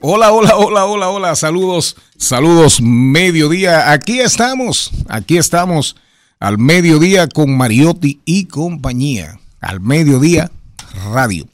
Hola, 0.00 0.30
hola, 0.30 0.56
hola, 0.56 0.84
hola, 0.84 1.08
hola, 1.08 1.36
saludos, 1.36 1.96
saludos, 2.16 2.80
mediodía. 2.80 3.90
Aquí 3.90 4.20
estamos, 4.20 4.92
aquí 5.08 5.36
estamos 5.38 5.96
al 6.38 6.58
mediodía 6.58 7.26
con 7.26 7.56
Mariotti 7.56 8.20
y 8.24 8.44
compañía. 8.44 9.40
Al 9.60 9.80
mediodía, 9.80 10.52
radio. 11.12 11.48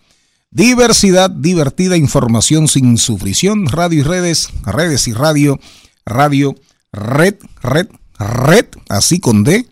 Diversidad, 0.50 1.30
divertida 1.30 1.96
información 1.96 2.68
sin 2.68 2.98
sufrición, 2.98 3.66
radio 3.66 4.00
y 4.00 4.02
redes, 4.02 4.50
redes 4.64 5.08
y 5.08 5.14
radio, 5.14 5.58
radio, 6.04 6.54
red, 6.92 7.36
red, 7.62 7.88
red, 8.18 8.66
así 8.90 9.20
con 9.20 9.42
D, 9.42 9.66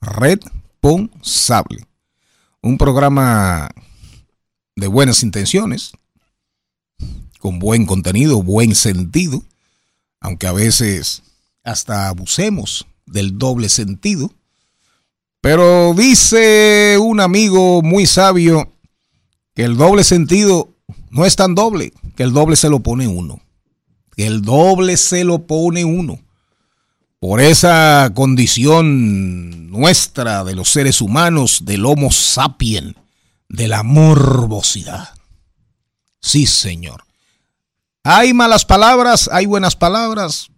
responsable. 0.00 1.86
Un 2.60 2.76
programa 2.76 3.70
de 4.74 4.88
buenas 4.88 5.22
intenciones, 5.22 5.92
con 7.46 7.60
buen 7.60 7.86
contenido, 7.86 8.42
buen 8.42 8.74
sentido, 8.74 9.40
aunque 10.18 10.48
a 10.48 10.52
veces 10.52 11.22
hasta 11.62 12.08
abusemos 12.08 12.88
del 13.06 13.38
doble 13.38 13.68
sentido. 13.68 14.32
Pero 15.40 15.94
dice 15.94 16.98
un 17.00 17.20
amigo 17.20 17.82
muy 17.82 18.06
sabio 18.06 18.72
que 19.54 19.62
el 19.62 19.76
doble 19.76 20.02
sentido 20.02 20.70
no 21.10 21.24
es 21.24 21.36
tan 21.36 21.54
doble, 21.54 21.92
que 22.16 22.24
el 22.24 22.32
doble 22.32 22.56
se 22.56 22.68
lo 22.68 22.80
pone 22.80 23.06
uno. 23.06 23.40
Que 24.16 24.26
el 24.26 24.42
doble 24.42 24.96
se 24.96 25.22
lo 25.22 25.46
pone 25.46 25.84
uno. 25.84 26.18
Por 27.20 27.40
esa 27.40 28.10
condición 28.12 29.70
nuestra 29.70 30.42
de 30.42 30.56
los 30.56 30.68
seres 30.68 31.00
humanos, 31.00 31.60
del 31.64 31.86
Homo 31.86 32.10
sapien, 32.10 32.96
de 33.48 33.68
la 33.68 33.84
morbosidad. 33.84 35.10
Sí, 36.20 36.46
señor. 36.46 37.05
Hay 38.08 38.32
malas 38.32 38.64
palabras, 38.64 39.28
hay 39.32 39.46
buenas 39.46 39.74
palabras. 39.74 40.48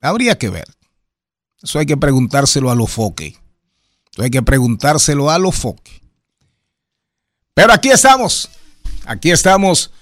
Habría 0.00 0.36
que 0.36 0.50
ver. 0.50 0.66
Eso 1.62 1.78
hay 1.78 1.86
que 1.86 1.96
preguntárselo 1.96 2.68
a 2.68 2.74
los 2.74 2.90
foque. 2.90 3.36
Eso 4.12 4.22
hay 4.24 4.30
que 4.30 4.42
preguntárselo 4.42 5.30
a 5.30 5.38
los 5.38 5.54
foque. 5.54 6.02
Pero 7.54 7.72
aquí 7.72 7.90
estamos. 7.90 8.50
Aquí 9.04 9.30
estamos 9.30 9.92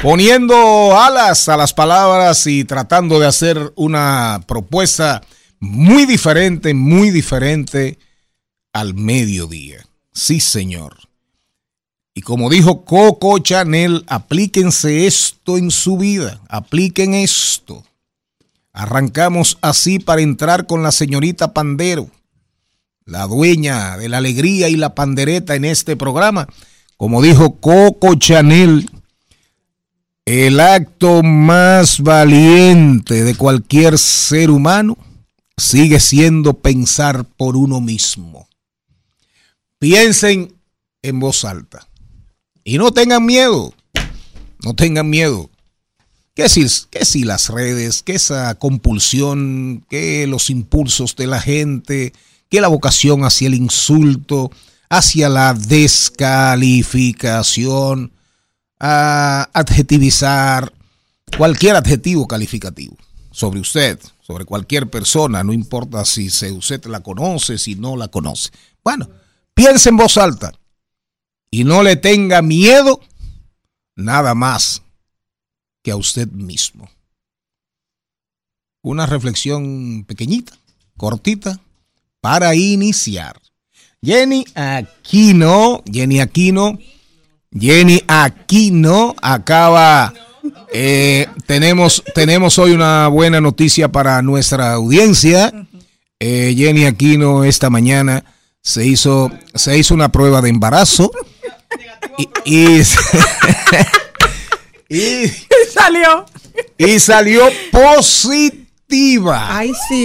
poniendo 0.00 0.96
alas 0.96 1.48
a 1.48 1.56
las 1.56 1.74
palabras 1.74 2.46
y 2.46 2.64
tratando 2.64 3.18
de 3.18 3.26
hacer 3.26 3.72
una 3.74 4.40
propuesta 4.46 5.22
muy 5.58 6.06
diferente, 6.06 6.74
muy 6.74 7.10
diferente 7.10 7.98
al 8.72 8.94
mediodía. 8.94 9.84
Sí, 10.12 10.38
señor. 10.38 11.05
Como 12.26 12.50
dijo 12.50 12.84
Coco 12.84 13.38
Chanel, 13.38 14.02
aplíquense 14.08 15.06
esto 15.06 15.58
en 15.58 15.70
su 15.70 15.96
vida, 15.96 16.40
apliquen 16.48 17.14
esto. 17.14 17.84
Arrancamos 18.72 19.58
así 19.60 20.00
para 20.00 20.22
entrar 20.22 20.66
con 20.66 20.82
la 20.82 20.90
señorita 20.90 21.54
Pandero, 21.54 22.10
la 23.04 23.28
dueña 23.28 23.96
de 23.96 24.08
la 24.08 24.18
alegría 24.18 24.68
y 24.68 24.74
la 24.74 24.92
pandereta 24.96 25.54
en 25.54 25.64
este 25.64 25.94
programa. 25.94 26.48
Como 26.96 27.22
dijo 27.22 27.60
Coco 27.60 28.16
Chanel, 28.16 28.90
el 30.24 30.58
acto 30.58 31.22
más 31.22 32.00
valiente 32.00 33.22
de 33.22 33.36
cualquier 33.36 33.98
ser 33.98 34.50
humano 34.50 34.98
sigue 35.56 36.00
siendo 36.00 36.54
pensar 36.54 37.24
por 37.24 37.56
uno 37.56 37.80
mismo. 37.80 38.48
Piensen 39.78 40.52
en 41.02 41.20
voz 41.20 41.44
alta. 41.44 41.86
Y 42.68 42.78
no 42.78 42.90
tengan 42.90 43.24
miedo, 43.24 43.72
no 44.64 44.74
tengan 44.74 45.08
miedo. 45.08 45.48
Que 46.34 46.48
si, 46.48 46.66
que 46.90 47.04
si 47.04 47.22
las 47.22 47.48
redes, 47.48 48.02
que 48.02 48.16
esa 48.16 48.56
compulsión, 48.56 49.86
que 49.88 50.26
los 50.26 50.50
impulsos 50.50 51.14
de 51.14 51.28
la 51.28 51.40
gente, 51.40 52.12
que 52.50 52.60
la 52.60 52.66
vocación 52.66 53.24
hacia 53.24 53.46
el 53.46 53.54
insulto, 53.54 54.50
hacia 54.90 55.28
la 55.28 55.54
descalificación, 55.54 58.10
a 58.80 59.48
adjetivizar 59.52 60.72
cualquier 61.38 61.76
adjetivo 61.76 62.26
calificativo 62.26 62.96
sobre 63.30 63.60
usted, 63.60 64.00
sobre 64.22 64.44
cualquier 64.44 64.90
persona, 64.90 65.44
no 65.44 65.52
importa 65.52 66.04
si 66.04 66.26
usted 66.26 66.84
la 66.86 66.98
conoce, 66.98 67.58
si 67.58 67.76
no 67.76 67.96
la 67.96 68.08
conoce. 68.08 68.50
Bueno, 68.82 69.08
piense 69.54 69.90
en 69.90 69.98
voz 69.98 70.16
alta 70.16 70.52
y 71.50 71.64
no 71.64 71.82
le 71.82 71.96
tenga 71.96 72.42
miedo 72.42 73.00
nada 73.94 74.34
más 74.34 74.82
que 75.82 75.90
a 75.90 75.96
usted 75.96 76.28
mismo. 76.28 76.88
Una 78.82 79.06
reflexión 79.06 80.04
pequeñita, 80.04 80.52
cortita, 80.96 81.60
para 82.20 82.54
iniciar. 82.54 83.40
Jenny 84.02 84.44
Aquino, 84.54 85.82
Jenny 85.90 86.20
Aquino, 86.20 86.78
Jenny 87.50 88.02
Aquino 88.06 89.14
acaba, 89.20 90.12
eh, 90.72 91.26
tenemos, 91.46 92.02
tenemos 92.14 92.58
hoy 92.58 92.72
una 92.72 93.08
buena 93.08 93.40
noticia 93.40 93.90
para 93.90 94.22
nuestra 94.22 94.74
audiencia. 94.74 95.52
Eh, 96.20 96.54
Jenny 96.56 96.84
Aquino 96.84 97.44
esta 97.44 97.70
mañana 97.70 98.24
se 98.60 98.86
hizo, 98.86 99.30
se 99.54 99.78
hizo 99.78 99.94
una 99.94 100.10
prueba 100.10 100.42
de 100.42 100.50
embarazo 100.50 101.10
y, 102.18 102.28
y, 102.44 102.84
salió. 105.72 106.26
Y 106.78 106.98
salió 107.00 107.48
positiva. 107.70 109.56
Ay, 109.56 109.72
sí. 109.88 110.04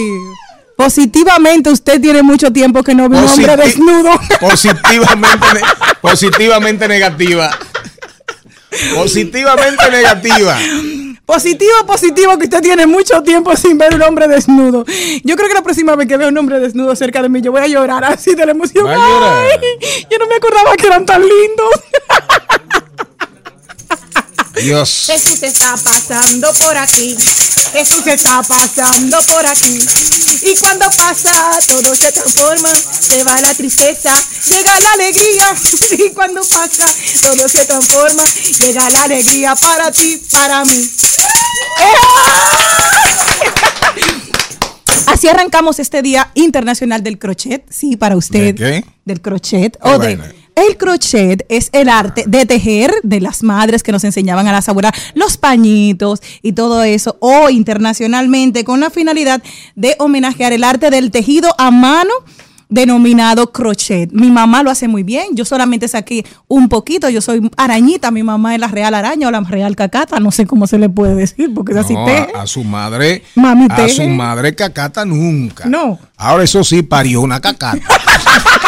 Positivamente, 0.76 1.70
usted 1.70 2.02
tiene 2.02 2.24
mucho 2.24 2.52
tiempo 2.52 2.82
que 2.82 2.96
no 2.96 3.08
ve 3.08 3.18
un 3.20 3.30
hombre 3.30 3.56
desnudo. 3.56 4.20
Positivamente, 4.40 5.62
positivamente 6.02 6.88
negativa. 6.88 7.52
Positivamente 8.96 9.92
negativa. 9.92 10.58
Positivo, 11.26 11.86
positivo, 11.88 12.38
que 12.38 12.46
usted 12.46 12.62
tiene 12.62 12.86
mucho 12.86 13.22
tiempo 13.24 13.56
sin 13.56 13.78
ver 13.78 13.96
un 13.96 14.02
hombre 14.02 14.28
desnudo. 14.28 14.84
Yo 15.24 15.36
creo 15.36 15.48
que 15.48 15.54
la 15.54 15.62
próxima 15.62 15.96
vez 15.96 16.08
que 16.08 16.18
vea 16.18 16.28
un 16.28 16.38
hombre 16.38 16.60
desnudo 16.60 16.96
cerca 16.96 17.22
de 17.22 17.30
mí, 17.30 17.42
yo 17.42 17.52
voy 17.52 17.62
a 17.62 17.68
llorar 17.68 18.04
así 18.04 18.36
de 18.36 18.46
la 18.46 18.52
emoción. 18.52 18.88
Ay, 18.90 19.60
yo 20.10 20.18
no 20.18 20.28
me 20.28 20.36
acordaba 20.36 20.76
que 20.76 20.88
eran 20.88 21.06
tan 21.06 21.22
lindos. 21.22 21.70
Dios. 24.62 25.06
Jesús 25.08 25.42
está 25.44 25.76
pasando 25.84 26.54
por 26.54 26.78
aquí. 26.78 27.18
Jesús 27.74 28.06
está 28.06 28.42
pasando 28.44 29.18
por 29.28 29.46
aquí. 29.46 29.80
Y 30.44 30.56
cuando 30.60 30.86
pasa, 30.92 31.32
todo 31.68 31.96
se 31.96 32.12
transforma. 32.12 32.70
Se 33.00 33.24
va 33.24 33.40
la 33.42 33.54
tristeza, 33.54 34.14
llega 34.50 34.80
la 34.80 34.92
alegría. 34.94 35.56
Y 35.92 36.10
cuando 36.12 36.42
pasa, 36.42 36.86
todo 37.22 37.48
se 37.48 37.66
transforma. 37.66 38.24
Llega 38.60 38.90
la 38.90 39.04
alegría 39.04 39.56
para 39.56 39.92
ti, 39.92 40.22
para 40.32 40.64
mí. 40.66 40.90
Así 45.08 45.28
arrancamos 45.28 45.80
este 45.80 46.02
Día 46.02 46.32
Internacional 46.36 47.04
del 47.04 47.20
Crochet. 47.20 47.66
Sí, 47.70 47.98
para 47.98 48.16
usted. 48.16 48.54
¿De 48.54 48.56
qué? 48.56 48.86
Del 49.06 49.22
crochet. 49.22 49.78
Qué 49.78 49.90
O 49.90 50.00
de, 50.00 50.16
vaina. 50.16 50.41
El 50.56 50.78
crochet 50.78 51.46
es 51.50 51.70
el 51.72 51.90
arte 51.90 52.24
de 52.28 52.46
tejer 52.46 52.94
de 53.04 53.22
las 53.22 53.42
madres 53.44 53.84
que 53.84 53.92
nos 53.92 54.04
enseñaban 54.04 54.48
a 54.48 54.52
las 54.52 54.68
abuelas 54.70 54.94
los 55.16 55.38
pañitos 55.38 56.22
y 56.42 56.54
todo 56.54 56.84
eso. 56.84 57.18
O 57.20 57.50
internacionalmente 57.50 58.64
con 58.64 58.80
la 58.80 58.90
finalidad 58.90 59.42
de 59.76 59.96
homenajear 60.00 60.54
el 60.54 60.64
arte 60.64 60.90
del 60.90 61.12
tejido 61.12 61.54
a 61.58 61.72
mano 61.72 62.12
denominado 62.70 63.52
crochet. 63.52 64.12
Mi 64.14 64.32
mamá 64.32 64.64
lo 64.64 64.72
hace 64.72 64.88
muy 64.88 65.04
bien. 65.04 65.36
Yo 65.36 65.44
solamente 65.44 65.90
saqué 65.90 66.26
un 66.48 66.70
poquito. 66.70 67.10
Yo 67.10 67.20
soy 67.20 67.50
arañita. 67.58 68.12
Mi 68.12 68.24
mamá 68.24 68.54
es 68.56 68.62
la 68.62 68.68
real 68.70 68.94
araña 68.94 69.28
o 69.28 69.32
la 69.32 69.42
real 69.42 69.76
cacata. 69.76 70.22
No 70.22 70.32
sé 70.32 70.46
cómo 70.46 70.68
se 70.68 70.78
le 70.78 70.88
puede 70.88 71.16
decir 71.16 71.54
porque 71.54 71.74
es 71.74 71.80
así 71.80 71.94
No, 71.94 72.06
teje. 72.06 72.28
a, 72.34 72.44
a 72.44 72.48
su 72.48 72.64
madre, 72.64 73.24
Mami 73.36 73.68
a 73.70 73.76
teje. 73.76 73.96
su 73.96 74.08
madre 74.08 74.56
cacata 74.56 75.04
nunca. 75.04 75.66
No. 75.66 76.00
Ahora 76.16 76.44
eso 76.46 76.64
sí 76.64 76.82
parió 76.82 77.20
una 77.22 77.42
cacata. 77.42 77.78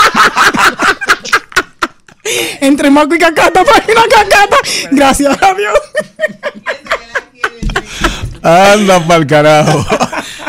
Entre 2.61 2.89
maco 2.89 3.15
y 3.15 3.19
cacata, 3.19 3.63
página 3.63 4.01
cacata. 4.09 4.57
Gracias 4.91 5.37
a 5.41 5.53
Dios. 5.53 5.79
Anda 8.43 9.05
pa'l 9.07 9.25
carajo. 9.25 9.85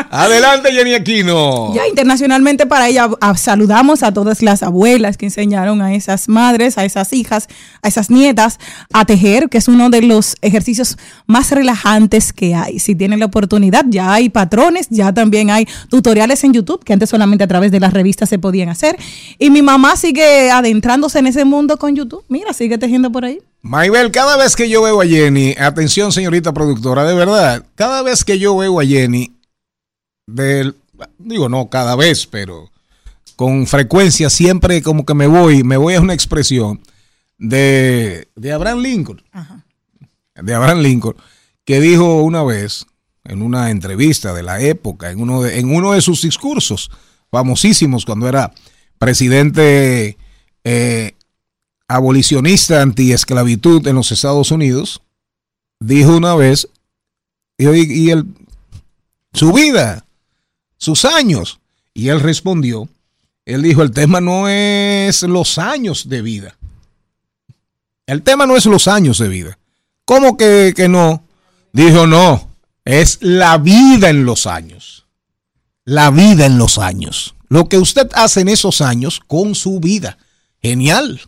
Adelante, 0.09 0.71
Jenny 0.71 0.93
Aquino. 0.93 1.73
Ya 1.73 1.87
internacionalmente 1.87 2.65
para 2.65 2.87
ella 2.87 3.09
a- 3.19 3.35
saludamos 3.35 4.01
a 4.03 4.13
todas 4.13 4.41
las 4.41 4.63
abuelas 4.63 5.17
que 5.17 5.25
enseñaron 5.25 5.81
a 5.81 5.93
esas 5.93 6.29
madres, 6.29 6.77
a 6.77 6.85
esas 6.85 7.11
hijas, 7.11 7.47
a 7.81 7.87
esas 7.89 8.09
nietas 8.09 8.59
a 8.93 9.03
tejer, 9.05 9.49
que 9.49 9.57
es 9.57 9.67
uno 9.67 9.89
de 9.89 10.01
los 10.01 10.35
ejercicios 10.41 10.97
más 11.27 11.51
relajantes 11.51 12.31
que 12.31 12.55
hay. 12.55 12.79
Si 12.79 12.95
tienen 12.95 13.19
la 13.19 13.25
oportunidad, 13.25 13.85
ya 13.89 14.13
hay 14.13 14.29
patrones, 14.29 14.87
ya 14.89 15.13
también 15.13 15.49
hay 15.49 15.67
tutoriales 15.89 16.43
en 16.45 16.53
YouTube, 16.53 16.83
que 16.85 16.93
antes 16.93 17.09
solamente 17.09 17.43
a 17.43 17.47
través 17.47 17.71
de 17.71 17.79
las 17.81 17.91
revistas 17.93 18.29
se 18.29 18.39
podían 18.39 18.69
hacer. 18.69 18.95
Y 19.37 19.49
mi 19.49 19.61
mamá 19.61 19.97
sigue 19.97 20.49
adentrándose 20.49 21.19
en 21.19 21.27
ese 21.27 21.43
mundo 21.43 21.77
con 21.77 21.93
YouTube. 21.95 22.23
Mira, 22.29 22.53
sigue 22.53 22.77
tejiendo 22.77 23.11
por 23.11 23.25
ahí. 23.25 23.39
Maybel, 23.65 24.11
cada 24.11 24.37
vez 24.37 24.55
que 24.55 24.69
yo 24.69 24.83
veo 24.83 25.01
a 25.01 25.07
Jenny, 25.07 25.55
atención 25.57 26.11
señorita 26.11 26.53
productora, 26.53 27.03
de 27.03 27.15
verdad, 27.15 27.65
cada 27.73 28.03
vez 28.03 28.23
que 28.23 28.37
yo 28.37 28.55
veo 28.55 28.79
a 28.79 28.85
Jenny, 28.85 29.35
del, 30.27 30.75
digo 31.17 31.49
no 31.49 31.67
cada 31.67 31.95
vez, 31.95 32.27
pero 32.27 32.69
con 33.35 33.65
frecuencia 33.65 34.29
siempre 34.29 34.83
como 34.83 35.03
que 35.03 35.15
me 35.15 35.25
voy, 35.25 35.63
me 35.63 35.77
voy 35.77 35.95
a 35.95 36.01
una 36.01 36.13
expresión 36.13 36.79
de, 37.39 38.27
de 38.35 38.51
Abraham 38.51 38.81
Lincoln, 38.81 39.23
de 40.35 40.53
Abraham 40.53 40.81
Lincoln, 40.81 41.15
que 41.65 41.81
dijo 41.81 42.21
una 42.21 42.43
vez 42.43 42.85
en 43.23 43.41
una 43.41 43.71
entrevista 43.71 44.31
de 44.35 44.43
la 44.43 44.61
época, 44.61 45.09
en 45.09 45.19
uno 45.19 45.41
de, 45.41 45.57
en 45.57 45.75
uno 45.75 45.93
de 45.93 46.01
sus 46.01 46.21
discursos 46.21 46.91
famosísimos 47.31 48.05
cuando 48.05 48.29
era 48.29 48.53
presidente 48.99 50.19
eh, 50.63 51.15
abolicionista 51.87 52.81
antiesclavitud 52.81 53.85
en 53.87 53.95
los 53.95 54.11
Estados 54.11 54.51
Unidos, 54.51 55.01
dijo 55.79 56.15
una 56.15 56.35
vez, 56.35 56.67
y, 57.57 57.65
y 57.67 58.09
él, 58.09 58.25
su 59.33 59.51
vida, 59.53 60.05
sus 60.77 61.05
años, 61.05 61.59
y 61.93 62.09
él 62.09 62.19
respondió, 62.19 62.89
él 63.45 63.61
dijo, 63.61 63.81
el 63.81 63.91
tema 63.91 64.21
no 64.21 64.47
es 64.49 65.21
los 65.23 65.57
años 65.57 66.09
de 66.09 66.21
vida, 66.21 66.57
el 68.07 68.21
tema 68.21 68.45
no 68.45 68.55
es 68.55 68.65
los 68.65 68.87
años 68.87 69.17
de 69.17 69.27
vida. 69.27 69.57
¿Cómo 70.05 70.37
que, 70.37 70.73
que 70.75 70.87
no? 70.87 71.23
Dijo, 71.73 72.05
no, 72.05 72.47
es 72.85 73.17
la 73.21 73.57
vida 73.57 74.09
en 74.09 74.25
los 74.25 74.45
años. 74.45 75.05
La 75.83 76.11
vida 76.11 76.45
en 76.45 76.57
los 76.57 76.77
años. 76.77 77.35
Lo 77.49 77.67
que 77.67 77.77
usted 77.77 78.09
hace 78.13 78.41
en 78.41 78.49
esos 78.49 78.81
años 78.81 79.19
con 79.25 79.55
su 79.55 79.79
vida. 79.79 80.17
Genial. 80.61 81.21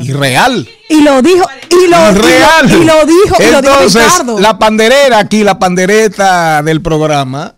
Y 0.00 0.12
real. 0.12 0.68
Y 0.88 1.00
lo 1.02 1.20
dijo, 1.22 1.44
y 1.70 1.88
lo, 1.90 2.10
Y 2.12 2.14
real. 2.14 2.66
y 2.66 2.70
lo, 2.70 2.82
y 2.82 2.84
lo 2.84 3.06
dijo, 3.06 3.36
y 3.40 3.50
lo 3.52 3.60
dijo 3.62 3.74
Entonces, 3.74 4.04
Ricardo. 4.04 4.38
la 4.38 4.56
panderera 4.58 5.18
aquí, 5.18 5.42
la 5.42 5.58
pandereta 5.58 6.62
del 6.62 6.80
programa, 6.80 7.56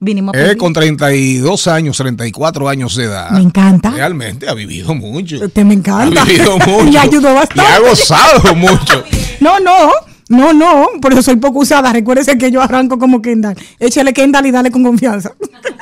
Vinimos 0.00 0.34
eh, 0.36 0.54
con 0.58 0.72
32 0.74 1.66
años, 1.66 1.96
34 1.96 2.68
años 2.68 2.94
de 2.94 3.04
edad. 3.04 3.30
Me 3.30 3.40
encanta. 3.40 3.90
Realmente 3.90 4.46
ha 4.48 4.52
vivido 4.52 4.94
mucho. 4.94 5.36
Usted 5.42 5.64
me 5.64 5.72
encanta. 5.74 6.20
Ha 6.20 6.24
vivido 6.26 6.58
mucho. 6.66 6.84
Me 6.84 6.98
ayudó 6.98 7.30
Y 7.30 7.34
bastante. 7.34 7.72
ha 7.72 7.78
gozado 7.78 8.54
mucho. 8.54 9.02
No, 9.40 9.60
no, 9.60 9.90
no, 10.28 10.52
no, 10.52 10.88
por 11.00 11.12
eso 11.14 11.22
soy 11.22 11.36
poco 11.36 11.60
usada. 11.60 11.90
Recuérdese 11.90 12.36
que 12.36 12.50
yo 12.50 12.60
arranco 12.60 12.98
como 12.98 13.22
Kendall. 13.22 13.56
Échale 13.78 14.12
Kendall 14.12 14.44
y 14.44 14.50
dale 14.50 14.70
con 14.70 14.82
confianza. 14.82 15.32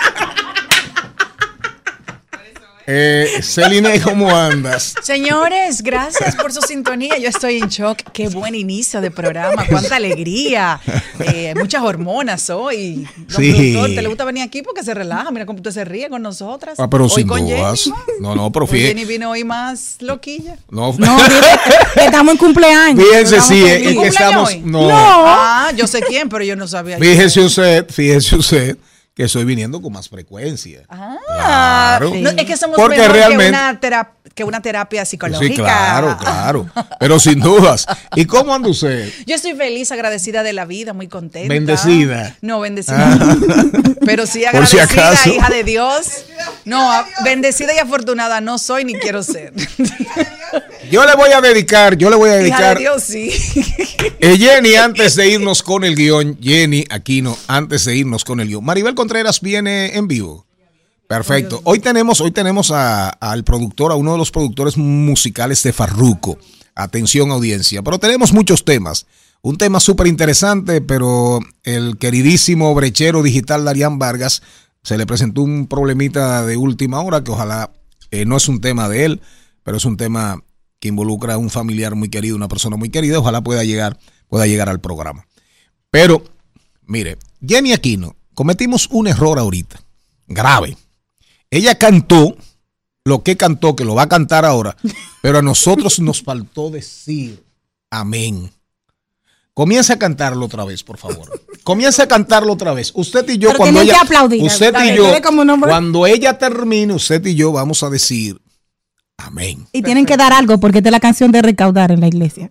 Eh, 2.87 3.29
Celine, 3.43 4.01
¿cómo 4.01 4.29
andas? 4.35 4.95
Señores, 5.03 5.83
gracias 5.83 6.35
por 6.35 6.53
su 6.53 6.61
sintonía. 6.63 7.17
Yo 7.19 7.29
estoy 7.29 7.59
en 7.59 7.69
shock. 7.69 7.99
Qué 8.13 8.29
buen 8.29 8.55
inicio 8.57 9.01
de 9.01 9.11
programa, 9.11 9.65
cuánta 9.69 9.97
alegría. 9.97 10.81
Eh, 11.21 11.55
muchas 11.57 11.83
hormonas 11.83 12.51
hoy. 12.51 13.07
Don 13.29 13.41
Sí. 13.43 13.77
¿Te 13.95 14.03
le 14.03 14.09
gusta 14.09 14.25
venir 14.25 14.43
aquí 14.43 14.63
porque 14.63 14.83
se 14.83 14.95
relaja? 14.95 15.31
Mira 15.31 15.47
cómo 15.47 15.59
usted 15.59 15.71
se 15.71 15.85
ríe 15.85 16.09
con 16.09 16.23
nosotras. 16.23 16.75
Ah, 16.81 16.89
pero 16.91 17.05
hoy 17.05 17.11
sin 17.11 17.29
con 17.29 17.47
dudas. 17.47 17.85
Jenny. 17.85 17.97
No, 18.21 18.35
no, 18.35 18.51
pero 18.51 18.67
fíjate. 18.67 18.89
Jenny 18.89 19.05
vino 19.05 19.31
hoy 19.31 19.45
más 19.45 19.97
loquilla. 20.01 20.57
No, 20.71 20.93
No, 20.99 21.17
dile 21.23 21.47
que 21.95 22.05
estamos 22.07 22.33
en 22.33 22.39
cumpleaños. 22.39 23.05
fíjense, 23.05 23.41
sí, 23.41 23.49
felices. 23.49 23.73
es 23.77 23.83
que 23.89 23.95
¿Cumpleaños 23.95 24.51
estamos. 24.51 24.57
No. 24.65 24.89
Ah, 24.91 25.71
yo 25.77 25.87
sé 25.87 26.01
quién, 26.03 26.29
pero 26.29 26.43
yo 26.43 26.57
no 26.57 26.67
sabía. 26.67 26.99
Fíjese 26.99 27.41
usted, 27.43 27.87
fíjese 27.89 28.37
usted 28.37 28.77
que 29.15 29.25
estoy 29.25 29.45
viniendo 29.45 29.83
con 29.83 29.93
más 29.93 30.09
frecuencia. 30.09 30.83
Ah, 30.89 31.17
Claro. 31.27 32.13
no, 32.15 32.31
es 32.31 32.45
que 32.47 32.57
somos 32.57 32.77
Porque 32.77 32.97
mejor 32.99 33.13
realmente- 33.15 33.45
que, 33.45 33.49
una 33.51 33.81
terap- 33.81 34.09
que 34.35 34.45
una 34.45 34.63
terapia 34.63 35.05
psicológica. 35.05 35.49
Sí, 35.55 35.55
claro, 35.61 36.17
claro. 36.19 36.67
Pero 36.99 37.21
sin 37.21 37.39
dudas. 37.41 37.87
¿Y 38.17 38.25
cómo 38.25 38.55
anda 38.55 38.71
usted? 38.71 39.13
Yo 39.27 39.35
estoy 39.35 39.53
feliz, 39.55 39.93
agradecida 39.93 40.43
de 40.43 40.55
la 40.55 40.65
vida, 40.65 40.95
muy 40.95 41.09
contenta. 41.09 41.53
Bendecida. 41.53 42.37
No, 42.41 42.61
bendecida. 42.61 43.19
Pero 44.07 44.27
sí 44.27 44.45
Por 44.51 44.67
si 44.67 44.79
agradecida, 44.79 45.09
acaso. 45.11 45.29
hija 45.35 45.51
de 45.51 45.65
Dios. 45.65 46.07
No, 46.65 46.91
bendecida 47.25 47.75
y 47.75 47.79
afortunada 47.79 48.41
no 48.41 48.57
soy 48.59 48.85
ni 48.87 48.95
quiero 48.95 49.23
ser. 49.23 49.53
Yo 50.93 51.07
le 51.07 51.17
voy 51.17 51.31
a 51.31 51.41
dedicar, 51.41 51.97
yo 51.97 52.11
le 52.11 52.17
voy 52.17 52.29
a 52.29 52.35
dedicar. 52.35 52.77
de 52.77 52.83
Dios, 52.83 53.03
sí. 53.03 53.31
Eh, 54.21 54.37
Jenny, 54.39 54.75
antes 54.75 55.17
de 55.17 55.27
irnos 55.27 55.63
con 55.63 55.85
el 55.85 55.97
guion, 55.97 56.39
Jenny 56.39 56.85
Aquino, 56.91 57.37
antes 57.49 57.87
de 57.87 57.97
irnos 57.97 58.25
con 58.25 58.41
el 58.41 58.49
guion. 58.49 58.63
Maribel 58.63 58.95
Contreras 58.95 59.41
viene 59.41 59.97
en 59.97 60.07
vivo. 60.07 60.47
Perfecto. 61.09 61.63
Hoy 61.65 61.79
tenemos, 61.79 62.21
hoy 62.21 62.31
tenemos 62.31 62.71
al 62.71 63.43
productor, 63.43 63.91
a 63.91 63.95
uno 63.95 64.13
de 64.13 64.19
los 64.19 64.31
productores 64.31 64.77
musicales 64.77 65.63
de 65.63 65.73
Farruco. 65.73 66.39
Atención 66.75 67.31
audiencia. 67.31 67.83
Pero 67.83 67.99
tenemos 67.99 68.35
muchos 68.35 68.65
temas. 68.65 69.07
Un 69.41 69.57
tema 69.57 69.81
súper 69.81 70.09
interesante, 70.09 70.83
pero 70.83 71.41
el 71.65 71.97
queridísimo 71.97 72.75
brechero 72.75 73.23
digital 73.23 73.65
Darían 73.65 73.99
Vargas 73.99 74.43
se 74.83 74.99
le 74.99 75.07
presentó 75.07 75.41
un 75.41 75.69
problemita 75.69 76.45
de 76.45 76.59
última 76.59 77.01
hora 77.01 77.25
que 77.25 77.31
ojalá 77.31 77.73
eh, 78.11 78.27
no 78.27 78.37
es 78.37 78.47
un 78.47 78.61
tema 78.61 78.91
de 78.91 79.07
él, 79.07 79.21
pero 79.65 79.79
es 79.79 79.87
un 79.87 79.97
tema 79.97 80.43
que 80.83 80.89
involucra 80.89 81.35
a 81.35 81.39
un 81.39 81.49
familiar 81.49 81.95
muy 81.95 82.09
querido, 82.09 82.35
una 82.35 82.49
persona 82.49 82.77
muy 82.77 82.91
querida. 82.91 83.21
Ojalá 83.21 83.41
pueda 83.41 83.63
llegar, 83.63 84.01
pueda 84.27 84.49
llegar 84.49 84.69
al 84.69 84.81
programa. 84.81 85.29
Pero, 85.93 86.25
mire, 86.87 87.19
Jenny 87.41 87.73
Aquino, 87.73 88.17
cometimos 88.35 88.89
un 88.91 89.07
error 89.07 89.39
ahorita, 89.39 89.81
grave. 90.27 90.77
Ella 91.53 91.79
cantó 91.79 92.37
lo 93.05 93.23
que 93.23 93.37
cantó, 93.37 93.77
que 93.77 93.85
lo 93.85 93.95
va 93.95 94.03
a 94.03 94.09
cantar 94.09 94.45
ahora, 94.45 94.77
pero 95.23 95.39
a 95.39 95.43
nosotros 95.43 96.01
nos 96.01 96.21
faltó 96.21 96.69
decir 96.69 97.45
amén. 97.89 98.51
Comienza 99.55 99.95
a 99.95 99.99
cantarlo 100.01 100.47
otra 100.47 100.65
vez, 100.65 100.83
por 100.83 100.99
favor. 100.99 101.31
Comienza 101.63 102.03
a 102.03 102.09
cantarlo 102.09 102.55
otra 102.55 102.75
vez. 102.75 102.91
Usted 102.93 103.29
y 103.29 103.39
yo 103.39 103.51
Pero 103.51 103.59
cuando 103.59 103.83
ella, 103.83 103.93
que 103.93 104.01
aplaudir. 104.01 104.43
usted 104.43 104.75
y 104.85 104.97
yo, 104.97 105.13
como 105.23 105.45
cuando 105.61 106.09
ella 106.09 106.39
termine, 106.39 106.93
usted 106.93 107.25
y 107.25 107.37
yo 107.37 107.53
vamos 107.53 107.85
a 107.85 107.91
decir 107.91 108.42
amén. 109.27 109.67
Y 109.73 109.83
tienen 109.83 110.07
que 110.07 110.17
dar 110.17 110.33
algo 110.33 110.59
porque 110.59 110.79
esta 110.79 110.89
es 110.91 110.93
la 110.93 111.01
canción 111.01 111.33
de 111.33 111.43
recaudar 111.43 111.91
en 111.93 112.01
la 112.01 112.07
iglesia. 112.09 112.51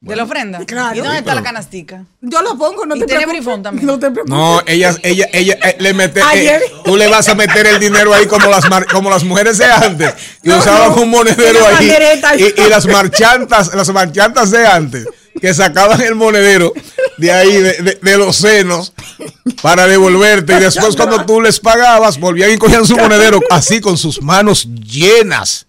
¿De 0.00 0.16
la 0.16 0.24
ofrenda? 0.24 0.58
Claro. 0.66 0.96
¿Y 0.96 0.98
dónde 1.00 1.18
está 1.18 1.32
la 1.32 1.44
canastica? 1.44 2.04
Yo 2.20 2.42
lo 2.42 2.58
pongo, 2.58 2.84
no 2.86 2.96
Y 2.96 3.00
te 3.00 3.06
tiene 3.06 3.22
preocupes. 3.24 3.62
también. 3.62 3.86
No 3.86 4.00
te 4.00 4.10
preocupes. 4.10 4.30
No, 4.36 4.60
ella, 4.66 4.96
ella, 5.04 5.28
ella 5.32 5.56
eh, 5.62 5.76
le 5.78 5.94
mete, 5.94 6.18
eh, 6.18 6.24
Ayer. 6.26 6.62
tú 6.84 6.96
le 6.96 7.06
vas 7.06 7.28
a 7.28 7.36
meter 7.36 7.68
el 7.68 7.78
dinero 7.78 8.12
ahí 8.12 8.26
como 8.26 8.48
las 8.50 8.68
mar- 8.68 8.86
como 8.90 9.08
las 9.10 9.22
mujeres 9.22 9.58
de 9.58 9.66
antes, 9.66 10.12
que 10.42 10.48
No, 10.48 10.58
usaban 10.58 10.96
no. 10.96 11.02
un 11.02 11.08
monedero 11.10 11.60
ahí. 11.68 11.88
Y, 12.36 12.62
y 12.62 12.68
las 12.68 12.84
marchantas, 12.86 13.72
las 13.76 13.88
marchantas 13.90 14.50
de 14.50 14.66
antes, 14.66 15.06
que 15.40 15.54
sacaban 15.54 16.00
el 16.00 16.16
monedero 16.16 16.72
de 17.18 17.30
ahí, 17.30 17.52
de, 17.52 17.72
de- 17.74 17.98
de 18.02 18.18
los 18.18 18.34
senos, 18.34 18.92
para 19.62 19.86
devolverte. 19.86 20.54
Y 20.56 20.60
después 20.62 20.96
cuando 20.96 21.24
tú 21.24 21.40
les 21.40 21.60
pagabas, 21.60 22.18
volvían 22.18 22.50
y 22.50 22.58
cogían 22.58 22.84
su 22.84 22.96
monedero 22.96 23.38
así 23.50 23.80
con 23.80 23.96
sus 23.96 24.20
manos 24.20 24.66
llenas 24.82 25.68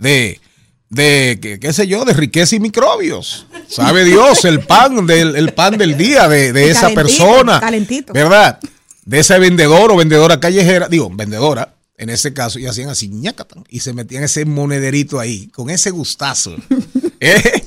de, 0.00 0.40
de 0.88 1.38
qué, 1.40 1.60
qué 1.60 1.72
sé 1.72 1.86
yo, 1.86 2.04
de 2.04 2.12
riqueza 2.12 2.56
y 2.56 2.60
microbios. 2.60 3.46
Sabe 3.68 4.04
Dios, 4.04 4.44
el 4.44 4.60
pan 4.60 5.06
del, 5.06 5.36
el 5.36 5.52
pan 5.52 5.78
del 5.78 5.96
día 5.96 6.26
de, 6.28 6.52
de 6.52 6.70
esa 6.70 6.92
calentito, 6.92 7.02
persona. 7.02 7.60
calentito. 7.60 8.12
¿Verdad? 8.12 8.58
De 9.04 9.20
ese 9.20 9.38
vendedor 9.38 9.92
o 9.92 9.96
vendedora 9.96 10.40
callejera, 10.40 10.88
digo, 10.88 11.10
vendedora, 11.10 11.74
en 11.96 12.08
ese 12.08 12.32
caso, 12.32 12.58
y 12.58 12.66
hacían 12.66 12.88
así, 12.88 13.08
ñacatan, 13.08 13.64
y 13.68 13.80
se 13.80 13.92
metían 13.92 14.24
ese 14.24 14.44
monederito 14.46 15.20
ahí, 15.20 15.48
con 15.48 15.68
ese 15.68 15.90
gustazo. 15.90 16.56
¿Eh? 17.20 17.64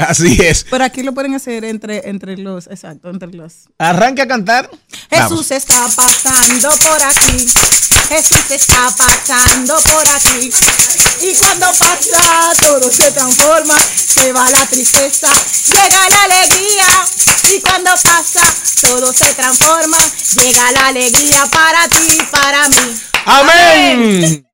Así 0.08 0.38
es. 0.40 0.64
Pero 0.70 0.84
aquí 0.84 1.02
lo 1.02 1.12
pueden 1.12 1.34
hacer 1.34 1.64
entre, 1.64 2.08
entre 2.08 2.36
los, 2.36 2.66
exacto, 2.66 3.10
entre 3.10 3.28
los. 3.28 3.68
Arranca 3.78 4.22
a 4.22 4.28
cantar. 4.28 4.70
Jesús 5.10 5.50
está 5.50 5.86
pasando 5.94 6.68
por 6.70 7.02
aquí. 7.02 7.46
Jesús 8.08 8.50
está 8.50 8.90
pasando 8.96 9.76
por 9.80 10.08
aquí. 10.08 10.50
Y 11.20 11.34
cuando 11.34 11.66
pasa, 11.66 12.52
todo 12.60 12.90
se 12.90 13.12
transforma. 13.12 13.74
Se 13.94 14.32
va 14.32 14.50
la 14.50 14.66
tristeza, 14.66 15.28
llega 15.68 16.08
la 16.08 16.22
alegría. 16.24 16.86
Y 17.54 17.60
cuando 17.60 17.90
pasa, 18.02 18.42
todo 18.80 19.12
se 19.12 19.34
transforma. 19.34 19.98
Llega 20.34 20.72
la 20.72 20.86
alegría 20.88 21.46
para 21.46 21.88
ti, 21.88 22.18
para 22.30 22.68
mí. 22.68 23.00
Amén. 23.26 24.46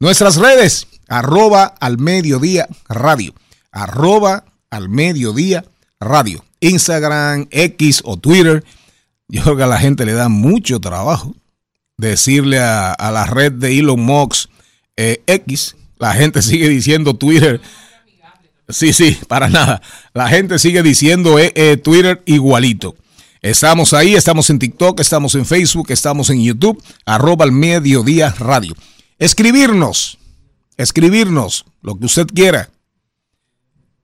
Nuestras 0.00 0.38
redes, 0.38 0.88
arroba 1.06 1.66
al 1.78 1.98
mediodía 1.98 2.66
radio, 2.88 3.32
arroba 3.70 4.44
al 4.70 4.88
mediodía 4.88 5.64
radio. 6.00 6.44
Instagram, 6.58 7.46
X 7.52 8.02
o 8.04 8.16
Twitter. 8.16 8.64
Yo 9.28 9.44
creo 9.44 9.56
que 9.56 9.62
a 9.62 9.68
la 9.68 9.78
gente 9.78 10.04
le 10.04 10.14
da 10.14 10.28
mucho 10.28 10.80
trabajo 10.80 11.32
decirle 11.96 12.58
a, 12.58 12.94
la 13.12 13.26
red 13.26 13.52
de 13.52 13.78
Elon 13.78 14.00
Musk 14.00 14.50
eh, 14.96 15.22
X. 15.26 15.76
La 15.98 16.12
gente 16.12 16.42
sigue 16.42 16.68
diciendo 16.68 17.14
Twitter. 17.14 17.60
Sí, 18.68 18.92
sí, 18.92 19.16
para 19.28 19.48
nada. 19.48 19.80
La 20.12 20.28
gente 20.28 20.58
sigue 20.58 20.82
diciendo 20.82 21.38
eh, 21.38 21.52
eh, 21.54 21.76
Twitter 21.76 22.22
igualito. 22.26 22.96
Estamos 23.40 23.92
ahí, 23.92 24.14
estamos 24.14 24.50
en 24.50 24.58
TikTok, 24.58 24.98
estamos 24.98 25.34
en 25.36 25.46
Facebook, 25.46 25.90
estamos 25.90 26.30
en 26.30 26.42
YouTube, 26.42 26.82
arroba 27.04 27.44
al 27.44 27.52
mediodía 27.52 28.30
radio. 28.30 28.74
Escribirnos, 29.18 30.18
escribirnos, 30.76 31.64
lo 31.80 31.96
que 31.96 32.06
usted 32.06 32.26
quiera. 32.26 32.70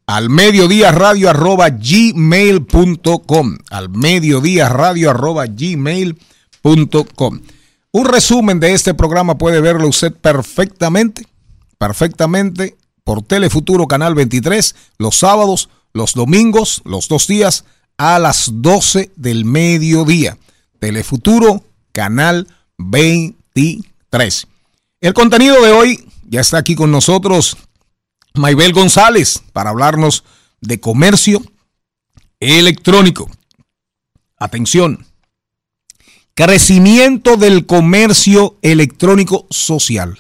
Al 0.07 0.31
mediodía 0.31 0.93
radio 0.93 1.31
arroba 1.31 1.71
gmail.com. 1.71 3.59
Al 3.71 3.89
mediodía 3.89 4.69
radio 4.69 5.11
arroba 5.11 5.47
gmail.com. 5.47 7.41
Un 7.95 8.07
resumen 8.07 8.59
de 8.59 8.73
este 8.73 8.95
programa 8.95 9.37
puede 9.37 9.61
verlo 9.61 9.87
usted 9.87 10.15
perfectamente, 10.15 11.27
perfectamente 11.77 12.79
por 13.05 13.23
Telefuturo 13.23 13.87
Canal 13.87 14.15
23 14.15 14.75
los 14.97 15.19
sábados, 15.19 15.69
los 15.93 16.15
domingos, 16.15 16.81
los 16.87 17.09
dos 17.09 17.27
días 17.27 17.67
a 17.99 18.19
las 18.19 18.49
12 18.51 19.11
del 19.17 19.45
mediodía. 19.45 20.39
Telefuturo 20.79 21.65
Canal 21.93 22.49
23. 22.79 24.47
El 25.03 25.13
contenido 25.13 25.61
de 25.61 25.73
hoy 25.73 26.09
ya 26.27 26.41
está 26.41 26.57
aquí 26.57 26.75
con 26.75 26.91
nosotros 26.91 27.59
Maybel 28.33 28.73
González 28.73 29.43
para 29.53 29.69
hablarnos 29.69 30.25
de 30.63 30.81
comercio 30.81 31.43
electrónico. 32.41 33.29
Atención. 34.39 35.12
Crecimiento 36.35 37.37
del 37.37 37.67
comercio 37.67 38.57
electrónico 38.62 39.47
social. 39.51 40.19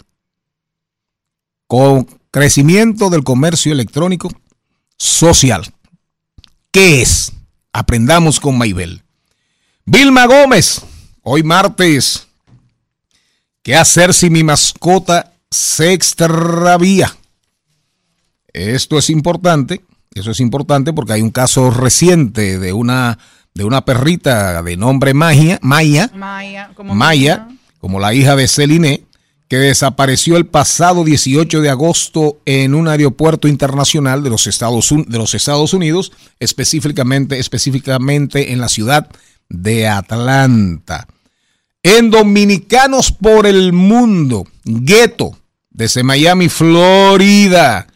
Con 1.66 2.06
crecimiento 2.30 3.08
del 3.08 3.24
comercio 3.24 3.72
electrónico 3.72 4.30
social. 4.98 5.72
¿Qué 6.70 7.00
es? 7.00 7.32
Aprendamos 7.72 8.40
con 8.40 8.58
Maybel. 8.58 9.02
Vilma 9.86 10.26
Gómez, 10.26 10.82
hoy 11.22 11.42
martes. 11.42 12.26
¿Qué 13.62 13.74
hacer 13.74 14.12
si 14.12 14.28
mi 14.28 14.44
mascota 14.44 15.32
se 15.50 15.94
extravía? 15.94 17.16
Esto 18.52 18.98
es 18.98 19.08
importante, 19.08 19.82
eso 20.14 20.30
es 20.30 20.40
importante 20.40 20.92
porque 20.92 21.14
hay 21.14 21.22
un 21.22 21.30
caso 21.30 21.70
reciente 21.70 22.58
de 22.58 22.74
una, 22.74 23.18
de 23.54 23.64
una 23.64 23.84
perrita 23.84 24.62
de 24.62 24.76
nombre 24.76 25.14
Maya, 25.14 25.58
Maya, 25.62 26.10
Maya, 26.14 26.70
como 26.74 26.94
Maya, 26.94 27.48
como 27.78 28.00
la 28.00 28.14
hija 28.14 28.36
de 28.36 28.48
Celine, 28.48 29.04
que 29.48 29.58
desapareció 29.58 30.38
el 30.38 30.46
pasado 30.46 31.04
18 31.04 31.60
de 31.60 31.68
agosto 31.68 32.40
en 32.46 32.74
un 32.74 32.88
aeropuerto 32.88 33.48
internacional 33.48 34.22
de 34.22 34.30
los 34.30 34.46
Estados, 34.46 34.94
de 35.06 35.18
los 35.18 35.34
Estados 35.34 35.74
Unidos, 35.74 36.12
específicamente, 36.40 37.38
específicamente 37.38 38.52
en 38.52 38.60
la 38.60 38.70
ciudad 38.70 39.10
de 39.50 39.88
Atlanta. 39.88 41.06
En 41.82 42.10
Dominicanos 42.10 43.12
por 43.12 43.46
el 43.46 43.74
Mundo, 43.74 44.46
Gueto, 44.64 45.36
desde 45.68 46.02
Miami, 46.02 46.48
Florida, 46.48 47.88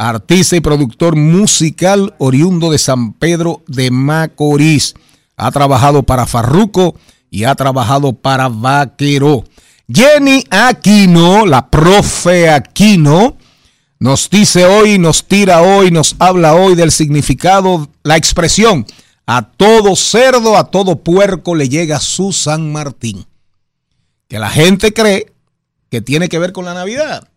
artista 0.00 0.56
y 0.56 0.60
productor 0.60 1.14
musical 1.14 2.14
oriundo 2.18 2.70
de 2.70 2.78
San 2.78 3.12
Pedro 3.12 3.62
de 3.66 3.90
Macorís. 3.90 4.94
Ha 5.36 5.50
trabajado 5.50 6.02
para 6.02 6.26
Farruco 6.26 6.94
y 7.30 7.44
ha 7.44 7.54
trabajado 7.54 8.14
para 8.14 8.48
Vaquero. 8.48 9.44
Jenny 9.92 10.44
Aquino, 10.50 11.44
la 11.44 11.68
profe 11.68 12.48
Aquino, 12.48 13.36
nos 13.98 14.30
dice 14.30 14.64
hoy, 14.64 14.98
nos 14.98 15.26
tira 15.26 15.60
hoy, 15.60 15.90
nos 15.90 16.16
habla 16.18 16.54
hoy 16.54 16.74
del 16.74 16.92
significado, 16.92 17.90
la 18.02 18.16
expresión, 18.16 18.86
a 19.26 19.50
todo 19.50 19.96
cerdo, 19.96 20.56
a 20.56 20.70
todo 20.70 20.96
puerco 20.96 21.54
le 21.54 21.68
llega 21.68 22.00
su 22.00 22.32
San 22.32 22.72
Martín. 22.72 23.26
Que 24.28 24.38
la 24.38 24.48
gente 24.48 24.94
cree 24.94 25.30
que 25.90 26.00
tiene 26.00 26.30
que 26.30 26.38
ver 26.38 26.52
con 26.52 26.64
la 26.64 26.72
Navidad. 26.72 27.29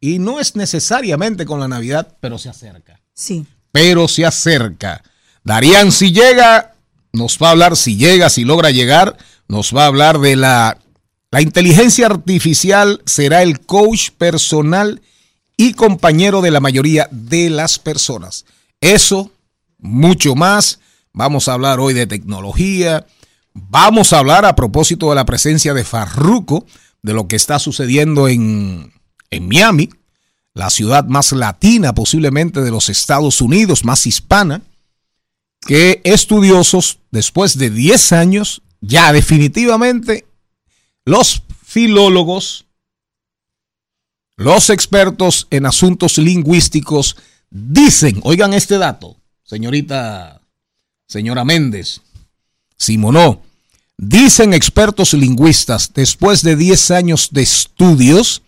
Y 0.00 0.18
no 0.18 0.40
es 0.40 0.54
necesariamente 0.56 1.44
con 1.44 1.60
la 1.60 1.68
Navidad, 1.68 2.16
pero 2.20 2.38
se 2.38 2.48
acerca. 2.48 3.00
Sí. 3.14 3.46
Pero 3.72 4.08
se 4.08 4.24
acerca. 4.24 5.02
Darían, 5.44 5.92
si 5.92 6.12
llega, 6.12 6.74
nos 7.12 7.38
va 7.38 7.48
a 7.48 7.50
hablar, 7.52 7.76
si 7.76 7.96
llega, 7.96 8.30
si 8.30 8.44
logra 8.44 8.70
llegar, 8.70 9.16
nos 9.48 9.74
va 9.74 9.84
a 9.84 9.88
hablar 9.88 10.20
de 10.20 10.36
la, 10.36 10.78
la 11.30 11.40
inteligencia 11.40 12.06
artificial, 12.06 13.02
será 13.06 13.42
el 13.42 13.60
coach 13.60 14.10
personal 14.10 15.02
y 15.56 15.72
compañero 15.72 16.40
de 16.40 16.50
la 16.50 16.60
mayoría 16.60 17.08
de 17.10 17.50
las 17.50 17.78
personas. 17.78 18.44
Eso, 18.80 19.32
mucho 19.78 20.34
más. 20.34 20.78
Vamos 21.12 21.48
a 21.48 21.54
hablar 21.54 21.80
hoy 21.80 21.94
de 21.94 22.06
tecnología. 22.06 23.06
Vamos 23.52 24.12
a 24.12 24.18
hablar 24.20 24.44
a 24.44 24.54
propósito 24.54 25.08
de 25.08 25.16
la 25.16 25.26
presencia 25.26 25.74
de 25.74 25.84
Farruco, 25.84 26.64
de 27.02 27.12
lo 27.12 27.26
que 27.26 27.36
está 27.36 27.58
sucediendo 27.58 28.28
en, 28.28 28.92
en 29.30 29.48
Miami, 29.48 29.90
la 30.54 30.70
ciudad 30.70 31.04
más 31.04 31.32
latina 31.32 31.94
posiblemente 31.94 32.60
de 32.60 32.70
los 32.70 32.88
Estados 32.88 33.40
Unidos, 33.40 33.84
más 33.84 34.06
hispana, 34.06 34.62
que 35.66 36.00
estudiosos, 36.04 36.98
después 37.10 37.58
de 37.58 37.70
10 37.70 38.12
años, 38.12 38.62
ya 38.80 39.12
definitivamente, 39.12 40.26
los 41.04 41.42
filólogos, 41.64 42.66
los 44.36 44.70
expertos 44.70 45.46
en 45.50 45.66
asuntos 45.66 46.18
lingüísticos 46.18 47.16
dicen, 47.50 48.20
oigan 48.22 48.54
este 48.54 48.78
dato, 48.78 49.16
señorita, 49.44 50.40
señora 51.06 51.44
Méndez, 51.44 52.00
Simonó, 52.76 53.42
dicen 53.96 54.54
expertos 54.54 55.12
lingüistas, 55.12 55.92
después 55.92 56.42
de 56.42 56.56
10 56.56 56.90
años 56.92 57.28
de 57.32 57.42
estudios, 57.42 58.42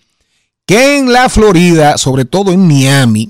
que 0.71 0.99
en 0.99 1.13
la 1.13 1.29
Florida, 1.29 1.99
sobre 1.99 2.25
todo 2.25 2.53
en 2.53 2.65
Miami, 2.65 3.29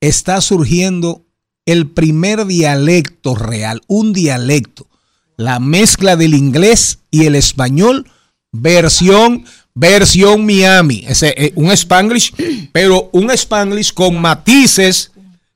está 0.00 0.40
surgiendo 0.40 1.24
el 1.64 1.88
primer 1.88 2.44
dialecto 2.44 3.36
real, 3.36 3.82
un 3.86 4.12
dialecto, 4.12 4.88
la 5.36 5.60
mezcla 5.60 6.16
del 6.16 6.34
inglés 6.34 6.98
y 7.12 7.26
el 7.26 7.36
español, 7.36 8.10
versión, 8.50 9.44
versión 9.74 10.44
Miami, 10.44 11.04
ese, 11.06 11.34
eh, 11.36 11.52
un 11.54 11.70
spanglish, 11.70 12.34
pero 12.72 13.10
un 13.12 13.30
spanglish 13.30 13.94
con 13.94 14.20
matices, 14.20 15.12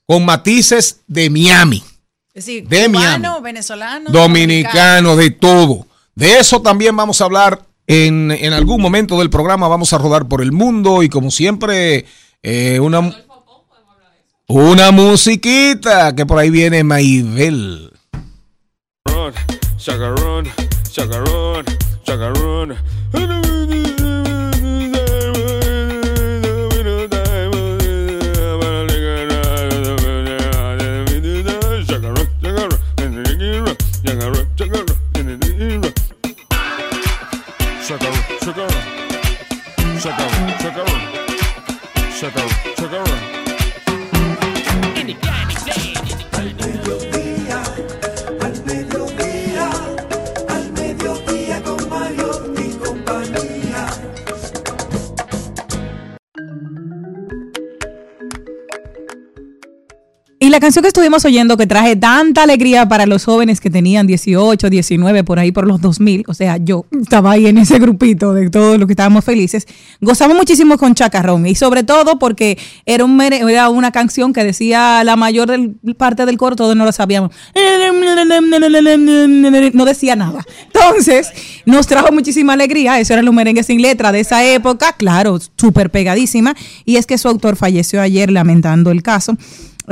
con 0.07 0.25
matices 0.25 1.01
de 1.09 1.29
Miami, 1.29 1.83
Es 2.33 2.45
decir, 2.47 2.69
De 2.69 2.87
cubano, 2.87 3.19
Miami. 3.19 3.43
venezolano, 3.43 4.11
dominicano, 4.13 5.17
de 5.17 5.33
todo. 5.33 5.89
De 6.15 6.39
eso 6.39 6.63
también 6.63 6.95
vamos 6.95 7.21
a 7.21 7.25
hablar 7.25 7.67
en, 7.91 8.53
algún 8.53 8.81
momento 8.81 9.19
del 9.19 9.31
programa. 9.31 9.67
Vamos 9.67 9.93
a 9.93 9.99
rodar 9.99 10.29
por 10.29 10.43
el 10.43 10.53
mundo 10.53 11.03
y 11.03 11.09
como 11.09 11.33
siempre, 11.33 12.07
eh, 12.43 12.79
una, 12.79 13.13
una 14.47 14.91
musiquita 14.93 16.15
que 16.15 16.25
por 16.25 16.39
ahí 16.39 16.51
viene 16.51 16.85
Maibel. 16.85 17.93
Chacarrón, 19.77 20.47
chacarrón, 20.93 21.65
La 60.51 60.59
canción 60.59 60.83
que 60.83 60.89
estuvimos 60.89 61.25
oyendo 61.25 61.57
que 61.57 61.69
traje 61.69 61.95
tanta 61.95 62.43
alegría 62.43 62.89
para 62.89 63.07
los 63.07 63.25
jóvenes 63.25 63.61
que 63.61 63.71
tenían 63.71 64.09
18, 64.09 64.69
19, 64.69 65.23
por 65.23 65.39
ahí 65.39 65.53
por 65.53 65.65
los 65.65 65.81
2000, 65.81 66.25
o 66.27 66.35
sea, 66.35 66.57
yo 66.57 66.87
estaba 67.01 67.31
ahí 67.31 67.47
en 67.47 67.57
ese 67.57 67.79
grupito 67.79 68.35
de 68.35 68.51
todos 68.51 68.77
los 68.77 68.89
que 68.89 68.95
estábamos 68.95 69.25
felices, 69.25 69.69
gozamos 70.01 70.37
muchísimo 70.37 70.77
con 70.77 70.97
Chacarrón 70.97 71.47
y 71.47 71.55
sobre 71.55 71.85
todo 71.85 72.19
porque 72.19 72.59
era, 72.85 73.05
un, 73.05 73.21
era 73.21 73.69
una 73.69 73.93
canción 73.93 74.33
que 74.33 74.43
decía 74.43 75.05
la 75.05 75.15
mayor 75.15 75.53
parte 75.97 76.27
del 76.27 76.37
coro, 76.37 76.57
todos 76.57 76.75
no 76.75 76.85
lo 76.85 76.91
sabíamos, 76.91 77.31
no 79.73 79.85
decía 79.85 80.17
nada. 80.17 80.45
Entonces, 80.67 81.31
nos 81.65 81.87
trajo 81.87 82.11
muchísima 82.11 82.55
alegría, 82.55 82.99
eso 82.99 83.13
eran 83.13 83.25
los 83.25 83.35
merengues 83.35 83.67
sin 83.67 83.81
letra 83.81 84.11
de 84.11 84.19
esa 84.19 84.45
época, 84.45 84.97
claro, 84.99 85.39
súper 85.55 85.91
pegadísima, 85.91 86.57
y 86.85 86.97
es 86.97 87.07
que 87.07 87.19
su 87.19 87.29
autor 87.29 87.55
falleció 87.55 88.03
ayer 88.03 88.33
lamentando 88.33 88.91
el 88.91 89.05
caso 89.05 89.37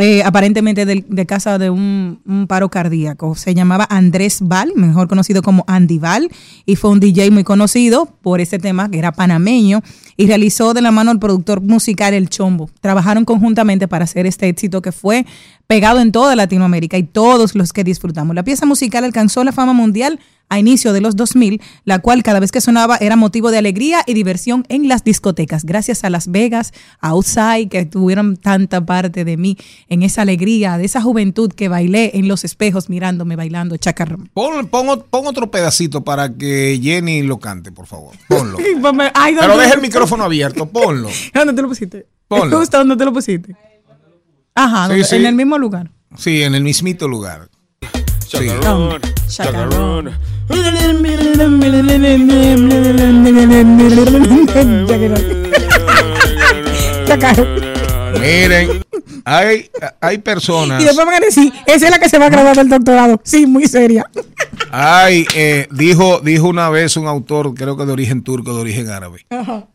eh, 0.00 0.22
aparentemente 0.22 0.86
de, 0.86 1.26
casa 1.26 1.58
de 1.58 1.70
un, 1.70 2.46
paro 2.48 2.68
cardíaco. 2.68 3.34
Se 3.34 3.52
llamaba 3.52 3.84
Andrés 3.90 4.38
Val, 4.40 4.72
mejor 4.76 5.08
conocido 5.08 5.42
como 5.42 5.64
Andy 5.66 5.98
Val, 5.98 6.30
y 6.64 6.76
fue 6.76 6.90
un 6.90 7.00
DJ 7.00 7.32
muy 7.32 7.42
conocido 7.42 8.06
por 8.22 8.40
ese 8.40 8.60
tema, 8.60 8.88
que 8.88 8.98
era 8.98 9.10
panameño, 9.10 9.82
y 10.16 10.28
realizó 10.28 10.72
de 10.72 10.82
la 10.82 10.92
mano 10.92 11.10
el 11.10 11.18
productor 11.18 11.62
musical 11.62 12.14
El 12.14 12.28
Chombo. 12.28 12.70
Trabajaron 12.80 13.24
conjuntamente 13.24 13.88
para 13.88 14.04
hacer 14.04 14.24
este 14.26 14.48
éxito 14.48 14.82
que 14.82 14.92
fue 14.92 15.26
pegado 15.66 15.98
en 15.98 16.12
toda 16.12 16.36
Latinoamérica 16.36 16.96
y 16.96 17.02
todos 17.02 17.56
los 17.56 17.72
que 17.72 17.82
disfrutamos. 17.82 18.36
La 18.36 18.44
pieza 18.44 18.66
musical 18.66 19.02
alcanzó 19.02 19.42
la 19.42 19.50
fama 19.50 19.72
mundial 19.72 20.20
a 20.48 20.58
inicio 20.58 20.92
de 20.92 21.00
los 21.00 21.14
2000, 21.16 21.60
la 21.84 21.98
cual 21.98 22.22
cada 22.22 22.40
vez 22.40 22.50
que 22.52 22.60
sonaba 22.60 22.96
era 22.96 23.16
motivo 23.16 23.50
de 23.50 23.58
alegría 23.58 24.02
y 24.06 24.14
diversión 24.14 24.64
en 24.68 24.88
las 24.88 25.04
discotecas. 25.04 25.64
Gracias 25.64 26.04
a 26.04 26.10
Las 26.10 26.30
Vegas, 26.30 26.72
a 27.00 27.08
Outside, 27.10 27.68
que 27.68 27.84
tuvieron 27.84 28.36
tanta 28.36 28.84
parte 28.84 29.24
de 29.24 29.36
mí 29.36 29.56
en 29.88 30.02
esa 30.02 30.22
alegría, 30.22 30.78
de 30.78 30.84
esa 30.86 31.02
juventud 31.02 31.52
que 31.52 31.68
bailé 31.68 32.12
en 32.14 32.28
los 32.28 32.44
espejos 32.44 32.88
mirándome 32.88 33.36
bailando 33.36 33.76
chacarrón. 33.76 34.30
Pon, 34.32 34.66
pon 34.68 35.04
pon 35.10 35.26
otro 35.26 35.50
pedacito 35.50 36.02
para 36.04 36.32
que 36.34 36.78
Jenny 36.82 37.22
lo 37.22 37.38
cante, 37.38 37.70
por 37.72 37.86
favor. 37.86 38.14
Ponlo. 38.28 38.58
Ay, 39.14 39.34
¿dónde 39.34 39.48
Pero 39.48 39.58
deja 39.58 39.74
el 39.74 39.80
micrófono 39.82 40.24
abierto, 40.24 40.66
ponlo. 40.68 41.08
¿Dónde 41.34 41.52
te 41.52 41.62
lo 41.62 41.68
pusiste? 41.68 42.06
Ponlo. 42.26 42.58
Justo 42.58 42.78
donde 42.78 42.96
te 42.96 43.04
lo 43.04 43.12
pusiste. 43.12 43.54
Ajá, 44.54 44.84
Sí, 44.86 44.88
donde- 44.92 45.04
sí. 45.04 45.16
en 45.16 45.26
el 45.26 45.34
mismo 45.34 45.58
lugar. 45.58 45.90
Sí, 46.16 46.42
en 46.42 46.54
el 46.54 46.62
mismito 46.64 47.06
lugar. 47.06 47.48
Chacarrón, 48.26 49.00
chacarrón. 49.28 50.10
Miren, 58.20 58.82
hay, 59.24 59.70
hay 60.00 60.18
personas, 60.18 60.82
Y 60.82 60.86
después 60.86 61.06
van 61.06 61.22
a 61.22 61.24
decir, 61.24 61.52
esa 61.66 61.86
es 61.86 61.90
la 61.90 61.98
que 61.98 62.08
se 62.08 62.18
va 62.18 62.26
a 62.26 62.30
graduar 62.30 62.56
del 62.56 62.68
doctorado. 62.68 63.20
Sí, 63.24 63.46
muy 63.46 63.66
seria. 63.66 64.04
hay, 64.70 65.26
eh, 65.34 65.68
dijo, 65.70 66.20
dijo 66.20 66.48
una 66.48 66.68
vez 66.70 66.96
un 66.96 67.06
autor, 67.06 67.54
creo 67.54 67.76
que 67.76 67.84
de 67.84 67.92
origen 67.92 68.22
turco, 68.22 68.54
de 68.54 68.60
origen 68.60 68.88
árabe. 68.90 69.24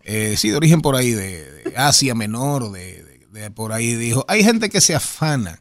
Eh, 0.03 0.35
sí, 0.37 0.49
de 0.49 0.57
origen 0.57 0.81
por 0.81 0.95
ahí, 0.95 1.11
de, 1.11 1.43
de 1.63 1.73
Asia 1.77 2.15
Menor, 2.15 2.71
de, 2.71 3.03
de- 3.03 3.13
de 3.39 3.49
por 3.51 3.71
ahí, 3.73 3.95
dijo, 3.95 4.25
hay 4.27 4.43
gente 4.43 4.69
que 4.69 4.79
se 4.81 4.93
afana 4.93 5.59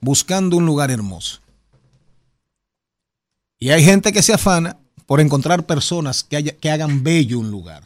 buscando 0.00 0.56
un 0.56 0.66
lugar 0.66 0.90
hermoso. 0.90 1.40
Y 3.62 3.70
hay 3.70 3.84
gente 3.84 4.12
que 4.12 4.22
se 4.22 4.32
afana 4.34 4.76
por 5.06 5.20
encontrar 5.20 5.64
personas 5.64 6.24
que, 6.24 6.36
haya- 6.36 6.56
que 6.56 6.68
hagan 6.68 7.04
bello 7.04 7.38
un 7.38 7.48
lugar. 7.52 7.84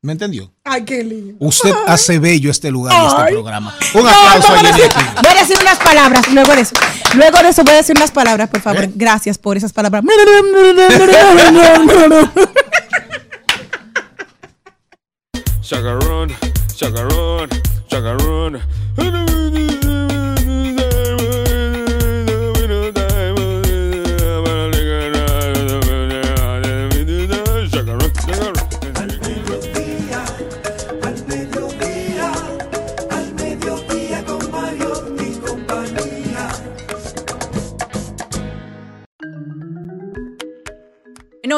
¿Me 0.00 0.12
entendió? 0.12 0.50
Ay, 0.64 0.84
qué 0.86 1.04
lindo. 1.04 1.34
Usted 1.38 1.70
hace 1.86 2.18
bello 2.18 2.50
este 2.50 2.70
lugar 2.70 2.94
y 2.94 3.06
este 3.06 3.32
programa. 3.34 3.76
Un 3.92 4.02
No, 4.04 4.08
aplauso 4.08 4.48
no, 4.54 4.54
a 4.54 4.62
voy, 4.62 4.70
a 4.70 4.74
Jenny 4.74 5.04
voy 5.22 5.32
a 5.36 5.40
decir 5.40 5.56
unas 5.60 5.78
palabras 5.80 6.32
luego 6.32 6.54
de 6.54 6.62
eso. 6.62 6.74
Luego 7.14 7.42
de 7.42 7.48
eso 7.50 7.62
voy 7.62 7.74
a 7.74 7.76
decir 7.76 7.94
unas 7.94 8.10
palabras, 8.10 8.48
por 8.48 8.62
favor. 8.62 8.84
¿Eh? 8.84 8.90
Gracias 8.94 9.36
por 9.36 9.58
esas 9.58 9.74
palabras. 9.74 10.02
Chacarrón, 15.62 16.28
chacarrón, 16.74 17.48
chacarrón. 17.88 18.60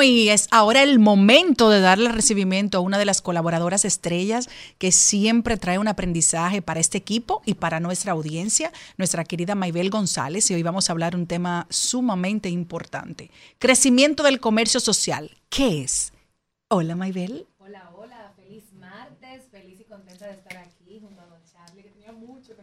Y 0.03 0.31
es 0.31 0.49
ahora 0.51 0.83
el 0.83 0.99
momento 0.99 1.71
de 1.71 1.81
darle 1.81 2.11
recibimiento 2.11 2.79
a 2.79 2.81
una 2.81 2.99
de 2.99 3.05
las 3.05 3.23
colaboradoras 3.23 3.85
estrellas 3.85 4.49
que 4.79 4.91
siempre 4.91 5.57
trae 5.57 5.79
un 5.79 5.87
aprendizaje 5.87 6.61
para 6.61 6.81
este 6.81 6.99
equipo 6.99 7.41
y 7.47 7.55
para 7.55 7.79
nuestra 7.79 8.13
audiencia, 8.13 8.73
nuestra 8.97 9.25
querida 9.25 9.55
Maybel 9.55 9.91
González. 9.91 10.51
Y 10.51 10.55
hoy 10.55 10.63
vamos 10.65 10.89
a 10.89 10.93
hablar 10.93 11.15
un 11.15 11.27
tema 11.27 11.69
sumamente 11.71 12.49
importante. 12.49 13.31
Crecimiento 13.59 14.25
del 14.25 14.41
comercio 14.41 14.81
social. 14.81 15.31
¿Qué 15.49 15.83
es? 15.83 16.13
Hola, 16.69 16.97
Maybel. 16.97 17.47
Hola, 17.59 17.93
hola, 17.97 18.33
feliz 18.35 18.73
martes, 18.73 19.45
feliz 19.53 19.81
y 19.81 19.85
contenta 19.85 20.27
de 20.27 20.33
estar 20.33 20.57
aquí 20.57 20.99
junto 21.01 21.21
a 21.21 21.27
don 21.27 21.41
Charlie, 21.45 21.85
que 21.85 21.91
tenía 21.91 22.13
mucho 22.13 22.57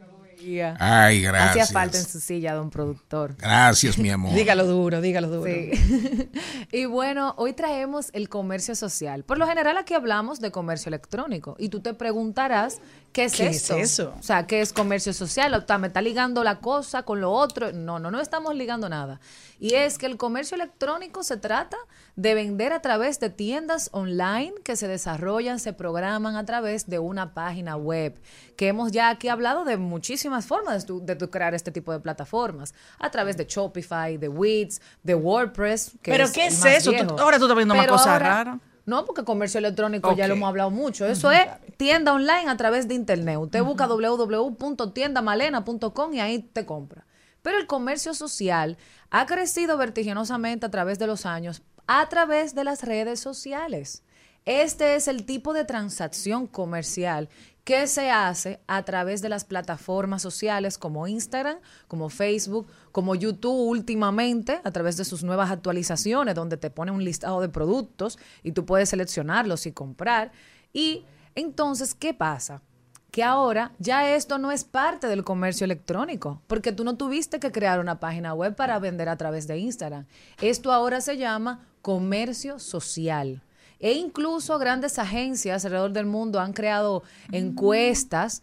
Ay, 0.80 1.18
Hacía 1.26 1.32
gracias. 1.32 1.72
falta 1.72 1.98
en 1.98 2.06
su 2.06 2.20
silla, 2.20 2.54
don 2.54 2.70
productor. 2.70 3.36
Gracias, 3.38 3.98
mi 3.98 4.10
amor. 4.10 4.34
Dígalo 4.36 4.66
duro, 4.66 5.02
dígalo 5.02 5.30
duro. 5.30 5.52
Sí. 5.52 6.30
y 6.72 6.86
bueno, 6.86 7.34
hoy 7.38 7.54
traemos 7.54 8.10
el 8.14 8.30
comercio 8.30 8.76
social. 8.76 9.24
Por 9.24 9.38
lo 9.38 9.48
general 9.48 9.78
aquí 9.78 9.94
hablamos 9.94 10.40
de 10.40 10.52
comercio 10.52 10.90
electrónico 10.90 11.56
y 11.60 11.70
tú 11.70 11.82
te 11.82 11.94
preguntarás, 11.94 12.82
¿qué 13.12 13.26
es 13.26 13.34
¿Qué 13.36 13.48
es 13.50 13.70
eso? 13.70 14.14
O 14.20 14.24
sea, 14.24 14.46
¿qué 14.48 14.62
es 14.62 14.72
comercio 14.74 15.14
social? 15.14 15.54
O 15.54 15.66
sea, 15.66 15.78
¿Me 15.78 15.88
está 15.88 16.02
ligando 16.02 16.44
la 16.44 16.60
cosa 16.60 17.04
con 17.04 17.22
lo 17.22 17.32
otro? 17.32 17.72
No, 17.72 18.00
no, 18.00 18.12
no 18.12 18.20
estamos 18.22 18.56
ligando 18.56 18.88
nada. 18.90 19.20
Y 19.60 19.74
es 19.76 19.98
que 19.98 20.06
el 20.06 20.16
comercio 20.18 20.56
electrónico 20.56 21.24
se 21.24 21.36
trata 21.38 21.76
de 22.16 22.34
vender 22.34 22.72
a 22.72 22.82
través 22.82 23.20
de 23.20 23.30
tiendas 23.30 23.90
online 23.92 24.54
que 24.64 24.76
se 24.76 24.88
desarrollan, 24.88 25.60
se 25.60 25.74
programan 25.74 26.36
a 26.38 26.46
través 26.46 26.88
de 26.88 27.00
una 27.00 27.34
página 27.34 27.76
web. 27.76 28.20
Que 28.56 28.68
hemos 28.70 28.92
ya 28.92 29.10
aquí 29.10 29.28
hablado 29.28 29.66
de 29.66 29.78
muchísimas 29.78 30.46
formas 30.46 30.82
de 30.82 30.88
tu, 30.88 31.06
de 31.06 31.16
tu 31.16 31.30
crear 31.30 31.54
este 31.54 31.72
tipo 31.72 31.92
de 31.92 32.00
plataformas. 32.00 32.74
A 33.00 33.10
través 33.12 33.36
de 33.38 33.46
Shopify, 33.46 34.18
de 34.18 34.30
Wix, 34.30 34.82
de 35.04 35.16
WordPress. 35.16 35.92
que 36.02 36.12
¿Pero 36.12 36.24
es 36.26 36.32
qué 36.32 36.48
es 36.48 36.60
más 36.60 36.74
eso? 36.78 36.92
Tú- 36.92 37.18
ahora 37.20 37.38
tú 37.38 37.46
estás 37.46 37.56
viendo 37.58 37.76
más 37.76 37.84
Pero 37.86 37.94
cosas 37.94 38.08
ahora- 38.08 38.30
raras. 38.44 38.60
No, 38.90 39.06
porque 39.06 39.24
comercio 39.24 39.60
electrónico 39.60 40.14
ya 40.16 40.28
lo 40.28 40.34
hemos 40.34 40.50
hablado 40.50 40.72
mucho. 40.72 41.06
Eso 41.06 41.32
es 41.32 41.48
tienda 41.78 42.14
online 42.14 42.50
a 42.50 42.58
través 42.58 42.88
de 42.88 42.96
internet. 42.96 43.38
Usted 43.38 43.62
busca 43.64 43.86
www.tiendamalena.com 43.88 46.14
y 46.14 46.20
ahí 46.20 46.40
te 46.40 46.66
compra. 46.66 47.06
Pero 47.42 47.58
el 47.58 47.68
comercio 47.68 48.14
social 48.14 48.78
ha 49.12 49.26
crecido 49.26 49.78
vertiginosamente 49.78 50.66
a 50.66 50.72
través 50.72 51.00
de 51.00 51.08
los 51.08 51.26
años 51.26 51.62
a 51.92 52.08
través 52.08 52.54
de 52.54 52.64
las 52.64 52.84
redes 52.84 53.20
sociales. 53.20 54.04
Este 54.46 54.94
es 54.94 55.08
el 55.08 55.26
tipo 55.26 55.54
de 55.54 55.66
transacción 55.66 56.46
comercial 56.46 57.30
que 57.70 57.86
se 57.86 58.10
hace 58.10 58.60
a 58.66 58.82
través 58.82 59.22
de 59.22 59.30
las 59.30 59.46
plataformas 59.46 60.24
sociales 60.24 60.80
como 60.80 61.06
Instagram, 61.06 61.60
como 61.88 62.10
Facebook, 62.10 62.66
como 62.92 63.14
YouTube 63.14 63.54
últimamente, 63.54 64.60
a 64.64 64.72
través 64.72 64.98
de 64.98 65.06
sus 65.06 65.24
nuevas 65.24 65.52
actualizaciones, 65.52 66.34
donde 66.34 66.58
te 66.58 66.72
pone 66.72 66.92
un 66.92 67.04
listado 67.04 67.42
de 67.42 67.50
productos 67.50 68.18
y 68.42 68.54
tú 68.54 68.66
puedes 68.66 68.90
seleccionarlos 68.90 69.68
y 69.68 69.72
comprar. 69.72 70.32
Y 70.74 71.06
entonces, 71.36 71.94
¿qué 71.94 72.12
pasa? 72.16 72.64
que 73.12 73.24
ahora 73.24 73.72
ya 73.78 74.16
esto 74.16 74.40
no 74.40 74.52
es 74.52 74.64
parte 74.64 75.06
del 75.06 75.24
comercio 75.24 75.66
electrónico, 75.66 76.42
porque 76.48 76.72
tú 76.72 76.84
no 76.84 76.98
tuviste 76.98 77.40
que 77.40 77.52
crear 77.52 77.80
una 77.80 78.00
página 78.00 78.34
web 78.34 78.56
para 78.56 78.80
vender 78.80 79.10
a 79.10 79.18
través 79.18 79.46
de 79.46 79.60
Instagram. 79.60 80.08
Esto 80.42 80.72
ahora 80.72 81.02
se 81.02 81.18
llama 81.18 81.68
comercio 81.84 82.58
social. 82.58 83.44
E 83.80 83.94
incluso 83.94 84.58
grandes 84.60 85.00
agencias 85.00 85.64
alrededor 85.66 85.92
del 85.94 86.06
mundo 86.06 86.40
han 86.40 86.54
creado 86.54 87.04
encuestas 87.32 88.42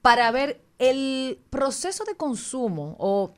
para 0.00 0.30
ver 0.30 0.62
el 0.78 1.40
proceso 1.50 2.04
de 2.04 2.16
consumo 2.16 2.96
o 2.98 3.34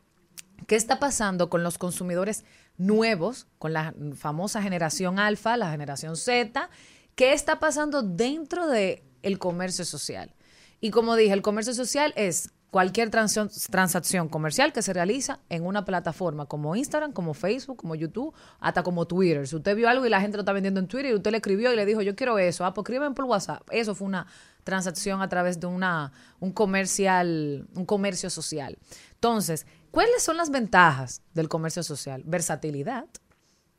qué 0.66 0.76
está 0.76 0.98
pasando 0.98 1.50
con 1.50 1.62
los 1.62 1.78
consumidores 1.78 2.44
nuevos, 2.78 3.46
con 3.58 3.72
la 3.72 3.94
famosa 4.14 4.62
generación 4.62 5.18
alfa, 5.18 5.56
la 5.56 5.70
generación 5.70 6.16
Z, 6.16 6.70
qué 7.14 7.32
está 7.32 7.58
pasando 7.58 8.02
dentro 8.02 8.68
del 8.68 9.02
el 9.22 9.38
comercio 9.38 9.84
social. 9.84 10.34
Y 10.80 10.90
como 10.90 11.16
dije, 11.16 11.32
el 11.32 11.42
comercio 11.42 11.74
social 11.74 12.12
es 12.16 12.50
cualquier 12.70 13.10
transa- 13.10 13.48
transacción 13.70 14.28
comercial 14.28 14.72
que 14.72 14.82
se 14.82 14.92
realiza 14.92 15.40
en 15.48 15.64
una 15.64 15.84
plataforma 15.84 16.46
como 16.46 16.76
Instagram, 16.76 17.12
como 17.12 17.32
Facebook, 17.32 17.76
como 17.78 17.94
YouTube, 17.94 18.34
hasta 18.60 18.82
como 18.82 19.06
Twitter. 19.06 19.46
Si 19.46 19.56
usted 19.56 19.74
vio 19.76 19.88
algo 19.88 20.04
y 20.04 20.10
la 20.10 20.20
gente 20.20 20.36
lo 20.36 20.42
está 20.42 20.52
vendiendo 20.52 20.80
en 20.80 20.88
Twitter 20.88 21.12
y 21.12 21.14
usted 21.14 21.30
le 21.30 21.38
escribió 21.38 21.72
y 21.72 21.76
le 21.76 21.86
dijo, 21.86 22.02
yo 22.02 22.14
quiero 22.16 22.38
eso, 22.38 22.64
ah, 22.64 22.74
pues 22.74 22.84
escriben 22.84 23.14
por 23.14 23.24
WhatsApp. 23.24 23.62
Eso 23.70 23.94
fue 23.94 24.06
una 24.06 24.26
transacción 24.64 25.22
a 25.22 25.28
través 25.28 25.60
de 25.60 25.66
una, 25.66 26.12
un 26.40 26.52
comercial, 26.52 27.66
un 27.74 27.86
comercio 27.86 28.30
social. 28.30 28.76
Entonces, 29.14 29.66
¿cuáles 29.90 30.22
son 30.22 30.36
las 30.36 30.50
ventajas 30.50 31.22
del 31.34 31.48
comercio 31.48 31.82
social? 31.82 32.22
Versatilidad, 32.26 33.06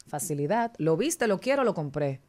facilidad. 0.07 0.71
Lo 0.77 0.97
viste, 0.97 1.27
lo 1.27 1.39
quiero, 1.39 1.63
lo 1.63 1.73
compré. 1.73 2.21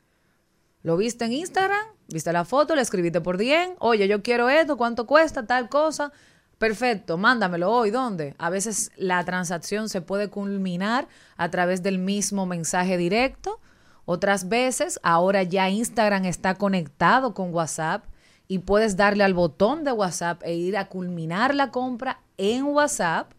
Lo 0.83 0.97
viste 0.97 1.25
en 1.25 1.33
Instagram, 1.33 1.85
viste 2.09 2.33
la 2.33 2.44
foto, 2.44 2.75
le 2.75 2.83
escribiste 2.83 3.21
por 3.21 3.37
DM, 3.37 3.75
oye, 3.79 4.07
yo 4.07 4.23
quiero 4.23 4.49
esto, 4.49 4.77
¿cuánto 4.77 5.07
cuesta 5.07 5.44
tal 5.44 5.68
cosa? 5.68 6.12
Perfecto, 6.59 7.16
mándamelo 7.16 7.71
hoy, 7.71 7.90
¿dónde? 7.90 8.35
A 8.38 8.51
veces 8.51 8.90
la 8.97 9.25
transacción 9.25 9.88
se 9.88 10.01
puede 10.01 10.29
culminar 10.29 11.07
a 11.37 11.51
través 11.51 11.85
del 11.85 11.99
mismo 11.99 12.47
mensaje 12.47 12.97
directo. 12.97 13.61
Otras 14.05 14.49
veces, 14.49 14.99
ahora 15.05 15.44
ya 15.44 15.71
Instagram 15.71 16.25
está 16.25 16.57
conectado 16.57 17.33
con 17.33 17.55
WhatsApp 17.55 18.05
y 18.49 18.59
puedes 18.61 18.97
darle 18.97 19.23
al 19.23 19.35
botón 19.35 19.85
de 19.85 19.92
WhatsApp 19.92 20.42
e 20.42 20.55
ir 20.55 20.77
a 20.77 20.88
culminar 20.88 21.55
la 21.55 21.71
compra 21.71 22.23
en 22.38 22.64
WhatsApp. 22.64 23.31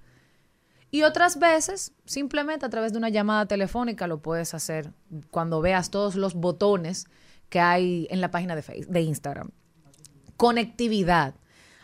Y 0.90 1.04
otras 1.04 1.40
veces, 1.40 1.92
simplemente 2.06 2.66
a 2.66 2.70
través 2.70 2.94
de 2.94 3.00
una 3.00 3.10
llamada 3.10 3.48
telefónica 3.48 4.08
lo 4.08 4.22
puedes 4.22 4.54
hacer 4.54 4.94
cuando 5.30 5.60
veas 5.60 5.90
todos 5.90 6.16
los 6.16 6.36
botones 6.36 7.08
que 7.50 7.60
hay 7.60 8.08
en 8.12 8.22
la 8.22 8.32
página 8.32 8.56
de, 8.56 8.62
Facebook, 8.62 8.94
de 8.94 9.02
Instagram. 9.02 9.50
Conectividad. 10.38 11.34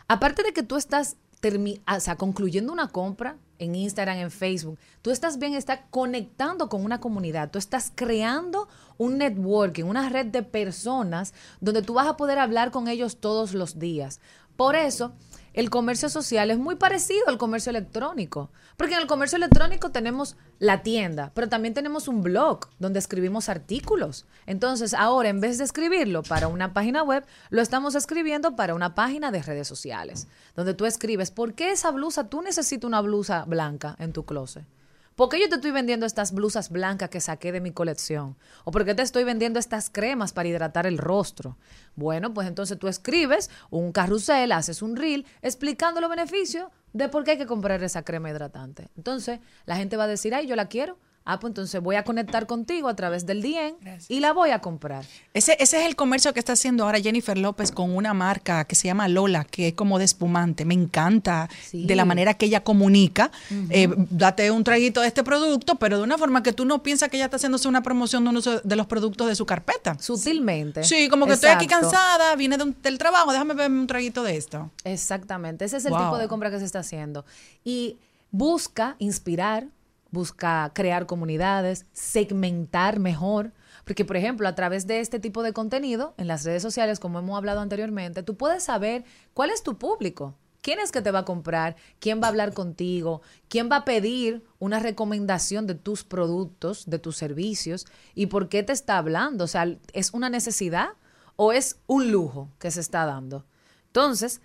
Aparte 0.08 0.42
de 0.42 0.52
que 0.52 0.62
tú 0.62 0.76
estás 0.76 1.16
o 1.42 2.00
sea, 2.00 2.16
concluyendo 2.16 2.72
una 2.72 2.88
compra 2.88 3.36
en 3.58 3.74
Instagram, 3.74 4.18
en 4.18 4.30
Facebook, 4.30 4.78
tú 5.02 5.10
estás 5.10 5.38
bien, 5.38 5.54
estás 5.54 5.80
conectando 5.90 6.68
con 6.68 6.84
una 6.84 7.00
comunidad, 7.00 7.50
tú 7.50 7.58
estás 7.58 7.92
creando 7.94 8.68
un 8.98 9.18
networking, 9.18 9.84
una 9.84 10.08
red 10.08 10.26
de 10.26 10.42
personas 10.42 11.32
donde 11.60 11.82
tú 11.82 11.94
vas 11.94 12.06
a 12.06 12.16
poder 12.16 12.38
hablar 12.38 12.70
con 12.70 12.88
ellos 12.88 13.18
todos 13.18 13.54
los 13.54 13.78
días. 13.78 14.20
Por 14.56 14.74
eso, 14.74 15.12
el 15.56 15.70
comercio 15.70 16.10
social 16.10 16.50
es 16.50 16.58
muy 16.58 16.76
parecido 16.76 17.28
al 17.28 17.38
comercio 17.38 17.70
electrónico, 17.70 18.50
porque 18.76 18.94
en 18.94 19.00
el 19.00 19.06
comercio 19.06 19.36
electrónico 19.36 19.90
tenemos 19.90 20.36
la 20.58 20.82
tienda, 20.82 21.32
pero 21.34 21.48
también 21.48 21.72
tenemos 21.72 22.08
un 22.08 22.22
blog 22.22 22.68
donde 22.78 22.98
escribimos 22.98 23.48
artículos. 23.48 24.26
Entonces, 24.44 24.92
ahora 24.92 25.30
en 25.30 25.40
vez 25.40 25.56
de 25.56 25.64
escribirlo 25.64 26.22
para 26.22 26.48
una 26.48 26.74
página 26.74 27.02
web, 27.02 27.24
lo 27.48 27.62
estamos 27.62 27.94
escribiendo 27.94 28.54
para 28.54 28.74
una 28.74 28.94
página 28.94 29.30
de 29.30 29.42
redes 29.42 29.66
sociales, 29.66 30.28
donde 30.54 30.74
tú 30.74 30.84
escribes, 30.84 31.30
¿por 31.30 31.54
qué 31.54 31.72
esa 31.72 31.90
blusa? 31.90 32.28
Tú 32.28 32.42
necesitas 32.42 32.86
una 32.86 33.00
blusa 33.00 33.44
blanca 33.46 33.96
en 33.98 34.12
tu 34.12 34.26
closet. 34.26 34.64
¿Por 35.16 35.30
qué 35.30 35.40
yo 35.40 35.48
te 35.48 35.54
estoy 35.54 35.70
vendiendo 35.70 36.04
estas 36.04 36.32
blusas 36.32 36.68
blancas 36.68 37.08
que 37.08 37.22
saqué 37.22 37.50
de 37.50 37.62
mi 37.62 37.70
colección? 37.70 38.36
¿O 38.64 38.70
por 38.70 38.84
qué 38.84 38.94
te 38.94 39.00
estoy 39.00 39.24
vendiendo 39.24 39.58
estas 39.58 39.88
cremas 39.88 40.34
para 40.34 40.46
hidratar 40.46 40.86
el 40.86 40.98
rostro? 40.98 41.56
Bueno, 41.94 42.34
pues 42.34 42.46
entonces 42.46 42.78
tú 42.78 42.86
escribes 42.86 43.48
un 43.70 43.92
carrusel, 43.92 44.52
haces 44.52 44.82
un 44.82 44.94
reel 44.94 45.24
explicando 45.40 46.02
los 46.02 46.10
beneficios 46.10 46.68
de 46.92 47.08
por 47.08 47.24
qué 47.24 47.30
hay 47.30 47.38
que 47.38 47.46
comprar 47.46 47.82
esa 47.82 48.02
crema 48.02 48.28
hidratante. 48.28 48.90
Entonces 48.94 49.40
la 49.64 49.76
gente 49.76 49.96
va 49.96 50.04
a 50.04 50.06
decir, 50.06 50.34
ay, 50.34 50.46
yo 50.46 50.54
la 50.54 50.68
quiero. 50.68 50.98
Ah, 51.28 51.40
pues 51.40 51.50
entonces 51.50 51.82
voy 51.82 51.96
a 51.96 52.04
conectar 52.04 52.46
contigo 52.46 52.88
a 52.88 52.94
través 52.94 53.26
del 53.26 53.42
DM 53.42 53.74
y 54.08 54.20
la 54.20 54.32
voy 54.32 54.50
a 54.50 54.60
comprar. 54.60 55.04
Ese, 55.34 55.56
ese 55.58 55.80
es 55.80 55.86
el 55.86 55.96
comercio 55.96 56.32
que 56.32 56.38
está 56.38 56.52
haciendo 56.52 56.84
ahora 56.84 57.00
Jennifer 57.00 57.36
López 57.36 57.72
con 57.72 57.94
una 57.96 58.14
marca 58.14 58.64
que 58.64 58.76
se 58.76 58.86
llama 58.86 59.08
Lola, 59.08 59.42
que 59.44 59.68
es 59.68 59.74
como 59.74 59.98
de 59.98 60.04
espumante. 60.04 60.64
Me 60.64 60.74
encanta 60.74 61.48
Sí. 61.68 61.84
de 61.84 61.96
la 61.96 62.04
manera 62.04 62.34
que 62.34 62.46
ella 62.46 62.62
comunica. 62.62 63.32
Eh, 63.70 63.88
date 64.10 64.50
un 64.52 64.62
traguito 64.62 65.00
de 65.00 65.08
este 65.08 65.24
producto, 65.24 65.74
pero 65.74 65.98
de 65.98 66.04
una 66.04 66.16
forma 66.16 66.44
que 66.44 66.52
tú 66.52 66.64
no 66.64 66.82
piensas 66.84 67.08
que 67.08 67.16
ella 67.16 67.24
está 67.24 67.38
haciéndose 67.38 67.66
una 67.66 67.82
promoción 67.82 68.22
de 68.22 68.30
uno 68.30 68.40
de 68.40 68.76
los 68.76 68.86
productos 68.86 69.26
de 69.26 69.34
su 69.34 69.44
carpeta. 69.46 69.98
Sutilmente. 69.98 70.84
Sí, 70.84 71.08
como 71.08 71.26
que 71.26 71.32
estoy 71.32 71.50
aquí 71.50 71.66
cansada, 71.66 72.36
vine 72.36 72.56
de 72.56 72.62
un- 72.62 72.76
del 72.82 72.98
trabajo, 72.98 73.32
déjame 73.32 73.54
beberme 73.54 73.80
un 73.80 73.86
traguito 73.88 74.22
de 74.22 74.36
esto. 74.36 74.70
Exactamente, 74.84 75.64
ese 75.64 75.78
es 75.78 75.84
el 75.86 75.90
Wow. 75.92 76.02
tipo 76.04 76.18
de 76.18 76.28
compra 76.28 76.52
que 76.52 76.60
se 76.60 76.64
está 76.64 76.78
haciendo. 76.78 77.24
Y 77.64 77.98
busca 78.30 78.96
inspirar, 78.98 79.66
busca 80.16 80.72
crear 80.74 81.06
comunidades, 81.06 81.86
segmentar 81.92 82.98
mejor. 82.98 83.52
Porque, 83.84 84.04
por 84.04 84.16
ejemplo, 84.16 84.48
a 84.48 84.54
través 84.54 84.86
de 84.86 85.00
este 85.00 85.20
tipo 85.20 85.42
de 85.42 85.52
contenido 85.52 86.14
en 86.16 86.26
las 86.26 86.44
redes 86.44 86.62
sociales, 86.62 86.98
como 86.98 87.18
hemos 87.18 87.36
hablado 87.36 87.60
anteriormente, 87.60 88.24
tú 88.24 88.36
puedes 88.36 88.64
saber 88.64 89.04
cuál 89.34 89.50
es 89.50 89.62
tu 89.62 89.78
público. 89.78 90.34
¿Quién 90.62 90.80
es 90.80 90.90
que 90.90 91.02
te 91.02 91.12
va 91.12 91.20
a 91.20 91.24
comprar? 91.24 91.76
¿Quién 92.00 92.20
va 92.20 92.26
a 92.26 92.30
hablar 92.30 92.52
contigo? 92.52 93.20
¿Quién 93.48 93.68
va 93.70 93.76
a 93.76 93.84
pedir 93.84 94.42
una 94.58 94.80
recomendación 94.80 95.68
de 95.68 95.76
tus 95.76 96.02
productos, 96.02 96.86
de 96.86 96.98
tus 96.98 97.16
servicios? 97.16 97.86
¿Y 98.14 98.26
por 98.26 98.48
qué 98.48 98.64
te 98.64 98.72
está 98.72 98.98
hablando? 98.98 99.44
O 99.44 99.46
sea, 99.46 99.76
¿es 99.92 100.12
una 100.12 100.30
necesidad 100.30 100.88
o 101.36 101.52
es 101.52 101.78
un 101.86 102.10
lujo 102.10 102.50
que 102.58 102.72
se 102.72 102.80
está 102.80 103.04
dando? 103.04 103.44
Entonces, 103.88 104.40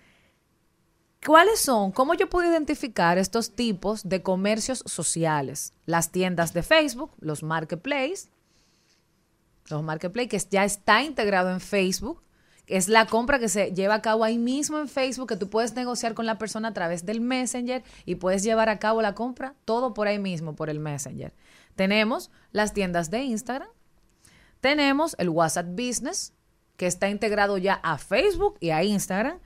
¿Cuáles 1.24 1.60
son? 1.60 1.92
¿Cómo 1.92 2.14
yo 2.14 2.28
puedo 2.28 2.50
identificar 2.50 3.16
estos 3.16 3.54
tipos 3.54 4.08
de 4.08 4.22
comercios 4.22 4.82
sociales? 4.86 5.72
Las 5.86 6.10
tiendas 6.10 6.52
de 6.52 6.64
Facebook, 6.64 7.12
los 7.20 7.44
marketplaces, 7.44 8.28
los 9.68 9.84
marketplaces, 9.84 10.30
que 10.30 10.50
ya 10.50 10.64
está 10.64 11.02
integrado 11.04 11.50
en 11.50 11.60
Facebook. 11.60 12.22
Es 12.66 12.88
la 12.88 13.06
compra 13.06 13.38
que 13.38 13.48
se 13.48 13.70
lleva 13.72 13.94
a 13.94 14.02
cabo 14.02 14.24
ahí 14.24 14.36
mismo 14.36 14.78
en 14.78 14.88
Facebook, 14.88 15.28
que 15.28 15.36
tú 15.36 15.48
puedes 15.48 15.74
negociar 15.74 16.14
con 16.14 16.26
la 16.26 16.38
persona 16.38 16.68
a 16.68 16.74
través 16.74 17.06
del 17.06 17.20
Messenger 17.20 17.84
y 18.04 18.16
puedes 18.16 18.42
llevar 18.42 18.68
a 18.68 18.80
cabo 18.80 19.00
la 19.00 19.14
compra 19.14 19.54
todo 19.64 19.94
por 19.94 20.08
ahí 20.08 20.18
mismo, 20.18 20.56
por 20.56 20.70
el 20.70 20.80
Messenger. 20.80 21.32
Tenemos 21.76 22.30
las 22.50 22.72
tiendas 22.72 23.10
de 23.10 23.22
Instagram, 23.22 23.68
tenemos 24.60 25.14
el 25.18 25.28
WhatsApp 25.28 25.66
Business, 25.70 26.32
que 26.76 26.86
está 26.86 27.08
integrado 27.08 27.58
ya 27.58 27.74
a 27.74 27.98
Facebook 27.98 28.56
y 28.58 28.70
a 28.70 28.82
Instagram. 28.82 29.38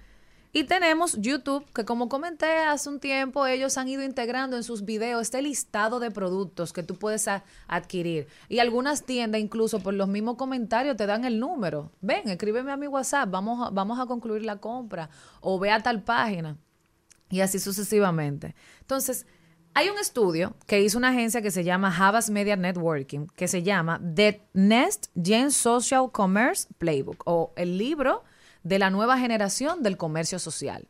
Y 0.57 0.65
tenemos 0.65 1.19
YouTube, 1.21 1.71
que 1.75 1.85
como 1.85 2.09
comenté 2.09 2.47
hace 2.47 2.89
un 2.89 2.99
tiempo, 2.99 3.47
ellos 3.47 3.77
han 3.77 3.91
ido 3.91 4.03
integrando 4.03 4.57
en 4.57 4.63
sus 4.63 4.87
videos 4.87 5.21
este 5.21 5.43
listado 5.43 6.01
de 6.01 6.11
productos 6.11 6.73
que 6.73 6.83
tú 6.83 6.97
puedes 6.97 7.29
adquirir. 7.69 8.27
Y 8.49 8.61
algunas 8.61 9.05
tiendas, 9.05 9.39
incluso 9.39 9.81
por 9.81 9.93
los 9.93 10.09
mismos 10.09 10.37
comentarios, 10.37 10.97
te 10.97 11.05
dan 11.05 11.27
el 11.27 11.41
número. 11.41 11.93
Ven, 12.01 12.31
escríbeme 12.31 12.73
a 12.73 12.79
mi 12.79 12.87
WhatsApp, 12.87 13.31
vamos 13.31 13.67
a, 13.67 13.71
vamos 13.71 14.01
a 14.01 14.07
concluir 14.07 14.47
la 14.47 14.57
compra. 14.57 15.11
O 15.43 15.59
ve 15.59 15.71
a 15.71 15.83
tal 15.83 16.03
página. 16.03 16.57
Y 17.29 17.43
así 17.43 17.59
sucesivamente. 17.59 18.55
Entonces, 18.81 19.27
hay 19.75 19.91
un 19.91 19.99
estudio 19.99 20.57
que 20.67 20.81
hizo 20.81 20.97
una 20.97 21.11
agencia 21.11 21.43
que 21.43 21.51
se 21.51 21.65
llama 21.65 21.95
Havas 21.95 22.31
Media 22.31 22.57
Networking, 22.57 23.27
que 23.37 23.47
se 23.47 23.63
llama 23.63 24.01
The 24.15 24.41
Next 24.55 25.11
Gen 25.23 25.51
Social 25.51 26.11
Commerce 26.11 26.67
Playbook, 26.79 27.25
o 27.27 27.53
el 27.57 27.77
libro 27.77 28.25
de 28.67 28.81
la 28.81 28.91
nueva 28.91 29.19
generación 29.19 29.83
del 29.83 29.97
comercio 29.97 30.39
social. 30.41 30.89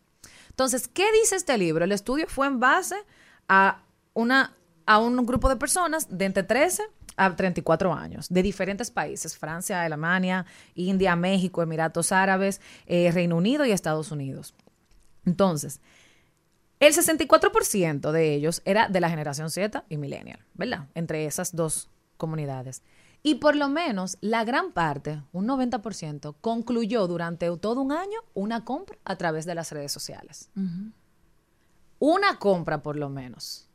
Entonces, 0.49 0.89
¿qué 0.89 1.05
dice 1.13 1.37
este 1.37 1.59
libro? 1.59 1.85
El 1.85 1.93
estudio 1.93 2.27
fue 2.27 2.47
en 2.47 2.59
base 2.59 2.97
a, 3.49 3.83
una, 4.15 4.57
a 4.87 4.99
un 4.99 5.27
grupo 5.27 5.51
de 5.51 5.57
personas 5.57 6.07
de 6.09 6.25
entre 6.25 6.43
13 6.43 6.83
a 7.17 7.37
34 7.37 7.93
años, 7.93 8.29
de 8.31 8.43
diferentes 8.43 8.91
países, 8.91 9.37
Francia, 9.37 9.83
Alemania, 9.83 10.47
India, 10.75 11.17
México, 11.17 11.63
Emiratos 11.63 12.13
Árabes, 12.13 12.63
eh, 12.87 13.11
Reino 13.13 13.37
Unido 13.37 13.67
y 13.67 13.73
Estados 13.73 14.11
Unidos. 14.11 14.55
Entonces, 15.27 15.81
el 16.81 16.95
64% 16.95 18.11
de 18.11 18.35
ellos 18.35 18.63
era 18.65 18.89
de 18.89 19.01
la 19.01 19.11
generación 19.11 19.51
Z 19.51 19.85
y 19.91 19.99
millennial, 19.99 20.41
¿verdad? 20.55 20.89
Entre 20.95 21.27
esas 21.27 21.55
dos 21.55 21.91
comunidades. 22.17 22.83
Y 23.27 23.35
por 23.35 23.57
lo 23.57 23.69
menos 23.69 24.19
la 24.21 24.45
gran 24.45 24.71
parte, 24.71 25.21
un 25.33 25.49
90%, 25.49 26.37
concluyó 26.41 27.09
durante 27.09 27.51
todo 27.57 27.81
un 27.81 27.91
año 27.91 28.21
una 28.35 28.65
compra 28.65 28.97
a 29.05 29.17
través 29.17 29.45
de 29.47 29.57
las 29.57 29.73
redes 29.73 29.91
sociales. 29.91 30.49
Una 31.99 32.39
compra 32.39 32.85
por 32.85 32.95
lo 32.95 33.09
menos. 33.09 33.69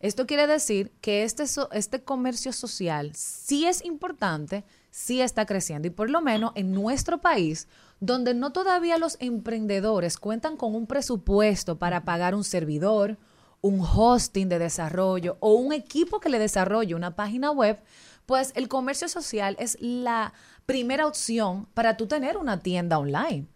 Esto 0.00 0.26
quiere 0.26 0.48
decir 0.48 0.90
que 1.00 1.22
este, 1.22 1.46
so- 1.46 1.70
este 1.70 2.02
comercio 2.02 2.52
social 2.52 3.12
sí 3.14 3.66
es 3.66 3.84
importante, 3.84 4.64
sí 4.90 5.20
está 5.20 5.46
creciendo. 5.46 5.86
Y 5.86 5.92
por 5.92 6.10
lo 6.10 6.20
menos 6.20 6.50
en 6.56 6.72
nuestro 6.72 7.20
país, 7.20 7.68
donde 8.00 8.34
no 8.34 8.50
todavía 8.50 8.98
los 8.98 9.16
emprendedores 9.20 10.16
cuentan 10.18 10.56
con 10.56 10.74
un 10.74 10.88
presupuesto 10.88 11.78
para 11.78 12.04
pagar 12.04 12.34
un 12.34 12.42
servidor, 12.42 13.16
un 13.60 13.80
hosting 13.80 14.48
de 14.48 14.58
desarrollo 14.58 15.36
o 15.38 15.54
un 15.54 15.72
equipo 15.72 16.18
que 16.18 16.30
le 16.30 16.40
desarrolle 16.40 16.96
una 16.96 17.14
página 17.14 17.52
web, 17.52 17.78
pues 18.26 18.52
el 18.54 18.68
comercio 18.68 19.08
social 19.08 19.56
es 19.58 19.76
la 19.80 20.32
primera 20.66 21.06
opción 21.06 21.66
para 21.74 21.96
tú 21.96 22.06
tener 22.06 22.36
una 22.36 22.60
tienda 22.60 22.98
online. 22.98 23.46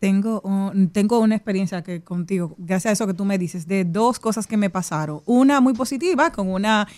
Tengo, 0.00 0.40
un- 0.40 0.88
tengo 0.88 1.18
una 1.18 1.34
experiencia 1.34 1.82
que 1.82 2.02
contigo, 2.02 2.54
gracias 2.56 2.86
a 2.90 2.92
eso 2.94 3.06
que 3.06 3.12
tú 3.12 3.26
me 3.26 3.36
dices, 3.36 3.66
de 3.68 3.84
dos 3.84 4.18
cosas 4.18 4.46
que 4.46 4.56
me 4.56 4.70
pasaron. 4.70 5.20
Una 5.26 5.60
muy 5.60 5.74
positiva, 5.74 6.32
con 6.32 6.48
una, 6.50 6.88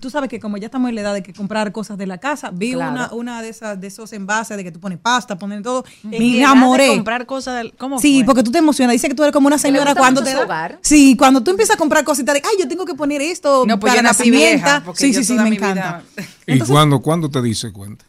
tú 0.00 0.10
sabes 0.10 0.30
que 0.30 0.38
como 0.38 0.58
ya 0.58 0.66
estamos 0.66 0.88
en 0.88 0.94
la 0.94 1.00
edad 1.00 1.12
de 1.14 1.24
que 1.24 1.32
comprar 1.32 1.72
cosas 1.72 1.98
de 1.98 2.06
la 2.06 2.18
casa, 2.18 2.50
vi 2.52 2.74
Claro. 2.74 2.92
una, 2.92 3.12
una 3.14 3.42
de 3.42 3.48
esas, 3.48 3.80
de 3.80 3.88
esos 3.88 4.12
envases 4.12 4.56
de 4.56 4.62
que 4.62 4.70
tú 4.70 4.78
pones 4.78 4.98
pasta, 4.98 5.36
pones 5.36 5.60
todo, 5.64 5.84
me 6.04 6.16
En 6.18 6.22
edad 6.22 6.30
de 6.30 6.38
enamoré. 6.38 6.86
comprar 6.94 7.26
cosas 7.26 7.56
del- 7.56 7.72
¿Cómo 7.76 7.98
Sí, 7.98 8.18
fue? 8.20 8.26
porque 8.26 8.44
tú 8.44 8.52
te 8.52 8.58
emocionas. 8.58 8.92
Dice 8.92 9.08
que 9.08 9.16
tú 9.16 9.24
eres 9.24 9.32
como 9.32 9.48
una 9.48 9.58
señora 9.58 9.86
gusta 9.86 9.98
cuando 10.00 10.20
mucho 10.20 10.30
te 10.32 10.38
da. 10.38 10.44
hogar. 10.44 10.78
Sí, 10.82 11.16
cuando 11.16 11.42
tú 11.42 11.50
empiezas 11.50 11.74
a 11.74 11.78
comprar 11.80 12.04
cositas 12.04 12.32
de, 12.36 12.42
ay, 12.44 12.54
yo 12.60 12.68
tengo 12.68 12.84
que 12.84 12.94
poner 12.94 13.22
esto 13.22 13.64
No, 13.66 13.80
pues 13.80 13.92
para 13.92 14.02
la 14.08 14.14
pimienta. 14.14 14.78
vieja, 14.80 14.92
sí, 14.94 15.12
sí, 15.12 15.24
sí, 15.24 15.34
me 15.34 15.48
encanta. 15.48 16.02
vida- 16.16 16.28
¿Y 16.46 16.60
cuándo, 16.60 17.00
cuándo 17.02 17.28
te 17.28 17.42
dice 17.42 17.72
cuenta? 17.72 18.04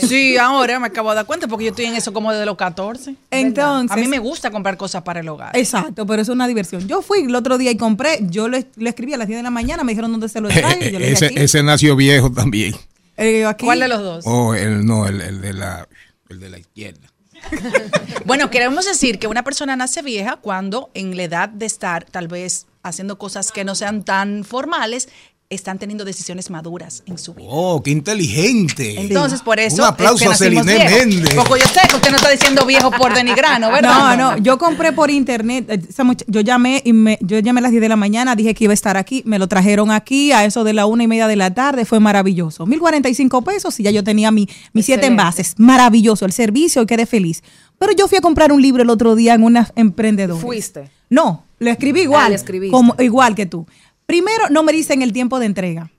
Sí, 0.00 0.36
ahora 0.36 0.78
me 0.78 0.86
acabo 0.86 1.10
de 1.10 1.16
dar 1.16 1.26
cuenta 1.26 1.48
porque 1.48 1.64
yo 1.64 1.70
estoy 1.70 1.86
en 1.86 1.94
eso 1.96 2.12
como 2.12 2.30
desde 2.30 2.46
los 2.46 2.56
14. 2.56 3.16
Entonces, 3.30 3.90
A 3.90 3.96
mí 4.00 4.06
me 4.06 4.18
gusta 4.20 4.50
comprar 4.50 4.76
cosas 4.76 5.02
para 5.02 5.20
el 5.20 5.28
hogar. 5.28 5.56
Exacto, 5.56 6.06
pero 6.06 6.22
es 6.22 6.28
una 6.28 6.46
diversión. 6.46 6.86
Yo 6.86 7.02
fui 7.02 7.22
el 7.22 7.34
otro 7.34 7.58
día 7.58 7.70
y 7.72 7.76
compré, 7.76 8.18
yo 8.22 8.48
le, 8.48 8.66
le 8.76 8.90
escribí 8.90 9.12
a 9.14 9.16
las 9.16 9.26
10 9.26 9.40
de 9.40 9.42
la 9.42 9.50
mañana, 9.50 9.82
me 9.82 9.92
dijeron 9.92 10.12
dónde 10.12 10.28
se 10.28 10.40
lo 10.40 10.48
yo 10.50 10.60
le 10.68 10.76
dije 10.76 11.12
ese, 11.12 11.26
aquí. 11.26 11.34
ese 11.38 11.62
nació 11.62 11.96
viejo 11.96 12.30
también. 12.30 12.76
Eh, 13.16 13.44
aquí. 13.44 13.64
¿Cuál 13.64 13.80
de 13.80 13.88
los 13.88 14.00
dos? 14.02 14.24
Oh, 14.26 14.54
el, 14.54 14.86
no, 14.86 15.06
el, 15.06 15.20
el 15.20 15.40
de 15.40 15.52
la, 15.52 15.88
el 16.28 16.40
de 16.40 16.50
la 16.50 16.58
izquierda. 16.58 17.08
Bueno, 18.24 18.50
queremos 18.50 18.84
decir 18.86 19.18
que 19.18 19.26
una 19.26 19.42
persona 19.42 19.74
nace 19.74 20.00
vieja 20.00 20.36
cuando 20.36 20.90
en 20.94 21.16
la 21.16 21.24
edad 21.24 21.48
de 21.48 21.66
estar 21.66 22.04
tal 22.04 22.28
vez 22.28 22.66
haciendo 22.84 23.18
cosas 23.18 23.50
que 23.50 23.64
no 23.64 23.74
sean 23.74 24.04
tan 24.04 24.44
formales, 24.44 25.08
están 25.54 25.78
teniendo 25.78 26.04
decisiones 26.04 26.50
maduras 26.50 27.02
en 27.06 27.18
su 27.18 27.34
vida. 27.34 27.48
Oh, 27.50 27.82
qué 27.82 27.90
inteligente. 27.90 29.00
Entonces, 29.00 29.40
por 29.42 29.58
eso 29.60 29.82
Un 29.82 29.88
aplauso 29.88 30.24
es 30.24 30.28
que 30.28 30.34
a 30.34 30.36
Celine. 30.36 30.62
Méndez. 30.64 31.34
Porque 31.34 31.60
yo 31.60 31.66
sé 31.68 31.80
que 31.88 31.96
usted 31.96 32.10
no 32.10 32.16
está 32.16 32.30
diciendo 32.30 32.64
viejo 32.66 32.90
por 32.90 33.14
denigrano, 33.14 33.70
¿verdad? 33.70 34.16
No, 34.16 34.32
no, 34.36 34.38
yo 34.38 34.58
compré 34.58 34.92
por 34.92 35.10
internet, 35.10 35.66
eh, 35.68 35.80
yo 36.26 36.40
llamé 36.40 36.82
y 36.84 36.92
me, 36.92 37.18
yo 37.20 37.38
llamé 37.38 37.60
a 37.60 37.62
las 37.62 37.70
10 37.70 37.80
de 37.80 37.88
la 37.88 37.96
mañana, 37.96 38.34
dije 38.36 38.54
que 38.54 38.64
iba 38.64 38.72
a 38.72 38.74
estar 38.74 38.96
aquí, 38.96 39.22
me 39.26 39.38
lo 39.38 39.48
trajeron 39.48 39.90
aquí 39.90 40.32
a 40.32 40.44
eso 40.44 40.64
de 40.64 40.72
la 40.72 40.86
una 40.86 41.04
y 41.04 41.06
media 41.08 41.26
de 41.26 41.36
la 41.36 41.52
tarde, 41.52 41.84
fue 41.84 42.00
maravilloso. 42.00 42.66
1045 42.66 43.42
pesos 43.42 43.78
y 43.80 43.82
ya 43.82 43.90
yo 43.90 44.02
tenía 44.04 44.30
mi, 44.30 44.48
mis 44.72 44.86
siete 44.86 45.06
envases, 45.06 45.54
maravilloso, 45.58 46.24
el 46.24 46.32
servicio 46.32 46.82
y 46.82 46.86
quedé 46.86 47.06
feliz. 47.06 47.42
Pero 47.78 47.92
yo 47.92 48.06
fui 48.08 48.18
a 48.18 48.20
comprar 48.20 48.52
un 48.52 48.62
libro 48.62 48.82
el 48.82 48.90
otro 48.90 49.14
día 49.16 49.34
en 49.34 49.42
una 49.42 49.68
emprendedora. 49.74 50.40
¿Fuiste? 50.40 50.90
No, 51.10 51.44
le 51.58 51.70
escribí 51.72 52.02
igual, 52.02 52.24
Ah, 52.26 52.28
le 52.28 52.34
escribiste. 52.36 52.70
como, 52.72 52.94
igual 52.98 53.34
que 53.34 53.46
tú. 53.46 53.66
Primero, 54.12 54.50
no 54.50 54.62
me 54.62 54.74
dicen 54.74 55.00
el 55.00 55.10
tiempo 55.10 55.38
de 55.38 55.46
entrega 55.46 55.90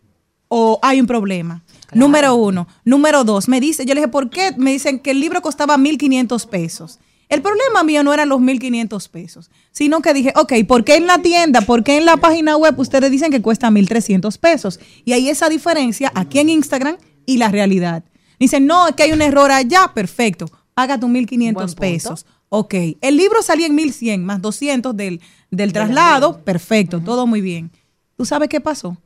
o 0.47 0.77
hay 0.83 1.01
un 1.01 1.07
problema. 1.07 1.63
Número 1.93 2.35
uno. 2.35 2.67
Número 2.85 3.23
dos, 3.23 3.47
me 3.47 3.59
dice, 3.59 3.87
yo 3.87 3.95
le 3.95 4.01
dije, 4.01 4.07
¿por 4.07 4.29
qué? 4.29 4.53
Me 4.55 4.71
dicen 4.71 4.99
que 4.99 5.09
el 5.09 5.19
libro 5.19 5.41
costaba 5.41 5.77
1.500 5.77 6.47
pesos. 6.47 6.99
El 7.27 7.41
problema 7.41 7.83
mío 7.83 8.03
no 8.03 8.13
eran 8.13 8.29
los 8.29 8.39
1.500 8.39 9.09
pesos, 9.09 9.49
sino 9.71 10.03
que 10.03 10.13
dije, 10.13 10.31
ok, 10.35 10.53
¿por 10.67 10.83
qué 10.83 10.97
en 10.97 11.07
la 11.07 11.23
tienda, 11.23 11.61
por 11.61 11.83
qué 11.83 11.97
en 11.97 12.05
la 12.05 12.17
página 12.17 12.55
web 12.55 12.77
ustedes 12.77 13.09
dicen 13.09 13.31
que 13.31 13.41
cuesta 13.41 13.71
1.300 13.71 14.37
pesos? 14.37 14.79
Y 15.03 15.13
hay 15.13 15.29
esa 15.29 15.49
diferencia 15.49 16.11
aquí 16.13 16.37
en 16.37 16.49
Instagram 16.49 16.97
y 17.25 17.37
la 17.37 17.49
realidad. 17.49 18.03
Dicen, 18.39 18.67
no, 18.67 18.89
es 18.89 18.93
que 18.93 19.01
hay 19.01 19.11
un 19.11 19.23
error 19.23 19.49
allá, 19.49 19.91
perfecto, 19.91 20.45
paga 20.75 20.99
tus 20.99 21.09
Buen 21.09 21.25
1.500 21.25 21.53
punto. 21.55 21.75
pesos. 21.77 22.27
Ok, 22.49 22.75
el 23.01 23.17
libro 23.17 23.41
salía 23.41 23.65
en 23.65 23.75
1.100 23.75 24.19
más 24.19 24.39
200 24.39 24.95
del, 24.95 25.19
del 25.49 25.73
traslado, 25.73 26.43
perfecto, 26.43 27.01
todo 27.01 27.25
muy 27.25 27.41
bien. 27.41 27.71
¿Tú 28.15 28.25
sabes 28.25 28.49
qué 28.49 28.59
pasó? 28.61 28.97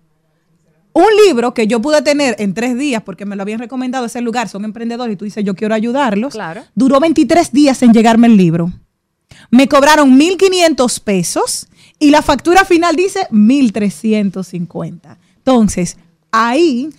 Un 0.93 1.05
libro 1.27 1.53
que 1.53 1.67
yo 1.67 1.79
pude 1.79 2.01
tener 2.01 2.35
en 2.39 2.53
tres 2.53 2.77
días, 2.77 3.03
porque 3.03 3.25
me 3.25 3.35
lo 3.35 3.43
habían 3.43 3.59
recomendado 3.59 4.07
ese 4.07 4.19
lugar, 4.21 4.49
son 4.49 4.65
emprendedores 4.65 5.13
y 5.13 5.17
tú 5.17 5.25
dices, 5.25 5.45
yo 5.45 5.55
quiero 5.55 5.75
ayudarlos. 5.75 6.33
Claro. 6.33 6.63
Duró 6.73 6.99
23 6.99 7.51
días 7.51 7.83
en 7.83 7.93
llegarme 7.93 8.27
el 8.27 8.35
libro. 8.35 8.71
Me 9.51 9.67
cobraron 9.67 10.19
1.500 10.19 10.99
pesos 11.01 11.67
y 11.99 12.09
la 12.09 12.21
factura 12.21 12.65
final 12.65 12.95
dice 12.95 13.27
1.350. 13.31 15.17
Entonces, 15.37 15.97
ahí, 16.31 16.89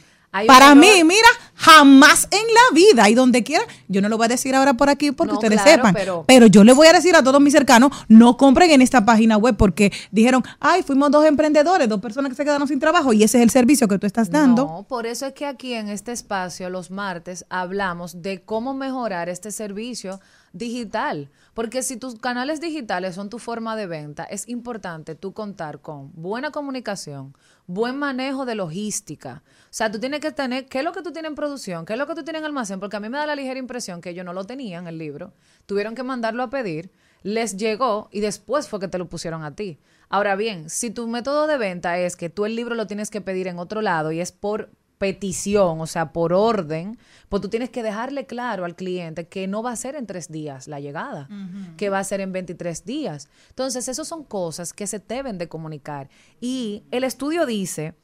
para 0.47 0.75
mí, 0.75 1.03
mira, 1.05 1.29
jamás 1.55 2.29
en 2.31 2.39
la 2.47 2.75
vida 2.75 3.09
y 3.09 3.15
donde 3.15 3.43
quiera, 3.43 3.65
yo 3.89 4.01
no 4.01 4.09
lo 4.09 4.17
voy 4.17 4.27
a 4.27 4.29
decir 4.29 4.55
ahora 4.55 4.75
por 4.75 4.89
aquí 4.89 5.11
porque 5.13 5.33
No, 5.33 5.39
ustedes 5.39 5.61
claro, 5.61 5.77
sepan, 5.77 5.95
pero- 5.95 6.25
pero 6.27 6.47
yo 6.47 6.63
le 6.65 6.73
voy 6.73 6.87
a 6.87 6.93
decir 6.93 7.17
a 7.17 7.23
todos 7.23 7.41
mis 7.41 7.53
cercanos, 7.53 7.91
no 8.09 8.37
compren 8.37 8.71
en 8.71 8.83
esta 8.83 9.05
página 9.05 9.37
web 9.37 9.57
porque 9.57 9.93
dijeron, 10.11 10.43
ay, 10.61 10.83
fuimos 10.83 11.11
dos 11.11 11.25
emprendedores, 11.25 11.89
dos 11.89 12.01
personas 12.01 12.31
que 12.31 12.37
se 12.37 12.45
quedaron 12.45 12.69
sin 12.69 12.79
trabajo 12.79 13.13
y 13.13 13.23
ese 13.25 13.39
es 13.39 13.43
el 13.43 13.51
servicio 13.51 13.89
que 13.89 13.99
tú 13.99 14.07
estás 14.07 14.31
dando. 14.31 14.67
No, 14.67 14.83
por 14.89 15.07
eso 15.07 15.27
es 15.27 15.33
que 15.33 15.47
aquí 15.47 15.75
en 15.75 15.89
este 15.89 16.13
espacio, 16.13 16.69
los 16.71 16.91
martes, 16.91 17.45
hablamos 17.49 18.23
de 18.23 18.43
cómo 18.43 18.75
mejorar 18.75 19.29
este 19.29 19.51
servicio 19.51 20.21
digital. 20.53 21.31
Porque 21.55 21.83
si 21.83 21.97
tus 21.97 22.15
canales 22.21 22.61
digitales 22.61 23.15
son 23.17 23.31
tu 23.31 23.39
forma 23.39 23.75
de 23.75 23.87
venta, 23.87 24.25
es 24.25 24.49
importante 24.49 25.15
tú 25.17 25.33
contar 25.33 25.81
con 25.81 26.13
buena 26.15 26.51
comunicación, 26.53 27.35
buen 27.69 27.99
manejo 27.99 28.47
de 28.47 28.55
logística. 28.55 29.43
O 29.47 29.69
sea, 29.71 29.93
tú 29.93 30.01
tienes 30.01 30.21
que 30.21 30.33
tener, 30.33 30.67
¿qué 30.67 30.79
es 30.79 30.85
lo 30.85 30.93
que 30.93 31.03
tú 31.03 31.13
tienes 31.13 31.29
en 31.29 31.35
producción? 31.37 31.85
¿Qué 31.85 31.93
es 31.93 31.99
lo 31.99 32.07
que 32.07 32.15
tú 32.15 32.25
tienes 32.25 32.41
en 32.41 32.47
almacén? 32.47 32.81
Porque 32.81 32.97
a 32.97 33.01
mí 33.01 33.11
me 33.11 33.19
da 33.19 33.27
la 33.27 33.37
ligera 33.37 33.61
impresión 33.61 34.01
que 34.01 34.11
ellos 34.11 34.25
no 34.25 34.33
lo 34.33 34.45
tenían, 34.45 34.89
el 34.89 34.97
libro. 34.97 35.35
Tuvieron 35.67 35.95
que 35.95 36.03
mandarlo 36.03 36.43
a 36.43 36.51
pedir, 36.51 36.91
les 37.23 37.59
llegó 37.59 38.09
y 38.11 38.21
después 38.21 38.69
fue 38.69 38.81
que 38.81 38.89
te 38.89 38.97
lo 38.97 39.09
pusieron 39.09 39.45
a 39.45 39.55
ti. 39.55 39.79
Ahora 40.09 40.35
bien, 40.35 40.71
si 40.71 40.91
tu 40.91 41.07
método 41.07 41.47
de 41.47 41.59
venta 41.59 41.99
es 41.99 42.17
que 42.17 42.31
tú 42.31 42.47
el 42.47 42.57
libro 42.57 42.75
lo 42.75 42.87
tienes 42.87 43.11
que 43.11 43.21
pedir 43.21 43.47
en 43.47 43.59
otro 43.59 43.83
lado 43.83 44.13
y 44.13 44.21
es 44.21 44.33
por 44.33 44.71
petición, 44.99 45.81
o 45.81 45.87
sea, 45.87 46.13
por 46.13 46.33
orden, 46.33 46.99
pues 47.29 47.41
tú 47.41 47.49
tienes 47.49 47.71
que 47.71 47.83
dejarle 47.83 48.27
claro 48.27 48.65
al 48.65 48.75
cliente 48.75 49.29
que 49.29 49.47
no 49.47 49.63
va 49.63 49.71
a 49.73 49.77
ser 49.77 49.95
en 49.95 50.07
tres 50.07 50.31
días 50.31 50.69
la 50.69 50.81
llegada, 50.81 51.29
que 51.77 51.89
va 51.89 52.01
a 52.01 52.05
ser 52.05 52.21
en 52.21 52.33
23 52.33 52.85
días. 52.85 53.29
Entonces, 53.51 53.89
esas 53.89 54.09
son 54.09 54.25
cosas 54.25 54.73
que 54.73 54.87
se 54.87 54.99
deben 54.99 55.39
de 55.39 55.49
comunicar. 55.49 56.09
Y 56.41 56.83
el 56.91 57.05
estudio 57.05 57.47
dice 57.47 57.95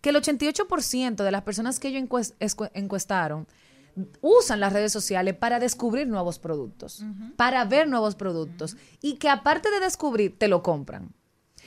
que 0.00 0.10
el 0.10 0.16
88% 0.16 1.16
de 1.16 1.30
las 1.30 1.42
personas 1.42 1.80
que 1.80 1.88
ellos 1.88 2.32
encuestaron 2.74 3.46
usan 4.20 4.60
las 4.60 4.72
redes 4.72 4.92
sociales 4.92 5.34
para 5.34 5.58
descubrir 5.58 6.06
nuevos 6.06 6.38
productos, 6.38 7.02
para 7.36 7.64
ver 7.64 7.88
nuevos 7.88 8.14
productos 8.14 8.76
y 9.00 9.14
que 9.14 9.28
aparte 9.28 9.70
de 9.70 9.80
descubrir, 9.80 10.38
te 10.38 10.48
lo 10.48 10.62
compran. 10.62 11.12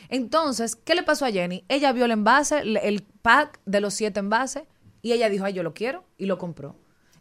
Entonces, 0.10 0.76
¿qué 0.76 0.95
le 0.95 1.04
pasó 1.04 1.26
a 1.26 1.32
Jenny? 1.32 1.63
Ella 1.69 1.91
vio 1.93 2.06
el 2.06 2.12
envase, 2.12 2.60
el- 2.60 3.06
pack 3.22 3.60
de 3.65 3.80
los 3.82 3.93
siete 3.93 4.19
envases 4.19 4.63
y 5.02 5.12
ella 5.12 5.30
dijo, 5.30 5.45
ay, 5.45 5.54
yo 5.54 5.62
lo 5.63 5.74
quiero 5.74 6.04
y 6.17 6.26
lo 6.26 6.38
compró. 6.38 6.76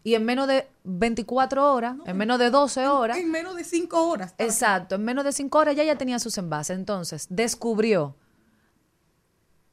Y 0.04 0.14
en 0.14 0.24
menos 0.24 0.46
de 0.48 0.68
24 0.84 1.74
horas, 1.74 1.96
en 2.06 2.16
menos 2.16 2.38
de 2.38 2.50
12 2.50 2.86
horas, 2.86 3.18
En 3.18 3.30
menos 3.30 3.56
de 3.56 3.64
cinco 3.64 4.08
horas. 4.08 4.34
Exacto, 4.38 4.94
en 4.94 5.04
menos 5.04 5.24
de 5.24 5.32
cinco 5.32 5.58
horas 5.58 5.74
ya 5.76 5.84
ya 5.84 5.96
tenía 5.96 6.18
sus 6.20 6.38
envases. 6.38 6.78
Entonces, 6.78 7.26
descubrió, 7.30 8.14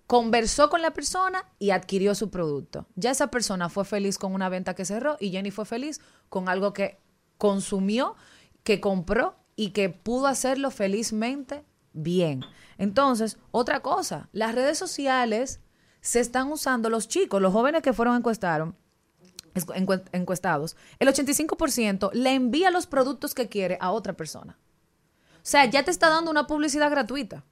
conversó 0.08 0.70
con 0.70 0.82
la 0.82 0.92
persona 0.92 1.46
y 1.60 1.70
adquirió 1.72 2.16
su 2.16 2.30
producto. 2.30 2.88
Ya 2.96 3.12
esa 3.12 3.28
persona 3.28 3.70
fue 3.70 3.86
feliz 3.86 4.18
con 4.18 4.34
una 4.34 4.50
venta 4.50 4.76
que 4.76 4.86
cerró 4.86 5.18
y 5.20 5.32
Jenny 5.32 5.52
fue 5.52 5.66
feliz 5.66 6.02
con 6.30 6.50
algo 6.50 6.74
que 6.74 7.00
consumió, 7.38 8.16
que 8.64 8.80
compró 8.82 9.36
y 9.56 9.70
que 9.72 9.90
pudo 9.90 10.28
hacerlo 10.28 10.70
felizmente 10.72 11.64
bien. 11.96 12.46
Entonces, 12.78 13.38
otra 13.52 13.82
cosa, 13.82 14.30
las 14.32 14.54
redes 14.54 14.78
sociales 14.78 15.62
se 16.02 16.20
están 16.20 16.52
usando 16.52 16.90
los 16.90 17.08
chicos, 17.08 17.42
los 17.42 17.54
jóvenes 17.54 17.82
que 17.82 17.94
fueron 17.94 18.16
encuestaron, 18.16 18.76
encuestados, 20.12 20.76
el 21.00 21.08
85% 21.08 22.12
le 22.14 22.34
envía 22.34 22.70
los 22.70 22.86
productos 22.86 23.34
que 23.34 23.48
quiere 23.48 23.78
a 23.82 23.92
otra 23.92 24.14
persona. 24.14 24.60
O 25.38 25.48
sea, 25.48 25.66
ya 25.66 25.84
te 25.84 25.92
está 25.92 26.10
dando 26.10 26.32
una 26.32 26.48
publicidad 26.48 26.92
gratuita. 26.92 27.44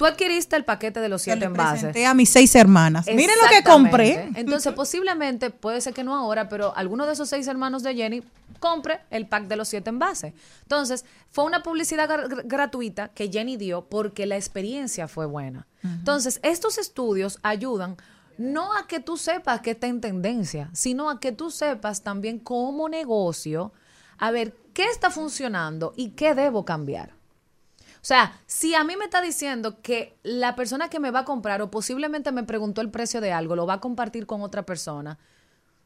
Tú 0.00 0.06
adquiriste 0.06 0.56
el 0.56 0.64
paquete 0.64 0.98
de 0.98 1.10
los 1.10 1.20
siete 1.20 1.44
envases. 1.44 1.80
presenté 1.82 2.06
a 2.06 2.14
mis 2.14 2.30
seis 2.30 2.54
hermanas. 2.54 3.06
Miren 3.06 3.36
lo 3.42 3.48
que 3.50 3.62
compré. 3.62 4.30
Entonces, 4.40 4.72
posiblemente, 4.76 5.50
puede 5.50 5.82
ser 5.82 5.92
que 5.92 6.02
no 6.02 6.16
ahora, 6.16 6.48
pero 6.48 6.74
alguno 6.74 7.04
de 7.04 7.12
esos 7.12 7.28
seis 7.28 7.46
hermanos 7.46 7.82
de 7.82 7.94
Jenny 7.94 8.22
compre 8.60 9.00
el 9.10 9.26
pack 9.28 9.44
de 9.46 9.56
los 9.56 9.68
siete 9.68 9.90
envases. 9.90 10.32
Entonces, 10.62 11.04
fue 11.30 11.44
una 11.44 11.62
publicidad 11.62 12.08
gra- 12.08 12.26
gra- 12.28 12.42
gratuita 12.46 13.08
que 13.08 13.28
Jenny 13.30 13.58
dio 13.58 13.84
porque 13.90 14.24
la 14.24 14.36
experiencia 14.36 15.06
fue 15.06 15.26
buena. 15.26 15.66
Entonces, 15.84 16.40
estos 16.42 16.78
estudios 16.78 17.38
ayudan 17.42 17.98
no 18.38 18.72
a 18.74 18.86
que 18.86 19.00
tú 19.00 19.18
sepas 19.18 19.60
que 19.60 19.72
está 19.72 19.86
en 19.86 20.00
tendencia, 20.00 20.70
sino 20.72 21.10
a 21.10 21.20
que 21.20 21.30
tú 21.32 21.50
sepas 21.50 22.00
también 22.02 22.38
como 22.38 22.88
negocio, 22.88 23.74
a 24.16 24.30
ver 24.30 24.54
qué 24.72 24.86
está 24.86 25.10
funcionando 25.10 25.92
y 25.94 26.12
qué 26.12 26.34
debo 26.34 26.64
cambiar. 26.64 27.19
O 28.02 28.04
sea, 28.04 28.40
si 28.46 28.74
a 28.74 28.82
mí 28.82 28.96
me 28.96 29.04
está 29.04 29.20
diciendo 29.20 29.82
que 29.82 30.16
la 30.22 30.56
persona 30.56 30.88
que 30.88 31.00
me 31.00 31.10
va 31.10 31.20
a 31.20 31.24
comprar 31.24 31.60
o 31.60 31.70
posiblemente 31.70 32.32
me 32.32 32.44
preguntó 32.44 32.80
el 32.80 32.90
precio 32.90 33.20
de 33.20 33.32
algo, 33.32 33.56
lo 33.56 33.66
va 33.66 33.74
a 33.74 33.80
compartir 33.80 34.26
con 34.26 34.40
otra 34.40 34.64
persona, 34.64 35.18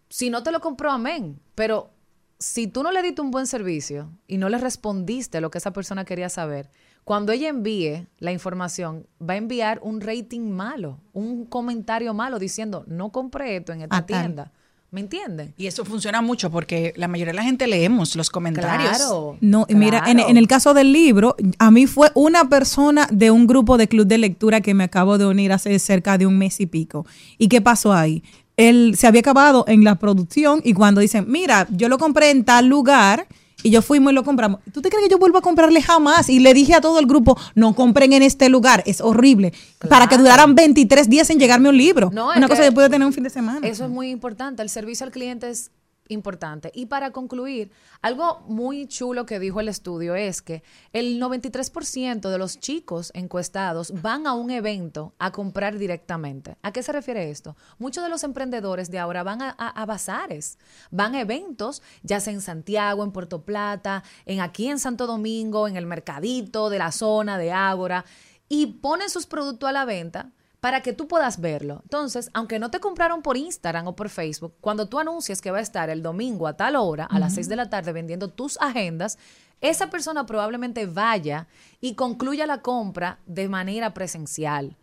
si 0.08 0.30
no 0.30 0.44
te 0.44 0.52
lo 0.52 0.60
compró, 0.60 0.92
amén. 0.92 1.40
Pero 1.56 1.90
si 2.38 2.68
tú 2.68 2.84
no 2.84 2.92
le 2.92 3.02
diste 3.02 3.20
un 3.20 3.32
buen 3.32 3.48
servicio 3.48 4.12
y 4.28 4.38
no 4.38 4.48
le 4.48 4.58
respondiste 4.58 5.40
lo 5.40 5.50
que 5.50 5.58
esa 5.58 5.72
persona 5.72 6.04
quería 6.04 6.28
saber, 6.28 6.70
cuando 7.02 7.32
ella 7.32 7.48
envíe 7.48 8.06
la 8.18 8.30
información, 8.32 9.06
va 9.20 9.34
a 9.34 9.38
enviar 9.38 9.80
un 9.82 10.00
rating 10.00 10.50
malo, 10.50 11.00
un 11.12 11.46
comentario 11.46 12.14
malo 12.14 12.38
diciendo, 12.38 12.84
no 12.86 13.10
compré 13.10 13.56
esto 13.56 13.72
en 13.72 13.82
esta 13.82 14.06
tienda. 14.06 14.52
¿Me 14.94 15.00
entienden? 15.00 15.52
Y 15.56 15.66
eso 15.66 15.84
funciona 15.84 16.22
mucho 16.22 16.52
porque 16.52 16.92
la 16.94 17.08
mayoría 17.08 17.32
de 17.32 17.36
la 17.36 17.42
gente 17.42 17.66
leemos 17.66 18.14
los 18.14 18.30
comentarios. 18.30 18.96
Claro. 18.96 19.36
No, 19.40 19.66
y 19.68 19.74
mira, 19.74 20.04
en, 20.06 20.18
claro. 20.18 20.30
en 20.30 20.36
el 20.36 20.46
caso 20.46 20.72
del 20.72 20.92
libro, 20.92 21.34
a 21.58 21.72
mí 21.72 21.88
fue 21.88 22.12
una 22.14 22.48
persona 22.48 23.08
de 23.10 23.32
un 23.32 23.48
grupo 23.48 23.76
de 23.76 23.88
club 23.88 24.06
de 24.06 24.18
lectura 24.18 24.60
que 24.60 24.72
me 24.72 24.84
acabo 24.84 25.18
de 25.18 25.26
unir 25.26 25.52
hace 25.52 25.76
cerca 25.80 26.16
de 26.16 26.26
un 26.26 26.38
mes 26.38 26.60
y 26.60 26.66
pico. 26.66 27.06
¿Y 27.38 27.48
qué 27.48 27.60
pasó 27.60 27.92
ahí? 27.92 28.22
Él 28.56 28.94
se 28.96 29.08
había 29.08 29.18
acabado 29.18 29.64
en 29.66 29.82
la 29.82 29.96
producción 29.96 30.60
y 30.62 30.74
cuando 30.74 31.00
dicen, 31.00 31.24
mira, 31.26 31.66
yo 31.72 31.88
lo 31.88 31.98
compré 31.98 32.30
en 32.30 32.44
tal 32.44 32.68
lugar 32.68 33.26
y 33.64 33.70
yo 33.70 33.82
fuimos 33.82 34.12
y 34.12 34.14
lo 34.14 34.22
compramos. 34.22 34.60
¿Tú 34.72 34.82
te 34.82 34.90
crees 34.90 35.04
que 35.04 35.10
yo 35.10 35.18
vuelvo 35.18 35.38
a 35.38 35.40
comprarle 35.40 35.82
jamás? 35.82 36.28
Y 36.28 36.38
le 36.38 36.52
dije 36.54 36.74
a 36.74 36.80
todo 36.80 37.00
el 37.00 37.06
grupo, 37.06 37.36
no 37.54 37.74
compren 37.74 38.12
en 38.12 38.22
este 38.22 38.48
lugar, 38.48 38.82
es 38.86 39.00
horrible. 39.00 39.52
Para 39.88 40.06
que 40.06 40.18
duraran 40.18 40.54
23 40.54 41.08
días 41.08 41.30
en 41.30 41.38
llegarme 41.38 41.70
un 41.70 41.76
libro. 41.76 42.10
No, 42.12 42.28
una 42.28 42.46
cosa 42.46 42.62
que 42.62 42.68
que 42.68 42.72
puede 42.72 42.90
tener 42.90 43.06
un 43.06 43.12
fin 43.12 43.24
de 43.24 43.30
semana. 43.30 43.66
Eso 43.66 43.84
es 43.84 43.90
muy 43.90 44.10
importante. 44.10 44.62
El 44.62 44.68
servicio 44.68 45.06
al 45.06 45.12
cliente 45.12 45.48
es 45.48 45.70
importante. 46.08 46.70
Y 46.74 46.86
para 46.86 47.10
concluir, 47.10 47.70
algo 48.02 48.40
muy 48.46 48.86
chulo 48.86 49.26
que 49.26 49.38
dijo 49.38 49.60
el 49.60 49.68
estudio 49.68 50.14
es 50.14 50.42
que 50.42 50.62
el 50.92 51.20
93% 51.20 52.28
de 52.28 52.38
los 52.38 52.60
chicos 52.60 53.10
encuestados 53.14 54.02
van 54.02 54.26
a 54.26 54.34
un 54.34 54.50
evento 54.50 55.14
a 55.18 55.32
comprar 55.32 55.78
directamente. 55.78 56.56
¿A 56.62 56.72
qué 56.72 56.82
se 56.82 56.92
refiere 56.92 57.30
esto? 57.30 57.56
Muchos 57.78 58.04
de 58.04 58.10
los 58.10 58.24
emprendedores 58.24 58.90
de 58.90 58.98
ahora 58.98 59.22
van 59.22 59.40
a, 59.42 59.86
bazares, 59.86 60.58
van 60.90 61.14
a 61.14 61.20
eventos, 61.20 61.82
ya 62.02 62.20
sea 62.20 62.32
en 62.32 62.40
Santiago, 62.40 63.04
en 63.04 63.12
Puerto 63.12 63.42
Plata, 63.42 64.02
en 64.26 64.40
aquí 64.40 64.68
en 64.68 64.78
Santo 64.78 65.06
Domingo, 65.06 65.68
en 65.68 65.76
el 65.76 65.86
mercadito 65.86 66.70
de 66.70 66.78
la 66.78 66.92
zona 66.92 67.38
de 67.38 67.52
Ágora, 67.52 68.04
y 68.48 68.66
ponen 68.66 69.08
sus 69.08 69.26
productos 69.26 69.68
a 69.68 69.72
la 69.72 69.84
venta 69.84 70.30
para 70.64 70.80
que 70.80 70.94
tú 70.94 71.06
puedas 71.08 71.42
verlo. 71.42 71.80
Entonces, 71.82 72.30
aunque 72.32 72.58
no 72.58 72.70
te 72.70 72.80
compraron 72.80 73.20
por 73.20 73.36
Instagram 73.36 73.86
o 73.86 73.94
por 73.94 74.08
Facebook, 74.08 74.54
cuando 74.62 74.88
tú 74.88 74.98
anuncias 74.98 75.42
que 75.42 75.50
va 75.50 75.58
a 75.58 75.60
estar 75.60 75.90
el 75.90 76.02
domingo 76.02 76.46
a 76.46 76.56
tal 76.56 76.76
hora, 76.76 77.04
a 77.04 77.18
las 77.18 77.34
6 77.34 77.50
de 77.50 77.56
la 77.56 77.68
tarde, 77.68 77.92
vendiendo 77.92 78.28
tus 78.30 78.58
agendas, 78.58 79.18
esa 79.60 79.90
persona 79.90 80.24
probablemente 80.24 80.86
vaya 80.86 81.48
y 81.82 81.96
concluya 81.96 82.46
la 82.46 82.62
compra 82.62 83.18
de 83.26 83.46
manera 83.46 83.92
presencial. 83.92 84.78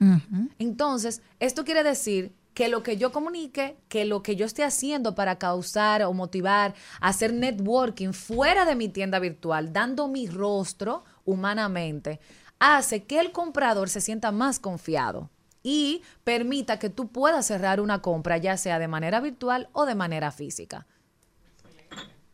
Entonces, 0.59 1.23
esto 1.39 1.65
quiere 1.65 1.81
decir 1.81 2.35
que 2.53 2.69
lo 2.69 2.83
que 2.83 2.97
yo 2.97 3.11
comunique, 3.11 3.75
que 3.87 4.05
lo 4.05 4.21
que 4.21 4.35
yo 4.35 4.45
esté 4.45 4.63
haciendo 4.63 5.15
para 5.15 5.39
causar 5.39 6.03
o 6.03 6.13
motivar, 6.13 6.75
hacer 6.99 7.33
networking 7.33 8.13
fuera 8.13 8.65
de 8.65 8.75
mi 8.75 8.87
tienda 8.87 9.17
virtual, 9.17 9.73
dando 9.73 10.07
mi 10.07 10.27
rostro 10.27 11.03
humanamente, 11.25 12.19
hace 12.59 13.05
que 13.05 13.19
el 13.19 13.31
comprador 13.31 13.89
se 13.89 13.99
sienta 13.99 14.31
más 14.31 14.59
confiado 14.59 15.31
y 15.63 16.01
permita 16.23 16.79
que 16.79 16.89
tú 16.89 17.07
puedas 17.07 17.45
cerrar 17.45 17.79
una 17.81 18.01
compra, 18.01 18.37
ya 18.37 18.57
sea 18.57 18.79
de 18.79 18.87
manera 18.87 19.19
virtual 19.21 19.69
o 19.73 19.85
de 19.85 19.95
manera 19.95 20.31
física. 20.31 20.87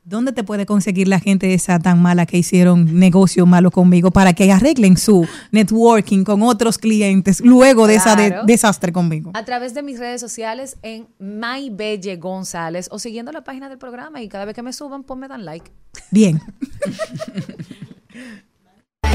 ¿Dónde 0.03 0.31
te 0.31 0.45
puede 0.45 0.65
conseguir 0.65 1.09
la 1.09 1.19
gente 1.19 1.53
esa 1.53 1.79
tan 1.79 2.01
mala 2.01 2.25
que 2.25 2.37
hicieron 2.37 2.97
negocio 2.97 3.45
malo 3.45 3.71
conmigo 3.71 4.09
para 4.09 4.31
que 4.31 4.49
arreglen 4.53 4.95
su 4.95 5.27
networking 5.51 6.23
con 6.23 6.43
otros 6.43 6.77
clientes 6.77 7.41
luego 7.41 7.87
de 7.87 7.95
ese 7.95 8.13
Claro. 8.13 8.45
desastre 8.45 8.93
conmigo? 8.93 9.31
A 9.33 9.43
través 9.43 9.73
de 9.73 9.83
mis 9.83 9.99
redes 9.99 10.21
sociales 10.21 10.77
en 10.81 11.09
MyBelle 11.19 12.15
González 12.15 12.87
o 12.89 12.99
siguiendo 12.99 13.33
la 13.33 13.43
página 13.43 13.67
del 13.67 13.79
programa 13.79 14.21
y 14.21 14.29
cada 14.29 14.45
vez 14.45 14.55
que 14.55 14.63
me 14.63 14.71
suban, 14.71 15.03
pues 15.03 15.19
me 15.19 15.27
dan 15.27 15.43
like. 15.43 15.69
Bien. 16.09 16.41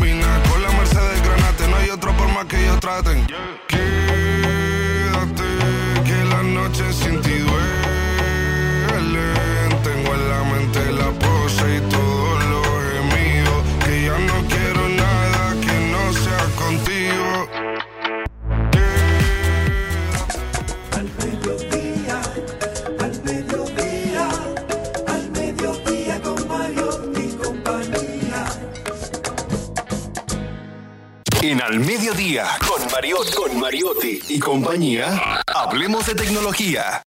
Con 0.02 0.62
la 0.62 0.72
Mercedes 0.72 1.22
Granate, 1.22 1.68
no 1.68 1.76
hay 1.76 1.90
otra 1.90 2.12
forma 2.14 2.44
que 2.48 2.60
ellos 2.60 2.80
traten. 2.80 3.24
Quédate, 3.68 3.84
que 6.04 6.24
la 6.24 6.42
noche 6.42 6.92
sin 6.92 7.20
ti 7.20 7.38
duele. 7.38 7.81
En 31.42 31.60
Al 31.60 31.80
Mediodía, 31.80 32.46
con 32.68 32.80
Mariotti, 32.92 33.32
con 33.34 33.58
Mariotti 33.58 34.20
y 34.28 34.38
compañía, 34.38 35.42
hablemos 35.48 36.06
de 36.06 36.14
tecnología. 36.14 37.02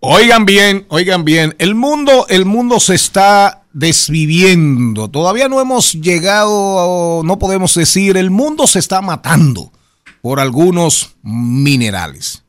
Oigan 0.00 0.44
bien, 0.46 0.84
oigan 0.88 1.24
bien, 1.24 1.54
el 1.60 1.76
mundo, 1.76 2.26
el 2.28 2.44
mundo 2.44 2.80
se 2.80 2.96
está 2.96 3.62
desviviendo. 3.72 5.08
Todavía 5.08 5.48
no 5.48 5.60
hemos 5.60 5.92
llegado, 5.92 7.22
no 7.22 7.38
podemos 7.38 7.72
decir, 7.76 8.16
el 8.16 8.32
mundo 8.32 8.66
se 8.66 8.80
está 8.80 9.00
matando 9.00 9.70
por 10.22 10.40
algunos 10.40 11.14
minerales. 11.22 12.42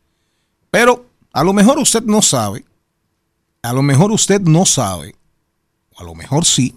Pero 0.71 1.05
a 1.31 1.43
lo 1.43 1.53
mejor 1.53 1.77
usted 1.77 2.01
no 2.01 2.23
sabe, 2.23 2.65
a 3.61 3.71
lo 3.71 3.83
mejor 3.83 4.11
usted 4.11 4.41
no 4.41 4.65
sabe, 4.65 5.13
o 5.93 6.01
a 6.01 6.03
lo 6.03 6.15
mejor 6.15 6.45
sí, 6.45 6.75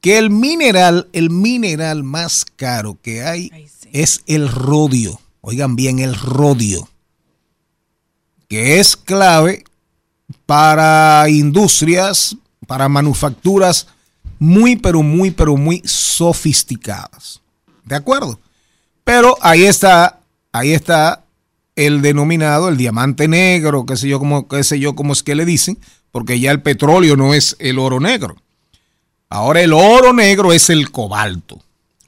que 0.00 0.18
el 0.18 0.30
mineral, 0.30 1.08
el 1.12 1.30
mineral 1.30 2.04
más 2.04 2.44
caro 2.44 2.98
que 3.02 3.22
hay 3.22 3.50
sí. 3.80 3.88
es 3.92 4.22
el 4.26 4.48
rodio. 4.48 5.20
Oigan 5.40 5.76
bien, 5.76 5.98
el 5.98 6.14
rodio 6.14 6.88
que 8.48 8.80
es 8.80 8.96
clave 8.96 9.64
para 10.46 11.28
industrias, 11.28 12.36
para 12.66 12.88
manufacturas 12.88 13.86
muy, 14.38 14.76
pero 14.76 15.02
muy, 15.02 15.30
pero 15.30 15.56
muy 15.56 15.82
sofisticadas. 15.84 17.40
¿De 17.84 17.94
acuerdo? 17.94 18.40
Pero 19.04 19.36
ahí 19.40 19.64
está, 19.64 20.20
ahí 20.52 20.72
está 20.72 21.24
el 21.76 22.02
denominado, 22.02 22.68
el 22.68 22.76
diamante 22.76 23.28
negro, 23.28 23.86
qué 23.86 23.96
sé 23.96 24.08
yo, 24.08 24.18
como, 24.18 24.48
qué 24.48 24.64
sé 24.64 24.80
yo, 24.80 24.94
cómo 24.94 25.12
es 25.12 25.22
que 25.22 25.34
le 25.34 25.44
dicen, 25.44 25.78
porque 26.10 26.40
ya 26.40 26.50
el 26.50 26.62
petróleo 26.62 27.16
no 27.16 27.34
es 27.34 27.56
el 27.58 27.78
oro 27.78 28.00
negro. 28.00 28.36
Ahora 29.28 29.60
el 29.60 29.72
oro 29.72 30.12
negro 30.12 30.52
es 30.52 30.70
el 30.70 30.90
cobalto. 30.90 31.60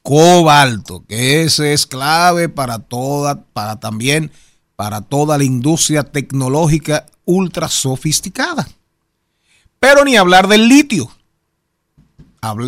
Cobalto, 0.03 1.05
que 1.07 1.43
ese 1.43 1.75
es 1.75 1.87
clave 1.87 2.49
para 2.49 2.79
toda, 2.79 3.43
para 3.53 3.79
también 3.79 4.31
para 4.77 5.03
toda 5.03 5.37
la 5.37 5.45
industria 5.45 6.05
tecnológica 6.05 7.05
ultra 7.27 7.69
sofisticada. 7.69 8.67
Pero 9.79 10.05
ni 10.05 10.17
hablar 10.17 10.49
del 10.49 10.69
litio. 10.69 11.11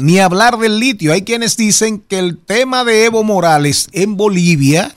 Ni 0.03 0.19
hablar 0.19 0.59
del 0.59 0.79
litio. 0.79 1.15
Hay 1.15 1.23
quienes 1.23 1.57
dicen 1.57 2.01
que 2.01 2.19
el 2.19 2.37
tema 2.37 2.85
de 2.85 3.07
Evo 3.07 3.25
Morales 3.25 3.89
en 3.93 4.19
Bolivia, 4.19 4.95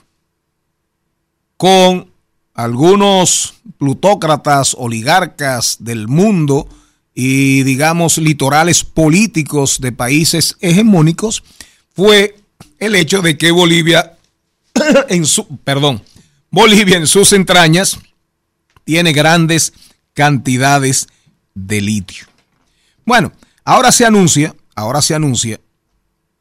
con 1.56 2.12
algunos 2.53 3.53
plutócratas, 3.78 4.76
oligarcas 4.78 5.78
del 5.80 6.10
mundo 6.10 6.68
y 7.16 7.63
digamos 7.63 8.18
litorales 8.18 8.84
políticos 8.84 9.80
de 9.80 9.93
países 9.93 10.57
hegemónicos, 10.59 11.43
fue 11.95 12.36
el 12.78 12.93
hecho 12.93 13.22
de 13.22 13.38
que 13.38 13.51
Bolivia, 13.51 14.18
en 15.09 15.26
su, 15.26 15.47
perdón, 15.59 16.03
Bolivia 16.51 16.97
en 16.97 17.07
sus 17.07 17.32
entrañas 17.32 17.97
tiene 18.84 19.13
grandes 19.13 19.74
cantidades 20.13 21.07
de 21.53 21.82
litio. 21.82 22.28
Bueno, 23.05 23.32
ahora 23.63 23.93
se 23.93 24.05
anuncia, 24.05 24.53
ahora 24.76 25.01
se 25.01 25.16
anuncia 25.16 25.59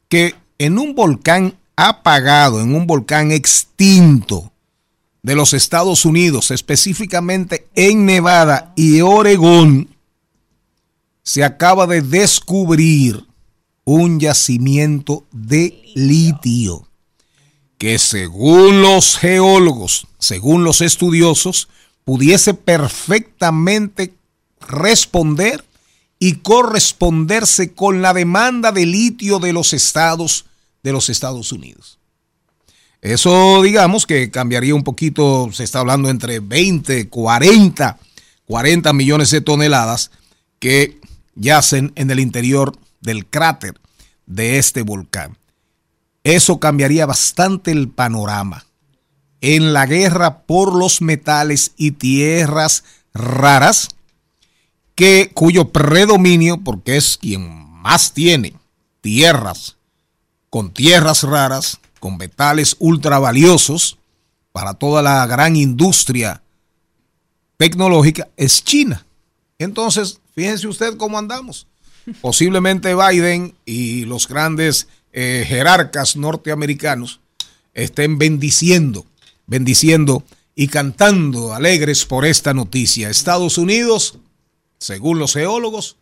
que 0.09 0.35
en 0.57 0.77
un 0.77 0.93
volcán 0.93 1.55
apagado, 1.77 2.61
en 2.61 2.75
un 2.75 2.85
volcán 2.85 3.31
extinto 3.31 4.51
de 5.23 5.35
los 5.35 5.53
Estados 5.53 6.05
Unidos, 6.05 6.51
específicamente 6.51 7.67
en 7.75 8.05
Nevada 8.05 8.73
y 8.75 9.01
Oregón, 9.01 9.94
se 11.25 11.43
acaba 11.43 11.87
de 11.87 12.01
descubrir 12.01 13.25
un 13.83 14.19
yacimiento 14.19 15.25
de 15.31 15.81
litio 15.95 16.87
que 17.77 17.99
según 17.99 18.81
los 18.81 19.17
geólogos, 19.17 20.07
según 20.17 20.63
los 20.63 20.79
estudiosos, 20.81 21.67
pudiese 22.05 22.53
perfectamente 22.53 24.13
responder 24.61 25.65
y 26.19 26.35
corresponderse 26.35 27.73
con 27.73 28.01
la 28.01 28.13
demanda 28.13 28.71
de 28.71 28.85
litio 28.85 29.39
de 29.39 29.51
los 29.51 29.73
estados 29.73 30.45
de 30.83 30.93
los 30.93 31.09
Estados 31.09 31.51
Unidos. 31.51 31.97
Eso 33.01 33.61
digamos 33.63 34.05
que 34.05 34.29
cambiaría 34.29 34.75
un 34.75 34.83
poquito, 34.83 35.49
se 35.51 35.63
está 35.63 35.79
hablando 35.79 36.09
entre 36.09 36.39
20, 36.39 37.09
40, 37.09 37.99
40 38.45 38.93
millones 38.93 39.31
de 39.31 39.41
toneladas 39.41 40.11
que 40.59 40.99
yacen 41.35 41.91
en 41.95 42.09
el 42.11 42.19
interior 42.19 42.77
del 43.01 43.25
cráter 43.25 43.79
de 44.25 44.57
este 44.57 44.81
volcán. 44.81 45.37
Eso 46.23 46.59
cambiaría 46.59 47.05
bastante 47.05 47.71
el 47.71 47.89
panorama 47.89 48.65
en 49.41 49.73
la 49.73 49.85
guerra 49.85 50.39
por 50.39 50.73
los 50.73 51.01
metales 51.01 51.73
y 51.77 51.91
tierras 51.91 52.83
raras, 53.13 53.89
que 54.95 55.29
cuyo 55.33 55.71
predominio, 55.71 56.57
porque 56.63 56.97
es 56.97 57.17
quien 57.17 57.47
más 57.81 58.13
tiene 58.13 58.55
tierras 59.01 59.77
con 60.49 60.71
tierras 60.71 61.23
raras, 61.23 61.79
con 61.99 62.17
metales 62.17 62.77
ultra 62.79 63.19
valiosos 63.19 63.97
para 64.51 64.73
toda 64.73 65.01
la 65.01 65.27
gran 65.27 65.57
industria 65.57 66.41
tecnológica, 67.57 68.29
es 68.37 68.63
China. 68.63 69.05
Entonces, 69.59 70.19
fíjense 70.33 70.67
usted 70.67 70.97
cómo 70.97 71.17
andamos. 71.17 71.67
Posiblemente 72.21 72.93
Biden 72.95 73.55
y 73.65 74.05
los 74.05 74.27
grandes 74.27 74.87
eh, 75.13 75.45
jerarcas 75.47 76.15
norteamericanos 76.15 77.19
estén 77.73 78.17
bendiciendo, 78.17 79.05
bendiciendo 79.47 80.23
y 80.55 80.67
cantando 80.67 81.53
alegres 81.53 82.05
por 82.05 82.25
esta 82.25 82.53
noticia. 82.53 83.09
Estados 83.09 83.57
Unidos, 83.57 84.17
según 84.77 85.19
los 85.19 85.33
geólogos, 85.33 85.97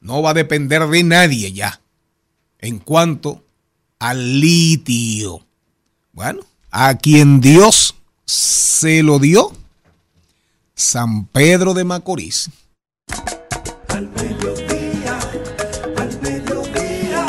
no 0.00 0.22
va 0.22 0.30
a 0.30 0.34
depender 0.34 0.86
de 0.88 1.02
nadie 1.04 1.52
ya 1.52 1.80
en 2.58 2.78
cuanto 2.78 3.44
al 3.98 4.40
litio. 4.40 5.46
Bueno, 6.12 6.40
a 6.70 6.96
quien 6.96 7.40
Dios 7.40 7.94
se 8.24 9.02
lo 9.02 9.18
dio, 9.18 9.52
San 10.74 11.26
Pedro 11.26 11.74
de 11.74 11.84
Macorís. 11.84 12.50
Al 13.88 14.08
mediodía, 14.08 15.18
al 15.96 16.20
mediodía, 16.22 17.26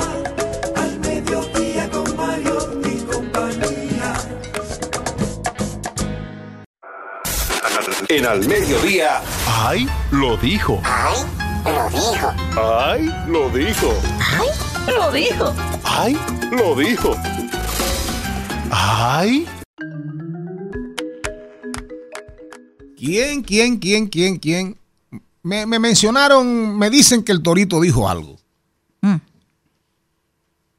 al 0.76 1.00
mediodía 1.00 1.90
con 1.90 2.16
Mario 2.16 2.82
y 2.86 2.98
compañía. 3.04 4.14
En 8.10 8.26
al 8.26 8.48
mediodía. 8.48 9.22
¡Ay! 9.48 9.88
Lo 10.12 10.38
dijo. 10.38 10.82
¡Ay! 10.84 11.18
Lo 11.66 11.90
dijo. 11.90 12.34
¡Ay! 12.56 13.14
Lo 13.28 13.50
dijo. 13.50 13.94
¡Ay! 14.20 14.48
Lo 14.88 15.12
dijo. 15.12 15.54
¡Ay! 15.84 16.18
Lo 16.52 16.76
dijo. 16.76 17.16
¡Ay! 18.72 19.48
¿Quién, 23.06 23.42
quién, 23.44 23.78
quién, 23.78 24.08
quién, 24.08 24.38
quién? 24.38 24.78
Me, 25.42 25.66
me 25.66 25.78
mencionaron, 25.80 26.78
me 26.78 26.90
dicen 26.90 27.22
que 27.24 27.32
el 27.34 27.42
torito 27.44 27.82
dijo 27.82 28.08
algo. 28.08 28.38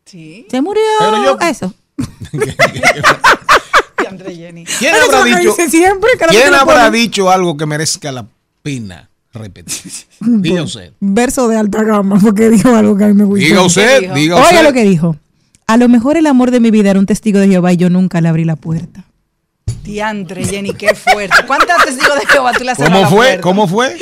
Sí. 0.07 0.47
Se 0.51 0.61
murió. 0.63 0.83
Pero 1.01 1.25
yo- 1.25 1.39
Eso. 1.49 1.75
Jenny. 4.27 4.65
¿Quién 4.65 4.93
Pero 4.93 5.05
habrá 5.19 5.25
dicho, 5.25 5.51
dice 5.57 5.71
siempre, 5.71 6.11
que 6.19 6.25
no 6.27 6.31
¿quién 6.31 6.45
te 6.45 6.51
lo 6.51 6.57
habrá 6.57 6.87
ponen. 6.87 6.93
dicho 6.93 7.31
algo 7.31 7.57
que 7.57 7.67
merezca 7.67 8.13
la 8.13 8.27
pena 8.63 9.09
repetir? 9.33 9.93
Diga 10.21 10.63
usted. 10.63 10.93
Verso 11.01 11.49
de 11.49 11.57
alta 11.57 11.83
gama, 11.83 12.19
porque 12.21 12.49
dijo 12.49 12.75
algo 12.75 12.97
que 12.97 13.05
a 13.05 13.09
mí 13.09 13.15
me 13.15 13.25
gustó. 13.25 13.45
Diga 13.45 13.63
usted, 13.63 14.13
diga 14.15 14.37
Oiga 14.37 14.41
usted. 14.51 14.63
lo 14.63 14.73
que 14.73 14.85
dijo. 14.85 15.17
A 15.67 15.77
lo 15.77 15.89
mejor 15.89 16.17
el 16.17 16.27
amor 16.27 16.51
de 16.51 16.61
mi 16.61 16.71
vida 16.71 16.91
era 16.91 16.99
un 16.99 17.07
testigo 17.07 17.39
de 17.39 17.49
Jehová 17.49 17.73
y 17.73 17.77
yo 17.77 17.91
nunca 17.91 18.21
le 18.21 18.29
abrí 18.29 18.45
la 18.45 18.57
puerta. 18.57 19.05
Diantre, 19.83 20.45
Jenny, 20.45 20.73
qué 20.75 20.95
fuerte. 20.95 21.37
¿Cuántos 21.47 21.77
testigos 21.85 22.19
de 22.19 22.27
Jehová 22.27 22.53
tú 22.53 22.65
le 22.65 22.71
has 22.71 22.79
¿Cómo 22.79 23.07
fue? 23.09 23.39
¿Cómo 23.41 23.69
fue? 23.69 23.97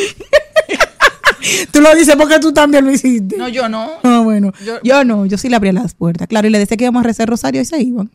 Tú 1.72 1.80
lo 1.80 1.92
dices 1.94 2.14
porque 2.16 2.38
tú 2.38 2.52
también 2.52 2.84
lo 2.84 2.92
hiciste. 2.92 3.36
No, 3.36 3.48
yo 3.48 3.68
no. 3.68 3.90
Ah, 4.04 4.20
bueno. 4.22 4.52
Yo- 4.64 4.78
Yo, 4.84 5.04
no, 5.04 5.26
yo 5.26 5.36
sí 5.38 5.48
le 5.48 5.56
abría 5.56 5.72
las 5.72 5.94
puertas. 5.94 6.28
Claro, 6.28 6.46
y 6.46 6.50
le 6.50 6.58
decía 6.60 6.76
que 6.76 6.84
íbamos 6.84 7.00
a 7.00 7.04
rezar 7.04 7.28
rosario 7.28 7.60
y 7.60 7.64
se 7.64 7.80
iban. 7.82 8.10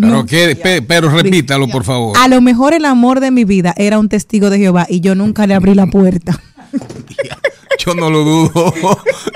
Pero, 0.00 0.24
qué, 0.26 0.56
pe- 0.56 0.82
pero 0.82 1.08
repítalo, 1.08 1.68
por 1.68 1.84
favor. 1.84 2.16
A 2.18 2.26
lo 2.28 2.40
mejor 2.40 2.72
el 2.74 2.84
amor 2.84 3.20
de 3.20 3.30
mi 3.30 3.44
vida 3.44 3.74
era 3.76 3.98
un 3.98 4.08
testigo 4.08 4.50
de 4.50 4.58
Jehová 4.58 4.86
y 4.88 5.00
yo 5.00 5.14
nunca 5.14 5.46
le 5.46 5.54
abrí 5.54 5.74
la 5.74 5.86
puerta. 5.86 6.40
Yo 7.78 7.94
no 7.94 8.08
lo 8.08 8.24
dudo. 8.24 8.72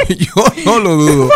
Yo 0.09 0.45
no 0.65 0.79
lo 0.79 0.97
dudo. 0.97 1.31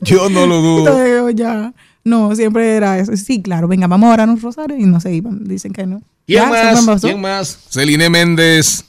Yo 0.00 0.28
no 0.30 0.46
lo 0.46 0.60
dudo. 0.62 0.88
Entonces, 1.00 1.34
ya. 1.36 1.72
No, 2.04 2.34
siempre 2.36 2.76
era 2.76 2.98
eso. 2.98 3.16
Sí, 3.16 3.40
claro, 3.42 3.66
venga, 3.66 3.86
vamos 3.86 4.10
a 4.10 4.12
orar 4.12 4.28
un 4.28 4.40
rosario 4.40 4.76
y 4.78 4.84
no 4.84 5.00
se 5.00 5.14
iban. 5.14 5.44
Dicen 5.44 5.72
que 5.72 5.86
no. 5.86 6.02
¿Quién 6.26 6.42
Ya, 6.44 6.48
más? 6.82 7.00
¿Quién 7.00 7.20
más? 7.20 7.58
Celine 7.70 8.10
Méndez. 8.10 8.84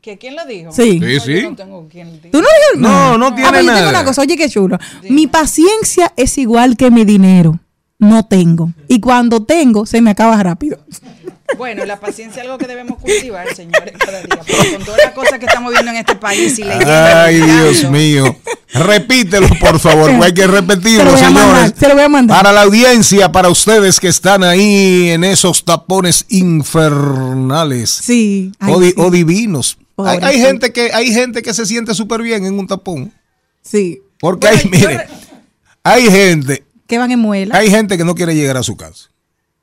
¿Que 0.00 0.16
¿Quién 0.16 0.36
lo 0.36 0.46
dijo? 0.46 0.70
Sí. 0.72 0.92
Sí, 0.92 0.98
No, 1.00 1.20
sí. 1.20 1.42
Yo 1.42 1.50
no 1.50 1.56
tengo 1.56 1.88
quien 1.88 2.06
lo 2.08 2.12
diga. 2.14 2.30
¿Tú 2.30 2.38
no 2.38 2.46
dices 2.46 2.80
No, 2.80 2.88
nada? 2.88 3.18
no 3.18 3.34
tiene 3.34 3.48
Ah, 3.48 3.50
pero 3.52 3.62
yo 3.62 3.68
tengo 3.68 3.80
nada. 3.80 3.90
una 3.90 4.04
cosa, 4.04 4.22
oye, 4.22 4.36
qué 4.36 4.48
chulo. 4.48 4.78
Mi 5.10 5.26
paciencia 5.26 6.12
es 6.16 6.38
igual 6.38 6.76
que 6.76 6.90
mi 6.90 7.04
dinero. 7.04 7.58
No 7.98 8.24
tengo. 8.24 8.70
Y 8.86 9.00
cuando 9.00 9.42
tengo, 9.44 9.84
se 9.84 10.00
me 10.00 10.10
acaba 10.10 10.40
rápido. 10.42 10.78
Bueno, 11.56 11.84
la 11.86 11.98
paciencia 11.98 12.42
es 12.42 12.46
algo 12.46 12.58
que 12.58 12.66
debemos 12.66 12.98
cultivar, 12.98 13.46
señores, 13.54 13.94
cada 13.98 14.18
día. 14.20 14.28
Porque 14.36 14.74
con 14.76 14.84
todas 14.84 15.00
las 15.02 15.12
cosas 15.14 15.38
que 15.38 15.46
estamos 15.46 15.72
viendo 15.72 15.90
en 15.90 15.96
este 15.96 16.14
país 16.14 16.58
y 16.58 16.64
leyendo. 16.64 16.86
Ay, 16.92 17.36
y 17.36 17.40
Dios 17.40 17.90
mío. 17.90 18.36
Repítelo, 18.74 19.48
por 19.58 19.78
favor, 19.80 20.10
hay 20.22 20.34
que 20.34 20.46
repetirlo, 20.46 21.16
señores. 21.16 21.30
mandar, 21.32 21.74
se 21.76 21.88
lo 21.88 21.94
voy 21.94 22.02
a 22.04 22.08
mandar. 22.08 22.36
Para 22.36 22.52
la 22.52 22.62
audiencia, 22.62 23.32
para 23.32 23.48
ustedes 23.48 23.98
que 23.98 24.08
están 24.08 24.44
ahí 24.44 25.08
en 25.08 25.24
esos 25.24 25.64
tapones 25.64 26.26
infernales 26.28 27.90
Sí. 27.90 28.52
Ay, 28.60 28.72
o, 28.74 28.80
di- 28.80 28.88
sí. 28.90 28.94
o 28.98 29.10
divinos. 29.10 29.78
Hay, 29.96 30.38
gente 30.38 30.72
que 30.72 30.92
hay 30.92 31.12
gente 31.12 31.42
que 31.42 31.52
se 31.54 31.66
siente 31.66 31.92
súper 31.94 32.22
bien 32.22 32.44
en 32.44 32.58
un 32.58 32.66
tapón. 32.66 33.12
Sí. 33.62 34.00
Porque 34.20 34.46
Bueno, 34.46 34.62
hay, 34.64 34.70
mire, 34.70 34.98
re- 34.98 35.08
hay 35.82 36.10
gente, 36.10 36.64
Que 36.86 36.98
van 36.98 37.10
en 37.10 37.18
muela. 37.18 37.56
hay 37.56 37.70
gente 37.70 37.96
que 37.98 38.04
no 38.04 38.14
quiere 38.14 38.34
llegar 38.34 38.56
a 38.56 38.62
su 38.62 38.76
casa. 38.76 39.10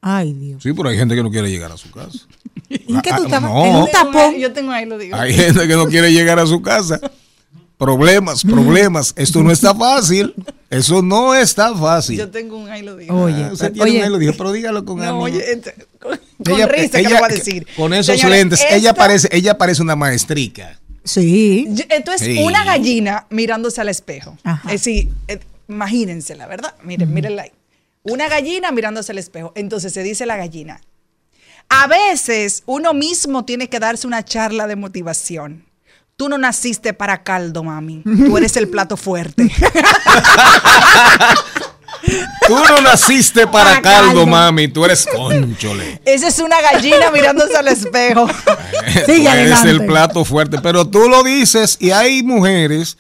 Ay, 0.08 0.34
Dios. 0.34 0.62
Sí, 0.62 0.72
pero 0.74 0.90
hay 0.90 0.98
gente 0.98 1.16
que 1.16 1.24
no 1.24 1.32
quiere 1.32 1.50
llegar 1.50 1.72
a 1.72 1.78
su 1.78 1.90
casa. 1.90 2.20
¿En 2.70 3.02
qué 3.02 3.10
tú 3.10 3.16
Ah, 3.16 3.26
estabas? 3.26 3.42
no. 3.42 3.66
En 3.66 3.76
un 3.76 3.86
Yo 3.88 3.92
tengo 3.92 3.92
tapón. 3.92 4.34
ahí- 4.36 4.40
Yo 4.42 4.54
tengo 4.54 4.72
ahí, 4.72 4.86
lo 4.86 4.98
digo. 5.00 5.16
Hay 5.16 5.34
gente 5.34 5.68
que 5.68 5.74
no 5.76 5.88
quiere 5.88 6.12
llegar 6.14 6.38
a 6.40 6.46
su 6.46 6.62
casa. 6.62 7.00
problemas, 7.78 8.44
problemas. 8.44 9.14
Esto 9.18 9.44
no 9.44 9.52
está 9.52 9.74
fácil. 9.76 10.34
Eso 10.70 11.02
no 11.02 11.34
está 11.36 11.76
fácil. 11.76 12.18
Yo 12.18 12.30
tengo 12.30 12.56
un 12.58 12.70
ahí 12.70 12.82
lo 12.84 12.96
digo. 12.96 13.16
Oye, 13.24 13.44
Ah, 13.46 13.50
usted 13.54 13.72
tiene 13.74 13.90
oye, 13.90 13.98
un 14.00 14.04
ahí 14.06 14.10
lo 14.10 14.18
dijo, 14.18 14.34
pero 14.38 14.52
dígalo 14.52 14.86
con 14.86 14.98
No, 14.98 15.04
ánimo. 15.04 15.20
oye, 15.24 15.52
este, 15.52 15.74
con, 16.00 16.20
con 16.44 16.54
Ella- 16.56 16.68
risa 16.68 16.90
que 16.92 17.00
ella- 17.00 17.10
lo 17.10 17.20
va 17.22 17.26
a 17.26 17.30
decir. 17.30 17.68
Con 17.76 17.94
esos 17.94 18.16
Señores, 18.16 18.38
lentes, 18.40 18.62
ella 18.70 18.90
esto- 18.92 18.96
parece, 18.96 19.28
ella 19.32 19.58
parece 19.58 19.82
una 19.82 19.96
maestrica. 19.96 20.80
Sí. 21.04 21.68
Yo- 21.70 21.84
Entonces, 21.90 22.28
Sí. 22.28 22.44
una 22.44 22.64
gallina 22.64 23.26
mirándose 23.30 23.82
al 23.82 23.90
espejo. 23.90 24.38
Ajá. 24.44 24.68
Es 24.72 24.82
decir, 24.86 25.10
eh, 25.28 25.40
imagínense 25.68 26.36
la 26.36 26.48
verdad. 26.48 26.76
Miren, 26.84 27.14
mírenla 27.14 27.44
ahí. 27.44 27.52
Una 28.06 28.28
gallina 28.30 28.72
mirándose 28.72 29.12
al 29.12 29.18
espejo. 29.18 29.52
Entonces 29.56 29.92
se 29.94 30.04
dice 30.04 30.26
la 30.26 30.38
gallina. 30.38 30.80
A 31.70 31.88
veces 31.88 32.64
uno 32.66 32.94
mismo 32.94 33.44
tiene 33.46 33.68
que 33.70 33.80
darse 33.80 34.06
una 34.08 34.24
charla 34.24 34.68
de 34.68 34.76
motivación. 34.76 35.66
Tú 36.16 36.30
no 36.30 36.38
naciste 36.38 36.94
para 36.94 37.24
caldo, 37.24 37.64
mami. 37.64 38.02
Tú 38.04 38.38
eres 38.38 38.56
el 38.56 38.70
plato 38.70 38.96
fuerte. 38.96 39.52
Tú 42.48 42.54
no 42.56 42.82
naciste 42.82 43.48
para 43.48 43.72
Para 43.72 43.82
caldo, 43.82 44.08
caldo. 44.10 44.28
mami. 44.28 44.68
Tú 44.68 44.86
eres 44.86 45.08
conchole. 45.08 46.00
Esa 46.06 46.28
es 46.28 46.40
una 46.40 46.62
gallina 46.62 47.10
mirándose 47.12 47.58
al 47.58 47.68
espejo. 47.68 48.28
Eres 49.08 49.28
adelante. 49.28 49.70
el 49.72 49.86
plato 49.88 50.24
fuerte. 50.24 50.60
Pero 50.62 50.88
tú 50.88 51.10
lo 51.10 51.24
dices 51.24 51.78
y 51.80 51.90
hay 51.92 52.22
mujeres. 52.22 52.98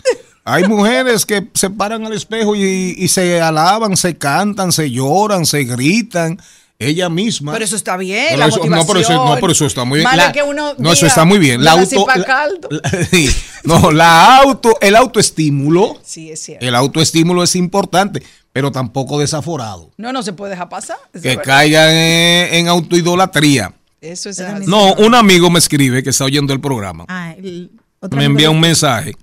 Hay 0.48 0.64
mujeres 0.66 1.26
que 1.26 1.48
se 1.56 1.70
paran 1.72 2.06
al 2.06 2.14
espejo 2.14 2.56
y, 2.56 2.94
y 2.98 3.08
se 3.08 3.42
alaban, 3.42 3.98
se 3.98 4.16
cantan, 4.18 4.72
se 4.72 4.92
lloran, 4.92 5.46
se 5.46 5.64
gritan. 5.64 6.40
Ella 6.78 7.08
misma. 7.10 7.54
Pero 7.54 7.64
eso 7.64 7.78
está 7.78 7.96
bien, 7.96 8.26
Pero 8.32 8.38
la 8.40 8.46
eso- 8.48 8.58
no, 8.58 8.64
pero 8.64 8.76
eso, 8.76 8.84
motivación. 9.14 9.26
no, 9.26 9.36
pero 9.40 9.52
eso 9.54 9.66
está 9.66 9.86
muy 9.86 10.00
bien. 10.00 10.18
La- 10.18 10.32
que 10.34 10.44
uno 10.44 10.74
no, 10.78 10.92
eso 10.92 11.06
está 11.06 11.24
muy 11.24 11.40
bien. 11.40 11.64
La 11.64 11.72
"Yo 11.72 11.78
nací 11.78 11.96
auto, 11.96 12.06
pa' 12.06 12.18
la- 12.18 12.26
caldo". 12.26 12.68
la- 12.70 13.06
sí. 13.12 13.30
no, 13.64 13.92
la 13.92 14.38
auto, 14.42 14.78
el 14.82 14.96
autoestímulo, 14.98 15.98
Sí, 16.04 16.32
es 16.32 16.42
cierto. 16.42 16.66
el 16.66 16.76
autoestímulo 16.76 17.44
es 17.44 17.56
importante, 17.56 18.22
pero 18.52 18.74
tampoco 18.74 19.20
desaforado. 19.20 19.90
No, 19.96 20.12
no 20.12 20.22
se 20.22 20.34
puede 20.34 20.52
dejar 20.52 20.68
pasar. 20.68 20.98
Que 21.24 21.38
caigan 21.38 21.90
en, 21.92 22.54
en 22.56 22.68
autoidolatría. 22.68 23.74
Eso 24.02 24.30
es. 24.30 24.40
No, 24.68 24.94
un 24.96 25.16
amigo 25.16 25.50
me 25.50 25.60
escribe 25.60 26.04
que 26.04 26.10
está 26.10 26.26
oyendo 26.26 26.52
el 26.54 26.60
programa. 26.60 27.06
Ah, 27.08 27.34
el 27.38 27.72
otro 28.02 28.20
Me 28.20 28.26
envía 28.26 28.50
de- 28.50 28.54
un 28.54 28.60
mensaje 28.60 29.16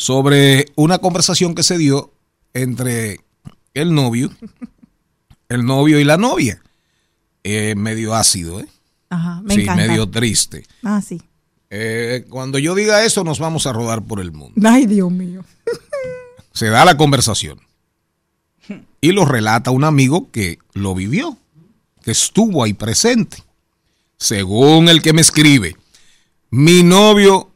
sobre 0.00 0.72
una 0.76 0.96
conversación 0.96 1.54
que 1.54 1.62
se 1.62 1.76
dio 1.76 2.10
entre 2.54 3.20
el 3.74 3.92
novio, 3.94 4.30
el 5.50 5.66
novio 5.66 6.00
y 6.00 6.04
la 6.04 6.16
novia. 6.16 6.62
Eh, 7.44 7.74
medio 7.76 8.14
ácido, 8.14 8.60
¿eh? 8.60 8.68
Ajá, 9.10 9.42
me 9.42 9.54
sí, 9.54 9.60
encanta. 9.60 9.86
medio 9.86 10.08
triste. 10.08 10.64
Ah, 10.82 11.02
sí. 11.02 11.20
Eh, 11.68 12.24
cuando 12.30 12.58
yo 12.58 12.74
diga 12.74 13.04
eso, 13.04 13.24
nos 13.24 13.40
vamos 13.40 13.66
a 13.66 13.74
rodar 13.74 14.02
por 14.02 14.20
el 14.20 14.32
mundo. 14.32 14.58
Ay, 14.66 14.86
Dios 14.86 15.12
mío. 15.12 15.44
Se 16.52 16.68
da 16.68 16.86
la 16.86 16.96
conversación. 16.96 17.60
Y 19.02 19.12
lo 19.12 19.26
relata 19.26 19.70
un 19.70 19.84
amigo 19.84 20.30
que 20.30 20.58
lo 20.72 20.94
vivió, 20.94 21.36
que 22.02 22.12
estuvo 22.12 22.64
ahí 22.64 22.72
presente. 22.72 23.44
Según 24.16 24.88
el 24.88 25.02
que 25.02 25.12
me 25.12 25.20
escribe, 25.20 25.76
mi 26.48 26.82
novio, 26.82 27.49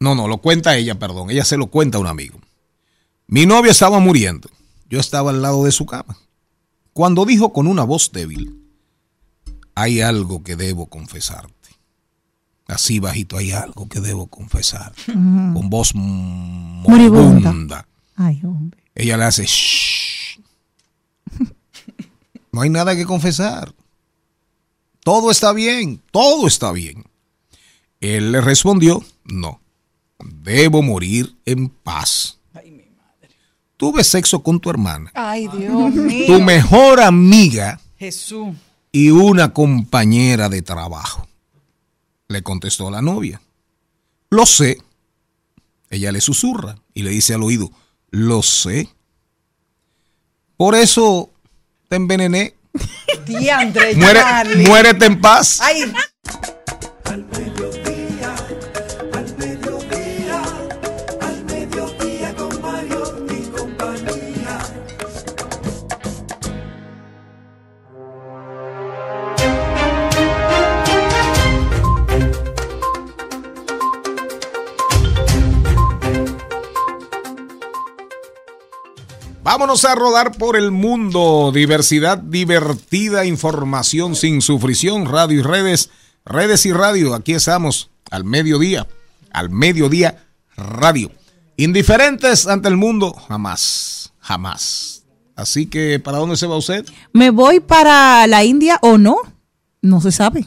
no, 0.00 0.14
no, 0.14 0.28
lo 0.28 0.38
cuenta 0.38 0.76
ella, 0.76 0.98
perdón, 0.98 1.30
ella 1.30 1.44
se 1.44 1.56
lo 1.56 1.68
cuenta 1.68 1.98
a 1.98 2.00
un 2.00 2.06
amigo. 2.06 2.38
Mi 3.26 3.46
novio 3.46 3.70
estaba 3.70 3.98
muriendo, 3.98 4.48
yo 4.88 5.00
estaba 5.00 5.30
al 5.30 5.42
lado 5.42 5.64
de 5.64 5.72
su 5.72 5.86
cama. 5.86 6.16
Cuando 6.92 7.24
dijo 7.24 7.52
con 7.52 7.66
una 7.66 7.84
voz 7.84 8.12
débil, 8.12 8.62
hay 9.74 10.00
algo 10.00 10.42
que 10.42 10.56
debo 10.56 10.86
confesarte. 10.86 11.52
Así 12.66 12.98
bajito, 12.98 13.36
hay 13.36 13.52
algo 13.52 13.88
que 13.88 14.00
debo 14.00 14.26
confesar. 14.26 14.92
Con 15.06 15.70
voz 15.70 15.94
moribunda. 15.94 17.86
Ay, 18.16 18.40
hombre. 18.44 18.82
Ella 18.94 19.16
le 19.16 19.24
hace 19.24 19.44
"Shh". 19.44 20.40
No 22.50 22.62
hay 22.62 22.70
nada 22.70 22.96
que 22.96 23.04
confesar. 23.04 23.74
Todo 25.00 25.30
está 25.30 25.52
bien, 25.52 26.02
todo 26.10 26.46
está 26.46 26.72
bien. 26.72 27.04
Él 28.00 28.32
le 28.32 28.40
respondió, 28.40 29.04
no, 29.24 29.60
debo 30.18 30.82
morir 30.82 31.34
en 31.44 31.68
paz. 31.68 32.38
Tuve 33.76 34.02
sexo 34.04 34.42
con 34.42 34.58
tu 34.58 34.70
hermana, 34.70 35.10
Ay, 35.14 35.48
Dios 35.48 35.92
mío. 35.94 36.26
tu 36.26 36.40
mejor 36.40 36.98
amiga 37.00 37.78
Jesús. 37.98 38.56
y 38.90 39.10
una 39.10 39.52
compañera 39.52 40.48
de 40.48 40.62
trabajo. 40.62 41.28
Le 42.28 42.42
contestó 42.42 42.90
la 42.90 43.02
novia. 43.02 43.40
Lo 44.30 44.46
sé. 44.46 44.78
Ella 45.90 46.10
le 46.10 46.22
susurra 46.22 46.76
y 46.94 47.02
le 47.02 47.10
dice 47.10 47.34
al 47.34 47.42
oído, 47.42 47.70
lo 48.10 48.42
sé. 48.42 48.88
Por 50.56 50.74
eso 50.74 51.30
te 51.90 51.96
envenené. 51.96 52.54
Muere, 53.96 54.20
Charlie. 54.20 54.66
muérete 54.66 55.04
en 55.04 55.20
paz. 55.20 55.60
Ay, 55.60 55.92
Vámonos 79.56 79.86
a 79.86 79.94
rodar 79.94 80.32
por 80.32 80.54
el 80.54 80.70
mundo. 80.70 81.50
Diversidad 81.50 82.18
divertida, 82.18 83.24
información 83.24 84.14
sin 84.14 84.42
sufrición, 84.42 85.06
radio 85.06 85.40
y 85.40 85.42
redes, 85.42 85.88
redes 86.26 86.66
y 86.66 86.74
radio. 86.74 87.14
Aquí 87.14 87.32
estamos 87.32 87.88
al 88.10 88.24
mediodía, 88.24 88.86
al 89.32 89.48
mediodía 89.48 90.26
radio. 90.58 91.10
Indiferentes 91.56 92.46
ante 92.46 92.68
el 92.68 92.76
mundo, 92.76 93.14
jamás, 93.14 94.12
jamás. 94.18 95.04
Así 95.36 95.64
que, 95.64 96.00
¿para 96.00 96.18
dónde 96.18 96.36
se 96.36 96.46
va 96.46 96.58
usted? 96.58 96.84
¿Me 97.14 97.30
voy 97.30 97.60
para 97.60 98.26
la 98.26 98.44
India 98.44 98.78
o 98.82 98.98
no? 98.98 99.16
No 99.80 100.02
se 100.02 100.12
sabe. 100.12 100.46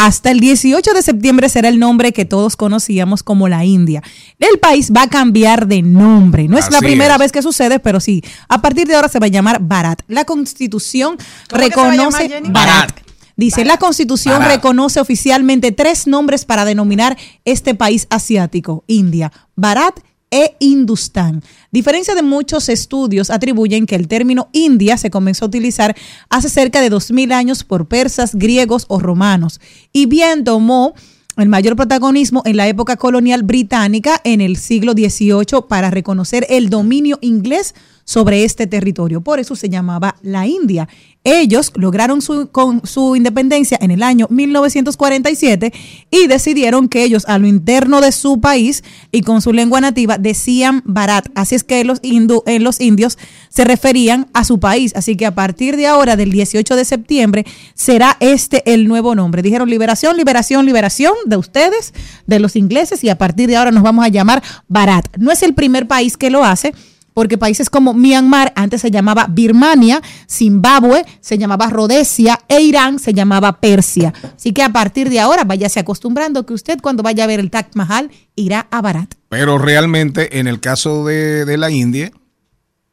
Hasta 0.00 0.30
el 0.30 0.40
18 0.40 0.94
de 0.94 1.02
septiembre 1.02 1.50
será 1.50 1.68
el 1.68 1.78
nombre 1.78 2.12
que 2.12 2.24
todos 2.24 2.56
conocíamos 2.56 3.22
como 3.22 3.48
la 3.48 3.66
India. 3.66 4.02
El 4.38 4.58
país 4.58 4.90
va 4.96 5.02
a 5.02 5.10
cambiar 5.10 5.66
de 5.66 5.82
nombre. 5.82 6.48
No 6.48 6.56
es 6.56 6.70
la 6.70 6.78
primera 6.78 7.16
es. 7.16 7.20
vez 7.20 7.32
que 7.32 7.42
sucede, 7.42 7.80
pero 7.80 8.00
sí. 8.00 8.24
A 8.48 8.62
partir 8.62 8.86
de 8.88 8.94
ahora 8.94 9.10
se 9.10 9.18
va 9.18 9.26
a 9.26 9.28
llamar 9.28 9.58
Bharat. 9.60 10.00
La 10.08 10.24
constitución 10.24 11.18
¿Cómo 11.50 11.60
que 11.62 11.70
se 11.70 11.76
va 11.76 11.88
a 11.88 11.90
reconoce 11.90 12.28
llamar? 12.30 12.50
Bharat. 12.50 13.00
Dice, 13.36 13.66
la 13.66 13.76
constitución 13.76 14.42
reconoce 14.42 15.00
oficialmente 15.00 15.70
tres 15.70 16.06
nombres 16.06 16.46
para 16.46 16.64
denominar 16.64 17.18
este 17.44 17.74
país 17.74 18.06
asiático, 18.08 18.84
India, 18.86 19.30
Bharat 19.54 20.00
e 20.30 20.56
Hindustán. 20.60 21.42
Diferencia 21.70 22.14
de 22.14 22.22
muchos 22.22 22.68
estudios 22.68 23.30
atribuyen 23.30 23.86
que 23.86 23.96
el 23.96 24.08
término 24.08 24.48
India 24.52 24.96
se 24.96 25.10
comenzó 25.10 25.44
a 25.44 25.48
utilizar 25.48 25.96
hace 26.28 26.48
cerca 26.48 26.80
de 26.80 26.90
2000 26.90 27.32
años 27.32 27.64
por 27.64 27.88
persas, 27.88 28.34
griegos 28.34 28.86
o 28.88 29.00
romanos 29.00 29.60
y 29.92 30.06
bien 30.06 30.44
tomó 30.44 30.94
el 31.36 31.48
mayor 31.48 31.76
protagonismo 31.76 32.42
en 32.44 32.56
la 32.56 32.68
época 32.68 32.96
colonial 32.96 33.42
británica 33.42 34.20
en 34.24 34.40
el 34.40 34.56
siglo 34.56 34.92
XVIII 34.92 35.62
para 35.68 35.90
reconocer 35.90 36.46
el 36.50 36.70
dominio 36.70 37.18
inglés 37.22 37.74
sobre 38.10 38.42
este 38.42 38.66
territorio. 38.66 39.20
Por 39.20 39.38
eso 39.38 39.54
se 39.54 39.68
llamaba 39.68 40.16
la 40.20 40.44
India. 40.44 40.88
Ellos 41.22 41.70
lograron 41.76 42.20
su, 42.22 42.48
con 42.50 42.84
su 42.84 43.14
independencia 43.14 43.78
en 43.80 43.92
el 43.92 44.02
año 44.02 44.26
1947 44.30 45.72
y 46.10 46.26
decidieron 46.26 46.88
que 46.88 47.04
ellos 47.04 47.24
a 47.28 47.38
lo 47.38 47.46
interno 47.46 48.00
de 48.00 48.10
su 48.10 48.40
país 48.40 48.82
y 49.12 49.20
con 49.20 49.40
su 49.42 49.52
lengua 49.52 49.80
nativa 49.80 50.18
decían 50.18 50.82
Bharat. 50.86 51.28
Así 51.36 51.54
es 51.54 51.62
que 51.62 51.84
los, 51.84 52.00
eh, 52.02 52.58
los 52.58 52.80
indios 52.80 53.16
se 53.48 53.62
referían 53.62 54.26
a 54.32 54.42
su 54.42 54.58
país. 54.58 54.92
Así 54.96 55.16
que 55.16 55.26
a 55.26 55.36
partir 55.36 55.76
de 55.76 55.86
ahora, 55.86 56.16
del 56.16 56.32
18 56.32 56.74
de 56.74 56.84
septiembre, 56.84 57.46
será 57.74 58.16
este 58.18 58.74
el 58.74 58.88
nuevo 58.88 59.14
nombre. 59.14 59.40
Dijeron 59.40 59.70
liberación, 59.70 60.16
liberación, 60.16 60.66
liberación 60.66 61.14
de 61.26 61.36
ustedes, 61.36 61.94
de 62.26 62.40
los 62.40 62.56
ingleses, 62.56 63.04
y 63.04 63.08
a 63.08 63.18
partir 63.18 63.48
de 63.48 63.56
ahora 63.56 63.70
nos 63.70 63.84
vamos 63.84 64.04
a 64.04 64.08
llamar 64.08 64.42
Bharat. 64.66 65.16
No 65.16 65.30
es 65.30 65.44
el 65.44 65.54
primer 65.54 65.86
país 65.86 66.16
que 66.16 66.30
lo 66.30 66.42
hace. 66.42 66.74
Porque 67.20 67.36
países 67.36 67.68
como 67.68 67.92
Myanmar 67.92 68.50
antes 68.56 68.80
se 68.80 68.90
llamaba 68.90 69.26
Birmania, 69.28 70.00
Zimbabue 70.26 71.04
se 71.20 71.36
llamaba 71.36 71.68
Rhodesia 71.68 72.40
e 72.48 72.62
Irán 72.62 72.98
se 72.98 73.12
llamaba 73.12 73.60
Persia. 73.60 74.14
Así 74.34 74.54
que 74.54 74.62
a 74.62 74.70
partir 74.72 75.10
de 75.10 75.20
ahora 75.20 75.44
váyase 75.44 75.80
acostumbrando 75.80 76.46
que 76.46 76.54
usted 76.54 76.78
cuando 76.80 77.02
vaya 77.02 77.24
a 77.24 77.26
ver 77.26 77.38
el 77.38 77.50
Taj 77.50 77.66
Mahal 77.74 78.10
irá 78.36 78.68
a 78.70 78.80
Bharat. 78.80 79.16
Pero 79.28 79.58
realmente 79.58 80.38
en 80.38 80.46
el 80.46 80.60
caso 80.60 81.04
de, 81.04 81.44
de 81.44 81.58
la 81.58 81.70
India, 81.70 82.10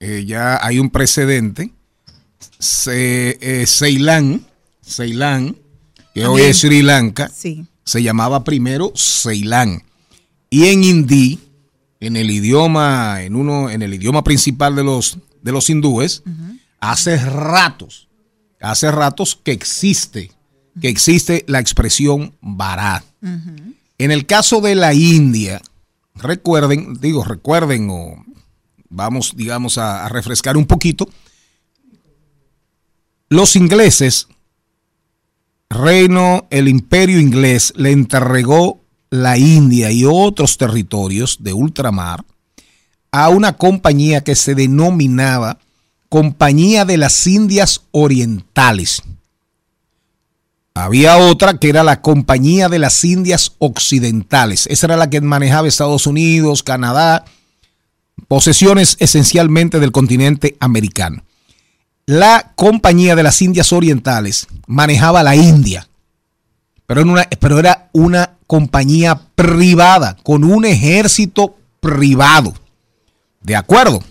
eh, 0.02 0.26
ya 0.28 0.60
hay 0.62 0.80
un 0.80 0.90
precedente. 0.90 1.72
Se, 2.60 3.38
eh, 3.40 3.66
Ceilán, 3.66 4.46
Ceilán, 4.86 5.56
que 6.14 6.26
hoy 6.26 6.42
es 6.42 6.58
Sri 6.60 6.82
Lanka, 6.82 7.32
Sí. 7.34 7.66
se 7.86 8.04
llamaba 8.04 8.44
primero 8.44 8.92
Ceilán. 8.94 9.84
Y 10.50 10.66
en 10.68 10.84
hindi 10.84 11.40
en 12.00 12.16
el 12.16 12.30
idioma, 12.30 13.24
en 13.24 13.36
uno, 13.36 13.70
en 13.70 13.82
el 13.82 13.94
idioma 13.94 14.24
principal 14.24 14.76
de 14.76 14.84
los, 14.84 15.18
de 15.42 15.52
los 15.52 15.70
hindúes, 15.70 16.24
hace 16.80 17.18
ratos, 17.18 18.08
hace 18.62 18.92
ratos 18.92 19.40
que 19.44 19.52
existe, 19.52 20.32
que 20.80 20.90
existe 20.90 21.44
la 21.48 21.60
expresión 21.60 22.36
Bharat. 22.42 23.04
En 23.98 24.12
el 24.12 24.26
caso 24.26 24.62
de 24.62 24.76
la 24.76 24.94
India, 24.94 25.62
recuerden, 26.16 26.96
digo, 27.02 27.24
recuerden 27.24 27.90
o 27.90 28.24
vamos, 28.90 29.34
digamos, 29.36 29.78
a, 29.78 30.06
a 30.06 30.10
refrescar 30.10 30.56
un 30.56 30.66
poquito, 30.66 31.10
los 33.30 33.56
ingleses, 33.56 34.28
reino, 35.70 36.48
el 36.50 36.70
imperio 36.70 37.20
inglés 37.20 37.74
le 37.76 37.92
entregó 37.92 38.82
la 39.10 39.38
India 39.38 39.92
y 39.92 40.06
otros 40.06 40.58
territorios 40.58 41.38
de 41.42 41.54
ultramar 41.54 42.26
a 43.12 43.30
una 43.30 43.54
compañía 43.54 44.24
que 44.24 44.36
se 44.36 44.56
denominaba 44.56 45.60
Compañía 46.10 46.86
de 46.86 46.96
las 46.96 47.28
Indias 47.28 47.82
Orientales. 47.92 49.02
Había 50.74 51.18
otra 51.18 51.58
que 51.58 51.68
era 51.68 51.84
la 51.84 52.02
Compañía 52.02 52.70
de 52.70 52.80
las 52.80 53.04
Indias 53.04 53.54
Occidentales. 53.58 54.68
Esa 54.68 54.88
era 54.88 54.96
la 54.96 55.10
que 55.10 55.20
manejaba 55.20 55.68
Estados 55.68 56.08
Unidos, 56.08 56.64
Canadá, 56.64 57.26
posesiones 58.30 58.96
esencialmente 59.00 59.80
del 59.80 59.92
continente 59.92 60.56
americano. 60.62 61.24
La 62.06 62.54
Compañía 62.56 63.16
de 63.18 63.24
las 63.24 63.42
Indias 63.42 63.74
Orientales 63.74 64.48
manejaba 64.66 65.24
la 65.24 65.36
India, 65.36 65.87
pero, 66.88 67.60
era 67.60 67.90
una 67.92 68.38
compañía 68.48 69.22
privada, 69.36 70.18
con 70.24 70.44
un 70.46 70.66
ejército 70.66 71.58
privado. 71.82 72.54
¿De 73.42 73.58
acuerdo? 73.58 74.02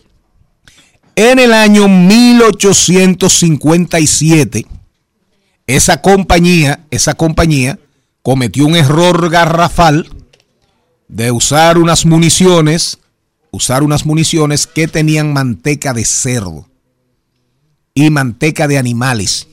En 1.15 1.39
el 1.39 1.55
año 1.55 1.89
1857, 1.89 4.67
esa 5.67 6.03
compañía, 6.03 6.85
esa 6.91 7.15
compañía 7.15 7.79
cometió 8.23 8.67
un 8.67 8.77
error 8.77 9.31
garrafal 9.31 10.11
de 11.09 11.31
usar 11.31 11.79
unas 11.79 12.05
municiones, 12.05 12.99
usar 13.51 13.83
unas 13.83 14.05
municiones 14.05 14.67
que 14.67 14.87
tenían 14.87 15.33
manteca 15.33 15.95
de 15.95 16.05
cerdo 16.05 16.69
y 17.95 18.11
manteca 18.11 18.69
de 18.69 18.77
animales. 18.77 19.49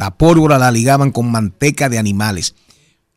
La 0.00 0.12
pólvora 0.12 0.56
la 0.56 0.70
ligaban 0.70 1.10
con 1.10 1.30
manteca 1.30 1.90
de 1.90 1.98
animales 1.98 2.54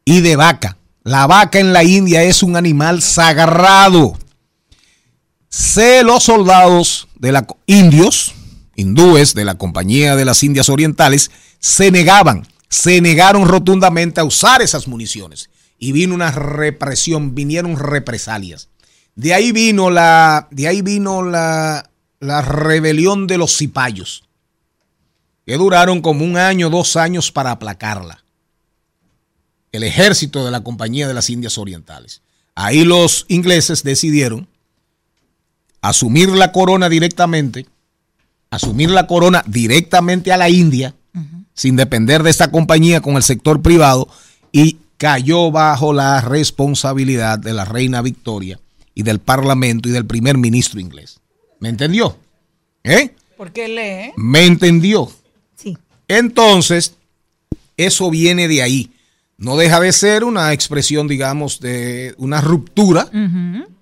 y 0.04 0.20
de 0.20 0.36
vaca. 0.36 0.76
La 1.06 1.28
vaca 1.28 1.58
en 1.58 1.72
la 1.72 1.86
India 1.86 2.24
es 2.24 2.44
un 2.44 2.58
animal 2.58 3.02
sagrado. 3.02 4.18
Se 5.48 6.04
los 6.04 6.24
soldados 6.24 7.08
de 7.16 7.32
la 7.32 7.48
indios, 7.68 8.34
hindúes 8.76 9.34
de 9.34 9.46
la 9.46 9.56
Compañía 9.56 10.18
de 10.18 10.26
las 10.26 10.44
Indias 10.44 10.68
Orientales, 10.68 11.32
se 11.58 11.90
negaban, 11.90 12.46
se 12.68 13.00
negaron 13.00 13.48
rotundamente 13.48 14.20
a 14.20 14.26
usar 14.26 14.62
esas 14.62 14.90
municiones. 14.90 15.50
Y 15.80 15.94
vino 15.94 16.14
una 16.14 16.32
represión, 16.32 17.34
vinieron 17.34 17.78
represalias. 17.78 18.68
De 19.16 19.34
ahí 19.34 19.54
vino 19.54 19.90
la, 19.90 20.50
de 20.52 20.68
ahí 20.68 20.82
vino 20.82 21.24
la, 21.24 21.90
la 22.20 22.42
rebelión 22.42 23.26
de 23.26 23.38
los 23.38 23.56
cipayos, 23.56 24.26
que 25.46 25.58
duraron 25.58 26.02
como 26.02 26.24
un 26.24 26.38
año, 26.38 26.70
dos 26.70 26.96
años 26.96 27.32
para 27.32 27.52
aplacarla. 27.52 28.24
El 29.72 29.84
ejército 29.84 30.46
de 30.46 30.52
la 30.52 30.64
Compañía 30.64 31.08
de 31.08 31.14
las 31.14 31.30
Indias 31.30 31.58
Orientales. 31.58 32.22
Ahí 32.56 32.84
los 32.84 33.26
ingleses 33.28 33.84
decidieron 33.84 34.48
asumir 35.82 36.30
la 36.30 36.52
corona 36.52 36.88
directamente, 36.88 37.66
asumir 38.52 38.90
la 38.90 39.08
corona 39.08 39.44
directamente 39.48 40.32
a 40.32 40.38
la 40.38 40.50
India, 40.50 40.96
sin 41.54 41.76
depender 41.76 42.24
de 42.24 42.30
esta 42.30 42.52
compañía 42.52 43.02
con 43.02 43.16
el 43.16 43.24
sector 43.24 43.62
privado, 43.62 44.08
y 44.52 44.78
cayó 44.98 45.52
bajo 45.52 45.92
la 45.92 46.22
responsabilidad 46.22 47.40
de 47.40 47.54
la 47.54 47.66
reina 47.66 48.02
Victoria 48.02 48.60
y 48.96 49.04
del 49.04 49.20
parlamento 49.20 49.90
y 49.90 49.92
del 49.92 50.06
primer 50.06 50.38
ministro 50.38 50.80
inglés. 50.80 51.20
¿Me 51.60 51.70
entendió? 51.70 52.18
¿Eh? 52.84 53.16
¿Por 53.36 53.52
qué 53.52 53.68
lee? 53.68 54.14
¿Me 54.16 54.46
entendió? 54.46 55.12
Entonces, 56.08 56.96
eso 57.78 58.10
viene 58.10 58.48
de 58.48 58.62
ahí. 58.62 58.92
No 59.38 59.58
deja 59.58 59.80
de 59.80 59.92
ser 59.92 60.24
una 60.24 60.54
expresión, 60.54 61.08
digamos, 61.08 61.60
de 61.60 62.14
una 62.18 62.40
ruptura, 62.42 63.10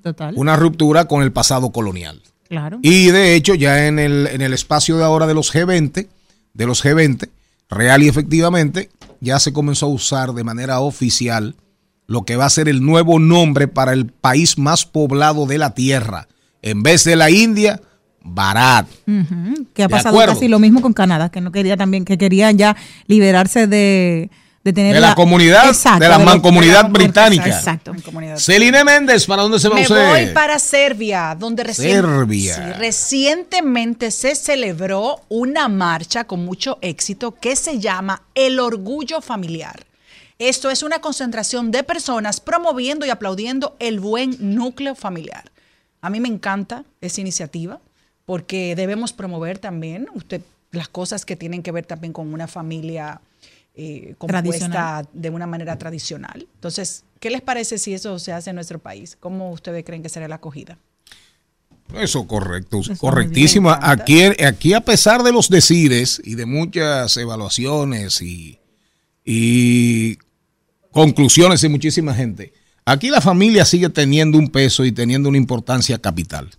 Total. 0.01 0.34
una 0.36 0.55
ruptura 0.55 1.05
con 1.05 1.24
el 1.24 1.32
pasado 1.32 1.72
colonial. 1.72 2.22
Claro. 2.47 2.80
Y 2.82 3.07
de 3.11 3.36
hecho, 3.36 3.53
ya 3.53 3.88
en 3.88 3.99
el, 3.99 4.28
en 4.28 4.41
el 4.41 4.53
espacio 4.53 4.97
de 4.97 5.03
ahora 5.03 5.28
de 5.28 5.34
los 5.34 5.53
G20, 5.53 6.07
de 6.53 6.65
los 6.65 6.84
G20, 6.84 7.30
real 7.69 8.03
y 8.03 8.07
efectivamente, 8.07 8.89
ya 9.19 9.39
se 9.39 9.53
comenzó 9.53 9.86
a 9.86 9.89
usar 9.89 10.34
de 10.34 10.43
manera 10.43 10.80
oficial 10.80 11.55
lo 12.07 12.24
que 12.24 12.36
va 12.36 12.45
a 12.45 12.49
ser 12.49 12.67
el 12.67 12.84
nuevo 12.84 13.19
nombre 13.19 13.67
para 13.67 13.93
el 13.93 14.07
país 14.07 14.57
más 14.57 14.86
poblado 14.86 15.45
de 15.45 15.57
la 15.57 15.74
Tierra. 15.74 16.28
En 16.61 16.84
vez 16.84 17.03
de 17.05 17.15
la 17.15 17.30
India, 17.30 17.82
Bharat. 18.24 18.88
Ujú, 19.07 19.65
Que 19.74 19.84
ha 19.84 19.89
pasado 19.89 20.15
acuerdo. 20.15 20.34
casi 20.36 20.47
lo 20.47 20.59
mismo 20.59 20.82
con 20.82 20.93
Canadá, 20.93 21.30
que 21.30 21.41
no 21.41 21.51
quería 21.51 21.76
también, 21.78 22.05
que 22.05 22.17
querían 22.17 22.57
ya 22.57 22.76
liberarse 23.07 23.65
de, 23.67 24.30
de 24.63 24.74
tener 24.74 24.93
De 24.93 25.01
la 25.01 25.15
comunidad, 25.15 25.63
de 25.99 26.07
la 26.07 26.19
mancomunidad 26.19 26.78
de 26.78 26.84
la- 26.84 26.89
británica. 26.89 27.47
Exacto. 27.47 27.93
Celine 28.38 28.84
Méndez, 28.84 29.26
¿para 29.26 29.41
dónde 29.41 29.59
se 29.59 29.69
va 29.69 29.76
Me 29.76 29.82
usted? 29.82 30.07
voy 30.09 30.26
para 30.34 30.59
Serbia, 30.59 31.36
donde 31.38 31.63
recién- 31.63 32.01
Serbia. 32.03 32.55
sí, 32.55 32.61
recientemente 32.80 34.11
se 34.11 34.36
celebró 34.36 35.22
una 35.30 35.67
marcha 35.67 36.26
con 36.26 36.45
mucho 36.45 36.78
éxito 36.82 37.32
que 37.39 37.55
se 37.55 37.80
llama 37.80 38.24
El 38.36 38.59
Orgullo 38.59 39.22
Familiar. 39.22 39.86
Esto 40.38 40.69
es 40.72 40.82
una 40.84 40.99
concentración 40.99 41.69
de 41.72 41.84
personas 41.84 42.39
promoviendo 42.39 43.05
y 43.05 43.09
aplaudiendo 43.09 43.76
el 43.80 43.99
buen 43.99 44.36
núcleo 44.39 44.95
familiar. 44.95 45.51
A 46.01 46.09
mí 46.09 46.19
me 46.19 46.28
encanta 46.30 46.84
esa 46.99 47.22
iniciativa 47.22 47.80
porque 48.26 48.76
debemos 48.76 49.13
promover 49.13 49.59
también 49.59 50.07
usted 50.13 50.41
las 50.72 50.88
cosas 50.88 51.26
que 51.26 51.36
tienen 51.36 51.63
que 51.63 51.72
ver 51.72 51.86
también 51.86 52.13
con 52.13 52.34
una 52.34 52.47
familia 52.47 53.22
eh, 53.74 54.15
compuesta 54.17 54.41
Tradicional. 54.41 55.07
de 55.13 55.30
una 55.30 55.47
manera 55.47 55.78
tradicional. 55.78 56.47
Entonces, 56.55 57.03
¿qué 57.19 57.30
les 57.30 57.41
parece 57.41 57.78
si 57.78 57.93
eso 57.93 58.19
se 58.19 58.34
hace 58.34 58.49
en 58.49 58.55
nuestro 58.55 58.80
país? 58.80 59.17
¿Cómo 59.19 59.51
ustedes 59.51 59.84
creen 59.86 60.03
que 60.03 60.09
será 60.09 60.28
la 60.28 60.36
acogida? 60.36 60.78
Eso 61.93 62.26
correcto, 62.26 62.80
me 62.80 63.22
encanta. 63.24 63.91
Aquí, 63.91 64.22
aquí 64.24 64.74
a 64.74 64.82
pesar 64.82 65.24
de 65.24 65.34
los 65.34 65.49
decires 65.49 66.22
y 66.24 66.36
de 66.36 66.45
muchas 66.45 67.17
evaluaciones 67.17 68.22
y, 68.22 68.59
y 69.26 70.17
conclusiones 70.91 71.61
de 71.61 71.69
muchísima 71.69 72.13
gente, 72.13 72.53
aquí 72.86 73.09
la 73.09 73.19
familia 73.19 73.65
sigue 73.65 73.89
teniendo 73.89 74.38
un 74.38 74.49
peso 74.49 74.86
y 74.86 74.91
teniendo 74.91 75.28
una 75.28 75.38
importancia 75.38 75.97
capital. 75.97 76.49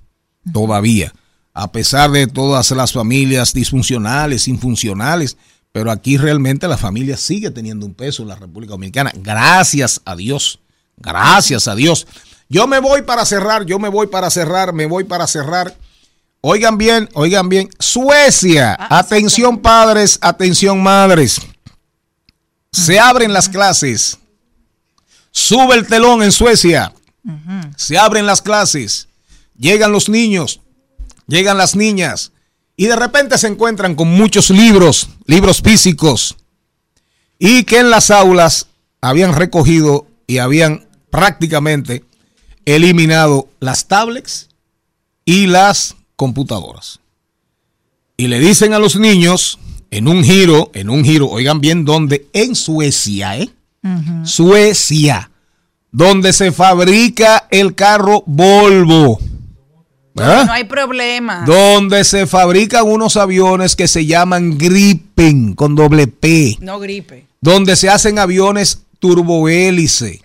Todavía. 0.53 1.13
A 1.55 1.71
pesar 1.71 2.11
de 2.11 2.27
todas 2.27 2.71
las 2.71 2.93
familias 2.93 3.53
disfuncionales, 3.53 4.49
infuncionales, 4.49 5.37
pero 5.73 5.91
aquí 5.91 6.17
realmente 6.17 6.69
la 6.69 6.79
familia 6.79 7.17
sigue 7.17 7.51
teniendo 7.51 7.87
un 7.87 7.95
peso 7.95 8.23
en 8.23 8.29
la 8.29 8.37
República 8.37 8.73
Dominicana. 8.73 9.13
Gracias 9.15 10.01
a 10.05 10.17
Dios. 10.17 10.61
Gracias 10.97 11.69
a 11.69 11.75
Dios. 11.75 12.07
Yo 12.49 12.67
me 12.67 12.79
voy 12.79 13.03
para 13.03 13.25
cerrar, 13.25 13.65
yo 13.65 13.79
me 13.79 13.89
voy 13.89 14.07
para 14.07 14.31
cerrar, 14.31 14.73
me 14.73 14.87
voy 14.87 15.05
para 15.05 15.27
cerrar. 15.27 15.75
Oigan 16.43 16.77
bien, 16.77 17.09
oigan 17.15 17.49
bien. 17.49 17.71
Suecia, 17.79 18.77
atención 18.91 19.59
padres, 19.59 20.19
atención 20.21 20.83
madres. 20.83 21.41
Se 22.73 22.99
abren 22.99 23.33
las 23.33 23.49
clases. 23.49 24.19
Sube 25.31 25.75
el 25.77 25.87
telón 25.87 26.23
en 26.23 26.33
Suecia. 26.33 26.93
Se 27.77 27.97
abren 27.97 28.27
las 28.27 28.43
clases. 28.43 29.09
Llegan 29.57 29.93
los 29.93 30.09
niños, 30.09 30.61
llegan 31.27 31.59
las 31.59 31.77
niñas 31.77 32.33
y 32.77 32.87
de 32.87 32.97
repente 32.97 33.39
se 33.39 33.49
encuentran 33.49 33.95
con 33.95 34.09
muchos 34.09 34.51
libros, 34.51 35.09
libros 35.27 35.61
físicos, 35.61 36.37
y 37.39 37.65
que 37.65 37.79
en 37.79 37.91
las 37.91 38.11
aulas 38.11 38.69
habían 39.01 39.35
recogido 39.35 40.07
y 40.27 40.39
habían 40.39 40.87
prácticamente 41.11 42.05
eliminado 42.65 43.49
las 43.61 43.89
tablets 43.89 44.49
y 45.25 45.47
las 45.47 45.97
computadoras. 46.17 47.01
Y 48.17 48.29
le 48.29 48.39
dicen 48.39 48.73
a 48.75 48.79
los 48.79 48.97
niños, 48.97 49.59
en 49.91 50.09
un 50.09 50.25
giro, 50.25 50.71
en 50.75 50.89
un 50.89 51.05
giro, 51.05 51.29
oigan 51.29 51.61
bien, 51.61 51.85
donde 51.85 52.29
en 52.33 52.55
Suecia, 52.55 53.37
¿eh? 53.39 53.51
Suecia, 54.25 55.31
donde 55.91 56.33
se 56.33 56.53
fabrica 56.53 57.49
el 57.51 57.75
carro 57.75 58.23
Volvo. 58.27 59.19
¿Verdad? 60.15 60.47
No 60.47 60.53
hay 60.53 60.65
problema. 60.65 61.45
Donde 61.47 62.05
se 62.05 62.27
fabrican 62.27 62.87
unos 62.87 63.17
aviones 63.17 63.77
que 63.77 63.89
se 63.89 64.07
llaman 64.07 64.59
Gripen 64.59 65.55
con 65.55 65.75
doble 65.75 66.07
P. 66.07 66.59
No 66.61 66.79
gripe. 66.79 67.27
Donde 67.41 67.77
se 67.77 67.89
hacen 67.89 68.19
aviones 68.19 68.83
turbohélice. 68.99 70.21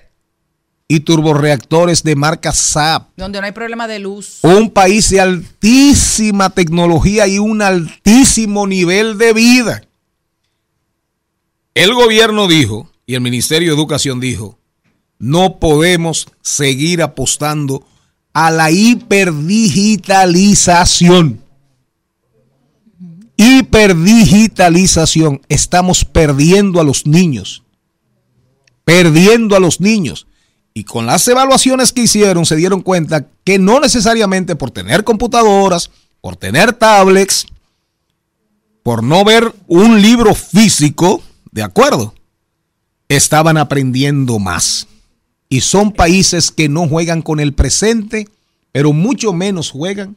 y 0.90 1.02
turborreactores 1.02 2.02
de 2.04 2.16
marca 2.16 2.54
SAP. 2.54 3.10
Donde 3.18 3.42
no 3.42 3.46
hay 3.46 3.52
problema 3.52 3.88
de 3.90 4.00
luz. 4.00 4.40
Un 4.42 4.70
país 4.70 5.10
de 5.10 5.20
altísima 5.20 6.50
tecnología 6.50 7.28
y 7.28 7.40
un 7.40 7.62
altísimo 7.62 8.66
nivel 8.68 9.18
de 9.18 9.34
vida. 9.34 9.82
El 11.74 11.94
gobierno 11.94 12.48
dijo, 12.48 12.90
y 13.06 13.16
el 13.16 13.22
Ministerio 13.22 13.70
de 13.70 13.76
Educación 13.76 14.20
dijo, 14.22 14.58
no 15.20 15.60
podemos 15.60 16.28
seguir 16.42 17.02
apostando 17.02 17.86
a 18.38 18.52
la 18.52 18.70
hiperdigitalización. 18.70 21.42
Hiperdigitalización. 23.36 25.42
Estamos 25.50 26.06
perdiendo 26.06 26.80
a 26.80 26.84
los 26.84 27.08
niños. 27.08 27.64
Perdiendo 28.86 29.56
a 29.56 29.60
los 29.60 29.82
niños. 29.82 30.28
Y 30.76 30.84
con 30.84 31.08
las 31.08 31.28
evaluaciones 31.28 31.92
que 31.92 32.02
hicieron 32.02 32.46
se 32.46 32.56
dieron 32.56 32.82
cuenta 32.82 33.26
que 33.44 33.58
no 33.58 33.80
necesariamente 33.80 34.56
por 34.56 34.70
tener 34.70 35.04
computadoras, 35.04 35.90
por 36.22 36.36
tener 36.36 36.74
tablets, 36.74 37.48
por 38.84 39.02
no 39.02 39.26
ver 39.26 39.52
un 39.66 40.00
libro 40.00 40.36
físico, 40.36 41.24
de 41.52 41.64
acuerdo, 41.64 42.14
estaban 43.10 43.58
aprendiendo 43.58 44.38
más. 44.38 44.88
Y 45.50 45.62
son 45.62 45.92
países 45.94 46.52
que 46.52 46.68
no 46.70 46.88
juegan 46.88 47.22
con 47.22 47.40
el 47.40 47.54
presente, 47.54 48.28
pero 48.72 48.92
mucho 48.94 49.32
menos 49.34 49.72
juegan 49.72 50.16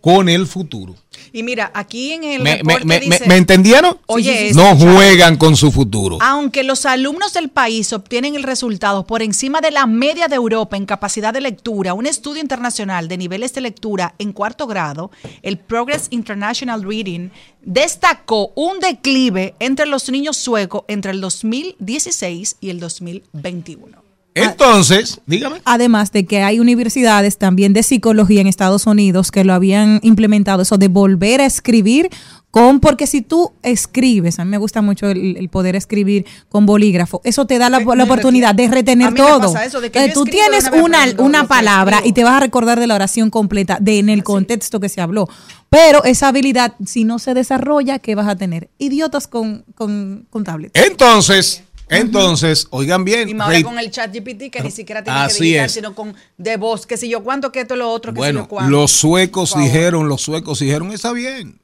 con 0.00 0.28
el 0.28 0.46
futuro. 0.46 0.94
Y 1.32 1.42
mira, 1.42 1.70
aquí 1.74 2.12
en 2.12 2.22
el 2.24 2.42
¿Me, 2.42 2.56
reporte 2.58 2.84
me- 2.84 3.00
me- 3.00 3.04
dice- 3.06 3.26
me 3.26 3.36
entendieron? 3.36 3.98
Oye, 4.06 4.52
no 4.54 4.68
escucha. 4.70 4.92
juegan 4.94 5.36
con 5.36 5.56
su 5.56 5.72
futuro. 5.72 6.18
Aunque 6.20 6.62
los 6.62 6.86
alumnos 6.86 7.32
del 7.34 7.48
país 7.50 7.92
obtienen 7.92 8.36
el 8.36 8.44
resultado 8.44 9.04
por 9.06 9.22
encima 9.22 9.60
de 9.60 9.72
la 9.72 9.86
media 9.86 10.28
de 10.28 10.36
Europa 10.36 10.76
en 10.76 10.86
capacidad 10.86 11.32
de 11.34 11.40
lectura, 11.40 11.94
un 11.94 12.06
estudio 12.06 12.40
internacional 12.40 13.08
de 13.08 13.18
niveles 13.18 13.52
de 13.54 13.60
lectura 13.60 14.14
en 14.18 14.32
cuarto 14.32 14.66
grado, 14.68 15.10
el 15.42 15.58
Progress 15.58 16.06
International 16.10 16.82
Reading, 16.84 17.30
destacó 17.62 18.52
un 18.54 18.78
declive 18.78 19.54
entre 19.58 19.86
los 19.86 20.08
niños 20.10 20.36
suecos 20.36 20.82
entre 20.88 21.10
el 21.10 21.20
2016 21.20 22.56
y 22.60 22.70
el 22.70 22.78
2021. 22.80 24.07
Entonces, 24.44 25.20
dígame. 25.26 25.60
Además 25.64 26.12
de 26.12 26.26
que 26.26 26.42
hay 26.42 26.60
universidades 26.60 27.38
también 27.38 27.72
de 27.72 27.82
psicología 27.82 28.40
en 28.40 28.46
Estados 28.46 28.86
Unidos 28.86 29.30
que 29.30 29.44
lo 29.44 29.52
habían 29.52 30.00
implementado, 30.02 30.62
eso 30.62 30.78
de 30.78 30.88
volver 30.88 31.40
a 31.40 31.46
escribir 31.46 32.10
con, 32.50 32.80
porque 32.80 33.06
si 33.06 33.20
tú 33.20 33.52
escribes, 33.62 34.38
a 34.38 34.44
mí 34.44 34.50
me 34.50 34.56
gusta 34.56 34.80
mucho 34.80 35.06
el, 35.08 35.36
el 35.36 35.50
poder 35.50 35.76
escribir 35.76 36.24
con 36.48 36.64
bolígrafo, 36.64 37.20
eso 37.24 37.46
te 37.46 37.58
da 37.58 37.68
la, 37.68 37.80
la 37.80 38.04
oportunidad 38.04 38.54
de 38.54 38.66
A 38.66 38.70
retener 38.70 39.12
mí 39.12 39.20
me 39.20 39.26
todo. 39.26 39.52
pasa 39.52 39.66
eso, 39.66 39.82
de 39.82 39.90
que 39.90 40.08
tú 40.10 40.24
tienes 40.24 40.64
una 40.72 40.98
una, 41.18 41.46
palabra 41.46 42.00
y 42.04 42.12
te 42.12 42.24
vas 42.24 42.34
a 42.34 42.40
recordar 42.40 42.80
de 42.80 42.86
la 42.86 42.94
oración 42.94 43.28
completa, 43.30 43.76
de 43.80 43.98
en 43.98 44.08
el 44.08 44.24
contexto 44.24 44.80
que 44.80 44.88
se 44.88 45.00
habló. 45.02 45.28
Pero 45.68 46.02
esa 46.04 46.28
habilidad, 46.28 46.74
si 46.86 47.04
no 47.04 47.18
se 47.18 47.34
desarrolla, 47.34 47.98
¿qué 47.98 48.14
vas 48.14 48.26
a 48.26 48.36
tener? 48.36 48.70
Idiotas 48.78 49.28
con, 49.28 49.64
con, 49.74 50.26
con 50.30 50.42
tablet. 50.42 50.70
Entonces, 50.74 51.62
entonces, 51.88 52.66
oigan 52.70 53.04
bien. 53.04 53.28
Y 53.28 53.34
más 53.34 53.48
ahora 53.48 53.62
con 53.62 53.78
el 53.78 53.90
chat 53.90 54.14
GPT 54.14 54.50
que 54.50 54.60
ni 54.62 54.70
siquiera 54.70 55.02
tiene 55.02 55.18
Así 55.18 55.38
que 55.38 55.44
digitar, 55.44 55.66
es. 55.66 55.72
sino 55.72 55.94
con 55.94 56.14
de 56.36 56.56
voz, 56.56 56.86
que 56.86 56.96
si 56.96 57.08
yo 57.08 57.22
cuánto, 57.22 57.50
que 57.52 57.60
esto, 57.60 57.76
lo 57.76 57.90
otro, 57.90 58.12
que 58.12 58.16
si 58.16 58.20
Bueno, 58.20 58.40
yo 58.40 58.48
cuánto. 58.48 58.70
los 58.70 58.92
suecos 58.92 59.54
dijeron, 59.56 60.08
los 60.08 60.22
suecos 60.22 60.58
dijeron, 60.58 60.92
está 60.92 61.12
bien. 61.12 61.58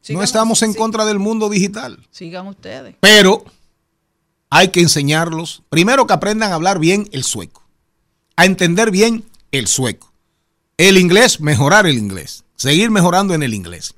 Sigan 0.00 0.20
no 0.20 0.24
estamos 0.24 0.62
en 0.62 0.72
sí. 0.72 0.78
contra 0.78 1.04
del 1.04 1.18
mundo 1.18 1.48
digital. 1.48 1.98
Sigan 2.10 2.46
ustedes. 2.46 2.94
Pero 3.00 3.44
hay 4.50 4.68
que 4.68 4.80
enseñarlos, 4.80 5.62
primero 5.68 6.06
que 6.06 6.12
aprendan 6.12 6.52
a 6.52 6.54
hablar 6.54 6.78
bien 6.78 7.08
el 7.12 7.24
sueco, 7.24 7.64
a 8.36 8.44
entender 8.44 8.90
bien 8.90 9.24
el 9.50 9.66
sueco. 9.66 10.12
El 10.76 10.98
inglés, 10.98 11.40
mejorar 11.40 11.86
el 11.86 11.98
inglés, 11.98 12.44
seguir 12.54 12.90
mejorando 12.90 13.34
en 13.34 13.42
el 13.42 13.54
inglés. 13.54 13.94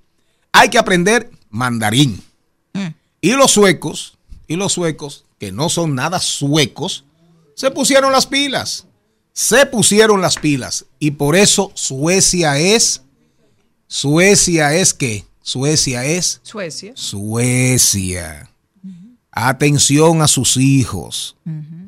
Hay 0.53 0.71
que 0.71 0.79
aprender 0.79 1.31
mandarín. 1.51 2.23
Y 3.21 3.33
los 3.33 3.51
suecos, 3.51 4.17
y 4.47 4.57
los 4.57 4.73
suecos, 4.73 5.26
que 5.39 5.53
no 5.53 5.69
son 5.69 5.95
nada 5.95 6.21
suecos, 6.21 7.05
se 7.55 7.71
pusieron 7.71 8.13
las 8.13 8.27
pilas. 8.27 8.87
Se 9.33 9.67
pusieron 9.67 10.21
las 10.21 10.37
pilas. 10.37 10.87
Y 10.99 11.13
por 11.13 11.37
eso 11.37 11.71
Suecia 11.75 12.59
es, 12.59 13.03
Suecia 13.87 14.75
es 14.75 14.95
que, 14.95 15.25
Suecia 15.43 16.05
es 16.05 16.41
Suecia. 16.43 16.93
Suecia. 16.95 18.51
Atención 19.31 20.23
a 20.23 20.29
sus 20.29 20.57
hijos. 20.57 21.37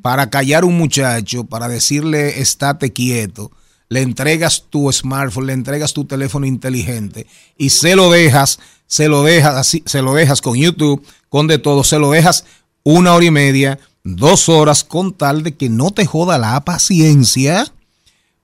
Para 0.02 0.30
callar 0.30 0.64
un 0.64 0.76
muchacho, 0.76 1.44
para 1.44 1.68
decirle 1.68 2.40
estate 2.40 2.92
quieto, 2.92 3.50
le 3.88 4.02
entregas 4.02 4.64
tu 4.68 4.92
smartphone, 4.92 5.46
le 5.46 5.52
entregas 5.54 5.94
tu 5.94 6.04
teléfono 6.04 6.46
inteligente 6.46 7.26
y 7.56 7.70
se 7.70 7.96
lo 7.96 8.10
dejas, 8.10 8.60
se 8.86 9.08
lo 9.08 9.22
dejas 9.22 9.54
así, 9.54 9.82
se 9.86 10.02
lo 10.02 10.14
dejas 10.14 10.42
con 10.42 10.56
YouTube, 10.56 11.04
con 11.28 11.46
de 11.46 11.58
todo, 11.58 11.84
se 11.84 11.98
lo 11.98 12.10
dejas 12.10 12.44
una 12.90 13.12
hora 13.12 13.26
y 13.26 13.30
media, 13.30 13.78
dos 14.02 14.48
horas 14.48 14.82
con 14.82 15.12
tal 15.12 15.42
de 15.42 15.54
que 15.54 15.68
no 15.68 15.90
te 15.90 16.06
joda 16.06 16.38
la 16.38 16.64
paciencia, 16.64 17.70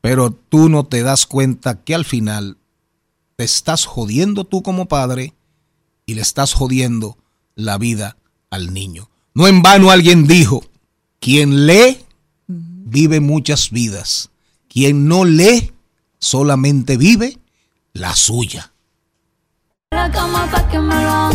pero 0.03 0.33
tú 0.33 0.69
no 0.69 0.85
te 0.85 1.03
das 1.03 1.25
cuenta 1.25 1.83
que 1.83 1.95
al 1.95 2.05
final 2.05 2.59
te 3.37 3.45
estás 3.45 3.87
jodiendo 3.87 4.45
tú 4.45 4.63
como 4.63 4.87
padre 4.87 5.33
y 6.05 6.13
le 6.13 6.21
estás 6.21 6.53
jodiendo 6.53 7.17
la 7.55 7.79
vida 7.79 8.19
al 8.51 8.75
niño. 8.75 9.09
No 9.33 9.49
en 9.49 9.63
vano 9.63 9.91
alguien 9.91 10.27
dijo, 10.27 10.63
quien 11.21 11.67
lee 11.67 12.05
vive 12.47 13.21
muchas 13.21 13.71
vidas, 13.71 14.29
quien 14.69 15.09
no 15.09 15.25
lee 15.25 15.73
solamente 16.19 16.99
vive 16.99 17.39
la 17.95 18.15
suya. 18.15 18.75
La 19.91 20.11
cama 20.11 20.51
que 20.71 20.79
me 20.79 21.03
lo. 21.03 21.31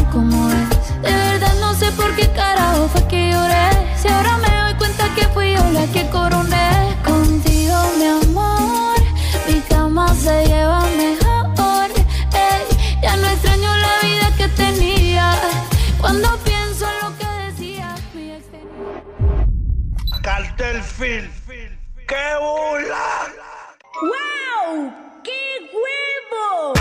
De 1.02 1.12
verdad 1.12 1.59
sé 1.80 1.92
por 1.94 2.14
qué 2.16 2.28
carajo 2.34 2.90
fue 2.90 3.08
que 3.08 3.32
lloré. 3.32 3.70
Si 3.98 4.08
ahora 4.10 4.38
me 4.38 4.50
doy 4.64 4.74
cuenta 4.76 5.04
que 5.16 5.26
fui 5.30 5.54
yo 5.54 5.64
la 5.72 5.86
que 5.94 6.10
coroné. 6.10 6.98
Contigo, 7.06 7.78
mi 7.98 8.06
amor, 8.24 8.98
mi 9.48 9.60
cama 9.62 10.14
se 10.16 10.46
lleva 10.46 10.82
mejor. 11.04 11.88
Ey, 12.48 12.64
ya 13.02 13.16
no 13.16 13.28
extraño 13.28 13.72
la 13.86 13.94
vida 14.08 14.28
que 14.38 14.48
tenía. 14.64 15.26
Cuando 16.02 16.38
pienso 16.50 16.86
en 16.92 16.98
lo 17.04 17.18
que 17.18 17.28
decía 17.46 17.96
mi 18.14 18.32
ex 18.32 18.46
tenía. 18.52 20.22
Cartel 20.22 20.82
Film. 20.84 21.32
¡Qué 22.08 22.28
burla! 22.42 23.08
¡Wow! 24.12 24.92
¡Qué 25.24 25.42
huevo! 25.80 26.74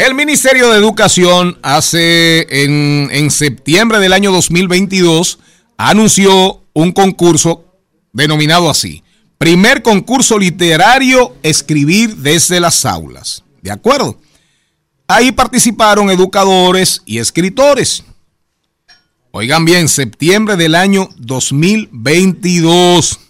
El 0.00 0.14
Ministerio 0.14 0.70
de 0.70 0.78
Educación 0.78 1.58
hace 1.60 2.64
en, 2.64 3.10
en 3.12 3.30
septiembre 3.30 3.98
del 3.98 4.14
año 4.14 4.32
2022 4.32 5.38
anunció 5.76 6.64
un 6.72 6.92
concurso 6.92 7.66
denominado 8.10 8.70
así. 8.70 9.02
Primer 9.36 9.82
concurso 9.82 10.38
literario 10.38 11.36
escribir 11.42 12.16
desde 12.16 12.60
las 12.60 12.86
aulas. 12.86 13.44
¿De 13.60 13.70
acuerdo? 13.70 14.18
Ahí 15.06 15.32
participaron 15.32 16.08
educadores 16.08 17.02
y 17.04 17.18
escritores. 17.18 18.02
Oigan 19.32 19.66
bien, 19.66 19.86
septiembre 19.86 20.56
del 20.56 20.76
año 20.76 21.10
2022. 21.18 23.20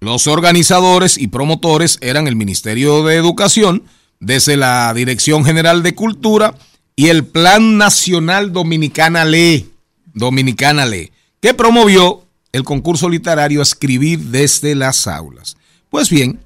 Los 0.00 0.26
organizadores 0.26 1.16
y 1.16 1.28
promotores 1.28 1.96
eran 2.02 2.28
el 2.28 2.36
Ministerio 2.36 3.02
de 3.04 3.16
Educación, 3.16 3.84
desde 4.20 4.56
la 4.56 4.92
Dirección 4.94 5.44
General 5.44 5.82
de 5.82 5.94
Cultura 5.94 6.54
y 6.96 7.08
el 7.08 7.24
Plan 7.24 7.78
Nacional 7.78 8.52
Dominicana 8.52 9.24
Lee, 9.24 9.70
Dominicana 10.14 10.86
Lee, 10.86 11.12
que 11.40 11.54
promovió 11.54 12.24
el 12.52 12.64
concurso 12.64 13.08
literario 13.08 13.62
Escribir 13.62 14.18
desde 14.18 14.74
las 14.74 15.06
aulas. 15.06 15.56
Pues 15.90 16.10
bien, 16.10 16.40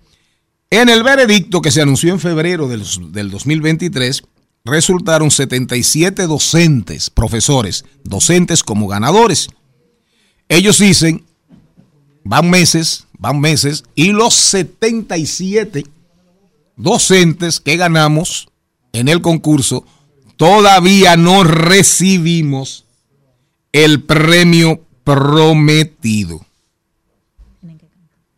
en 0.70 0.88
el 0.88 1.02
veredicto 1.02 1.62
que 1.62 1.70
se 1.70 1.82
anunció 1.82 2.12
en 2.12 2.20
febrero 2.20 2.68
del, 2.68 2.84
del 3.12 3.30
2023, 3.30 4.22
resultaron 4.64 5.30
77 5.30 6.26
docentes, 6.26 7.10
profesores, 7.10 7.84
docentes 8.04 8.62
como 8.62 8.88
ganadores. 8.88 9.48
Ellos 10.48 10.78
dicen, 10.78 11.24
van 12.24 12.50
meses, 12.50 13.06
van 13.18 13.40
meses, 13.40 13.84
y 13.94 14.12
los 14.12 14.34
77 14.34 15.84
docentes 16.76 17.60
que 17.60 17.76
ganamos 17.76 18.48
en 18.92 19.08
el 19.08 19.22
concurso 19.22 19.84
todavía 20.36 21.16
no 21.16 21.44
recibimos 21.44 22.84
el 23.72 24.02
premio 24.02 24.82
prometido. 25.04 26.44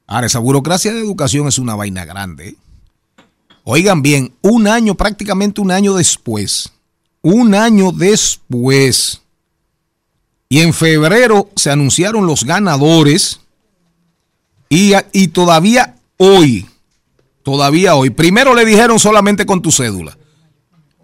Ahora, 0.06 0.26
esa 0.26 0.38
burocracia 0.38 0.92
de 0.92 1.00
educación 1.00 1.48
es 1.48 1.58
una 1.58 1.74
vaina 1.74 2.04
grande. 2.04 2.50
¿eh? 2.50 2.56
Oigan 3.64 4.02
bien, 4.02 4.34
un 4.42 4.68
año, 4.68 4.94
prácticamente 4.94 5.60
un 5.60 5.70
año 5.70 5.94
después, 5.94 6.72
un 7.22 7.54
año 7.54 7.90
después, 7.90 9.22
y 10.50 10.60
en 10.60 10.74
febrero 10.74 11.48
se 11.56 11.70
anunciaron 11.70 12.26
los 12.26 12.44
ganadores, 12.44 13.40
y, 14.68 14.92
y 15.12 15.28
todavía 15.28 15.96
hoy, 16.18 16.66
todavía 17.44 17.94
hoy, 17.94 18.10
primero 18.10 18.54
le 18.54 18.64
dijeron 18.64 18.98
solamente 18.98 19.46
con 19.46 19.62
tu 19.62 19.70
cédula. 19.70 20.18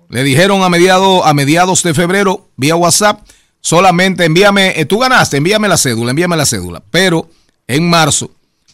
Le 0.09 0.25
dijeron 0.25 0.65
a 0.65 0.69
mediados, 0.69 1.23
a 1.25 1.33
mediados 1.35 1.85
de 1.85 1.95
febrero, 1.95 2.49
vía 2.57 2.75
WhatsApp, 2.75 3.21
solamente 3.61 4.25
envíame, 4.25 4.81
eh, 4.81 4.85
tú 4.85 4.99
ganaste, 4.99 5.37
envíame 5.37 5.69
la 5.69 5.77
cédula, 5.77 6.11
envíame 6.11 6.37
la 6.37 6.47
cédula. 6.47 6.83
Pero 6.91 7.31
en 7.69 7.89
marzo 7.89 8.33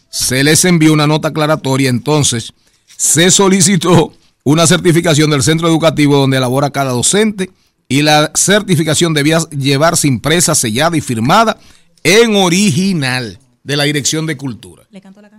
se 0.09 0.43
les 0.43 0.65
envió 0.65 0.93
una 0.93 1.05
nota 1.05 1.27
aclaratoria, 1.27 1.89
entonces 1.89 2.53
se 2.85 3.29
solicitó 3.29 4.13
una 4.43 4.65
certificación 4.65 5.29
del 5.29 5.43
centro 5.43 5.67
educativo 5.67 6.17
donde 6.17 6.37
elabora 6.37 6.71
cada 6.71 6.91
docente 6.91 7.51
y 7.87 8.01
la 8.01 8.31
certificación 8.33 9.13
debía 9.13 9.39
llevarse 9.49 10.07
impresa, 10.07 10.55
sellada 10.55 10.97
y 10.97 11.01
firmada 11.01 11.59
en 12.03 12.35
original 12.35 13.39
de 13.63 13.77
la 13.77 13.83
Dirección 13.83 14.25
de 14.25 14.37
Cultura. 14.37 14.83
Le 14.89 15.01
la. 15.01 15.36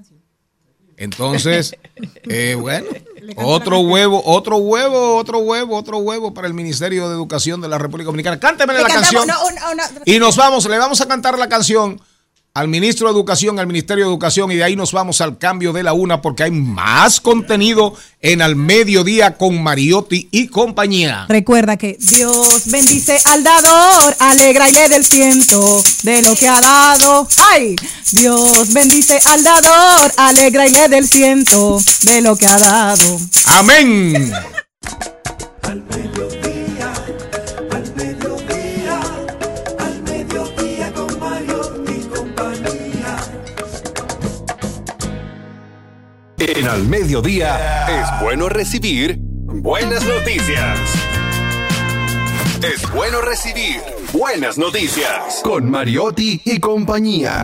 Entonces, 0.98 1.74
eh, 2.28 2.56
bueno, 2.58 2.88
otro 3.36 3.80
huevo, 3.80 4.22
otro 4.24 4.56
huevo, 4.56 5.16
otro 5.16 5.38
huevo, 5.38 5.76
otro 5.76 5.98
huevo 5.98 6.34
para 6.34 6.48
el 6.48 6.54
Ministerio 6.54 7.08
de 7.08 7.14
Educación 7.14 7.60
de 7.60 7.68
la 7.68 7.78
República 7.78 8.06
Dominicana. 8.06 8.38
Cántemele 8.38 8.82
la 8.82 8.88
cantamos 8.88 9.26
canción. 9.26 10.02
Y 10.04 10.18
nos 10.18 10.36
vamos, 10.36 10.68
le 10.68 10.76
vamos 10.76 11.00
a 11.00 11.06
cantar 11.06 11.38
la 11.38 11.48
canción 11.48 12.00
al 12.58 12.66
ministro 12.66 13.06
de 13.06 13.14
Educación, 13.14 13.60
al 13.60 13.68
Ministerio 13.68 14.04
de 14.04 14.10
Educación, 14.10 14.50
y 14.50 14.56
de 14.56 14.64
ahí 14.64 14.74
nos 14.74 14.90
vamos 14.90 15.20
al 15.20 15.38
cambio 15.38 15.72
de 15.72 15.84
la 15.84 15.92
una, 15.92 16.20
porque 16.20 16.42
hay 16.42 16.50
más 16.50 17.20
contenido 17.20 17.94
en 18.20 18.42
Al 18.42 18.56
Mediodía 18.56 19.36
con 19.36 19.62
Mariotti 19.62 20.28
y 20.32 20.48
compañía. 20.48 21.26
Recuerda 21.28 21.76
que 21.76 21.96
Dios 22.00 22.62
bendice 22.66 23.20
al 23.26 23.44
dador, 23.44 24.16
alegra 24.18 24.68
y 24.68 24.72
le 24.72 24.88
del 24.88 25.04
ciento 25.04 25.84
de 26.02 26.20
lo 26.22 26.34
que 26.34 26.48
ha 26.48 26.60
dado. 26.60 27.28
¡Ay! 27.52 27.76
Dios 28.10 28.72
bendice 28.72 29.20
al 29.24 29.44
dador, 29.44 30.12
alegra 30.16 30.66
y 30.66 30.70
le 30.70 30.88
del 30.88 31.08
ciento 31.08 31.80
de 32.02 32.20
lo 32.22 32.34
que 32.34 32.48
ha 32.48 32.58
dado. 32.58 33.20
Amén. 33.44 34.32
Al 35.62 35.84
mediodía, 35.84 36.42
al 36.42 36.47
En 46.40 46.68
Al 46.68 46.86
Mediodía 46.86 47.88
es 48.00 48.22
bueno 48.22 48.48
recibir 48.48 49.16
buenas 49.18 50.06
noticias. 50.06 50.78
Es 52.62 52.88
bueno 52.92 53.20
recibir 53.20 53.80
buenas 54.12 54.56
noticias 54.56 55.40
con 55.42 55.68
Mariotti 55.68 56.40
y 56.44 56.60
compañía. 56.60 57.42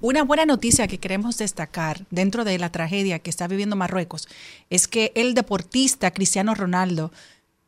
Una 0.00 0.24
buena 0.24 0.44
noticia 0.44 0.88
que 0.88 0.98
queremos 0.98 1.38
destacar 1.38 2.00
dentro 2.10 2.42
de 2.42 2.58
la 2.58 2.72
tragedia 2.72 3.20
que 3.20 3.30
está 3.30 3.46
viviendo 3.46 3.76
Marruecos 3.76 4.28
es 4.70 4.88
que 4.88 5.12
el 5.14 5.34
deportista 5.34 6.10
Cristiano 6.10 6.56
Ronaldo 6.56 7.12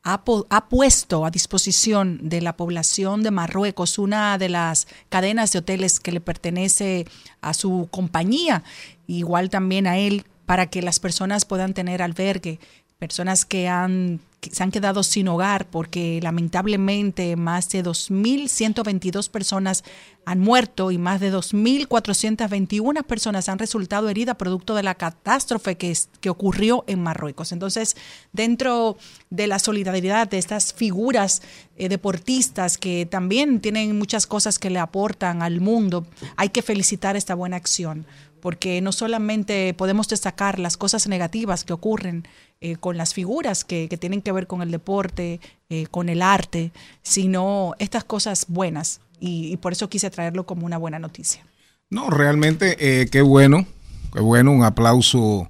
ha, 0.05 0.69
puesto 0.69 1.25
a 1.25 1.31
disposición 1.31 2.29
de 2.29 2.43
la 2.43 2.57
población 2.57 3.23
de 3.23 3.31
Marruecos 3.31 3.99
una 3.99 4.37
de 4.37 4.51
las 4.51 4.87
cadenas 5.09 5.51
de 5.53 5.61
hoteles 5.61 5.99
que 5.99 6.13
le 6.13 6.21
pertenece 6.21 7.07
a 7.41 7.55
su 7.55 7.89
compañía, 7.91 8.63
igual 9.07 9.49
también 9.49 9.87
a 9.87 9.97
él, 9.97 10.27
para 10.45 10.67
que 10.67 10.83
las 10.83 11.01
personas 11.01 11.47
puedan 11.47 11.73
tener 11.73 12.03
albergue, 12.03 12.61
personas 12.99 13.47
que 13.47 13.67
han 13.67 14.21
se 14.53 14.63
han 14.63 14.71
quedado 14.71 15.03
sin 15.03 15.29
hogar 15.29 15.67
porque 15.67 16.21
lamentablemente 16.23 17.37
más 17.37 17.69
de 17.71 17.83
2.122 17.85 19.29
personas 19.31 19.85
han 20.27 20.41
muerto 20.41 20.91
y 20.91 20.97
más 20.99 21.21
de 21.21 21.31
2.421 21.33 23.05
personas 23.05 23.49
han 23.49 23.59
resultado 23.59 24.09
heridas 24.09 24.37
producto 24.37 24.75
de 24.75 24.83
la 24.83 24.95
catástrofe 24.95 25.77
que, 25.77 25.91
es- 25.91 26.09
que 26.21 26.31
ocurrió 26.31 26.85
en 26.87 27.03
Marruecos. 27.03 27.53
Entonces, 27.53 27.97
dentro 28.33 28.97
de 29.31 29.47
la 29.47 29.59
solidaridad 29.59 30.29
de 30.29 30.39
estas 30.39 30.73
figuras 30.73 31.43
eh, 31.77 31.89
deportistas 31.89 32.79
que 32.79 33.05
también 33.07 33.61
tienen 33.61 33.99
muchas 33.99 34.27
cosas 34.27 34.59
que 34.59 34.71
le 34.71 34.79
aportan 34.79 35.43
al 35.43 35.61
mundo, 35.61 36.07
hay 36.37 36.49
que 36.49 36.63
felicitar 36.63 37.17
esta 37.17 37.35
buena 37.35 37.57
acción 37.57 38.07
porque 38.45 38.83
no 38.83 38.93
solamente 38.93 39.73
podemos 39.73 40.07
destacar 40.07 40.59
las 40.59 40.77
cosas 40.77 41.09
negativas 41.09 41.65
que 41.65 41.73
ocurren 41.73 42.29
eh, 42.61 42.77
con 42.77 42.99
las 42.99 43.15
figuras 43.15 43.65
que, 43.65 43.89
tienen 43.99 44.21
que 44.21 44.33
ver 44.33 44.47
con 44.47 44.61
el 44.61 44.71
deporte, 44.71 45.41
eh, 45.71 45.87
con 45.91 46.11
el 46.11 46.21
arte, 46.21 46.71
sino 47.03 47.73
estas 47.79 48.05
cosas 48.05 48.45
buenas. 48.49 49.01
Y, 49.19 49.51
y 49.51 49.57
por 49.57 49.73
eso 49.73 49.89
quise 49.89 50.11
traerlo 50.11 50.45
como 50.45 50.67
una 50.67 50.77
buena 50.77 50.99
noticia. 50.99 51.43
No, 51.89 52.11
realmente 52.11 52.77
eh, 52.79 53.07
qué 53.07 53.23
bueno, 53.23 53.67
qué 54.13 54.21
bueno, 54.21 54.53
un 54.53 54.63
aplauso, 54.63 55.49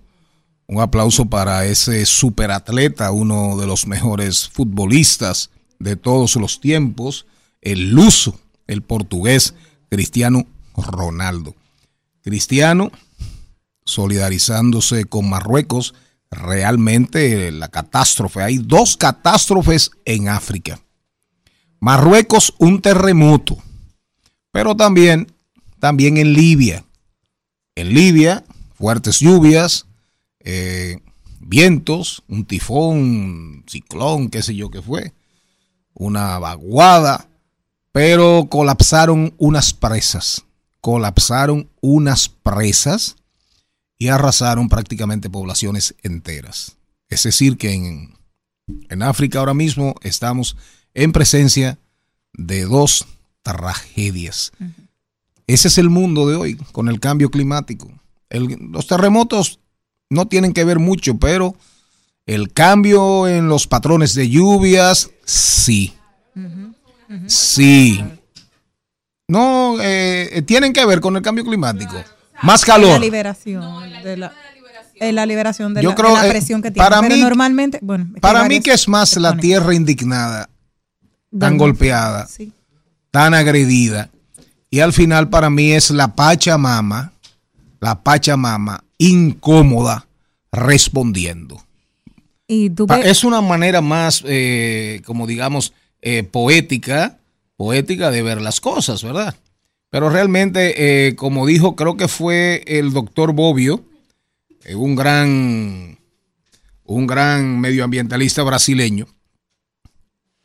un 0.68 0.80
aplauso 0.80 1.26
para 1.26 1.66
ese 1.66 2.06
superatleta, 2.06 3.10
uno 3.10 3.56
de 3.56 3.66
los 3.66 3.88
mejores 3.88 4.48
futbolistas 4.48 5.50
de 5.80 5.96
todos 5.96 6.36
los 6.36 6.60
tiempos, 6.60 7.26
el 7.60 7.90
luso, 7.90 8.38
el 8.68 8.82
portugués 8.82 9.56
Cristiano 9.90 10.46
Ronaldo. 10.76 11.56
Cristiano 12.24 12.90
solidarizándose 13.84 15.04
con 15.04 15.28
Marruecos, 15.28 15.94
realmente 16.30 17.52
la 17.52 17.68
catástrofe, 17.68 18.42
hay 18.42 18.56
dos 18.56 18.96
catástrofes 18.96 19.90
en 20.06 20.28
África. 20.28 20.80
Marruecos, 21.80 22.54
un 22.58 22.80
terremoto, 22.80 23.58
pero 24.50 24.74
también, 24.74 25.32
también 25.78 26.16
en 26.16 26.32
Libia. 26.32 26.84
En 27.74 27.92
Libia, 27.92 28.42
fuertes 28.74 29.20
lluvias, 29.20 29.86
eh, 30.40 31.00
vientos, 31.40 32.22
un 32.26 32.46
tifón, 32.46 33.64
ciclón, 33.68 34.30
qué 34.30 34.42
sé 34.42 34.54
yo 34.54 34.70
qué 34.70 34.80
fue, 34.80 35.12
una 35.92 36.38
vaguada, 36.38 37.28
pero 37.92 38.48
colapsaron 38.48 39.34
unas 39.36 39.74
presas, 39.74 40.44
colapsaron 40.84 41.70
unas 41.80 42.28
presas 42.28 43.16
y 43.96 44.08
arrasaron 44.08 44.68
prácticamente 44.68 45.30
poblaciones 45.30 45.94
enteras. 46.02 46.76
Es 47.08 47.22
decir, 47.22 47.56
que 47.56 47.72
en, 47.72 48.14
en 48.90 49.02
África 49.02 49.38
ahora 49.38 49.54
mismo 49.54 49.94
estamos 50.02 50.58
en 50.92 51.12
presencia 51.12 51.78
de 52.34 52.66
dos 52.66 53.06
tragedias. 53.42 54.52
Ese 55.46 55.68
es 55.68 55.78
el 55.78 55.88
mundo 55.88 56.28
de 56.28 56.36
hoy 56.36 56.56
con 56.72 56.88
el 56.90 57.00
cambio 57.00 57.30
climático. 57.30 57.90
El- 58.28 58.58
los 58.70 58.86
terremotos 58.86 59.60
no 60.10 60.28
tienen 60.28 60.52
que 60.52 60.64
ver 60.64 60.80
mucho, 60.80 61.16
pero 61.16 61.56
el 62.26 62.52
cambio 62.52 63.26
en 63.26 63.48
los 63.48 63.66
patrones 63.66 64.12
de 64.12 64.28
lluvias, 64.28 65.10
sí. 65.24 65.94
Sí. 67.26 68.04
No, 69.28 69.76
eh, 69.80 70.42
tienen 70.46 70.72
que 70.72 70.84
ver 70.84 71.00
con 71.00 71.16
el 71.16 71.22
cambio 71.22 71.44
climático. 71.44 71.94
Más 72.42 72.66
La 72.66 72.74
calor. 72.74 73.00
liberación 73.00 73.90
de 74.02 74.16
la, 74.18 74.32
eh, 74.96 75.12
la 75.12 75.24
liberación 75.24 75.72
de, 75.72 75.82
Yo 75.82 75.90
la, 75.90 75.94
creo, 75.94 76.10
de 76.10 76.14
la 76.22 76.26
eh, 76.26 76.30
presión 76.30 76.60
que 76.60 76.70
tiene. 76.70 76.88
para 76.88 77.00
Pero 77.00 77.14
mí- 77.14 77.20
normalmente, 77.22 77.78
bueno, 77.82 78.04
es 78.08 78.14
que 78.14 78.20
Para 78.20 78.44
mí 78.44 78.60
que 78.60 78.72
es 78.72 78.86
más 78.88 79.16
la 79.16 79.36
tierra 79.36 79.74
indignada, 79.74 80.50
tan 81.38 81.56
golpeada, 81.56 82.26
Sí. 82.26 82.52
tan 83.10 83.32
agredida. 83.34 84.10
Y 84.70 84.80
al 84.80 84.92
final 84.92 85.30
para 85.30 85.48
mí 85.50 85.72
es 85.72 85.90
la 85.90 86.14
Pachamama, 86.14 87.12
la 87.80 88.02
Pachamama 88.02 88.84
incómoda 88.98 90.06
respondiendo. 90.52 91.62
Y 92.46 92.70
tú 92.70 92.86
Es 93.02 93.24
una 93.24 93.40
manera 93.40 93.80
más, 93.80 94.22
eh, 94.26 95.00
como 95.06 95.26
digamos, 95.26 95.72
eh, 96.02 96.24
poética, 96.24 97.18
poética 97.56 98.10
de 98.10 98.22
ver 98.22 98.40
las 98.40 98.60
cosas, 98.60 99.02
¿verdad? 99.02 99.36
Pero 99.90 100.10
realmente, 100.10 101.08
eh, 101.08 101.14
como 101.14 101.46
dijo, 101.46 101.76
creo 101.76 101.96
que 101.96 102.08
fue 102.08 102.64
el 102.66 102.92
doctor 102.92 103.32
Bobbio, 103.32 103.84
eh, 104.64 104.74
un 104.74 104.96
gran, 104.96 105.98
un 106.84 107.06
gran 107.06 107.60
medioambientalista 107.60 108.42
brasileño, 108.42 109.06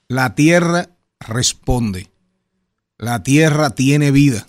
la 0.08 0.36
tierra 0.36 0.90
responde, 1.20 2.08
la 2.98 3.24
tierra 3.24 3.72
tiene 3.72 4.12
vida 4.12 4.48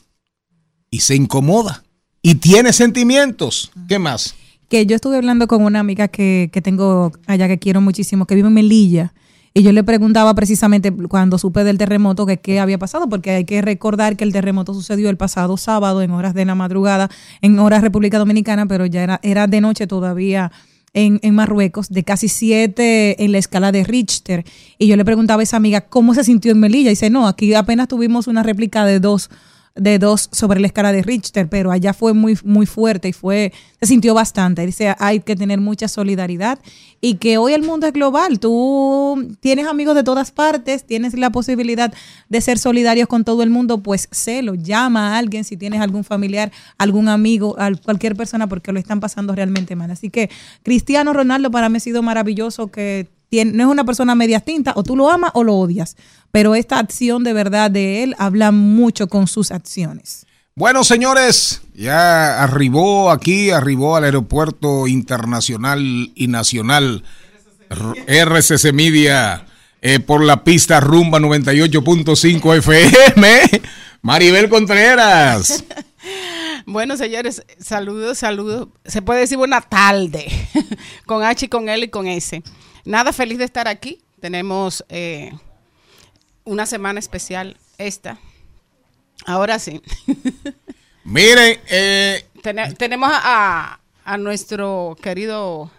y 0.91 1.01
se 1.01 1.15
incomoda 1.15 1.83
y 2.23 2.37
tiene 2.37 2.73
sentimientos. 2.73 3.71
¿Qué 3.89 3.99
más? 3.99 4.35
que 4.71 4.87
yo 4.87 4.95
estuve 4.95 5.17
hablando 5.17 5.49
con 5.49 5.65
una 5.65 5.81
amiga 5.81 6.07
que, 6.07 6.49
que 6.53 6.63
tengo 6.63 7.13
allá 7.27 7.49
que 7.49 7.59
quiero 7.59 7.81
muchísimo, 7.81 8.25
que 8.25 8.37
vive 8.37 8.49
en 8.49 8.55
Melilla, 8.55 9.13
Y 9.53 9.63
yo 9.63 9.73
le 9.73 9.83
preguntaba 9.83 10.33
precisamente 10.35 10.93
cuando 10.93 11.37
supe 11.37 11.65
del 11.65 11.77
terremoto 11.77 12.25
que 12.25 12.39
qué 12.39 12.61
había 12.61 12.79
pasado, 12.79 13.09
porque 13.09 13.33
hay 13.33 13.45
que 13.45 13.61
recordar 13.63 14.17
que 14.17 14.23
el 14.23 14.33
terremoto 14.33 14.75
sucedió 14.75 15.11
el 15.11 15.17
pasado 15.17 15.57
sábado 15.57 16.03
en 16.03 16.13
horas 16.13 16.35
de 16.35 16.45
la 16.45 16.55
madrugada, 16.55 17.11
en 17.41 17.59
horas 17.59 17.83
República 17.83 18.19
Dominicana, 18.19 18.67
pero 18.67 18.87
ya 18.87 19.03
era, 19.03 19.21
era 19.25 19.49
de 19.49 19.61
noche 19.61 19.89
todavía 19.89 20.53
en, 20.93 21.19
en 21.23 21.35
Marruecos, 21.35 21.89
de 21.89 22.05
casi 22.05 22.29
siete 22.29 23.25
en 23.25 23.33
la 23.33 23.39
escala 23.39 23.73
de 23.73 23.83
Richter. 23.83 24.45
Y 24.79 24.87
yo 24.87 24.97
le 24.97 25.05
preguntaba 25.05 25.41
a 25.41 25.43
esa 25.43 25.57
amiga 25.57 25.81
cómo 25.83 26.15
se 26.15 26.23
sintió 26.23 26.53
en 26.53 26.61
Melilla. 26.61 26.91
Y 26.91 26.95
dice, 26.95 27.11
no, 27.11 27.27
aquí 27.27 27.53
apenas 27.55 27.89
tuvimos 27.89 28.29
una 28.29 28.43
réplica 28.43 28.85
de 28.85 29.01
dos 29.01 29.31
de 29.77 29.99
dos 29.99 30.29
sobre 30.33 30.61
la 30.61 30.67
escala 30.67 30.93
de 30.93 31.03
Richter, 31.03 31.49
pero 31.49 31.71
allá 31.71 31.93
fue 31.93 32.13
muy, 32.13 32.39
muy 32.45 32.67
fuerte 32.67 33.09
y 33.09 33.13
fue, 33.13 33.53
se 33.81 33.87
sintió 33.87 34.15
bastante. 34.15 34.67
Dice, 34.67 34.95
hay 34.99 35.21
que 35.21 35.37
tener 35.37 35.61
mucha 35.61 35.89
solidaridad 35.89 36.59
y 37.01 37.15
que 37.15 37.39
hoy 37.39 37.53
el 37.55 37.63
mundo 37.63 37.87
es 37.87 37.93
global. 37.93 38.41
Tú 38.41 39.37
tienes 39.41 39.67
amigos 39.67 39.95
de 39.95 40.03
todas 40.03 40.33
partes, 40.33 40.85
tienes 40.85 41.15
la 41.15 41.31
posibilidad 41.31 41.93
de 42.29 42.41
ser 42.41 42.59
solidarios 42.59 43.09
con 43.09 43.25
todo 43.25 43.43
el 43.43 43.51
mundo, 43.51 43.83
pues 43.83 44.09
sélo, 44.11 44.55
llama 44.55 45.15
a 45.15 45.19
alguien 45.19 45.45
si 45.45 45.57
tienes 45.57 45.81
algún 45.81 46.05
familiar, 46.05 46.51
algún 46.77 47.09
amigo, 47.09 47.57
a 47.59 47.71
cualquier 47.75 48.17
persona 48.17 48.49
porque 48.49 48.73
lo 48.73 48.79
están 48.81 49.01
pasando 49.01 49.35
realmente 49.35 49.77
mal. 49.77 49.91
Así 49.91 50.11
que 50.11 50.31
Cristiano 50.63 51.13
Ronaldo 51.13 51.51
para 51.51 51.69
mí 51.69 51.77
ha 51.77 51.81
sido 51.81 52.03
maravilloso 52.03 52.71
que 52.71 53.09
tiene, 53.31 53.53
no 53.53 53.65
es 53.65 53.71
una 53.71 53.85
persona 53.85 54.15
media 54.15 54.41
tinta, 54.41 54.75
o 54.77 54.83
tú 54.83 54.97
lo 54.97 55.11
amas 55.11 55.31
o 55.35 55.43
lo 55.43 55.55
odias, 55.55 55.97
pero 56.31 56.55
esta 56.55 56.79
acción 56.79 57.25
de 57.25 57.33
verdad 57.33 57.71
de 57.71 58.03
él 58.03 58.15
habla 58.19 58.51
mucho 58.51 59.09
con 59.09 59.27
sus 59.27 59.51
acciones. 59.51 60.27
Bueno, 60.55 60.85
señores, 60.85 61.63
ya 61.75 62.43
arribó 62.43 63.11
aquí, 63.11 63.51
arribó 63.51 63.97
al 63.97 64.05
aeropuerto 64.05 64.87
internacional 64.89 66.13
y 66.15 66.27
nacional 66.27 67.05
RCC 67.71 68.73
Media 68.75 69.47
eh, 69.81 70.01
por 70.01 70.23
la 70.23 70.45
pista 70.45 70.81
Rumba 70.81 71.19
98.5 71.21 72.59
FM. 72.59 73.63
Maribel 74.03 74.49
Contreras. 74.49 75.65
Bueno, 76.67 76.97
señores, 76.97 77.43
saludos, 77.59 78.19
saludos. 78.19 78.69
Se 78.85 79.03
puede 79.03 79.21
decir 79.21 79.37
buena 79.37 79.61
tarde 79.61 80.27
con 81.07 81.25
H, 81.25 81.49
con 81.49 81.69
L 81.69 81.85
y 81.85 81.89
con 81.89 82.07
S. 82.07 82.43
Nada, 82.91 83.13
feliz 83.13 83.39
de 83.39 83.45
estar 83.45 83.69
aquí. 83.69 84.01
Tenemos 84.21 84.85
eh, 84.89 85.31
una 86.43 86.67
semana 86.67 86.99
especial 86.99 87.57
esta. 87.79 88.19
Ahora 89.27 89.61
sí. 89.61 89.81
Miren, 91.05 91.61
eh, 91.71 92.27
Tene- 92.43 92.75
tenemos 92.75 93.09
a, 93.13 93.79
a 94.05 94.19
nuestro 94.19 94.97
querido 95.01 95.71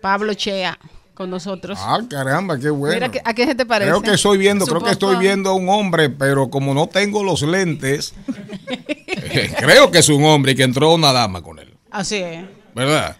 Pablo 0.00 0.32
Chea 0.32 0.78
con 1.12 1.28
nosotros. 1.28 1.78
Ah, 1.82 2.00
caramba, 2.08 2.58
qué 2.58 2.70
bueno. 2.70 2.94
Mira, 2.94 3.10
¿qué- 3.10 3.20
¿a 3.22 3.34
qué 3.34 3.44
se 3.44 3.54
te 3.54 3.66
parece? 3.66 3.90
Creo 3.90 4.00
que 4.00 4.12
estoy 4.12 4.38
viendo, 4.38 4.64
creo 4.64 4.80
que 4.82 4.90
estoy 4.92 5.16
viendo 5.18 5.50
a 5.50 5.54
un 5.54 5.68
hombre, 5.68 6.08
pero 6.08 6.48
como 6.48 6.72
no 6.72 6.86
tengo 6.86 7.22
los 7.22 7.42
lentes, 7.42 8.14
eh, 8.68 9.52
creo 9.58 9.90
que 9.90 9.98
es 9.98 10.08
un 10.08 10.24
hombre 10.24 10.52
y 10.52 10.54
que 10.54 10.62
entró 10.62 10.94
una 10.94 11.12
dama 11.12 11.42
con 11.42 11.58
él, 11.58 11.74
Así 11.90 12.16
es. 12.16 12.46
¿verdad? 12.74 13.18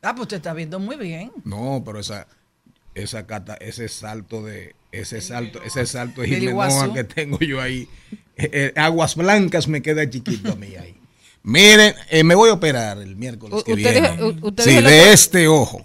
Ah, 0.00 0.12
pues 0.14 0.22
usted 0.22 0.38
está 0.38 0.54
viendo 0.54 0.78
muy 0.78 0.96
bien. 0.96 1.30
No, 1.44 1.82
pero 1.84 1.98
esa, 2.00 2.26
esa 2.94 3.26
cata, 3.26 3.54
ese 3.54 3.88
salto 3.88 4.42
de, 4.42 4.74
ese 4.92 5.20
salto, 5.20 5.60
ese 5.62 5.84
salto 5.86 6.20
de 6.22 6.28
Jimenoa 6.28 6.92
que 6.94 7.04
tengo 7.04 7.38
yo 7.40 7.60
ahí, 7.60 7.88
eh, 8.36 8.50
eh, 8.52 8.72
aguas 8.76 9.16
blancas 9.16 9.68
me 9.68 9.82
queda 9.82 10.08
chiquito 10.08 10.52
a 10.52 10.56
mí 10.56 10.74
ahí. 10.76 10.94
Miren, 11.42 11.94
eh, 12.10 12.24
me 12.24 12.34
voy 12.34 12.48
a 12.50 12.54
operar 12.54 12.98
el 12.98 13.16
miércoles 13.16 13.60
U- 13.60 13.64
que 13.64 13.72
usted 13.74 13.92
viene. 13.92 14.10
dijo- 14.12 14.52
sí, 14.58 14.70
de 14.70 14.78
otro- 14.78 14.88
este 14.90 15.48
ojo. 15.48 15.82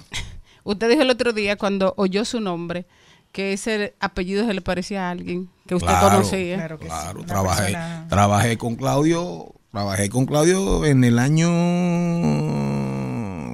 Usted 0.63 0.89
dijo 0.89 1.01
el 1.01 1.09
otro 1.09 1.33
día 1.33 1.57
cuando 1.57 1.93
oyó 1.97 2.23
su 2.25 2.39
nombre 2.39 2.85
que 3.31 3.53
ese 3.53 3.93
apellido 3.99 4.45
se 4.47 4.53
le 4.53 4.61
parecía 4.61 5.07
a 5.07 5.11
alguien 5.11 5.49
que 5.67 5.75
usted 5.75 5.87
Claro, 5.87 6.09
conocía. 6.17 6.77
Claro, 6.79 7.23
trabajé, 7.25 7.75
trabajé 8.07 8.57
con 8.57 8.75
Claudio, 8.75 9.53
trabajé 9.71 10.09
con 10.09 10.25
Claudio 10.25 10.85
en 10.85 11.03
el 11.03 11.19
año 11.19 11.47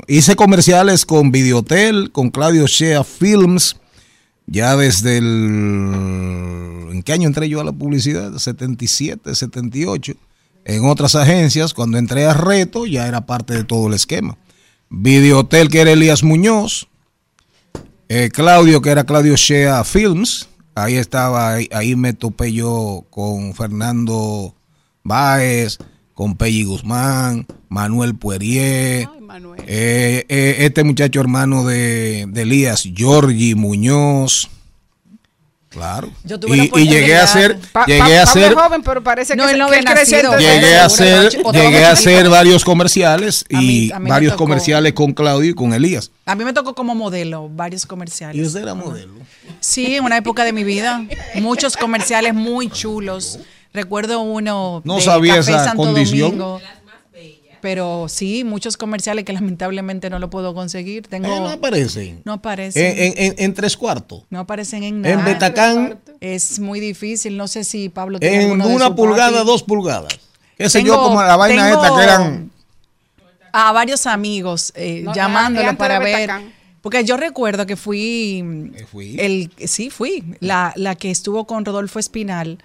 hice 0.08 0.36
comerciales 0.36 1.06
con 1.06 1.32
Videotel, 1.32 2.12
con 2.12 2.30
Claudio 2.30 2.68
Shea 2.68 3.04
Films, 3.04 3.78
ya 4.48 4.76
desde 4.76 5.18
el 5.18 6.90
¿en 6.92 7.04
qué 7.04 7.14
año 7.14 7.28
entré 7.28 7.50
yo 7.50 7.60
a 7.62 7.64
la 7.64 7.72
publicidad? 7.72 8.38
77, 8.38 9.34
78. 9.34 10.14
En 10.66 10.86
otras 10.86 11.16
agencias, 11.16 11.74
cuando 11.74 11.98
entré 11.98 12.26
a 12.26 12.34
Reto, 12.34 12.86
ya 12.86 13.08
era 13.08 13.26
parte 13.26 13.54
de 13.54 13.64
todo 13.64 13.88
el 13.88 13.94
esquema. 13.94 14.38
Videotel, 14.90 15.70
que 15.70 15.82
era 15.82 15.92
Elías 15.92 16.24
Muñoz, 16.24 16.88
eh, 18.08 18.30
Claudio, 18.32 18.82
que 18.82 18.90
era 18.90 19.04
Claudio 19.04 19.36
Shea 19.36 19.84
Films, 19.84 20.48
ahí 20.74 20.96
estaba, 20.96 21.54
ahí, 21.54 21.70
ahí 21.72 21.96
me 21.96 22.14
topé 22.14 22.52
yo 22.54 23.06
con 23.10 23.54
Fernando 23.54 24.56
Báez, 25.04 25.78
con 26.16 26.36
Pelli 26.36 26.64
Guzmán, 26.64 27.46
Manuel 27.70 28.16
Puerier, 28.16 29.08
eh, 29.68 30.26
eh, 30.28 30.56
este 30.60 30.84
muchacho 30.84 31.20
hermano 31.20 31.66
de, 31.66 32.26
de 32.30 32.42
Elías, 32.42 32.84
Giorgi 32.84 33.54
Muñoz. 33.54 34.50
Claro. 35.70 36.10
Yo 36.24 36.40
tuve 36.40 36.56
la 36.56 36.64
Y, 36.64 36.72
y 36.74 36.88
llegué 36.88 37.18
a 37.18 37.28
ser, 37.28 37.60
Pa- 37.74 37.86
llegué 37.86 38.00
pa- 38.00 38.22
a 38.22 38.26
ser, 38.26 38.54
joven, 38.54 38.82
pero 38.82 39.04
parece 39.04 39.36
No, 39.36 39.46
que, 39.46 39.58
no 39.58 39.68
que 39.70 39.76
llegué 39.82 39.90
a 40.78 40.86
hacer, 40.86 41.30
llegué 41.52 41.84
a 41.84 41.92
hacer 41.92 42.30
varios 42.30 42.64
comerciales 42.64 43.44
y 43.50 43.56
A 43.56 43.60
mí- 43.60 43.92
a 43.92 44.00
mí 44.00 44.04
me 44.06 44.10
varios 44.10 44.32
tocó. 44.34 44.46
comerciales 44.46 44.94
con 44.94 45.12
Claudio 45.12 45.52
y 45.52 45.54
con 45.54 45.74
Elías. 45.74 46.12
A 46.26 46.34
mí 46.36 46.46
me 46.46 46.54
tocó 46.54 46.74
como 46.76 46.96
modelo 46.96 47.50
varios 47.50 47.86
comerciales. 47.86 48.38
¿Y 48.38 48.42
usted 48.46 48.62
era 48.62 48.74
modelo? 48.74 49.16
Sí, 49.60 49.98
en 49.98 50.06
una 50.06 50.16
época 50.16 50.46
de 50.46 50.54
mi 50.54 50.64
vida. 50.64 51.06
Muchos 51.42 51.76
comerciales 51.76 52.34
muy 52.34 52.70
chulos. 52.70 53.40
Recuerdo 53.76 54.22
uno. 54.22 54.82
No 54.86 54.96
de 54.96 55.02
sabía 55.02 55.36
Café 55.36 55.52
esa 55.52 55.64
Santo 55.66 55.84
condición. 55.84 56.38
Domingo. 56.38 56.62
Pero 57.62 58.06
sí, 58.10 58.44
muchos 58.44 58.78
comerciales 58.78 59.26
que 59.26 59.34
lamentablemente 59.34 60.10
no 60.12 60.20
lo 60.20 60.30
puedo 60.30 60.54
conseguir. 60.54 61.08
Tengo, 61.08 61.26
Eh, 61.28 61.40
no 61.40 61.50
aparecen. 61.50 62.22
No 62.24 62.34
aparecen. 62.34 62.86
En, 62.86 62.98
en- 62.98 63.14
en- 63.18 63.36
en 63.38 63.54
tres 63.56 63.76
cuartos. 63.76 64.24
no 64.30 64.40
aparecen 64.40 64.84
en 64.84 65.02
nada. 65.02 65.14
En 65.16 65.26
Betacán, 65.26 66.00
Es 66.22 66.60
muy 66.60 66.80
difícil. 66.80 67.38
No 67.38 67.48
sé 67.48 67.64
si 67.64 67.90
Pablo 67.90 68.20
tiene 68.20 68.36
en 68.36 68.42
alguno 68.44 68.68
de 68.68 68.76
una 68.76 68.86
su 68.88 68.96
pulgada, 68.96 69.32
papi. 69.40 69.46
dos 69.48 69.64
pulgadas. 69.64 70.14
Qué 70.58 70.70
sé 70.70 70.84
yo, 70.84 70.98
como 71.02 71.22
la 71.24 71.36
vaina 71.36 71.70
tengo 71.70 71.84
esta 71.84 71.96
que 71.98 72.04
eran. 72.04 72.52
A 73.52 73.72
varios 73.72 74.06
amigos 74.06 74.72
eh, 74.76 75.02
No, 75.04 75.14
llamándolo 75.16 75.76
para 75.78 76.00
ver. 76.00 76.30
Porque 76.82 77.04
yo 77.04 77.18
recuerdo 77.18 77.66
que 77.66 77.76
fui, 77.76 78.72
fui. 78.92 79.16
el 79.20 79.52
sí 79.68 79.90
fui 79.90 80.24
la, 80.40 80.72
la 80.76 80.94
que 80.96 81.10
estuvo 81.10 81.46
con 81.48 81.66
Rodolfo 81.66 81.98
Espinal 81.98 82.60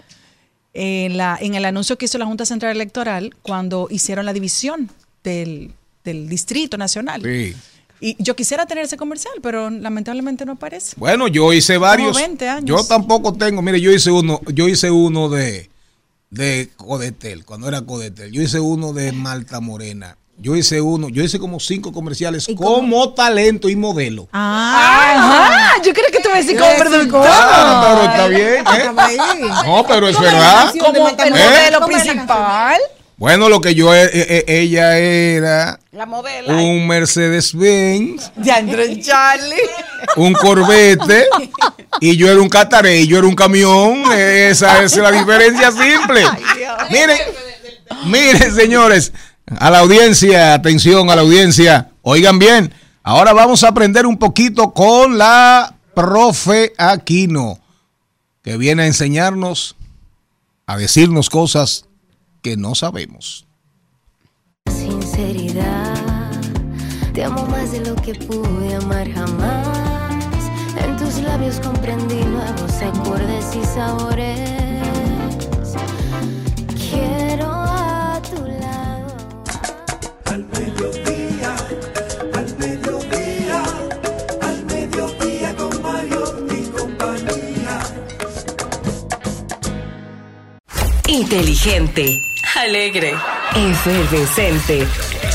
en 0.73 1.16
la 1.16 1.37
en 1.41 1.55
el 1.55 1.64
anuncio 1.64 1.99
que 1.99 2.05
hizo 2.05 2.18
la 2.18 2.27
Junta 2.27 2.47
Central 2.47 2.73
Electoral 2.73 3.35
cuando 3.43 3.89
hicieron 3.91 4.25
la 4.27 4.33
división 4.33 4.91
del, 5.25 5.73
del 6.05 6.29
distrito 6.29 6.77
nacional. 6.77 7.23
Sí. 7.23 7.55
Y 8.01 8.16
yo 8.23 8.35
quisiera 8.35 8.64
tener 8.66 8.85
ese 8.85 8.97
comercial, 8.97 9.35
pero 9.43 9.68
lamentablemente 9.68 10.47
no 10.47 10.53
aparece. 10.53 10.95
Bueno, 10.97 11.29
yo 11.29 11.53
hice 11.53 11.77
varios. 11.77 12.16
20 12.16 12.49
años. 12.49 12.64
Yo 12.64 12.85
tampoco 12.89 13.35
tengo, 13.35 13.61
mire, 13.61 13.81
yo 13.81 13.91
hice 13.91 14.11
uno, 14.11 14.41
yo 14.47 14.68
hice 14.68 14.91
uno 14.91 15.29
de, 15.29 15.68
de 16.31 16.71
Codetel, 16.77 17.45
cuando 17.45 17.68
era 17.68 17.83
Codetel. 17.83 18.33
Yo 18.33 18.41
hice 18.41 18.59
uno 18.59 18.95
de 18.95 19.12
Malta 19.12 19.61
Morena. 19.61 20.16
Yo 20.43 20.57
hice 20.57 20.80
uno, 20.80 21.11
yo 21.11 21.22
hice 21.22 21.38
como 21.38 21.61
cinco 21.61 21.93
comerciales 21.93 22.47
como 22.57 23.12
talento 23.12 23.68
y 23.68 23.76
modelo. 23.76 24.26
Ah, 24.32 25.74
yo 25.84 25.93
creo 25.93 26.07
que 26.11 26.20
tú 26.20 26.30
me 26.32 26.43
decís 26.43 26.59
como 26.59 26.76
productor. 26.78 27.26
Ah, 27.30 27.86
pero 27.93 28.11
está 28.11 28.26
bien, 28.28 28.64
¿eh? 28.66 29.51
No, 29.66 29.84
pero 29.86 30.09
es 30.09 30.18
verdad. 30.18 30.72
Como 30.80 31.09
el 31.11 31.14
¿Eh? 31.18 31.30
modelo 31.30 31.86
principal. 31.86 32.80
Bueno, 33.18 33.51
lo 33.51 33.61
que 33.61 33.74
yo, 33.74 33.95
eh, 33.95 34.09
eh, 34.14 34.45
ella 34.49 34.97
era 34.97 35.78
La 35.93 36.07
modelo. 36.07 36.57
un 36.57 36.86
Mercedes-Benz, 36.86 38.30
De 38.34 38.51
Andrew 38.51 38.97
Charlie. 38.99 39.57
un 40.16 40.32
Corvette, 40.32 41.26
y 42.01 42.16
yo 42.16 42.30
era 42.30 42.41
un 42.41 42.49
Cataré, 42.49 43.01
y 43.01 43.07
yo 43.07 43.18
era 43.18 43.26
un 43.26 43.34
camión. 43.34 44.05
Esa 44.11 44.82
es 44.84 44.97
la 44.97 45.12
diferencia 45.12 45.70
simple. 45.70 46.24
Miren, 46.91 47.18
miren, 48.07 48.55
señores, 48.55 49.12
a 49.59 49.71
la 49.71 49.81
audiencia, 49.81 50.55
atención 50.55 51.11
a 51.11 51.17
la 51.17 51.23
audiencia, 51.23 51.91
oigan 52.03 52.39
bien, 52.39 52.73
ahora 53.03 53.33
vamos 53.33 53.65
a 53.65 53.69
aprender 53.69 54.07
un 54.07 54.17
poquito 54.17 54.73
con 54.73 55.19
la 55.19 55.75
profe 55.95 56.73
Aquino, 56.79 57.59
que 58.43 58.57
viene 58.57 58.85
a 58.85 58.87
enseñarnos, 58.87 59.77
a 60.67 60.77
decirnos 60.77 61.29
cosas 61.31 61.87
que 62.43 62.57
no 62.57 62.75
sabemos. 62.75 63.47
Sinceridad, 64.71 66.41
te 67.13 67.25
amo 67.25 67.45
más 67.47 67.73
de 67.73 67.81
lo 67.85 67.97
que 67.97 68.15
pude 68.15 68.77
amar 68.77 69.13
jamás. 69.13 69.67
En 70.79 70.97
tus 70.97 71.17
labios 71.17 71.59
comprendí 71.61 72.23
nuevos 72.23 72.73
acordes 72.83 73.57
y 73.57 73.65
sabores. 73.65 74.60
al 80.41 80.47
mediodía, 80.49 81.57
al 82.32 82.59
mediodía, 82.59 83.62
al 84.41 84.64
mediodía 84.64 85.57
con 85.57 85.82
Mario 85.82 86.47
y 86.51 86.62
compañía. 86.70 87.80
Inteligente, 91.07 92.18
alegre, 92.57 93.14
efervescente, 93.55 94.86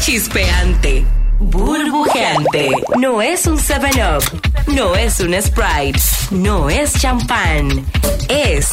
chispeante, 0.02 1.06
burbujeante. 1.40 2.72
No 2.98 3.22
es 3.22 3.46
un 3.46 3.60
7-up, 3.60 4.24
no 4.74 4.96
es 4.96 5.20
un 5.20 5.40
Sprite, 5.40 6.00
no 6.32 6.70
es 6.70 6.94
champán, 7.00 7.86
es 8.28 8.70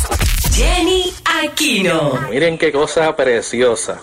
Jenny 0.54 1.12
Aquino. 1.44 2.18
Miren 2.30 2.56
qué 2.56 2.72
cosa 2.72 3.14
preciosa. 3.14 4.00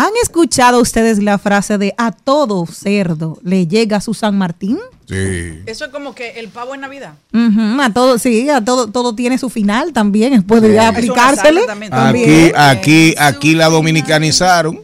¿Han 0.00 0.10
escuchado 0.22 0.80
ustedes 0.80 1.20
la 1.22 1.38
frase 1.38 1.76
de 1.78 1.92
a 1.98 2.12
todo 2.12 2.66
cerdo 2.66 3.38
le 3.42 3.66
llega 3.66 4.00
su 4.00 4.14
San 4.14 4.38
Martín? 4.38 4.78
Sí. 5.08 5.60
Eso 5.66 5.86
es 5.86 5.90
como 5.90 6.14
que 6.14 6.38
el 6.38 6.48
pavo 6.48 6.74
en 6.74 6.82
Navidad. 6.82 7.14
Ujú, 7.32 7.80
a 7.80 7.90
todo, 7.92 8.18
sí, 8.18 8.48
a 8.48 8.62
todo, 8.64 8.86
todo 8.88 9.14
tiene 9.14 9.38
su 9.38 9.48
final 9.48 9.92
también, 9.92 10.42
puede 10.44 10.70
Sí. 10.72 10.76
aplicársele. 10.78 11.64
Salsa 11.66 11.72
Aquí, 11.72 11.90
también. 11.90 12.52
aquí, 12.56 13.14
aquí 13.18 13.54
la 13.54 13.68
dominicanizaron. 13.68 14.80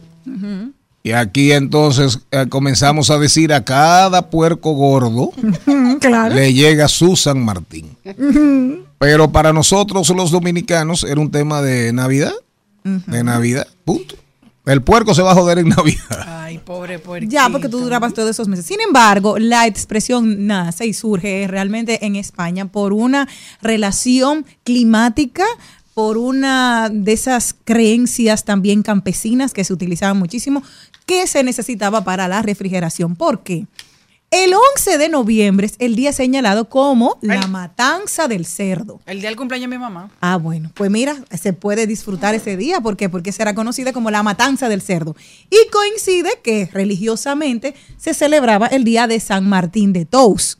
Y 1.03 1.11
aquí 1.11 1.51
entonces 1.51 2.19
eh, 2.31 2.47
comenzamos 2.49 3.11
a 3.11 3.19
decir 3.19 3.53
a 3.53 3.63
cada 3.63 4.29
puerco 4.31 4.71
gordo 4.73 5.31
claro. 6.01 6.33
le 6.33 6.51
llega 6.51 6.87
su 6.87 7.15
San 7.15 7.45
Martín. 7.45 7.95
Pero 8.97 9.31
para 9.31 9.53
nosotros 9.53 10.09
los 10.09 10.31
dominicanos 10.31 11.03
era 11.03 11.21
un 11.21 11.29
tema 11.31 11.61
de 11.61 11.93
Navidad. 11.93 12.33
De 12.83 13.23
Navidad, 13.23 13.67
punto. 13.85 14.15
El 14.65 14.81
puerco 14.81 15.13
se 15.13 15.21
va 15.21 15.31
a 15.31 15.35
joder 15.35 15.59
en 15.59 15.69
Navidad. 15.69 16.25
Ay, 16.27 16.57
pobre 16.57 16.97
puerquito. 16.99 17.31
Ya, 17.31 17.49
porque 17.49 17.69
tú 17.69 17.79
durabas 17.79 18.13
todos 18.13 18.31
esos 18.31 18.47
meses. 18.47 18.65
Sin 18.65 18.81
embargo, 18.81 19.37
la 19.37 19.67
expresión 19.67 20.47
nace 20.47 20.87
y 20.87 20.93
surge 20.93 21.47
realmente 21.47 22.05
en 22.05 22.15
España 22.15 22.65
por 22.65 22.91
una 22.91 23.27
relación 23.61 24.45
climática, 24.63 25.45
por 25.93 26.17
una 26.17 26.89
de 26.91 27.13
esas 27.13 27.55
creencias 27.63 28.43
también 28.43 28.81
campesinas 28.81 29.53
que 29.53 29.63
se 29.63 29.73
utilizaban 29.73 30.17
muchísimo, 30.17 30.63
que 31.05 31.27
se 31.27 31.43
necesitaba 31.43 32.03
para 32.03 32.27
la 32.27 32.41
refrigeración. 32.41 33.15
¿Por 33.15 33.43
qué? 33.43 33.67
El 34.31 34.53
11 34.53 34.97
de 34.97 35.09
noviembre 35.09 35.67
es 35.67 35.75
el 35.79 35.95
día 35.95 36.11
señalado 36.11 36.67
como 36.67 37.17
la 37.21 37.47
matanza 37.47 38.27
del 38.27 38.45
cerdo. 38.45 38.99
El 39.05 39.19
día 39.21 39.29
del 39.29 39.37
cumpleaños 39.37 39.69
de 39.69 39.77
mi 39.77 39.81
mamá. 39.81 40.11
Ah, 40.19 40.37
bueno, 40.37 40.71
pues 40.73 40.91
mira, 40.91 41.15
se 41.39 41.53
puede 41.53 41.87
disfrutar 41.87 42.35
ese 42.35 42.57
día. 42.57 42.81
¿Por 42.81 42.97
qué? 42.97 43.07
Porque 43.07 43.31
será 43.31 43.55
conocida 43.55 43.93
como 43.93 44.11
la 44.11 44.23
matanza 44.23 44.67
del 44.67 44.81
cerdo. 44.81 45.15
Y 45.49 45.69
coincide 45.71 46.29
que 46.43 46.69
religiosamente 46.71 47.75
se 47.97 48.13
celebraba 48.13 48.67
el 48.67 48.83
día 48.83 49.07
de 49.07 49.19
San 49.19 49.47
Martín 49.47 49.93
de 49.93 50.05
Tous. 50.05 50.59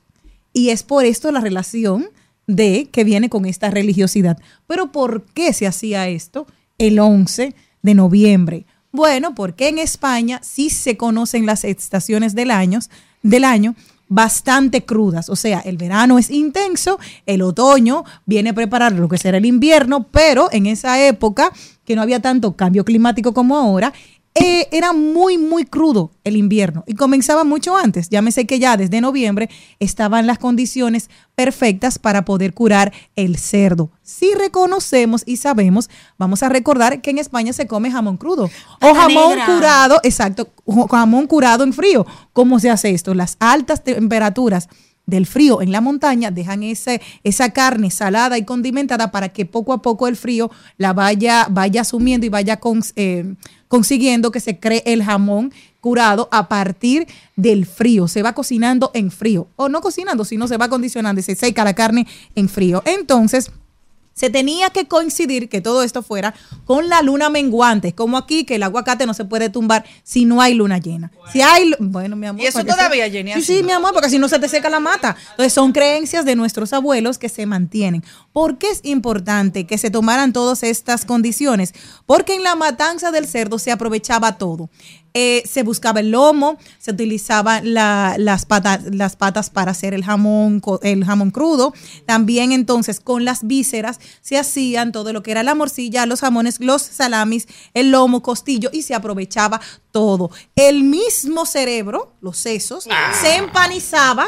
Y 0.53 0.70
es 0.70 0.84
por 0.84 1.03
esto 1.03 1.32
la 1.32 1.41
relación 1.41 2.09
de 2.47 2.88
que 2.91 3.03
viene 3.03 3.30
con 3.30 3.45
esta 3.45 3.72
religiosidad. 3.72 4.39
Pero 4.68 4.91
¿por 4.91 5.26
qué 5.26 5.51
se 5.51 5.68
hacía 5.68 6.07
esto 6.07 6.47
el 6.78 6.99
11 6.99 7.55
de 7.82 7.93
noviembre? 7.93 8.66
Bueno, 8.95 9.36
porque 9.36 9.68
en 9.68 9.78
España 9.78 10.39
sí 10.41 10.70
se 10.70 10.95
conocen 10.95 11.45
las 11.45 11.66
estaciones 11.66 12.34
del 12.34 12.49
año, 12.49 12.80
del 13.26 13.43
año 13.43 13.76
bastante 14.07 14.86
crudas. 14.86 15.30
O 15.30 15.36
sea, 15.36 15.59
el 15.59 15.78
verano 15.78 16.19
es 16.19 16.30
intenso, 16.30 16.99
el 17.26 17.41
otoño 17.41 18.03
viene 18.26 18.51
a 18.51 18.53
preparar 18.53 18.93
lo 18.93 19.09
que 19.09 19.17
será 19.17 19.38
el 19.38 19.45
invierno, 19.45 20.07
pero 20.11 20.47
en 20.51 20.67
esa 20.67 21.03
época 21.05 21.51
que 21.86 21.95
no 21.95 22.01
había 22.01 22.21
tanto 22.21 22.55
cambio 22.55 22.86
climático 22.86 23.34
como 23.34 23.57
ahora, 23.57 23.93
eh, 24.38 24.67
era 24.73 24.91
muy, 24.91 25.38
muy 25.38 25.63
crudo 25.63 26.11
el 26.25 26.36
invierno 26.36 26.83
y 26.88 26.95
comenzaba 26.95 27.45
mucho 27.45 27.77
antes. 27.77 28.09
Llámese 28.09 28.45
que 28.45 28.59
ya 28.59 28.75
desde 28.75 28.99
noviembre 28.99 29.49
estaban 29.79 30.27
las 30.27 30.39
condiciones 30.39 31.09
perfectas 31.36 31.99
para 31.99 32.25
poder 32.25 32.53
curar 32.53 32.91
el 33.15 33.38
cerdo. 33.38 33.91
Si 34.01 34.33
reconocemos 34.33 35.23
y 35.25 35.38
sabemos, 35.38 35.89
vamos 36.17 36.43
a 36.43 36.49
recordar 36.49 37.01
que 37.01 37.11
en 37.11 37.19
España 37.19 37.53
se 37.53 37.65
come 37.65 37.91
jamón 37.91 38.17
crudo 38.17 38.49
o 38.81 38.93
jamón 38.93 39.29
negra. 39.29 39.45
curado, 39.45 40.01
exacto, 40.03 40.49
jamón 40.91 41.27
curado 41.27 41.63
en 41.63 41.71
frío. 41.71 42.05
¿Cómo 42.33 42.59
se 42.59 42.69
hace 42.69 42.89
esto? 42.89 43.13
Las 43.13 43.38
altas 43.39 43.86
temperaturas 43.86 44.67
del 45.06 45.26
frío 45.26 45.62
en 45.62 45.72
la 45.72 45.82
montaña 45.82 46.32
dejan 46.32 46.64
esa 46.64 47.49
carne 47.51 47.91
salada 47.91 48.38
y 48.38 48.43
condimentada 48.45 49.12
para 49.12 49.30
que 49.30 49.45
poco 49.45 49.74
a 49.74 49.82
poco 49.82 50.08
el 50.08 50.16
frío 50.16 50.49
la 50.78 50.93
vaya, 50.93 51.47
vaya 51.49 51.82
asumiendo 51.82 52.26
y 52.26 52.30
vaya 52.30 52.60
cons- 52.60 52.93
eh, 52.95 53.36
consiguiendo 53.68 54.32
que 54.32 54.39
se 54.39 54.60
cree 54.60 54.84
el 54.86 55.03
jamón 55.03 55.51
curado 55.82 56.28
a 56.32 56.47
partir 56.49 57.08
del 57.36 57.66
frío. 57.66 58.08
Se 58.08 58.24
va 58.24 58.34
cocinando 58.34 58.89
en 58.95 59.12
frío. 59.12 59.47
O 59.56 59.70
no 59.70 59.82
cocinando, 59.82 60.26
sino 60.26 60.47
se 60.47 60.58
va 60.58 60.70
condicionando 60.70 61.20
y 61.20 61.24
se 61.24 61.36
seca 61.36 61.64
la 61.64 61.74
carne 61.76 62.08
en 62.36 62.49
frío. 62.49 62.82
Entonces, 62.86 63.51
se 64.16 64.30
tenía 64.30 64.70
que 64.70 64.88
coincidir 64.88 65.49
que 65.49 65.59
todo 65.59 65.84
esto 65.84 66.01
fuera 66.01 66.34
con 66.63 66.88
la 66.88 67.01
luna 67.01 67.30
menguante, 67.30 67.93
como 67.93 68.18
aquí 68.18 68.45
que 68.45 68.55
el 68.55 68.63
aguacate 68.63 69.05
no 69.05 69.13
se 69.13 69.26
puede 69.26 69.49
tumbar 69.49 69.84
si 70.03 70.24
no 70.24 70.41
hay 70.41 70.53
luna 70.53 70.78
llena. 70.78 71.11
Si 71.34 71.41
hay, 71.41 71.74
bueno, 71.80 72.16
mi 72.16 72.26
amor. 72.26 72.41
¿Y 72.41 72.45
eso 72.45 72.63
todavía, 72.63 73.09
Jenny, 73.09 73.34
Sí, 73.34 73.41
sí, 73.41 73.63
mi 73.63 73.74
amor, 73.74 73.91
porque 73.91 74.09
si 74.09 74.18
no 74.18 74.30
se 74.30 74.39
te 74.39 74.47
seca 74.47 74.70
la 74.70 74.80
mata. 74.80 75.18
Entonces 75.32 75.51
son 75.51 75.74
creencias 75.74 76.24
de 76.24 76.38
nuestros 76.38 76.72
abuelos 76.72 77.18
que 77.18 77.28
se 77.28 77.45
mantienen. 77.45 78.05
¿Por 78.32 78.57
qué 78.57 78.70
es 78.70 78.80
importante 78.84 79.68
que 79.68 79.78
se 79.78 79.91
tomaran 79.91 80.32
todas 80.32 80.63
estas 80.63 81.03
condiciones? 81.03 81.74
Porque 82.05 82.36
en 82.36 82.43
la 82.43 82.55
matanza 82.55 83.11
del 83.11 83.28
cerdo 83.28 83.59
se 83.59 83.72
aprovechaba 83.72 84.38
todo. 84.38 84.70
Eh, 85.18 85.41
se 85.49 85.63
buscaba 85.63 86.01
el 86.01 86.11
lomo, 86.11 86.57
se 86.78 86.91
utilizaban 86.91 87.74
la- 87.74 88.16
las, 88.20 88.45
patas, 88.45 88.82
las 88.91 89.16
patas 89.16 89.49
para 89.49 89.72
hacer 89.72 89.93
el 89.93 90.03
jamón, 90.03 90.61
el 90.84 91.05
jamón 91.05 91.32
crudo. 91.32 91.74
También 92.05 92.51
entonces 92.51 92.99
con 92.99 93.24
las 93.24 93.47
vísceras 93.47 93.99
se 94.22 94.38
hacían 94.38 94.91
todo 94.91 95.13
lo 95.13 95.24
que 95.24 95.32
era 95.32 95.41
la 95.41 95.55
morcilla, 95.55 96.05
los 96.05 96.20
jamones, 96.20 96.59
los 96.59 96.82
salamis, 96.82 97.47
el 97.74 97.91
lomo, 97.91 98.22
costillo 98.22 98.70
y 98.74 98.82
se 98.82 98.93
aprovechaba 98.93 99.61
todo. 99.91 100.30
El 100.57 100.84
mismo 100.84 101.45
cerebro, 101.45 102.13
los 102.20 102.38
sesos, 102.38 102.86
se 103.22 103.36
empanizaban, 103.38 104.28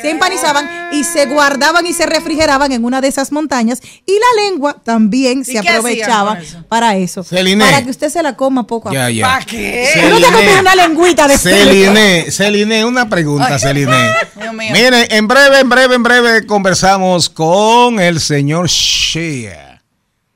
se 0.00 0.10
empanizaban 0.10 0.68
y 0.92 1.02
se 1.02 1.26
guardaban 1.26 1.84
y 1.86 1.92
se 1.92 2.06
refrigeraban 2.06 2.70
en 2.70 2.84
una 2.84 3.00
de 3.00 3.08
esas 3.08 3.32
montañas 3.32 3.80
y 4.06 4.12
la 4.12 4.42
lengua 4.44 4.74
también 4.84 5.44
se 5.44 5.58
aprovechaba 5.58 6.38
eso? 6.40 6.64
para 6.68 6.96
eso. 6.96 7.24
Celine. 7.24 7.64
Para 7.64 7.82
que 7.82 7.90
usted 7.90 8.08
se 8.08 8.22
la 8.22 8.36
coma 8.36 8.66
poco 8.68 8.88
a 8.88 8.92
poco. 8.92 9.08
ya. 9.10 9.26
¿Para 9.26 9.44
qué? 9.44 9.88
Te 10.20 10.32
comes 10.32 10.60
una 10.60 10.74
lengüita 10.74 11.26
de 11.26 11.38
Celine, 11.38 12.30
Celine, 12.30 12.84
una 12.84 13.08
pregunta, 13.08 13.58
Celine. 13.58 14.12
Dios 14.36 14.54
mío. 14.54 14.70
Mire, 14.72 15.16
en 15.16 15.26
breve, 15.26 15.60
en 15.60 15.68
breve, 15.68 15.94
en 15.94 16.02
breve 16.02 16.46
conversamos 16.46 17.30
con 17.30 18.00
el 18.00 18.20
señor 18.20 18.68
Shea. 18.68 19.82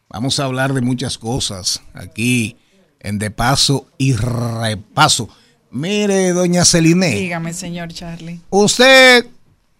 Vamos 0.08 0.40
a 0.40 0.44
hablar 0.44 0.72
de 0.72 0.80
muchas 0.80 1.18
cosas 1.18 1.82
aquí 1.92 2.56
en 3.00 3.18
De 3.18 3.30
Paso 3.30 3.86
y 3.98 4.14
Repaso. 4.14 5.28
Mire, 5.70 6.32
doña 6.32 6.64
Celine, 6.64 7.10
Dígame, 7.10 7.52
señor 7.52 7.92
Charlie. 7.92 8.40
¿usted 8.48 9.26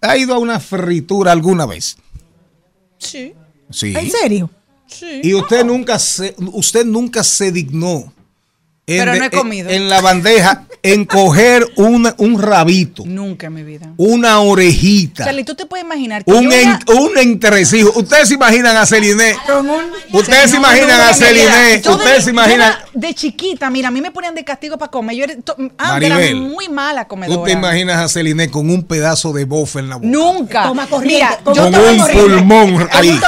ha 0.00 0.16
ido 0.16 0.34
a 0.34 0.38
una 0.38 0.60
fritura 0.60 1.32
alguna 1.32 1.66
vez? 1.66 1.96
Sí. 2.98 3.32
Sí. 3.70 3.94
¿En 3.96 4.10
serio? 4.10 4.50
Sí. 4.86 5.20
Y 5.22 5.34
usted 5.34 5.64
nunca 5.64 5.98
se, 5.98 6.34
usted 6.38 6.84
nunca 6.84 7.24
se 7.24 7.50
dignó 7.52 8.12
en, 8.86 8.98
Pero 8.98 9.12
de- 9.12 9.18
no 9.18 9.24
he 9.24 9.30
comido. 9.30 9.70
en 9.70 9.88
la 9.88 10.00
bandeja 10.02 10.64
en 10.82 11.06
coger 11.06 11.66
una- 11.76 12.14
un 12.18 12.40
rabito, 12.42 13.04
Nunca 13.06 13.46
en 13.46 13.54
mi 13.54 13.62
vida. 13.62 13.86
una 13.96 14.40
orejita, 14.40 15.24
Charlie, 15.24 15.44
tú 15.44 15.54
te 15.54 15.64
puedes 15.64 15.86
imaginar 15.86 16.22
que 16.22 16.30
un, 16.30 16.52
en- 16.52 16.78
un 16.88 17.16
entresijo. 17.16 17.90
Ustedes 17.98 18.28
se 18.28 18.34
imaginan 18.34 18.76
a 18.76 18.84
Celine. 18.84 19.34
Ustedes 20.12 20.50
se 20.50 20.56
imaginan 20.58 21.00
a 21.00 21.14
Celine. 21.14 21.80
Ustedes 21.88 22.24
se 22.24 22.30
imaginan. 22.30 22.74
De 22.92 23.14
chiquita, 23.14 23.70
mira, 23.70 23.88
a 23.88 23.90
mí 23.90 24.02
me 24.02 24.10
ponían 24.10 24.34
de 24.34 24.44
castigo 24.44 24.76
para 24.76 24.90
comer. 24.90 25.16
Yo 25.16 25.24
era, 25.24 25.36
to- 25.36 25.56
muy 26.34 26.68
mala 26.68 27.06
comedora. 27.08 27.38
¿Tú 27.38 27.44
te 27.46 27.52
imaginas 27.52 27.96
a 28.04 28.08
Celine 28.08 28.50
con 28.50 28.68
un 28.68 28.82
pedazo 28.84 29.32
de 29.32 29.46
bofe 29.46 29.78
en 29.78 29.88
la 29.88 29.96
boca? 29.96 30.06
Nunca. 30.08 30.62
Toma 30.64 30.86
corriente, 30.86 31.24
Mira, 31.24 31.38
yo 31.54 31.62
Con 31.62 31.74
un 31.74 32.06
pulmón 32.12 32.88
ahí. 32.92 33.18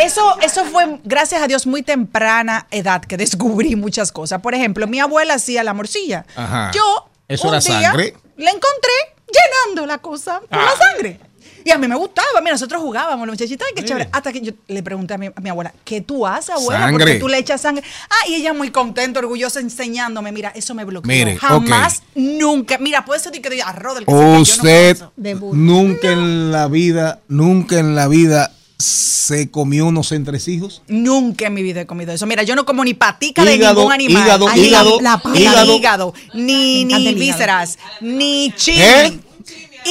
Eso, 0.00 0.36
eso 0.40 0.64
fue, 0.66 1.00
gracias 1.04 1.42
a 1.42 1.46
Dios, 1.48 1.66
muy 1.66 1.82
temprana 1.82 2.66
edad 2.70 3.02
que 3.02 3.16
descubrí 3.16 3.74
muchas 3.76 4.12
cosas. 4.12 4.40
Por 4.40 4.54
ejemplo, 4.54 4.59
mi 4.68 5.00
abuela 5.00 5.34
hacía 5.34 5.62
la 5.64 5.74
morcilla. 5.74 6.24
Ajá. 6.36 6.70
Yo, 6.74 7.08
Eso 7.28 7.48
un 7.48 7.54
era 7.54 7.60
día, 7.62 7.82
sangre. 7.90 8.14
la 8.36 8.50
encontré 8.50 8.92
llenando 9.32 9.86
la 9.86 9.98
cosa 9.98 10.40
con 10.48 10.58
la 10.58 10.66
Ah. 10.70 10.74
sangre. 10.78 11.20
Y 11.62 11.70
a 11.72 11.76
mí 11.76 11.86
me 11.86 11.94
gustaba, 11.94 12.26
mira, 12.40 12.52
nosotros 12.52 12.80
jugábamos, 12.80 13.26
la 13.26 13.32
muchachita, 13.32 13.66
ay, 13.68 13.74
qué 13.76 13.84
chévere. 13.84 14.08
Hasta 14.12 14.32
que 14.32 14.40
yo 14.40 14.52
le 14.68 14.82
pregunté 14.82 15.12
a 15.12 15.18
mi, 15.18 15.26
a 15.26 15.40
mi 15.42 15.50
abuela, 15.50 15.74
¿qué 15.84 16.00
tú 16.00 16.26
haces, 16.26 16.50
abuela? 16.54 16.80
Sangre. 16.86 17.04
Porque 17.04 17.18
tú 17.20 17.28
le 17.28 17.36
echas 17.36 17.60
sangre. 17.60 17.84
Ah, 18.08 18.28
y 18.28 18.34
ella 18.36 18.54
muy 18.54 18.70
contenta, 18.70 19.20
orgullosa, 19.20 19.60
enseñándome, 19.60 20.32
mira, 20.32 20.52
eso 20.54 20.74
me 20.74 20.84
bloqueó. 20.86 21.06
Mire, 21.06 21.36
Jamás, 21.36 22.02
nunca. 22.14 22.78
Mira, 22.78 23.04
puede 23.04 23.20
ser 23.20 23.32
que 23.32 23.50
de 23.50 23.60
arroz 23.60 23.94
del 23.96 24.06
que 24.06 24.10
se 24.10 24.18
cayó, 24.18 24.32
no 24.32 24.40
Usted. 24.40 25.02
De 25.16 25.34
burro. 25.34 25.54
nunca 25.54 26.10
en 26.10 26.50
la 26.50 26.66
vida, 26.68 27.20
nunca 27.28 27.78
en 27.78 27.94
la 27.94 28.08
vida 28.08 28.52
se 28.80 29.50
comió 29.50 29.86
unos 29.86 30.12
entresijos. 30.12 30.82
Nunca 30.88 31.46
en 31.46 31.54
mi 31.54 31.62
vida 31.62 31.82
he 31.82 31.86
comido 31.86 32.12
eso. 32.12 32.26
Mira, 32.26 32.42
yo 32.42 32.56
no 32.56 32.64
como 32.64 32.84
ni 32.84 32.94
patica 32.94 33.44
de 33.44 33.58
ningún 33.58 33.92
animal. 33.92 34.22
hígado, 34.24 34.48
Ay, 34.48 34.60
hígado, 34.66 35.00
la 35.00 35.18
pata, 35.18 35.38
hígado. 35.38 35.76
hígado, 35.76 36.14
ni, 36.34 36.84
ni 36.84 37.14
vísceras, 37.14 37.78
ni 38.00 38.52
chili. 38.56 38.80
¿Eh? 38.80 39.18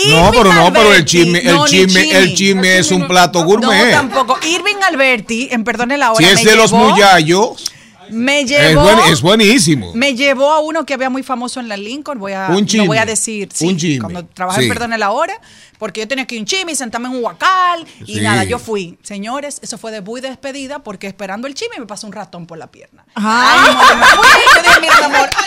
No, 0.07 0.31
pero 0.31 0.53
no, 0.53 0.71
pero 0.71 0.93
el 0.93 1.03
chisme, 1.03 1.39
el 1.39 1.55
no, 1.55 1.67
chisme, 1.67 2.11
el 2.11 2.35
chisme 2.35 2.77
es 2.77 2.91
un 2.91 3.07
plato 3.07 3.39
No, 3.39 3.45
gourmet. 3.45 3.91
tampoco. 3.91 4.37
Irving 4.45 4.75
Alberti, 4.87 5.49
en 5.51 5.63
Perdone 5.63 5.97
la 5.97 6.13
si 6.15 6.23
hora, 6.23 6.33
es 6.33 6.43
me 6.43 6.51
de 6.51 6.55
los 6.57 6.71
muyallos, 6.71 7.71
Me 8.11 8.41
es, 8.41 8.49
llevó, 8.49 8.81
buen- 8.83 8.99
es 9.11 9.21
buenísimo. 9.21 9.91
me 9.93 10.15
llevó 10.15 10.51
a 10.51 10.59
uno 10.59 10.85
que 10.85 10.93
había 10.93 11.09
muy 11.09 11.23
famoso 11.23 11.59
en 11.59 11.67
la 11.67 11.77
Lincoln. 11.77 12.19
Voy 12.19 12.33
a, 12.33 12.47
Un 12.49 12.67
no 12.75 12.85
voy 12.85 12.97
a 12.97 13.05
decir, 13.05 13.49
sí, 13.53 13.67
Un 13.67 13.99
cuando 14.01 14.25
trabajé 14.25 14.61
Sí. 14.61 14.67
en 14.67 14.73
Perdone 14.73 14.97
la 14.97 15.11
hora, 15.11 15.33
porque 15.77 16.01
yo 16.01 16.07
tenía 16.07 16.25
que 16.25 16.35
ir 16.35 16.41
un 16.41 16.45
chisme 16.47 16.71
y 16.71 16.75
sentarme 16.75 17.07
en 17.07 17.15
un 17.15 17.23
huacal. 17.23 17.85
Y 18.05 18.15
Sí. 18.15 18.21
nada, 18.21 18.43
yo 18.43 18.59
fui. 18.59 18.97
Señores, 19.03 19.59
eso 19.61 19.77
fue 19.77 19.91
de 19.91 20.01
muy 20.01 20.21
despedida, 20.21 20.79
porque 20.79 21.07
esperando 21.07 21.47
el 21.47 21.53
chisme 21.53 21.79
me 21.79 21.85
pasó 21.85 22.07
un 22.07 22.13
ratón 22.13 22.45
por 22.45 22.57
la 22.57 22.67
pierna. 22.67 23.05
Ah. 23.15 23.65
Ay, 23.67 23.73
no, 23.73 23.95
me 23.99 24.05
fui. 24.05 24.27
Yo 24.55 24.61
dije, 24.61 24.79
mira, 24.81 24.95
mi 24.99 25.15
amor. 25.15 25.29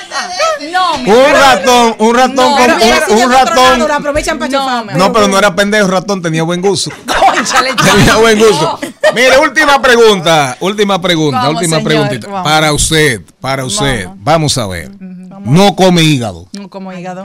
No, 0.72 0.98
mi 0.98 1.10
Un 1.10 1.16
amor. 1.16 1.32
ratón, 1.32 1.96
un 1.98 2.14
ratón 2.14 2.34
No, 2.36 2.56
con 2.56 3.18
un, 3.18 3.32
ratón. 3.32 3.90
aprovechan 3.90 4.38
para 4.38 4.50
chafar. 4.52 4.96
No, 4.96 5.12
pero 5.12 5.26
no 5.28 5.36
era 5.38 5.54
pendejo 5.56 5.88
ratón, 5.88 6.22
tenía 6.22 6.42
buen 6.44 6.60
gusto. 6.60 6.90
Cónchale, 7.42 7.74
Tenía 7.76 8.06
chamo. 8.06 8.20
buen 8.20 8.38
gusto. 8.38 8.78
Mire, 9.14 9.38
última 9.38 9.80
pregunta, 9.82 10.56
última 10.60 11.00
pregunta, 11.00 11.38
Vamos, 11.38 11.54
última 11.62 11.76
señor, 11.78 11.88
preguntita. 11.92 12.26
vamos. 12.28 12.44
Para 12.50 12.72
usted, 12.72 13.20
para 13.40 13.64
usted. 13.64 14.08
Vamos, 14.16 14.56
a 14.58 14.66
ver. 14.66 14.90
No 15.00 15.74
come 15.74 16.02
hígado. 16.02 16.48
No 16.52 16.68
como 16.70 16.92
hígado. 16.92 17.24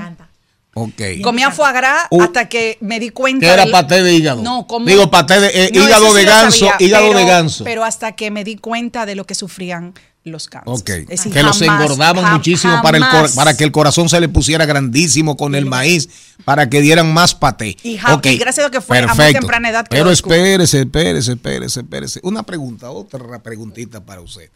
Ok. 0.74 1.02
Comía 1.24 1.50
foie 1.50 1.74
gras 1.74 2.06
Uh, 2.12 2.22
hasta 2.22 2.48
que 2.50 2.78
me 2.82 3.00
di 3.00 3.10
cuenta. 3.10 3.48
¿Qué 3.48 3.52
era 3.52 3.64
del- 3.64 3.72
paté 3.72 4.04
de 4.04 4.14
hígado? 4.14 4.44
No, 4.44 4.68
como. 4.68 4.86
Digo, 4.86 5.10
paté 5.10 5.40
de 5.40 5.48
eh, 5.54 5.72
No, 5.74 5.84
hígado 5.84 6.10
sí 6.10 6.16
de 6.18 6.24
ganso, 6.26 6.68
sabía, 6.70 6.76
hígado 6.88 7.08
pero- 7.08 7.20
de 7.20 7.26
ganso. 7.26 7.64
Pero 7.64 7.84
hasta 7.84 8.12
que 8.12 8.30
me 8.30 8.44
di 8.44 8.58
cuenta 8.58 9.06
de 9.08 9.16
lo 9.16 9.26
que 9.26 9.34
sufrían 9.34 9.94
los 10.28 10.48
cánceres. 10.48 10.80
Ok, 10.82 10.90
Es 10.90 11.08
decir, 11.08 11.34
que 11.34 11.44
los 11.44 11.62
engordaban 11.62 12.24
jam- 12.26 12.34
muchísimo 12.34 12.80
para, 12.82 12.98
el 12.98 13.04
cor- 13.08 13.34
para 13.36 13.58
que 13.58 13.64
el 13.64 13.72
corazón 13.72 14.10
se 14.10 14.20
le 14.20 14.30
pusiera 14.30 14.66
grandísimo 14.66 15.36
con 15.38 15.56
el 15.56 15.66
maíz, 15.66 16.10
para 16.46 16.70
que 16.70 16.82
dieran 16.82 17.14
más 17.14 17.34
paté. 17.36 17.76
Y 17.84 17.98
ja- 17.98 18.20
y 18.24 18.38
gracias 18.38 18.68
a 18.68 18.70
que 18.72 18.82
fue 18.82 18.98
a 19.00 19.08
muy 19.08 19.16
perfecto. 19.16 19.40
temprana 19.40 19.70
edad 19.70 19.88
que 19.88 19.96
Pero 19.96 20.12
espérese, 20.12 20.82
espérese, 20.82 21.32
espérese, 21.34 21.80
espérese. 21.80 22.20
Una 22.24 22.44
pregunta, 22.44 22.90
otra 22.92 23.40
preguntita 23.40 24.04
para 24.04 24.22
usted. 24.22 24.50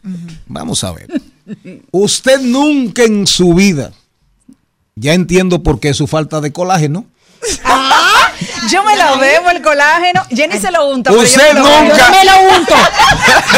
Vamos 0.46 0.84
a 0.84 0.92
ver. 0.92 1.08
Usted 1.90 2.40
nunca 2.40 3.02
en 3.04 3.26
su 3.26 3.54
vida, 3.54 3.92
ya 4.94 5.14
entiendo 5.14 5.62
por 5.62 5.80
qué 5.80 5.94
su 5.94 6.06
falta 6.06 6.40
de 6.40 6.52
colágeno. 6.52 7.06
Yo 8.70 8.82
me 8.84 8.96
lo 8.96 9.18
bebo 9.18 9.50
el 9.50 9.62
colágeno. 9.62 10.22
Jenny 10.30 10.58
se 10.60 10.70
lo 10.70 10.88
unta. 10.88 11.10
pero 11.10 11.22
yo 11.22 11.28
Usted 11.28 11.54
bebo. 11.54 11.66
nunca- 11.68 11.96
Yo 11.96 12.04
no 12.04 12.10
me 12.10 12.24
lo 12.24 12.56
unto. 12.56 12.74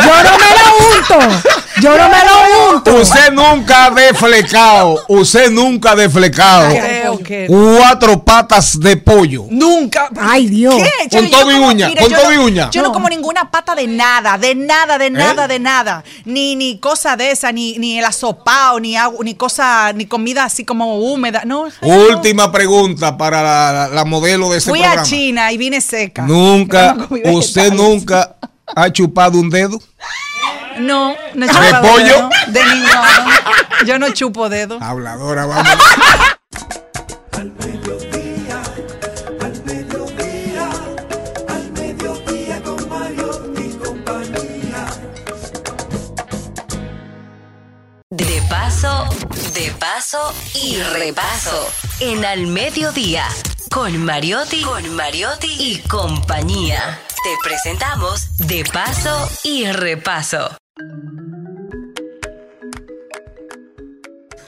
Yo 0.05 0.23
no 0.23 0.39
me 0.39 1.19
lo 1.19 1.19
unto. 1.29 1.41
Yo 1.81 1.99
no 1.99 2.09
me 2.09 2.25
lo 2.25 2.71
unto. 2.77 2.95
Usted 2.95 3.33
nunca 3.33 3.87
ha 3.87 3.91
deflecado, 3.91 5.05
usted 5.09 5.51
nunca 5.51 5.91
ha 5.93 5.97
deflecado 5.97 6.69
Creo 6.71 7.19
que. 7.19 7.47
cuatro 7.49 8.23
patas 8.25 8.79
de 8.79 8.97
pollo. 8.97 9.47
Nunca. 9.51 10.09
Ay, 10.19 10.47
Dios. 10.47 10.77
¿Qué? 10.77 11.09
Con 11.11 11.27
Yo 11.29 11.39
todo 11.39 11.51
y 11.51 11.55
uña, 11.57 11.89
con 11.99 12.09
yo 12.09 12.17
todo 12.19 12.33
y 12.33 12.37
uña. 12.39 12.71
Yo 12.71 12.83
no. 12.83 12.89
No. 12.89 12.93
como 12.95 13.09
ninguna 13.09 13.51
pata 13.51 13.75
de 13.75 13.87
nada, 13.89 14.39
de 14.39 14.55
nada, 14.55 14.99
de 14.99 15.11
nada, 15.11 15.45
¿Eh? 15.45 15.49
de 15.49 15.59
nada. 15.59 16.05
Ni, 16.25 16.55
ni 16.57 16.79
cosa 16.79 17.17
de 17.17 17.33
esa, 17.33 17.51
ni, 17.51 17.77
ni 17.79 17.99
el 17.99 18.05
asopao, 18.05 18.79
ni 18.79 18.97
agua, 18.97 19.19
ni 19.25 19.35
cosa, 19.35 19.93
ni 19.95 20.07
comida 20.07 20.45
así 20.45 20.65
como 20.65 20.99
húmeda. 20.99 21.43
No. 21.45 21.67
Última 21.83 22.53
pregunta 22.53 23.17
para 23.17 23.43
la, 23.43 23.89
la- 23.89 24.05
modelo 24.05 24.51
de 24.51 24.59
este 24.59 24.71
Fui 24.75 24.81
programa. 24.81 25.03
a 25.03 25.05
China 25.05 25.53
y 25.53 25.57
vine 25.59 25.81
seca. 25.81 26.23
Nunca, 26.23 26.95
No 26.95 27.33
usted 27.39 27.73
nunca 27.73 28.37
ha 28.75 28.91
chupado 28.93 29.39
un 29.39 29.51
dedo. 29.51 29.79
No, 30.79 31.15
no 31.35 31.45
he 31.45 31.49
¿De 31.49 31.55
chupado 31.55 31.89
pollo? 31.89 32.05
dedo, 32.05 32.31
De 32.49 32.65
ninguno. 32.65 33.03
Yo 33.87 33.99
no 33.99 34.11
chupo 34.13 34.49
dedo. 34.49 34.79
Habladora, 34.83 35.47
vamos. 35.47 35.69
Al 37.33 37.53
mediodía, 37.53 38.63
al 39.41 39.65
mediodía, 39.65 40.71
al 41.49 41.73
mediodía 41.73 42.63
con 42.63 42.89
Mario 42.89 43.53
y 43.59 43.73
compañía. 43.77 44.87
De 48.11 48.43
paso, 48.49 49.07
de 49.55 49.71
paso 49.79 50.33
y 50.55 50.77
repaso. 50.83 51.69
En 52.01 52.25
Al 52.25 52.47
Mediodía, 52.49 53.25
con 53.75 54.05
Mariotti, 54.05 54.63
con 54.63 54.95
Mariotti 54.95 55.49
y 55.59 55.79
compañía. 55.89 57.01
Te 57.25 57.31
presentamos 57.43 58.37
De 58.47 58.65
paso 58.73 59.29
y 59.43 59.67
repaso. 59.67 60.57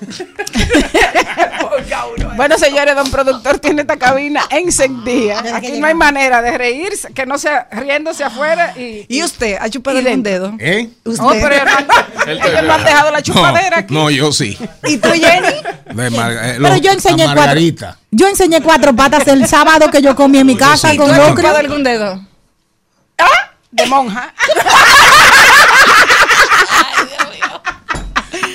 Bueno, 2.37 2.59
señores, 2.59 2.95
don 2.95 3.11
productor 3.11 3.59
tiene 3.59 3.81
esta 3.83 3.97
cabina 3.97 4.43
encendida. 4.51 5.43
Aquí 5.57 5.79
no 5.81 5.87
hay 5.87 5.95
manera 5.95 6.43
de 6.43 6.57
reírse, 6.59 7.13
que 7.15 7.25
no 7.27 7.39
sea 7.39 7.67
riéndose 7.71 8.25
afuera 8.25 8.75
y. 8.77 9.07
¿Y 9.09 9.23
usted 9.23 9.57
ha 9.61 9.69
chupado 9.71 10.01
dentro. 10.03 10.31
dedo? 10.33 10.55
¿Eh? 10.59 10.91
¿Usted? 11.05 11.23
No, 11.23 11.31
pero 11.41 11.55
ellos 11.55 11.67
no- 11.87 12.33
ellos 12.33 12.63
no 12.65 12.73
han 12.75 12.85
dejado 12.85 13.11
la 13.11 13.23
chupadera 13.23 13.71
No, 13.71 13.77
aquí. 13.79 13.95
no, 13.95 14.11
yo 14.11 14.33
sí. 14.33 14.59
¿Y 14.85 14.97
tú, 14.99 15.09
Jenny? 15.11 15.63
De 15.95 16.11
Mar- 16.11 16.33
eh, 16.33 16.59
Pero 16.61 16.77
yo 16.77 16.93
enseñé 16.93 17.25
cuatro. 17.25 17.41
Margarita. 17.41 17.99
Yo 18.11 18.29
enseñé 18.29 18.61
cuatro 18.63 18.95
patas 18.95 19.27
el 19.29 19.47
sábado 19.47 19.91
que 19.91 20.03
yo 20.03 20.15
comí 20.15 20.39
en 20.39 20.47
mi 20.47 20.57
casa 20.57 20.91
sí. 20.91 20.97
con 20.97 21.07
¿Tú 21.09 21.13
has 21.21 21.35
chupado 21.35 21.57
algún 21.59 21.83
dedo? 21.83 22.21
De 23.71 23.87
monja. 23.87 24.33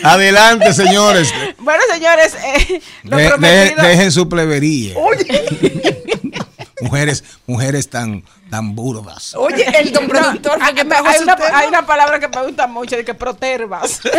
Adelante, 0.04 0.74
señores. 0.74 1.34
Bueno, 1.60 1.82
señores, 1.94 2.34
eh, 2.36 2.82
lo 3.04 3.18
De- 3.18 3.24
de- 3.24 3.30
prometido. 3.30 3.84
dejen 3.84 4.12
su 4.12 4.28
plebería. 4.28 4.96
mujeres, 6.82 7.24
mujeres 7.46 7.88
tan, 7.90 8.24
tan 8.50 8.76
burdas. 8.76 9.36
Oye, 9.36 9.64
el 9.80 9.92
don 9.92 10.08
productor 10.08 10.58
que 10.58 10.82
hay, 10.82 11.20
una, 11.22 11.38
hay 11.54 11.68
una 11.68 11.86
palabra 11.86 12.20
que 12.20 12.28
me 12.28 12.42
gusta 12.44 12.66
mucho, 12.68 12.96
de 12.96 13.06
que 13.06 13.14
protervas. 13.14 14.02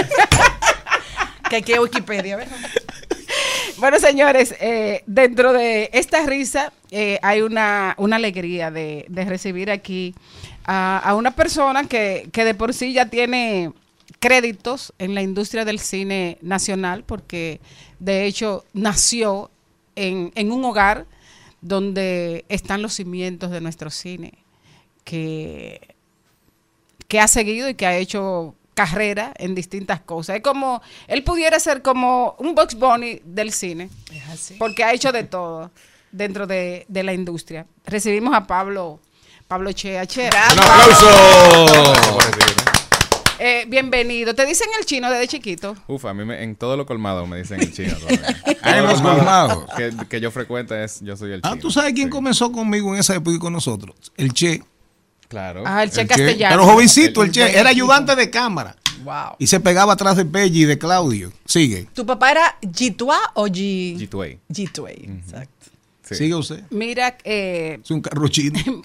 Que 1.51 1.57
hay 1.57 1.63
que 1.63 1.79
Wikipedia, 1.79 2.37
¿verdad? 2.39 2.57
Bueno, 3.77 3.99
señores, 3.99 4.55
eh, 4.59 5.03
dentro 5.07 5.53
de 5.53 5.91
esta 5.93 6.25
risa 6.25 6.73
eh, 6.91 7.19
hay 7.23 7.43
una, 7.43 7.95
una 7.99 8.17
alegría 8.17 8.71
de, 8.71 9.05
de 9.09 9.25
recibir 9.27 9.71
aquí 9.71 10.15
a, 10.65 10.99
a 11.05 11.15
una 11.15 11.33
persona 11.33 11.85
que, 11.85 12.29
que 12.33 12.45
de 12.47 12.55
por 12.55 12.73
sí 12.73 12.95
ya 12.95 13.05
tiene 13.07 13.71
créditos 14.19 14.93
en 14.99 15.15
la 15.15 15.23
industria 15.23 15.65
del 15.65 15.79
cine 15.79 16.39
nacional, 16.43 17.05
porque 17.05 17.61
de 17.99 18.27
hecho 18.27 18.65
nació 18.73 19.51
en, 19.97 20.33
en 20.35 20.53
un 20.53 20.65
hogar 20.65 21.07
donde 21.61 22.45
están 22.49 22.83
los 22.83 22.95
cimientos 22.95 23.51
de 23.51 23.61
nuestro 23.61 23.91
cine, 23.91 24.35
que, 25.05 25.95
que 27.09 27.21
ha 27.21 27.29
seguido 27.29 27.69
y 27.69 27.75
que 27.75 27.87
ha 27.87 27.97
hecho 27.97 28.55
carrera 28.75 29.33
en 29.37 29.55
distintas 29.55 30.01
cosas. 30.01 30.37
Es 30.37 30.43
como, 30.43 30.83
él 31.07 31.23
pudiera 31.23 31.59
ser 31.61 31.83
como 31.83 32.35
un 32.39 32.55
Box 32.55 32.75
Bunny 32.75 33.21
del 33.25 33.53
cine, 33.53 33.91
porque 34.59 34.83
ha 34.85 34.93
hecho 34.93 35.13
de 35.13 35.25
todo 35.25 35.71
dentro 36.11 36.47
de, 36.47 36.85
de 36.89 37.03
la 37.03 37.13
industria. 37.13 37.67
Recibimos 37.85 38.35
a 38.35 38.47
Pablo, 38.47 39.01
Pablo 39.49 39.73
Chea. 39.73 40.07
Chea. 40.07 40.31
Un 40.53 40.59
aplauso. 40.59 41.09
Eh, 43.45 43.65
bienvenido. 43.67 44.37
¿Te 44.37 44.47
dicen 44.47 44.69
el 44.79 44.87
chino 44.87 45.11
desde 45.11 45.27
chiquito? 45.27 45.75
Uf, 45.89 46.05
a 46.05 46.15
mí 46.15 46.25
me- 46.25 46.45
en 46.45 46.55
todo 46.55 46.77
lo 46.77 46.87
colmado 46.87 47.27
me 47.27 47.39
dicen 47.39 47.61
el 47.61 47.73
chino. 47.75 47.97
Ah, 48.63 48.79
en 48.79 48.85
los 48.87 49.01
lo 49.03 49.09
colmados. 49.17 49.65
Que, 49.77 49.91
que 50.09 50.21
yo 50.21 50.31
frecuento 50.31 50.77
es 50.77 51.01
yo 51.01 51.17
soy 51.17 51.33
el 51.33 51.43
chino. 51.43 51.53
Ah, 51.53 51.59
¿tú 51.61 51.69
sabes 51.73 51.93
quién 51.93 52.07
Sí. 52.07 52.11
comenzó 52.11 52.53
conmigo 52.53 52.95
en 52.95 53.01
esa 53.01 53.17
época 53.17 53.35
y 53.35 53.39
con 53.41 53.53
nosotros? 53.53 53.97
El 54.17 54.33
Che. 54.33 54.63
Claro. 55.27 55.65
Ah, 55.67 55.83
el 55.83 55.91
Che 55.91 56.03
El 56.03 56.07
Castellano. 56.07 56.55
Pero 56.57 56.73
jovencito, 56.73 57.23
el, 57.23 57.31
El- 57.31 57.35
Che. 57.35 57.59
Era 57.59 57.71
ayudante 57.71 58.15
de 58.15 58.31
cámara. 58.31 58.77
Wow. 59.03 59.35
Y 59.41 59.49
se 59.49 59.59
pegaba 59.59 59.95
atrás 59.95 60.17
de 60.17 60.25
Peggy 60.25 60.63
y 60.63 60.65
de 60.67 60.79
Claudio. 60.79 61.33
Sigue. 61.45 61.89
¿Tu 61.93 62.07
papá 62.07 62.31
era 62.31 62.59
G2A 62.63 63.17
o 63.35 63.49
G... 63.49 63.97
G2A. 63.99 64.39
G2A, 64.51 64.91
exacto. 65.19 65.67
Sí. 66.15 66.25
Sigue 66.25 66.35
usted. 66.35 66.63
Mira, 66.71 67.17
eh, 67.25 67.79
Es 67.83 67.91
un 67.91 68.01
carro 68.01 68.29
chino. 68.29 68.59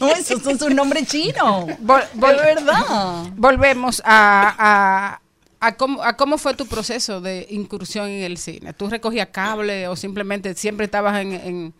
No, 0.00 0.08
eso 0.08 0.34
es 0.50 0.62
un 0.62 0.74
nombre 0.74 1.04
chino. 1.06 1.66
vol- 1.80 2.04
vol- 2.16 2.36
De 2.36 2.54
verdad. 2.54 3.26
volvemos 3.36 4.02
a, 4.04 4.56
a, 4.58 5.20
a 5.60 5.76
cómo, 5.76 6.02
a 6.02 6.16
cómo 6.16 6.38
fue 6.38 6.54
tu 6.54 6.66
proceso 6.66 7.20
de 7.20 7.46
incursión 7.50 8.08
en 8.08 8.24
el 8.24 8.36
cine. 8.36 8.72
¿Tú 8.72 8.88
recogías 8.90 9.28
cable 9.28 9.86
o 9.86 9.94
simplemente 9.94 10.54
siempre 10.54 10.86
estabas 10.86 11.20
en, 11.20 11.32
en, 11.34 11.74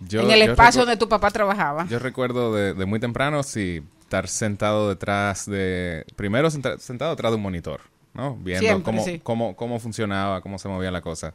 Yo- 0.00 0.22
en 0.22 0.30
el 0.30 0.42
espacio 0.42 0.80
donde 0.82 0.96
tu 0.96 1.08
papá 1.10 1.30
trabajaba? 1.30 1.86
Yo 1.88 1.98
recuerdo 1.98 2.54
de, 2.54 2.72
de 2.72 2.86
muy 2.86 3.00
temprano, 3.00 3.42
sí, 3.42 3.82
estar 4.00 4.28
sentado 4.28 4.88
detrás 4.88 5.44
de. 5.44 6.06
Primero 6.16 6.50
senta- 6.50 6.78
sentado 6.78 7.10
detrás 7.10 7.32
de 7.32 7.36
un 7.36 7.42
monitor, 7.42 7.82
¿no? 8.14 8.34
Viendo 8.36 8.60
Siempre, 8.62 8.84
cómo, 8.84 9.04
sí. 9.04 9.20
cómo, 9.22 9.56
cómo 9.56 9.78
funcionaba, 9.78 10.40
cómo 10.40 10.58
se 10.58 10.68
movía 10.68 10.90
la 10.90 11.02
cosa. 11.02 11.34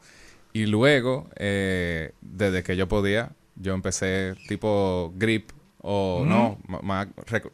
Y 0.54 0.66
luego, 0.66 1.28
eh, 1.34 2.12
desde 2.20 2.62
que 2.62 2.76
yo 2.76 2.86
podía, 2.86 3.32
yo 3.56 3.74
empecé 3.74 4.34
tipo 4.46 5.12
grip 5.16 5.50
o 5.82 6.24
no, 6.24 6.58
más 6.82 7.08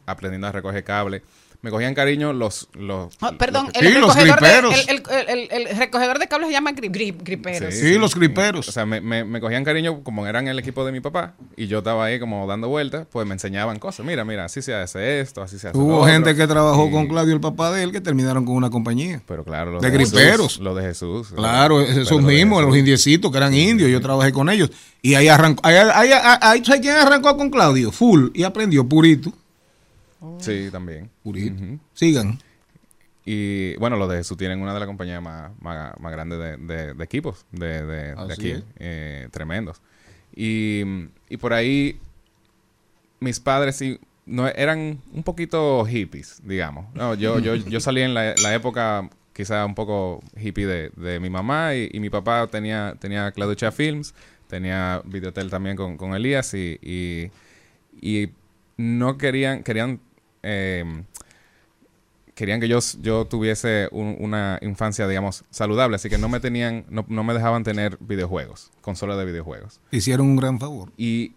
aprendiendo 0.05 0.47
a 0.47 0.51
recoger 0.51 0.83
cable. 0.83 1.23
Me 1.61 1.69
cogían 1.69 1.93
cariño 1.93 2.33
los... 2.33 2.67
los 2.73 3.13
Ah, 3.21 3.33
perdón, 3.37 3.67
los- 3.67 3.75
el, 3.75 3.87
Sí, 3.93 3.99
los 3.99 4.15
recogedor 4.15 4.39
de, 4.41 4.47
griperos. 4.47 4.87
el, 4.87 5.03
el- 5.09 5.29
el- 5.39 5.47
el- 5.51 5.67
el 5.67 5.77
recogedor 5.77 6.17
de 6.19 6.27
cables 6.27 6.47
se 6.47 6.53
llama 6.53 6.71
grip, 6.71 7.21
griperos. 7.23 7.73
Sí, 7.73 7.97
los 7.99 8.15
griperos. 8.15 8.67
O 8.67 8.71
sea, 8.71 8.85
me, 8.85 8.99
me- 9.01 9.23
me 9.23 9.39
cogían 9.39 9.63
cariño 9.63 10.03
como 10.03 10.25
eran 10.25 10.47
el 10.47 10.57
equipo 10.57 10.83
de 10.85 10.91
mi 10.91 11.01
papá 11.01 11.33
y 11.55 11.67
yo 11.67 11.79
estaba 11.79 12.05
ahí 12.05 12.19
como 12.19 12.47
dando 12.47 12.67
vueltas, 12.67 13.05
pues 13.11 13.27
me 13.27 13.33
enseñaban 13.33 13.77
cosas. 13.79 14.05
Mira, 14.05 14.25
mira, 14.25 14.45
así 14.45 14.61
se 14.61 14.73
hace 14.73 15.19
esto, 15.19 15.41
así 15.43 15.59
se 15.59 15.67
hace 15.67 15.77
Hubo 15.77 15.99
otro. 15.99 16.11
gente 16.11 16.35
que 16.35 16.47
trabajó 16.47 16.87
Y- 16.87 16.91
con 16.91 17.07
Claudio, 17.07 17.33
el 17.35 17.41
papá 17.41 17.71
de 17.71 17.83
él, 17.83 17.91
que 17.91 18.01
terminaron 18.01 18.43
con 18.45 18.55
una 18.55 18.69
compañía. 18.69 19.21
Pero 19.27 19.43
claro, 19.43 19.71
los 19.71 19.81
de 19.83 19.91
Jesús, 19.91 20.13
griperos. 20.13 20.59
Lo 20.59 20.73
de 20.73 20.83
Jesús. 20.83 21.27
Claro, 21.35 21.79
esos 21.81 22.09
de 22.25 22.33
mismos, 22.33 22.63
los 22.63 22.75
indiecitos 22.75 23.29
que 23.31 23.37
eran 23.37 23.53
indios, 23.53 23.89
yo 23.91 24.01
trabajé 24.01 24.31
con 24.31 24.49
ellos. 24.49 24.71
Y 25.03 25.13
ahí 25.15 25.27
arrancó, 25.27 25.61
ahí, 25.65 25.75
ahí, 25.75 26.11
ahí- 26.11 26.37
ahí- 26.41 26.65
¿sabes 26.65 26.81
quién 26.81 26.95
arrancó 26.95 27.37
con 27.37 27.49
Claudio? 27.51 27.91
Full, 27.91 28.29
y 28.33 28.43
aprendió 28.43 28.83
purito. 28.87 29.31
Sí, 30.39 30.69
también. 30.71 31.09
Purito. 31.23 31.55
Ujú. 31.55 31.79
Sigan. 31.93 32.37
Y 33.25 33.75
bueno, 33.77 33.97
los 33.97 34.09
de 34.09 34.17
Jesús 34.17 34.37
tienen 34.37 34.61
una 34.61 34.73
de 34.73 34.79
las 34.79 34.87
compañías 34.87 35.21
más, 35.21 35.51
más, 35.61 35.93
más 35.99 36.11
grandes 36.11 36.39
de, 36.39 36.57
de- 36.57 36.93
de 36.93 37.03
equipos 37.03 37.45
de, 37.51 37.85
de- 37.85 38.15
aquí. 38.33 38.63
eh, 38.77 39.27
tremendos. 39.31 39.81
Y, 40.35 40.81
y 41.29 41.37
por 41.37 41.53
ahí 41.53 41.99
mis 43.19 43.39
padres 43.39 43.75
sí 43.75 43.99
no 44.25 44.47
eran 44.47 44.99
un 45.13 45.23
poquito 45.23 45.85
hippies, 45.85 46.41
digamos. 46.43 46.93
No, 46.95 47.13
yo, 47.15 47.39
yo, 47.39 47.55
yo 47.69 47.79
salí 47.79 48.01
en 48.01 48.13
la, 48.13 48.33
la 48.41 48.53
época 48.55 49.09
quizá 49.33 49.65
un 49.65 49.75
poco 49.75 50.21
hippie 50.35 50.65
de, 50.65 50.89
de 50.95 51.19
mi 51.19 51.29
mamá 51.29 51.75
y, 51.75 51.89
y 51.91 51.99
mi 51.99 52.09
papá 52.09 52.47
tenía, 52.47 52.95
tenía 52.99 53.31
Claudia 53.31 53.71
Films, 53.71 54.13
tenía 54.47 55.01
Videotel 55.05 55.49
también 55.49 55.75
con, 55.75 55.97
con 55.97 56.13
Elías 56.15 56.53
y, 56.53 56.77
y, 56.81 57.31
y 58.01 58.29
no 58.77 59.17
querían, 59.17 59.63
querían 59.63 59.99
eh, 60.43 61.03
querían 62.35 62.59
que 62.59 62.67
yo, 62.67 62.79
yo 63.01 63.25
tuviese 63.25 63.87
un- 63.91 64.15
una 64.19 64.57
infancia, 64.61 65.07
digamos, 65.07 65.43
saludable, 65.49 65.95
así 65.95 66.09
que 66.09 66.17
no 66.17 66.29
me 66.29 66.39
tenían, 66.39 66.85
no, 66.89 67.05
no 67.07 67.23
me 67.23 67.33
dejaban 67.33 67.63
tener 67.63 67.97
videojuegos, 67.99 68.71
consolas 68.81 69.17
de 69.17 69.25
videojuegos. 69.25 69.79
Hicieron 69.91 70.27
un 70.27 70.35
gran 70.37 70.59
favor. 70.59 70.91
Y 70.97 71.33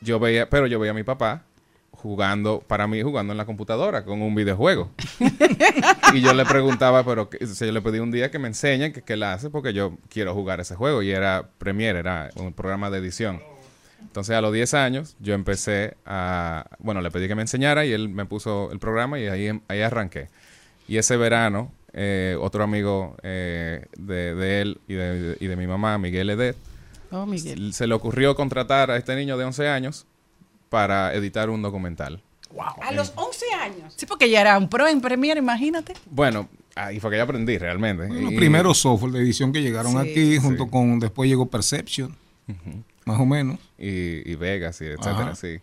yo 0.00 0.18
veía, 0.18 0.48
pero 0.50 0.66
yo 0.66 0.78
veía 0.80 0.90
a 0.92 0.94
mi 0.94 1.04
papá 1.04 1.44
jugando, 1.92 2.60
para 2.66 2.88
mí 2.88 3.00
jugando 3.02 3.32
en 3.32 3.36
la 3.36 3.44
computadora 3.46 4.04
con 4.04 4.22
un 4.22 4.34
videojuego. 4.34 4.90
y 6.14 6.20
yo 6.20 6.34
le 6.34 6.44
preguntaba, 6.44 7.04
pero 7.04 7.28
o 7.40 7.46
sea, 7.46 7.66
yo 7.66 7.72
le 7.72 7.80
pedí 7.82 8.00
un 8.00 8.10
día 8.10 8.30
que 8.30 8.40
me 8.40 8.48
enseñe 8.48 8.92
que, 8.92 9.02
que 9.02 9.12
él 9.12 9.22
hace 9.22 9.50
porque 9.50 9.72
yo 9.72 9.96
quiero 10.08 10.34
jugar 10.34 10.58
ese 10.60 10.74
juego 10.74 11.02
y 11.02 11.12
era 11.12 11.48
Premiere, 11.58 12.00
era 12.00 12.30
un 12.34 12.52
programa 12.52 12.90
de 12.90 12.98
edición. 12.98 13.40
Entonces 14.02 14.36
a 14.36 14.40
los 14.40 14.52
10 14.52 14.74
años 14.74 15.16
yo 15.20 15.34
empecé 15.34 15.96
a, 16.04 16.66
bueno, 16.78 17.00
le 17.00 17.10
pedí 17.10 17.28
que 17.28 17.34
me 17.34 17.42
enseñara 17.42 17.86
y 17.86 17.92
él 17.92 18.08
me 18.08 18.26
puso 18.26 18.70
el 18.72 18.78
programa 18.78 19.18
y 19.18 19.26
ahí, 19.28 19.60
ahí 19.68 19.80
arranqué. 19.80 20.28
Y 20.86 20.98
ese 20.98 21.16
verano, 21.16 21.72
eh, 21.94 22.36
otro 22.40 22.62
amigo 22.64 23.16
eh, 23.22 23.86
de, 23.96 24.34
de 24.34 24.60
él 24.60 24.80
y 24.88 24.94
de, 24.94 25.36
y 25.40 25.46
de 25.46 25.56
mi 25.56 25.66
mamá, 25.66 25.98
Miguel 25.98 26.30
Edet, 26.30 26.56
Oh, 27.14 27.26
Miguel. 27.26 27.74
se 27.74 27.86
le 27.86 27.94
ocurrió 27.94 28.34
contratar 28.34 28.90
a 28.90 28.96
este 28.96 29.14
niño 29.14 29.36
de 29.36 29.44
11 29.44 29.68
años 29.68 30.06
para 30.70 31.12
editar 31.14 31.50
un 31.50 31.60
documental. 31.60 32.22
A 32.80 32.92
los 32.92 33.12
11 33.16 33.44
años. 33.60 33.94
Sí, 33.96 34.06
porque 34.06 34.28
ya 34.30 34.40
era 34.40 34.56
un 34.58 34.68
pro 34.68 34.86
en 34.88 35.00
Premiere, 35.02 35.38
imagínate. 35.38 35.94
Bueno, 36.10 36.48
ahí 36.74 37.00
fue 37.00 37.10
que 37.10 37.16
yo 37.18 37.22
aprendí 37.22 37.56
realmente. 37.58 38.08
Los 38.08 38.32
primeros 38.34 38.78
software 38.78 39.12
de 39.12 39.20
edición 39.20 39.52
que 39.52 39.60
llegaron 39.62 39.92
Sí, 39.92 39.98
aquí, 40.10 40.38
junto 40.38 40.68
con, 40.68 40.98
después 41.00 41.28
llegó 41.28 41.46
Perception, 41.46 42.14
más 43.04 43.20
o 43.20 43.26
menos. 43.26 43.58
y, 43.78 44.30
y 44.30 44.34
Vegas 44.36 44.80
y 44.80 44.86
etcétera, 44.86 45.32
Ajá. 45.32 45.34
sí. 45.34 45.60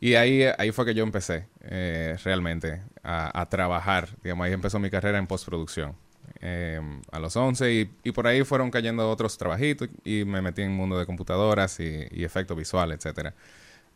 Y 0.00 0.14
ahí, 0.14 0.42
ahí 0.58 0.70
fue 0.72 0.84
que 0.86 0.94
yo 0.94 1.02
empecé 1.02 1.46
eh, 1.62 2.16
realmente 2.24 2.82
a, 3.02 3.40
a 3.40 3.48
trabajar. 3.48 4.08
Digamos, 4.22 4.46
ahí 4.46 4.52
empezó 4.52 4.78
mi 4.78 4.90
carrera 4.90 5.18
en 5.18 5.26
postproducción. 5.26 5.94
eh, 6.40 6.80
a 7.10 7.18
los 7.18 7.34
11 7.36 7.72
y, 7.72 7.90
y 8.04 8.12
por 8.12 8.26
ahí 8.28 8.44
fueron 8.44 8.70
cayendo 8.70 9.10
otros 9.10 9.36
trabajitos 9.38 9.88
y 10.04 10.24
me 10.24 10.40
metí 10.40 10.62
en 10.62 10.70
el 10.70 10.76
mundo 10.76 10.98
de 10.98 11.04
computadoras 11.06 11.80
y, 11.80 12.06
y 12.12 12.24
efectos 12.24 12.56
visuales, 12.56 12.98
etcétera. 12.98 13.34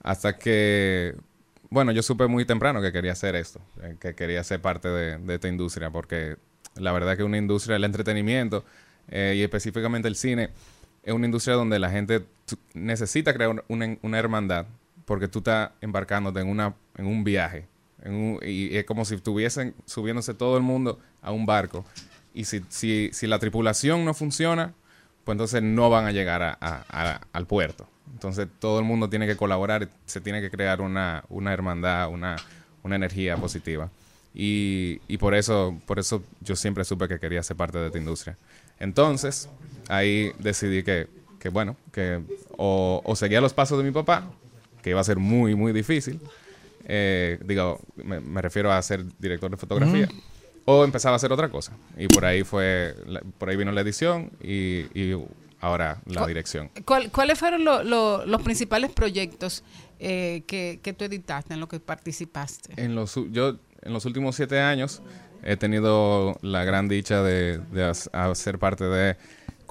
Hasta 0.03 0.37
que, 0.39 1.15
bueno, 1.71 1.93
yo 1.93 2.03
supe 2.03 2.27
muy 2.27 2.45
temprano 2.45 2.83
que 2.83 2.91
quería 2.93 3.13
hacer 3.13 3.37
esto, 3.37 3.61
eh, 3.83 3.97
que 4.01 4.15
quería 4.15 4.43
ser 4.45 4.61
parte 4.61 4.89
de, 4.89 5.19
de 5.19 5.35
esta 5.35 5.49
industria, 5.49 5.91
porque 5.91 6.37
la 6.77 6.91
verdad 6.93 7.17
que 7.17 7.23
una 7.23 7.39
industria 7.39 7.75
del 7.75 7.85
entretenimiento 7.85 8.65
eh, 9.09 9.35
y 9.37 9.43
específicamente 9.43 10.09
el 10.09 10.17
cine 10.17 10.51
es 11.03 11.13
una 11.13 11.27
industria 11.27 11.55
donde 11.55 11.79
la 11.79 11.91
gente 11.91 12.25
necesita 12.75 13.33
crear 13.33 13.65
una, 13.69 14.19
hermandad 14.19 14.67
porque 15.05 15.29
tú 15.29 15.39
estás 15.39 15.71
embarcándote 15.81 16.41
en, 16.41 16.49
una, 16.49 16.75
en 16.97 17.07
un 17.07 17.25
viaje. 17.25 17.67
y 18.43 18.77
es 18.77 18.85
como 18.85 19.05
si 19.05 19.17
estuviesen 19.17 19.75
subiéndose 19.85 20.35
todo 20.35 20.57
el 20.57 20.63
mundo 20.63 20.99
a 21.21 21.33
un 21.33 21.47
barco. 21.47 21.85
Y 22.35 22.45
si, 22.45 22.63
si, 22.69 23.11
si 23.13 23.27
la 23.27 23.39
tripulación 23.39 24.05
no 24.05 24.15
funciona, 24.15 24.75
pues 25.25 25.35
entonces 25.35 25.63
no 25.63 25.91
van 25.91 26.07
a 26.07 26.13
llegar 26.13 26.43
a- 26.43 27.21
al 27.33 27.47
puerto. 27.47 27.89
Entonces 28.13 28.49
todo 28.59 28.79
el 28.79 28.85
mundo 28.85 29.09
tiene 29.09 29.27
que 29.27 29.37
colaborar, 29.37 29.89
se 30.07 30.21
tiene 30.21 30.41
que 30.41 30.51
crear 30.51 30.81
una, 30.81 31.25
una 31.29 31.53
hermandad, 31.53 32.09
una, 32.11 32.37
una 32.83 32.97
energía 32.97 33.37
positiva. 33.37 33.91
Y, 34.35 35.01
y 35.09 35.19
por 35.19 35.35
eso, 35.35 35.79
por 35.87 35.99
eso 35.99 36.23
yo 36.41 36.57
siempre 36.57 36.85
supe 36.85 37.09
que 37.09 37.19
quería 37.19 37.43
ser 37.43 37.57
parte 37.57 37.79
de 37.79 37.87
esta 37.87 37.99
industria. 37.99 38.39
Entonces, 38.79 39.49
ahí 39.95 40.33
decidí 40.39 40.83
que, 40.83 41.07
que 41.39 41.49
bueno, 41.49 41.77
que 41.93 42.21
o, 42.57 43.01
o 43.05 43.17
seguía 43.17 43.41
los 43.41 43.53
pasos 43.55 43.79
de 43.79 43.85
mi 43.85 43.91
papá, 43.91 44.31
que 44.83 44.91
iba 44.91 45.01
a 45.01 45.05
ser 45.05 45.19
muy, 45.19 45.55
muy 45.55 45.73
difícil. 45.73 46.21
eh, 46.87 47.39
digo, 47.45 47.81
me, 47.97 48.21
me 48.21 48.43
refiero 48.43 48.73
a 48.73 48.81
ser 48.83 49.05
director 49.19 49.51
de 49.51 49.57
fotografía. 49.57 50.09
O 50.65 50.85
empezaba 50.85 51.15
a 51.15 51.17
hacer 51.17 51.33
otra 51.33 51.49
cosa. 51.49 51.73
Y 51.97 52.07
por 52.09 52.25
ahí 52.25 52.45
fue, 52.45 52.95
la- 53.07 53.21
por 53.39 53.49
ahí 53.49 53.57
vino 53.57 53.73
la 53.73 53.81
edición 53.81 54.31
y, 54.41 54.87
y 54.99 55.17
ahora 55.61 55.99
la 56.07 56.25
dirección. 56.27 56.71
¿Cuál- 56.85 57.11
¿Cuáles 57.11 57.39
fueron 57.39 57.65
lo- 57.65 57.83
lo- 57.83 58.25
los 58.27 58.43
principales 58.43 58.91
proyectos 58.93 59.65
eh, 59.99 60.43
que, 60.47 60.79
que 60.83 60.93
tú 60.93 61.05
editaste, 61.05 61.55
en 61.55 61.61
los 61.61 61.69
que 61.69 61.81
participaste? 61.81 62.75
En 62.83 62.95
los, 62.95 63.15
yo, 63.31 63.57
en 63.83 63.93
los 63.93 64.05
últimos 64.05 64.37
siete 64.37 64.61
años 64.61 65.03
he 65.45 65.57
tenido 65.57 66.39
la 66.43 66.65
gran 66.65 66.89
dicha 66.89 67.23
de, 67.23 67.59
de 67.59 67.85
hac- 67.85 68.11
hacer 68.13 68.59
parte 68.61 68.85
de 68.85 69.17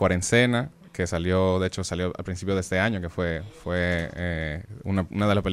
Cuarencena, 0.02 0.72
que 0.94 1.06
salió, 1.06 1.60
de 1.60 1.68
hecho, 1.68 1.84
salió 1.84 2.12
al 2.18 2.24
principio 2.24 2.56
de 2.56 2.62
este 2.62 2.80
año, 2.80 3.00
que 3.02 3.10
fue, 3.10 3.44
fue 3.64 4.10
eh, 4.16 4.64
una, 4.84 5.06
una 5.12 5.28
de 5.28 5.36
las 5.36 5.44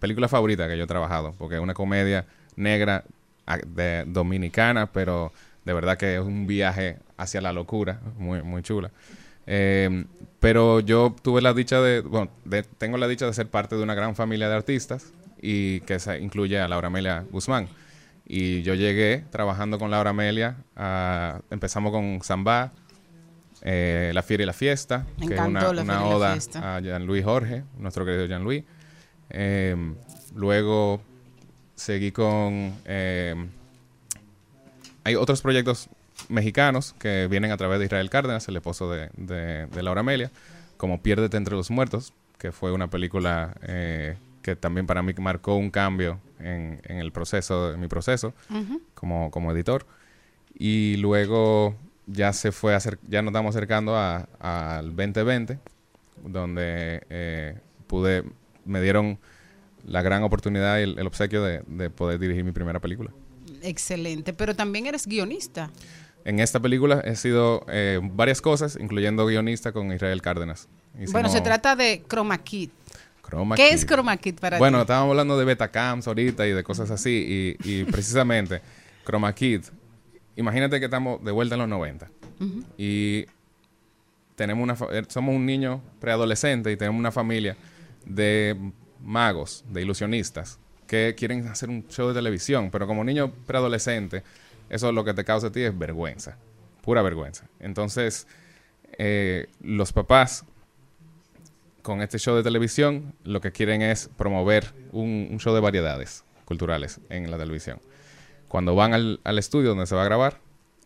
películas 0.00 0.28
favoritas 0.28 0.66
que 0.68 0.76
yo 0.76 0.82
he 0.82 0.86
trabajado, 0.88 1.32
porque 1.38 1.54
es 1.54 1.60
una 1.60 1.72
comedia 1.72 2.26
negra 2.56 3.04
a- 3.46 3.58
de, 3.58 4.02
dominicana, 4.08 4.90
pero 4.90 5.32
de 5.64 5.72
verdad 5.72 5.96
que 5.98 6.16
es 6.16 6.20
un 6.20 6.48
viaje 6.48 6.98
hacia 7.16 7.40
la 7.40 7.52
locura, 7.52 8.00
muy, 8.18 8.42
muy 8.42 8.62
chula. 8.62 8.90
Eh, 9.46 10.04
pero 10.40 10.80
yo 10.80 11.14
tuve 11.22 11.40
la 11.40 11.54
dicha 11.54 11.80
de, 11.80 12.00
bueno, 12.00 12.28
de- 12.44 12.64
tengo 12.64 12.98
la 12.98 13.06
dicha 13.06 13.26
de 13.26 13.34
ser 13.34 13.46
parte 13.46 13.76
de 13.76 13.84
una 13.84 13.94
gran 13.94 14.16
familia 14.16 14.48
de 14.48 14.56
artistas 14.56 15.12
y 15.40 15.78
que 15.82 16.00
se 16.00 16.18
incluye 16.18 16.58
a 16.60 16.66
Laura 16.66 16.88
Amelia 16.88 17.24
Guzmán. 17.30 17.68
Y 18.26 18.62
yo 18.62 18.74
llegué 18.74 19.22
trabajando 19.30 19.78
con 19.78 19.92
Laura 19.92 20.10
Amelia, 20.10 20.56
a- 20.74 21.40
empezamos 21.50 21.92
con 21.92 22.18
Zambá, 22.24 22.72
eh, 23.62 24.10
La 24.14 24.22
Fiera 24.22 24.42
y 24.42 24.46
la 24.46 24.52
Fiesta, 24.52 25.06
Me 25.18 25.28
que 25.28 25.34
es 25.34 25.40
una, 25.40 25.60
La 25.72 25.82
una 25.82 26.04
oda 26.16 26.32
a 26.76 26.80
Jean-Louis 26.80 27.24
Jorge, 27.24 27.64
nuestro 27.78 28.04
querido 28.04 28.26
Jean-Louis. 28.26 28.64
Eh, 29.30 29.76
luego 30.34 31.00
seguí 31.74 32.12
con... 32.12 32.74
eh, 32.84 33.34
hay 35.04 35.14
otros 35.16 35.42
proyectos 35.42 35.88
mexicanos 36.28 36.94
que 36.98 37.26
vienen 37.30 37.50
a 37.50 37.56
través 37.56 37.78
de 37.78 37.86
Israel 37.86 38.08
Cárdenas, 38.10 38.46
el 38.48 38.56
esposo 38.56 38.90
de, 38.90 39.10
de- 39.16 39.66
de 39.66 39.82
Laura 39.82 40.00
Amelia, 40.00 40.30
como 40.76 41.00
Piérdete 41.02 41.36
entre 41.36 41.54
los 41.56 41.70
muertos, 41.70 42.12
que 42.38 42.52
fue 42.52 42.72
una 42.72 42.88
película 42.88 43.54
que 44.42 44.56
también 44.56 44.86
para 44.86 45.02
mí 45.02 45.12
marcó 45.18 45.54
un 45.54 45.70
cambio 45.70 46.18
en, 46.40 46.80
en 46.84 46.98
el 46.98 47.12
proceso, 47.12 47.72
en 47.72 47.80
mi 47.80 47.86
proceso 47.88 48.34
como, 48.94 49.30
como 49.30 49.52
editor. 49.52 49.86
Y 50.58 50.96
luego 50.96 51.76
ya 52.06 52.32
se 52.32 52.52
fue 52.52 52.76
ya 53.08 53.22
nos 53.22 53.30
estamos 53.32 53.54
acercando 53.54 53.96
a- 53.96 54.28
al 54.40 54.94
2020, 54.96 55.58
donde 56.24 57.02
eh, 57.10 57.58
pude, 57.86 58.24
me 58.64 58.80
dieron 58.80 59.18
la 59.86 60.02
gran 60.02 60.22
oportunidad 60.22 60.78
y 60.78 60.82
el, 60.82 60.98
el 60.98 61.06
obsequio 61.06 61.42
de, 61.42 61.62
de 61.66 61.90
poder 61.90 62.18
dirigir 62.18 62.44
mi 62.44 62.52
primera 62.52 62.80
película. 62.80 63.10
Excelente, 63.62 64.32
pero 64.32 64.54
también 64.54 64.86
eres 64.86 65.06
guionista. 65.06 65.70
En 66.24 66.38
esta 66.38 66.60
película 66.60 67.00
he 67.00 67.16
sido 67.16 67.64
eh, 67.68 67.98
varias 68.02 68.40
cosas, 68.40 68.78
incluyendo 68.80 69.26
guionista 69.26 69.72
con 69.72 69.92
Israel 69.92 70.22
Cárdenas. 70.22 70.68
Hicimos 70.94 71.12
Bueno, 71.12 71.28
se 71.30 71.40
trata 71.40 71.74
de 71.74 72.04
Chroma 72.08 72.38
Kid. 72.38 72.70
Chroma 73.26 73.56
¿Qué 73.56 73.66
Key. 73.68 73.74
es 73.74 73.86
Chroma 73.86 74.16
Kid 74.16 74.36
para 74.38 74.58
Bueno, 74.58 74.78
ti? 74.78 74.82
estábamos 74.82 75.10
hablando 75.12 75.36
de 75.38 75.44
Betacams 75.44 76.06
ahorita 76.06 76.46
y 76.46 76.52
de 76.52 76.62
cosas 76.62 76.90
así. 76.92 77.56
Y, 77.64 77.68
y 77.80 77.84
precisamente, 77.84 78.60
Chroma 79.04 79.32
Kid, 79.34 79.62
imagínate 80.36 80.78
que 80.78 80.86
estamos 80.86 81.22
de 81.24 81.30
vuelta 81.32 81.54
en 81.54 81.60
los 81.60 81.68
90. 81.68 82.10
Ujú. 82.40 82.64
Y 82.78 83.26
tenemos 84.36 84.62
una, 84.62 84.74
fa- 84.76 84.88
eh, 84.92 85.02
somos 85.08 85.34
un 85.34 85.44
niño 85.46 85.82
preadolescente 86.00 86.70
y 86.72 86.76
tenemos 86.76 86.98
una 86.98 87.12
familia 87.12 87.56
de 88.04 88.56
magos, 89.02 89.64
de 89.68 89.82
ilusionistas, 89.82 90.58
que 90.86 91.14
quieren 91.16 91.46
hacer 91.48 91.68
un 91.70 91.86
show 91.88 92.08
de 92.08 92.14
televisión, 92.14 92.70
pero 92.70 92.86
como 92.86 93.04
niño 93.04 93.30
preadolescente, 93.46 94.22
eso 94.68 94.90
lo 94.92 95.04
que 95.04 95.14
te 95.14 95.24
causa 95.24 95.48
a 95.48 95.52
ti 95.52 95.60
es 95.62 95.76
vergüenza, 95.78 96.36
pura 96.82 97.02
vergüenza. 97.02 97.46
Entonces, 97.60 98.26
eh, 98.98 99.46
los 99.60 99.92
papás 99.92 100.44
con 101.82 102.00
este 102.02 102.18
show 102.18 102.36
de 102.36 102.42
televisión 102.42 103.14
lo 103.24 103.40
que 103.40 103.50
quieren 103.52 103.82
es 103.82 104.08
promover 104.16 104.72
un, 104.92 105.28
un 105.30 105.38
show 105.40 105.54
de 105.54 105.60
variedades 105.60 106.24
culturales 106.44 107.00
en 107.08 107.30
la 107.30 107.38
televisión. 107.38 107.80
Cuando 108.52 108.74
van 108.74 108.92
al, 108.92 109.18
al 109.24 109.38
estudio 109.38 109.70
donde 109.70 109.86
se 109.86 109.94
va 109.94 110.02
a 110.02 110.04
grabar, 110.04 110.38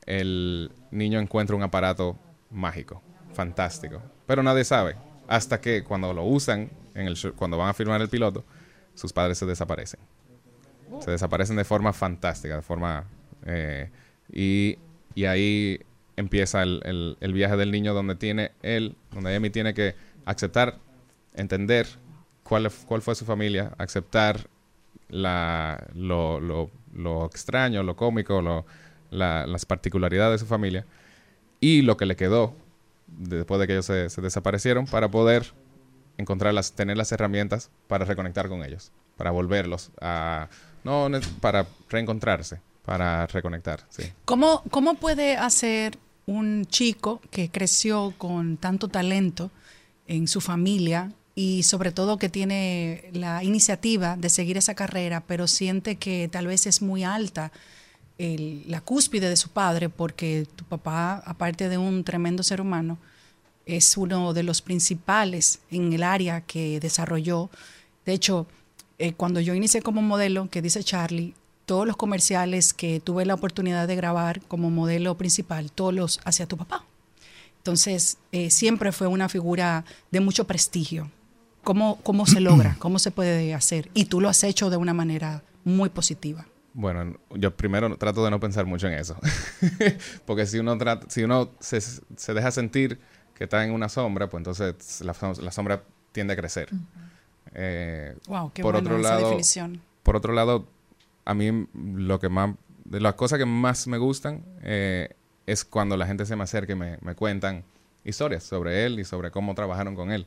el 0.06 0.70
niño 0.92 1.18
encuentra 1.18 1.56
un 1.56 1.64
aparato 1.64 2.16
mágico, 2.48 3.02
fantástico, 3.32 4.00
pero 4.24 4.40
nadie 4.44 4.62
sabe 4.62 4.94
hasta 5.26 5.60
que 5.60 5.82
cuando 5.82 6.12
lo 6.14 6.22
usan, 6.22 6.70
en 6.94 7.08
el 7.08 7.16
cuando 7.34 7.58
van 7.58 7.70
a 7.70 7.74
filmar 7.74 8.00
el 8.00 8.08
piloto, 8.08 8.44
sus 8.94 9.12
padres 9.12 9.38
se 9.38 9.46
desaparecen. 9.46 9.98
Se 11.00 11.10
desaparecen 11.10 11.56
de 11.56 11.64
forma 11.64 11.92
fantástica, 11.92 12.54
de 12.54 12.62
forma... 12.62 13.04
eh, 13.44 13.90
y, 14.32 14.78
y 15.16 15.24
ahí 15.24 15.80
empieza 16.14 16.62
el, 16.62 17.16
el- 17.20 17.32
viaje 17.32 17.56
del 17.56 17.72
niño 17.72 17.94
donde 17.94 18.14
tiene 18.14 18.52
él, 18.62 18.94
donde 19.10 19.34
Amy 19.34 19.50
tiene 19.50 19.74
que 19.74 19.96
aceptar, 20.24 20.78
entender 21.34 21.88
cuál, 22.44 22.70
cuál 22.86 23.02
fue 23.02 23.16
su 23.16 23.24
familia, 23.24 23.72
aceptar 23.76 24.48
la, 25.08 25.84
lo- 25.94 26.70
lo 26.96 27.26
extraño, 27.26 27.82
lo 27.82 27.96
cómico, 27.96 28.40
lo- 28.42 28.64
la- 29.10 29.46
las 29.46 29.64
particularidades 29.66 30.40
de 30.40 30.44
su 30.44 30.48
familia 30.48 30.84
y 31.60 31.82
lo 31.82 31.96
que 31.96 32.06
le 32.06 32.16
quedó 32.16 32.54
después 33.06 33.60
de 33.60 33.66
que 33.66 33.74
ellos 33.74 33.86
se, 33.86 34.20
desaparecieron 34.20 34.86
para 34.86 35.08
poder 35.10 35.52
encontrarlas, 36.18 36.72
tener 36.72 36.96
las 36.96 37.12
herramientas 37.12 37.70
para 37.88 38.04
reconectar 38.04 38.48
con 38.48 38.64
ellos, 38.64 38.90
para 39.16 39.30
volverlos 39.30 39.90
a, 40.00 40.48
no, 40.82 41.08
para 41.40 41.66
reencontrarse, 41.88 42.60
para 42.84 43.26
reconectar. 43.26 43.84
¿Cómo, 44.24 44.62
¿Cómo 44.70 44.94
puede 44.94 45.36
hacer 45.36 45.98
un 46.26 46.64
chico 46.66 47.20
que 47.30 47.48
creció 47.50 48.12
con 48.18 48.56
tanto 48.56 48.88
talento 48.88 49.50
en 50.08 50.26
su 50.26 50.40
familia 50.40 51.12
y 51.38 51.64
sobre 51.64 51.92
todo 51.92 52.16
que 52.16 52.30
tiene 52.30 53.10
la 53.12 53.44
iniciativa 53.44 54.16
de 54.16 54.30
seguir 54.30 54.56
esa 54.56 54.74
carrera, 54.74 55.22
pero 55.24 55.46
siente 55.46 55.96
que 55.96 56.28
tal 56.32 56.46
vez 56.46 56.66
es 56.66 56.80
muy 56.82 57.04
alta 57.04 57.52
la 58.18 58.80
cúspide 58.80 59.28
de 59.28 59.36
su 59.36 59.50
padre, 59.50 59.90
porque 59.90 60.46
tu 60.56 60.64
papá, 60.64 61.22
aparte 61.26 61.68
de 61.68 61.76
un 61.76 62.02
tremendo 62.04 62.42
ser 62.42 62.62
humano, 62.62 62.96
es 63.66 63.98
uno 63.98 64.32
de 64.32 64.44
los 64.44 64.62
principales 64.62 65.60
en 65.70 65.92
el 65.92 66.02
área 66.02 66.40
que 66.40 66.80
desarrolló. 66.80 67.50
De 68.06 68.14
hecho, 68.14 68.46
eh, 68.98 69.12
cuando 69.12 69.38
yo 69.40 69.54
inicié 69.54 69.82
como 69.82 70.00
modelo, 70.00 70.48
que 70.48 70.62
dice 70.62 70.82
Charlie, 70.82 71.34
todos 71.66 71.86
los 71.86 71.98
comerciales 71.98 72.72
que 72.72 72.98
tuve 73.00 73.26
la 73.26 73.34
oportunidad 73.34 73.86
de 73.86 73.96
grabar 73.96 74.40
como 74.42 74.70
modelo 74.70 75.18
principal, 75.18 75.70
todos 75.70 75.92
los 75.92 76.20
hacía 76.24 76.46
tu 76.46 76.56
papá. 76.56 76.86
Entonces, 77.58 78.16
eh, 78.32 78.48
siempre 78.48 78.92
fue 78.92 79.08
una 79.08 79.28
figura 79.28 79.84
de 80.10 80.20
mucho 80.20 80.46
prestigio. 80.46 81.10
¿Cómo, 81.66 81.98
¿Cómo 82.04 82.26
se 82.26 82.40
logra? 82.40 82.76
¿Cómo 82.78 83.00
se 83.00 83.10
puede 83.10 83.52
hacer? 83.52 83.90
Y 83.92 84.04
tú 84.04 84.20
lo 84.20 84.28
has 84.28 84.44
hecho 84.44 84.70
de 84.70 84.76
una 84.76 84.94
manera 84.94 85.42
muy 85.64 85.88
positiva. 85.88 86.46
Bueno, 86.74 87.16
yo 87.34 87.56
primero 87.56 87.96
trato 87.96 88.24
de 88.24 88.30
no 88.30 88.38
pensar 88.38 88.66
mucho 88.66 88.86
en 88.86 88.92
eso. 88.92 89.16
Porque 90.26 90.46
si 90.46 90.60
uno 90.60 90.78
trata, 90.78 91.06
si 91.10 91.24
uno 91.24 91.50
se, 91.58 91.80
se 91.80 92.34
deja 92.34 92.52
sentir 92.52 93.00
que 93.34 93.44
está 93.44 93.64
en 93.64 93.72
una 93.72 93.88
sombra, 93.88 94.28
pues 94.28 94.40
entonces 94.40 95.00
la, 95.00 95.14
la 95.42 95.50
sombra 95.50 95.82
tiende 96.12 96.34
a 96.34 96.36
crecer. 96.36 96.68
Eh, 97.54 98.14
Wow, 98.28 98.52
qué 98.54 98.62
por 98.62 98.74
buena 98.74 98.88
otro 98.88 99.00
esa 99.00 99.08
lado, 99.14 99.24
definición. 99.24 99.80
por 100.04 100.14
otro 100.16 100.32
lado, 100.34 100.68
a 101.24 101.34
mí 101.34 101.66
lo 101.74 102.20
que 102.20 102.28
más, 102.28 102.54
de 102.84 103.00
las 103.00 103.14
cosas 103.14 103.38
que 103.40 103.46
más 103.46 103.86
me 103.88 103.98
gustan 103.98 104.44
eh, 104.62 105.10
es 105.46 105.64
cuando 105.64 105.96
la 105.96 106.06
gente 106.06 106.26
se 106.26 106.36
me 106.36 106.44
acerca 106.44 106.74
y 106.74 106.76
me, 106.76 106.98
me 107.00 107.14
cuentan 107.16 107.64
historias 108.04 108.44
sobre 108.44 108.84
él 108.86 109.00
y 109.00 109.04
sobre 109.04 109.30
cómo 109.32 109.54
trabajaron 109.54 109.94
con 109.96 110.12
él. 110.12 110.26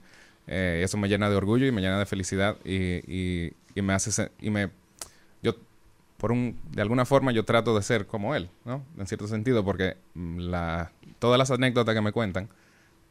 Eh, 0.49 0.81
eso 0.83 0.97
me 0.97 1.09
llena 1.09 1.29
de 1.31 1.37
orgullo 1.37 1.67
y 1.67 1.73
me 1.73 1.81
llena 1.81 1.99
de 1.99 2.07
felicidad 2.07 2.57
y, 2.65 3.03
y- 3.07 3.53
me 3.81 3.93
hace 3.93 4.31
y 4.41 4.49
me 4.49 4.71
yo 5.43 5.55
por 6.17 6.31
un 6.33 6.59
de 6.71 6.81
alguna 6.81 7.05
forma 7.05 7.31
yo 7.31 7.45
trato 7.45 7.75
de 7.75 7.83
ser 7.83 8.07
como 8.07 8.35
él, 8.35 8.49
¿no? 8.65 8.83
En 8.97 9.07
cierto 9.07 9.27
sentido 9.27 9.63
porque 9.65 9.97
mm, 10.15 10.39
la 10.39 10.91
todas 11.19 11.37
las 11.39 11.51
anécdotas 11.51 11.95
que 11.95 12.01
me 12.01 12.11
cuentan 12.11 12.49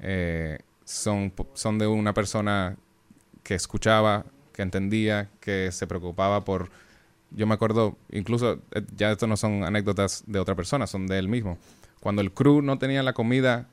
eh, 0.01 0.59
son 0.85 1.33
son 1.55 1.79
de 1.79 1.87
una 1.87 2.15
persona 2.15 2.77
que 3.43 3.55
escuchaba, 3.55 4.27
que 4.53 4.63
entendía, 4.63 5.31
que 5.41 5.73
se 5.73 5.87
preocupaba 5.87 6.45
por... 6.45 6.71
Yo 7.31 7.47
me 7.47 7.55
acuerdo, 7.55 7.97
incluso, 8.11 8.61
eh, 8.75 8.83
ya 8.97 9.13
esto 9.13 9.27
no 9.27 9.37
son 9.37 9.65
anécdotas 9.65 10.25
de 10.27 10.39
otra 10.39 10.55
persona, 10.55 10.87
son 10.87 11.07
de 11.07 11.19
él 11.19 11.29
mismo. 11.29 11.59
Cuando 12.01 12.23
el 12.23 12.33
crew 12.33 12.63
no 12.63 12.79
tenía 12.79 13.03
la 13.03 13.13
comida 13.13 13.69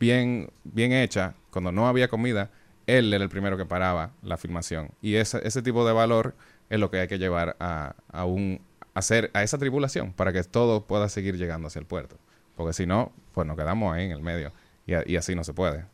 bien, 0.00 0.50
bien 0.64 0.92
hecha, 0.92 1.34
cuando 1.50 1.72
no 1.72 1.88
había 1.88 2.08
comida, 2.08 2.50
él 2.86 3.12
era 3.12 3.24
el 3.24 3.30
primero 3.30 3.56
que 3.56 3.64
paraba 3.64 4.10
la 4.22 4.36
filmación. 4.36 4.90
Y 5.02 5.16
ese, 5.16 5.46
ese 5.46 5.62
tipo 5.62 5.86
de 5.86 5.92
valor 5.92 6.34
es 6.70 6.78
lo 6.78 6.90
que 6.90 7.00
hay 7.00 7.08
que 7.08 7.18
llevar 7.18 7.56
a, 7.60 7.94
a 8.12 8.24
un, 8.24 8.60
hacer, 8.94 9.30
a 9.34 9.42
esa 9.42 9.58
tribulación 9.58 10.12
para 10.12 10.32
que 10.32 10.42
todo 10.44 10.84
pueda 10.84 11.08
seguir 11.08 11.36
llegando 11.36 11.68
hacia 11.68 11.80
el 11.80 11.86
puerto. 11.86 12.16
Porque 12.56 12.72
si 12.72 12.86
no, 12.86 13.12
pues 13.32 13.46
nos 13.46 13.56
quedamos 13.56 13.94
ahí 13.94 14.06
en 14.06 14.12
el 14.12 14.22
medio. 14.22 14.52
Y, 14.86 15.12
y 15.12 15.16
así 15.16 15.34
no 15.34 15.44
se 15.44 15.52
puede. 15.52 15.84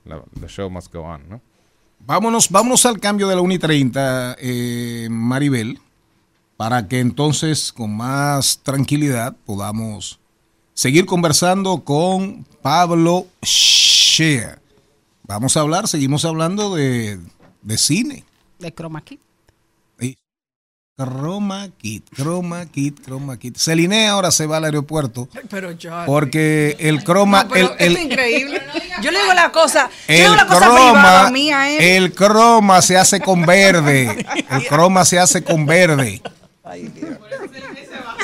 The 0.41 0.49
show 0.49 0.71
must 0.71 0.93
go 0.93 1.01
on, 1.01 1.29
¿no? 1.29 1.41
Vámonos, 2.05 2.51
vámonos 2.51 2.85
al 2.85 2.99
cambio 2.99 3.29
de 3.29 3.37
la 3.37 3.43
1 3.43 3.55
y 3.55 3.59
30, 3.59 4.37
eh, 4.41 5.09
Maribel, 5.09 5.79
para 6.57 6.89
que 6.89 6.99
entonces 6.99 7.73
con 7.73 7.97
más 7.97 8.61
tranquilidad 8.65 9.37
podamos 9.47 10.19
seguir 10.75 11.07
conversando 11.07 11.85
con 11.85 12.45
Pablo 12.61 13.27
Shea. 13.43 14.62
Vamos 15.25 15.57
a 15.57 15.61
hablar, 15.61 15.89
seguimos 15.89 16.25
hablando 16.25 16.75
de, 16.75 17.19
de 17.63 17.79
cine. 17.79 18.25
De 18.59 18.73
Chroma 18.73 19.03
Key. 19.03 19.19
Y- 20.01 20.17
Chroma 20.99 21.69
Kit, 21.79 22.05
Chroma 22.15 22.67
Kit, 22.67 23.01
Chroma 23.05 23.39
Kit. 23.39 23.57
Celine 23.57 24.09
ahora 24.09 24.31
se 24.31 24.47
va 24.47 24.59
al 24.59 24.65
aeropuerto 24.67 25.27
Pero 25.49 25.73
yo. 25.73 25.91
porque 26.07 26.77
el 26.81 27.03
croma, 27.03 27.45
No, 27.45 27.49
pero 27.51 27.67
el, 27.69 27.73
esto 27.73 27.85
el- 27.85 27.97
es 27.97 28.03
increíble. 28.05 28.63
Yo 29.03 29.11
le 29.11 29.21
digo 29.23 29.33
la 29.35 29.51
cosa. 29.51 29.89
Yo 30.07 30.15
le 30.15 30.17
el 30.17 30.23
digo 30.25 30.37
la 30.37 30.47
cosa 30.47 30.67
privada 30.67 31.31
mía 31.31 31.79
el 31.79 32.13
croma 32.15 32.83
se 32.83 32.99
hace 32.99 33.21
con 33.21 33.47
verde. 33.47 34.25
El 34.51 34.67
croma 34.69 35.05
se 35.07 35.19
hace 35.19 35.43
con 35.43 35.65
verde. 35.67 36.21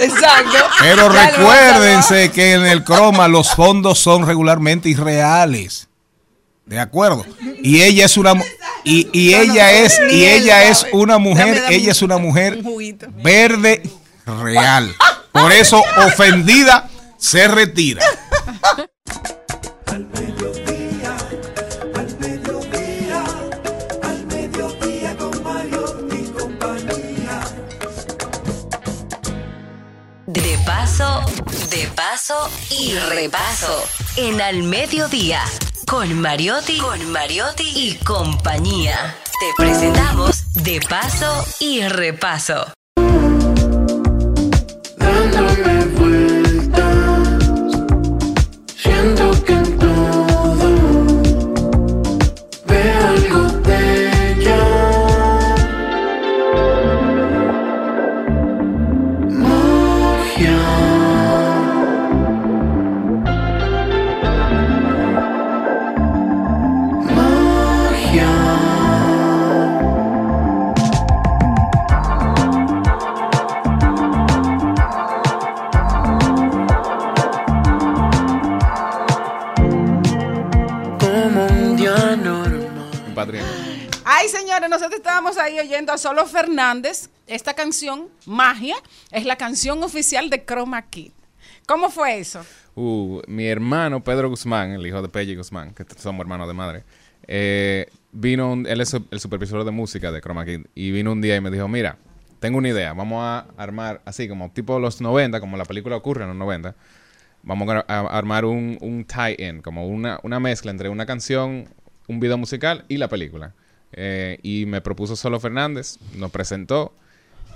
Exacto. 0.00 0.58
Pero 0.80 1.08
recuérdense 1.08 2.30
que 2.30 2.52
en 2.52 2.66
el 2.66 2.84
croma 2.84 3.28
los 3.28 3.54
fondos 3.54 3.98
son 3.98 4.26
regularmente 4.26 4.88
irreales. 4.88 5.87
¿De 6.68 6.78
acuerdo? 6.78 7.24
Y 7.62 7.80
ella 7.82 8.04
es 8.04 8.16
una 8.18 8.34
y, 8.84 9.08
y 9.12 9.34
ella 9.34 9.72
es 9.72 9.98
y 10.10 10.26
ella 10.26 10.64
es 10.64 10.86
una 10.92 11.18
mujer, 11.18 11.64
ella 11.70 11.92
es 11.92 12.02
una 12.02 12.18
mujer 12.18 12.58
verde 13.22 13.82
real. 14.26 14.94
Por 15.32 15.52
eso 15.52 15.82
ofendida 16.06 16.88
se 17.16 17.48
retira. 17.48 18.02
Al 19.86 20.06
mediodía 24.26 25.16
con 25.16 25.42
Mario 25.42 26.08
y 26.12 26.26
compañía. 26.38 27.40
De 30.26 30.58
paso, 30.66 31.22
de 31.70 31.86
paso 31.94 32.50
y 32.70 32.94
repaso. 32.94 33.84
En 34.16 34.40
Al 34.40 34.64
Mediodía, 34.64 35.42
con 35.88 36.20
Mariotti, 36.20 36.78
con 36.78 37.10
Mariotti 37.12 37.64
y 37.74 37.94
compañía. 38.04 39.16
Te 39.40 39.62
presentamos 39.62 40.52
De 40.52 40.80
paso 40.88 41.44
y 41.60 41.82
repaso. 41.88 42.77
Señores, 84.28 84.68
nosotros 84.68 84.96
estábamos 84.98 85.38
ahí 85.38 85.58
oyendo 85.58 85.92
a 85.92 85.98
Solo 85.98 86.26
Fernández. 86.26 87.08
Esta 87.26 87.54
canción, 87.54 88.08
Magia, 88.26 88.76
es 89.10 89.24
la 89.24 89.36
canción 89.36 89.82
oficial 89.82 90.30
de 90.30 90.44
Chroma 90.44 90.82
Kid. 90.88 91.12
¿Cómo 91.66 91.90
fue 91.90 92.18
eso? 92.18 92.44
Uh, 92.74 93.20
mi 93.26 93.46
hermano 93.46 94.02
Pedro 94.04 94.28
Guzmán, 94.30 94.72
el 94.72 94.86
hijo 94.86 95.02
de 95.02 95.08
Peggy 95.08 95.34
Guzmán, 95.34 95.74
que 95.74 95.84
somos 95.98 96.20
hermanos 96.20 96.46
de 96.48 96.54
madre, 96.54 96.84
eh, 97.26 97.86
vino, 98.12 98.52
un- 98.52 98.66
él 98.66 98.80
es 98.80 98.94
el 98.94 99.20
supervisor 99.20 99.64
de 99.64 99.70
música 99.70 100.10
de 100.12 100.20
Chroma 100.20 100.44
Kid, 100.44 100.66
y 100.74 100.90
vino 100.92 101.12
un 101.12 101.20
día 101.20 101.36
y 101.36 101.40
me 101.40 101.50
dijo, 101.50 101.68
mira, 101.68 101.98
tengo 102.40 102.58
una 102.58 102.68
idea, 102.68 102.92
vamos 102.94 103.20
a 103.22 103.46
armar 103.56 104.00
así 104.04 104.28
como 104.28 104.50
tipo 104.52 104.78
los 104.78 105.00
90, 105.00 105.40
como 105.40 105.56
la 105.56 105.64
película 105.64 105.96
ocurre 105.96 106.22
en 106.22 106.28
los 106.28 106.36
90, 106.38 106.74
vamos 107.42 107.68
a 107.68 107.80
armar 108.16 108.44
un, 108.44 108.78
un 108.80 109.04
tie-in, 109.04 109.60
como 109.60 109.86
una, 109.86 110.20
una 110.22 110.38
mezcla 110.40 110.70
entre 110.70 110.88
una 110.88 111.04
canción, 111.04 111.68
un 112.06 112.20
video 112.20 112.38
musical 112.38 112.84
y 112.88 112.96
la 112.96 113.08
película. 113.08 113.54
Eh, 113.92 114.38
y 114.42 114.66
me 114.66 114.80
propuso 114.80 115.16
Solo 115.16 115.40
Fernández, 115.40 115.98
nos 116.16 116.30
presentó, 116.30 116.92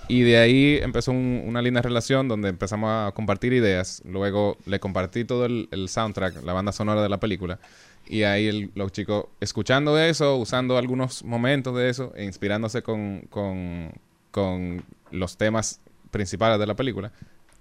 y 0.09 0.23
de 0.23 0.39
ahí 0.39 0.79
empezó 0.83 1.13
un- 1.13 1.43
una 1.47 1.63
linda 1.63 1.81
relación 1.83 2.27
donde 2.29 2.49
empezamos 2.49 2.91
a 2.91 3.13
compartir 3.13 3.53
ideas. 3.53 4.03
Luego 4.05 4.57
le 4.67 4.81
compartí 4.81 5.25
todo 5.25 5.47
el, 5.47 5.69
el 5.71 5.89
soundtrack, 5.89 6.43
la 6.43 6.53
banda 6.53 6.73
sonora 6.73 7.03
de 7.03 7.09
la 7.09 7.19
película. 7.21 7.59
Y 8.09 8.25
ahí 8.25 8.49
el- 8.49 8.71
los 8.75 8.91
chicos 8.93 9.27
escuchando 9.41 9.99
eso, 9.99 10.37
usando 10.37 10.77
algunos 10.77 11.25
momentos 11.25 11.77
de 11.77 11.89
eso, 11.89 12.13
e 12.17 12.25
inspirándose 12.25 12.83
con, 12.83 13.21
con, 13.31 13.93
con 14.33 14.83
los 15.13 15.37
temas 15.37 15.81
principales 16.11 16.59
de 16.59 16.67
la 16.67 16.75
película, 16.75 17.13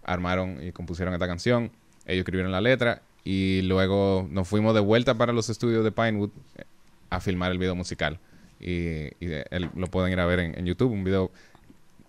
armaron 0.03 0.57
y 0.65 0.71
compusieron 0.71 1.13
esta 1.13 1.27
canción. 1.27 1.71
Ellos 2.05 2.21
escribieron 2.21 2.51
la 2.51 2.59
letra 2.59 3.03
y 3.23 3.61
luego 3.61 4.27
nos 4.31 4.47
fuimos 4.47 4.73
de 4.73 4.79
vuelta 4.79 5.13
para 5.13 5.31
los 5.31 5.49
estudios 5.49 5.83
de 5.83 5.91
Pinewood 5.91 6.31
eh, 6.57 6.63
a 7.11 7.19
filmar 7.19 7.51
el 7.51 7.59
video 7.59 7.75
musical. 7.75 8.19
Y, 8.61 9.09
y 9.19 9.25
de- 9.25 9.45
el- 9.51 9.69
lo 9.75 9.87
pueden 9.87 10.11
ir 10.13 10.19
a 10.19 10.25
ver 10.25 10.39
en, 10.39 10.57
en 10.57 10.65
YouTube, 10.65 10.91
un 10.91 11.03
video 11.03 11.31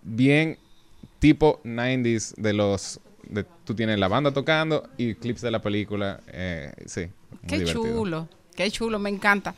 bien 0.03 0.57
tipo 1.19 1.59
90s 1.63 2.35
de 2.35 2.53
los 2.53 2.99
de, 3.27 3.45
tú 3.63 3.73
tienes 3.73 3.97
la 3.97 4.07
banda 4.07 4.31
tocando 4.31 4.87
y 4.97 5.15
clips 5.15 5.41
de 5.41 5.49
la 5.51 5.61
película 5.61 6.19
eh, 6.27 6.71
sí 6.85 7.07
Qué 7.47 7.59
divertido. 7.59 7.83
chulo, 7.83 8.29
qué 8.55 8.69
chulo, 8.69 8.99
me 8.99 9.09
encanta. 9.09 9.55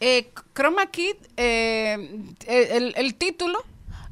Eh, 0.00 0.28
Chroma 0.54 0.86
Kid, 0.86 1.16
eh, 1.36 2.24
el, 2.46 2.94
el 2.96 3.14
título 3.16 3.58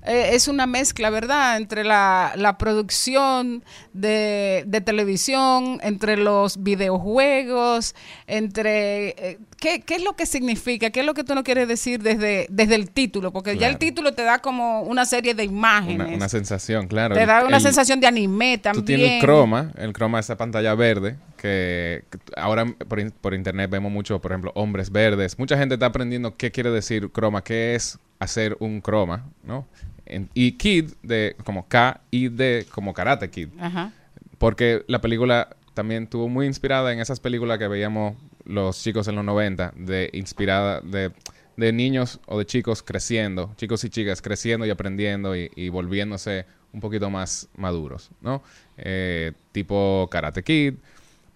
eh, 0.07 0.31
es 0.35 0.49
una 0.49 0.67
mezcla, 0.67 1.11
¿verdad?, 1.11 1.57
entre 1.57 1.85
la, 1.85 2.33
la 2.37 2.59
producción 2.59 3.63
de, 3.93 4.65
de 4.67 4.81
televisión, 4.81 5.79
entre 5.83 6.17
los 6.17 6.63
videojuegos, 6.63 7.95
entre... 8.27 9.09
eh, 9.11 9.39
¿qué, 9.59 9.81
qué 9.81 9.97
es 9.97 10.03
lo 10.03 10.15
que 10.15 10.27
significa? 10.27 10.91
¿Qué 10.91 11.01
es 11.01 11.07
lo 11.07 11.15
que 11.15 11.25
tú 11.25 11.35
no 11.35 11.43
quieres 11.45 11.69
decir 11.69 12.03
desde, 12.03 12.47
desde 12.51 12.75
el 12.75 12.91
título? 12.91 13.33
Porque 13.33 13.57
ya 13.57 13.69
el 13.69 13.79
título 13.79 14.13
te 14.13 14.23
da 14.23 14.39
como 14.41 14.83
una 14.83 15.05
serie 15.05 15.35
de 15.35 15.45
imágenes. 15.45 16.07
una, 16.07 16.17
una 16.17 16.29
sensación 16.29 16.87
claro 16.89 17.15
te 17.15 17.27
da 17.27 17.45
una 17.45 17.57
el- 17.57 17.63
sensación 17.63 18.01
de 18.01 18.07
anime 18.07 18.59
también. 18.59 18.85
Tú 18.85 18.87
tienes 18.87 19.13
el 19.13 19.21
croma, 19.21 19.73
el 19.77 19.93
croma 19.93 20.21
es 20.21 20.27
esa 20.27 20.37
pantalla 20.37 20.75
verde 20.75 21.17
que, 21.37 22.05
ahora 22.37 22.67
por, 22.89 23.13
por 23.13 23.35
internet 23.35 23.71
vemos 23.71 23.91
mucho, 23.93 24.21
por 24.21 24.33
ejemplo, 24.33 24.53
hombres 24.55 24.91
verdes. 24.91 25.39
Mucha 25.39 25.57
gente 25.59 25.75
está 25.75 25.87
aprendiendo 25.87 26.37
qué 26.37 26.51
quiere 26.51 26.71
decir 26.71 27.11
croma, 27.11 27.43
qué 27.43 27.75
es 27.75 27.99
hacer 28.19 28.57
un 28.61 28.81
croma, 28.81 29.25
¿no? 29.45 29.67
En- 30.07 30.29
y 30.35 30.53
Kid, 30.53 30.93
de, 31.03 31.37
como 31.45 31.67
K 31.69 32.01
y 32.11 32.29
D, 32.29 32.67
como 32.71 32.95
Karate 32.95 33.31
Kid. 33.31 33.49
Ajá. 33.61 33.93
Porque 34.39 34.85
la 34.89 35.01
película 35.01 35.57
también 35.75 36.05
estuvo 36.05 36.29
muy 36.29 36.47
inspirada 36.47 36.93
en 36.93 37.01
esas 37.01 37.21
películas 37.21 37.59
que 37.59 37.69
veíamos 37.69 38.17
los 38.45 38.83
chicos 38.83 39.09
en 39.09 39.17
los 39.17 39.25
90, 39.25 39.73
de 39.77 40.09
inspirada 40.13 40.81
de, 40.81 41.11
de 41.57 41.73
niños 41.73 42.21
o 42.27 42.39
de 42.39 42.47
chicos 42.47 42.83
creciendo, 42.83 43.53
chicos 43.57 43.83
y 43.85 43.91
chicas 43.91 44.23
creciendo 44.23 44.65
y 44.67 44.71
aprendiendo 44.71 45.35
y, 45.37 45.51
y 45.57 45.69
volviéndose 45.69 46.47
un 46.73 46.81
poquito 46.81 47.11
más 47.11 47.49
maduros, 47.57 48.11
¿no? 48.21 48.43
Eh, 48.77 49.33
tipo 49.53 50.09
Karate 50.11 50.43
Kid, 50.43 50.75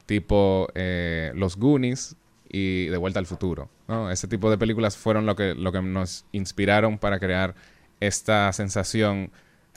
tipo 0.07 0.69
eh, 0.75 1.33
Los 1.35 1.57
Goonies 1.57 2.17
y 2.53 2.87
De 2.87 2.97
Vuelta 2.97 3.19
al 3.19 3.27
Futuro, 3.27 3.69
¿no? 3.89 4.11
Ese 4.11 4.29
tipo 4.29 4.51
de 4.51 4.59
películas 4.59 4.97
fueron 4.97 5.25
lo 5.27 5.37
que, 5.37 5.55
lo 5.55 5.73
que 5.73 5.81
nos 5.83 6.25
inspiraron 6.33 6.99
para 6.99 7.19
crear 7.19 7.55
esta 8.01 8.53
sensación 8.53 9.31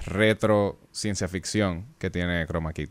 retro 0.05 0.79
ciencia 0.91 1.27
ficción 1.27 1.85
que 1.99 2.09
tiene 2.09 2.45
Chroma 2.47 2.73
Kid. 2.73 2.89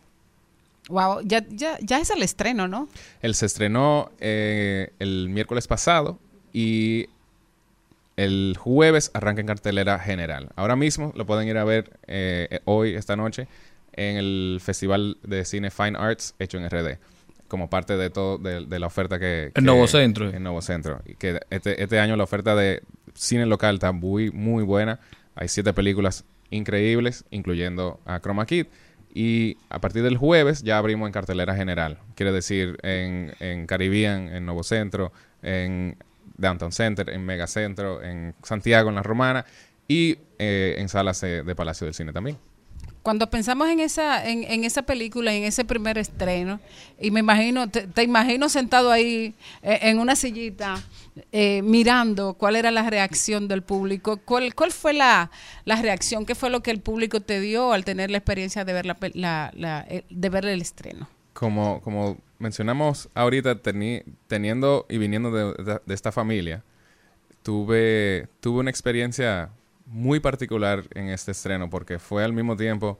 Wow, 0.88 1.20
ya, 1.24 1.44
ya, 1.48 1.78
ya 1.80 2.00
es 2.00 2.10
el 2.10 2.22
estreno, 2.22 2.68
¿no? 2.68 2.88
Él 3.20 3.34
se 3.34 3.46
estrenó 3.46 4.10
eh, 4.18 4.92
el 4.98 5.28
miércoles 5.28 5.68
pasado 5.68 6.18
y 6.52 7.08
el 8.16 8.56
jueves 8.58 9.10
arranca 9.14 9.40
en 9.40 9.46
cartelera 9.46 9.98
general. 9.98 10.50
Ahora 10.56 10.76
mismo 10.76 11.12
lo 11.14 11.24
pueden 11.24 11.48
ir 11.48 11.56
a 11.56 11.64
ver 11.64 11.98
eh, 12.06 12.48
eh, 12.50 12.60
hoy, 12.64 12.94
esta 12.94 13.16
noche, 13.16 13.46
en 13.92 14.16
el 14.16 14.58
Festival 14.60 15.18
de 15.22 15.44
Cine 15.44 15.70
Fine 15.70 15.96
Arts 15.98 16.34
hecho 16.38 16.58
en 16.58 16.68
RD. 16.68 16.98
Como 17.46 17.68
parte 17.68 17.96
de 17.96 18.10
todo, 18.10 18.38
de, 18.38 18.64
de 18.64 18.78
la 18.78 18.86
oferta 18.86 19.18
que... 19.18 19.52
En 19.54 19.64
Nuevo 19.64 19.86
Centro. 19.86 20.30
En 20.30 20.42
Nuevo 20.42 20.62
Centro. 20.62 21.02
Y 21.04 21.14
que 21.14 21.40
este, 21.50 21.82
este 21.82 22.00
año 22.00 22.16
la 22.16 22.24
oferta 22.24 22.56
de 22.56 22.82
cine 23.14 23.46
local 23.46 23.74
está 23.74 23.92
muy, 23.92 24.30
muy 24.30 24.64
buena. 24.64 25.00
Hay 25.34 25.48
siete 25.48 25.72
películas 25.72 26.24
increíbles, 26.50 27.24
incluyendo 27.30 28.00
a 28.04 28.20
Chroma 28.20 28.46
Kid. 28.46 28.66
Y 29.14 29.58
a 29.68 29.78
partir 29.78 30.02
del 30.02 30.16
jueves 30.16 30.62
ya 30.62 30.78
abrimos 30.78 31.06
en 31.06 31.12
cartelera 31.12 31.54
general. 31.54 31.98
Quiere 32.14 32.32
decir 32.32 32.78
en, 32.82 33.34
en 33.40 33.66
Caribbean, 33.66 34.28
en 34.28 34.46
Nuevo 34.46 34.62
Centro, 34.62 35.12
en 35.42 35.96
Downtown 36.36 36.72
Center, 36.72 37.10
en 37.10 37.24
Mega 37.24 37.46
Centro, 37.46 38.02
en 38.02 38.34
Santiago, 38.42 38.88
en 38.88 38.94
La 38.94 39.02
Romana 39.02 39.44
y 39.88 40.16
eh, 40.38 40.76
en 40.78 40.88
salas 40.88 41.20
de, 41.20 41.54
Palacio 41.54 41.84
del 41.84 41.94
Cine 41.94 42.12
también. 42.12 42.38
Cuando 43.02 43.28
pensamos 43.28 43.68
en 43.68 43.80
esa, 43.80 44.24
en, 44.28 44.64
esa 44.64 44.82
película, 44.82 45.34
en 45.34 45.42
ese 45.42 45.64
primer 45.64 45.98
estreno, 45.98 46.60
y 47.00 47.10
me 47.10 47.20
imagino, 47.20 47.68
te, 47.68 47.88
te 47.88 48.04
imagino 48.04 48.48
sentado 48.48 48.92
ahí 48.92 49.34
eh, 49.62 49.80
en 49.82 49.98
una 49.98 50.14
sillita, 50.14 50.80
eh, 51.32 51.62
mirando 51.62 52.34
cuál 52.34 52.56
era 52.56 52.70
la 52.70 52.88
reacción 52.88 53.48
del 53.48 53.62
público, 53.62 54.18
cuál, 54.24 54.54
cuál 54.54 54.72
fue 54.72 54.92
la, 54.94 55.30
la 55.64 55.80
reacción, 55.82 56.24
qué 56.26 56.34
fue 56.34 56.50
lo 56.50 56.62
que 56.62 56.70
el 56.70 56.80
público 56.80 57.20
te 57.20 57.40
dio 57.40 57.72
al 57.72 57.84
tener 57.84 58.10
la 58.10 58.18
experiencia 58.18 58.64
de 58.64 58.72
ver 58.72 58.86
la, 58.86 58.96
eh, 59.88 60.04
de 60.08 60.28
ver 60.30 60.46
el 60.46 60.60
estreno. 60.62 61.08
como, 61.32 61.80
como 61.82 62.18
mencionamos 62.38 63.08
ahorita, 63.14 63.62
teni- 63.62 64.04
teniendo 64.26 64.86
y 64.88 64.98
viniendo 64.98 65.30
de, 65.30 65.62
de- 65.64 65.80
de 65.84 65.94
esta 65.94 66.12
familia, 66.12 66.62
tuve, 67.42 68.28
tuve 68.40 68.60
una 68.60 68.70
experiencia 68.70 69.50
muy 69.86 70.20
particular 70.20 70.84
en 70.94 71.08
este 71.08 71.32
estreno 71.32 71.68
porque 71.70 71.98
fue 71.98 72.24
al 72.24 72.32
mismo 72.32 72.56
tiempo 72.56 72.98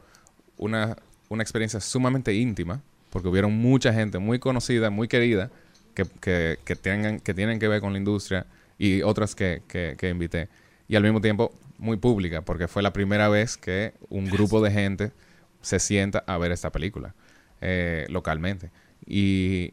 una, 0.56 0.96
una 1.28 1.42
experiencia 1.42 1.80
sumamente 1.80 2.34
íntima, 2.34 2.82
porque 3.10 3.28
hubieron 3.28 3.52
mucha 3.56 3.92
gente 3.92 4.18
muy 4.18 4.38
conocida, 4.38 4.90
muy 4.90 5.08
querida, 5.08 5.50
que, 5.94 6.04
que, 6.20 6.58
que 6.64 6.76
tengan, 6.76 7.20
que 7.20 7.34
tienen 7.34 7.58
que 7.58 7.68
ver 7.68 7.80
con 7.80 7.92
la 7.92 7.98
industria 7.98 8.46
y 8.78 9.02
otras 9.02 9.34
que, 9.34 9.62
que, 9.68 9.96
que 9.98 10.08
invité. 10.08 10.48
Y 10.88 10.96
al 10.96 11.02
mismo 11.02 11.20
tiempo 11.20 11.52
muy 11.78 11.96
pública, 11.96 12.42
porque 12.42 12.68
fue 12.68 12.82
la 12.82 12.92
primera 12.92 13.28
vez 13.28 13.56
que 13.56 13.94
un 14.08 14.26
grupo 14.26 14.62
de 14.62 14.70
gente 14.70 15.12
se 15.60 15.78
sienta 15.78 16.24
a 16.26 16.38
ver 16.38 16.52
esta 16.52 16.70
película 16.70 17.14
eh, 17.60 18.06
localmente. 18.08 18.70
Y 19.06 19.72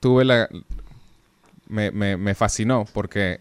tuve 0.00 0.24
la... 0.24 0.48
Me, 1.68 1.90
me, 1.90 2.16
me 2.16 2.36
fascinó 2.36 2.86
porque 2.92 3.40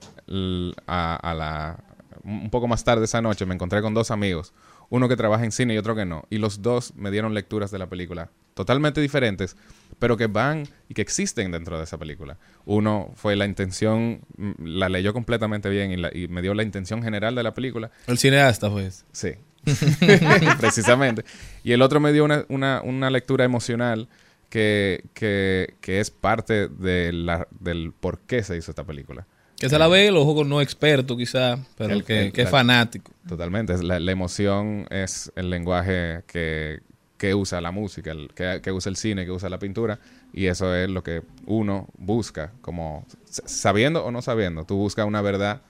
a, 0.87 1.15
a 1.15 1.33
la, 1.35 1.77
un 2.23 2.49
poco 2.49 2.67
más 2.67 2.83
tarde 2.83 3.05
esa 3.05 3.21
noche 3.21 3.45
me 3.45 3.53
encontré 3.53 3.83
con 3.83 3.93
dos 3.93 4.09
amigos, 4.09 4.51
uno 4.89 5.07
que 5.07 5.15
trabaja 5.15 5.45
en 5.45 5.51
cine 5.51 5.75
y 5.75 5.77
otro 5.77 5.95
que 5.95 6.05
no, 6.05 6.25
y 6.31 6.39
los 6.39 6.63
dos 6.63 6.95
me 6.95 7.11
dieron 7.11 7.35
lecturas 7.35 7.69
de 7.69 7.77
la 7.77 7.85
película 7.85 8.31
totalmente 8.55 8.99
diferentes, 8.99 9.55
pero 9.99 10.17
que 10.17 10.27
van 10.27 10.63
y 10.89 10.93
que 10.93 11.01
existen 11.01 11.51
dentro 11.51 11.77
de 11.77 11.83
esa 11.85 11.97
película. 11.97 12.37
Uno 12.65 13.11
fue 13.15 13.35
la 13.35 13.45
intención, 13.45 14.21
mm, 14.37 14.51
la 14.65 14.89
leyó 14.89 15.13
completamente 15.13 15.69
bien 15.69 15.91
y, 15.91 15.97
la- 15.97 16.11
y 16.15 16.27
me 16.27 16.41
dio 16.41 16.53
la 16.53 16.63
intención 16.63 17.01
general 17.03 17.35
de 17.35 17.43
la 17.43 17.53
película. 17.53 17.91
El 18.07 18.17
cineasta, 18.17 18.69
pues. 18.69 19.05
Sí, 19.11 19.31
precisamente. 20.59 21.23
Y 21.63 21.71
el 21.71 21.81
otro 21.81 21.99
me 21.99 22.13
dio 22.13 22.23
una, 22.25 22.45
una, 22.49 22.81
una 22.83 23.09
lectura 23.09 23.45
emocional 23.45 24.07
que, 24.49 25.03
que, 25.13 25.75
que 25.81 25.99
es 25.99 26.11
parte 26.11 26.67
de 26.67 27.11
la, 27.13 27.47
del 27.59 27.91
por 27.99 28.19
qué 28.19 28.43
se 28.43 28.57
hizo 28.57 28.71
esta 28.71 28.83
película. 28.83 29.25
Que 29.57 29.69
se 29.69 29.79
la 29.79 29.87
ve 29.87 30.07
el 30.07 30.17
ojo 30.17 30.43
no 30.43 30.61
experto, 30.61 31.15
quizá, 31.15 31.57
pero 31.77 31.93
El- 31.93 32.03
que, 32.03 32.25
el- 32.27 32.31
que 32.33 32.41
es 32.43 32.49
fanático. 32.49 33.11
Totalmente. 33.27 33.81
La, 33.83 33.99
la 33.99 34.11
emoción 34.11 34.85
es 34.89 35.31
el 35.35 35.49
lenguaje 35.49 36.23
que, 36.27 36.79
que 37.17 37.33
usa 37.33 37.61
la 37.61 37.71
música, 37.71 38.11
el- 38.11 38.29
que, 38.33 38.59
que 38.61 38.71
usa 38.71 38.89
el 38.89 38.95
cine, 38.97 39.25
que 39.25 39.31
usa 39.31 39.49
la 39.49 39.59
pintura. 39.59 39.99
Y 40.33 40.47
eso 40.47 40.73
es 40.75 40.89
lo 40.89 41.01
que 41.03 41.21
uno 41.45 41.87
busca, 41.97 42.51
como 42.61 43.05
sabiendo 43.23 44.03
o 44.05 44.11
no 44.11 44.21
sabiendo. 44.21 44.65
Tú 44.65 44.75
buscas 44.75 45.05
una 45.05 45.21
verdad 45.21 45.61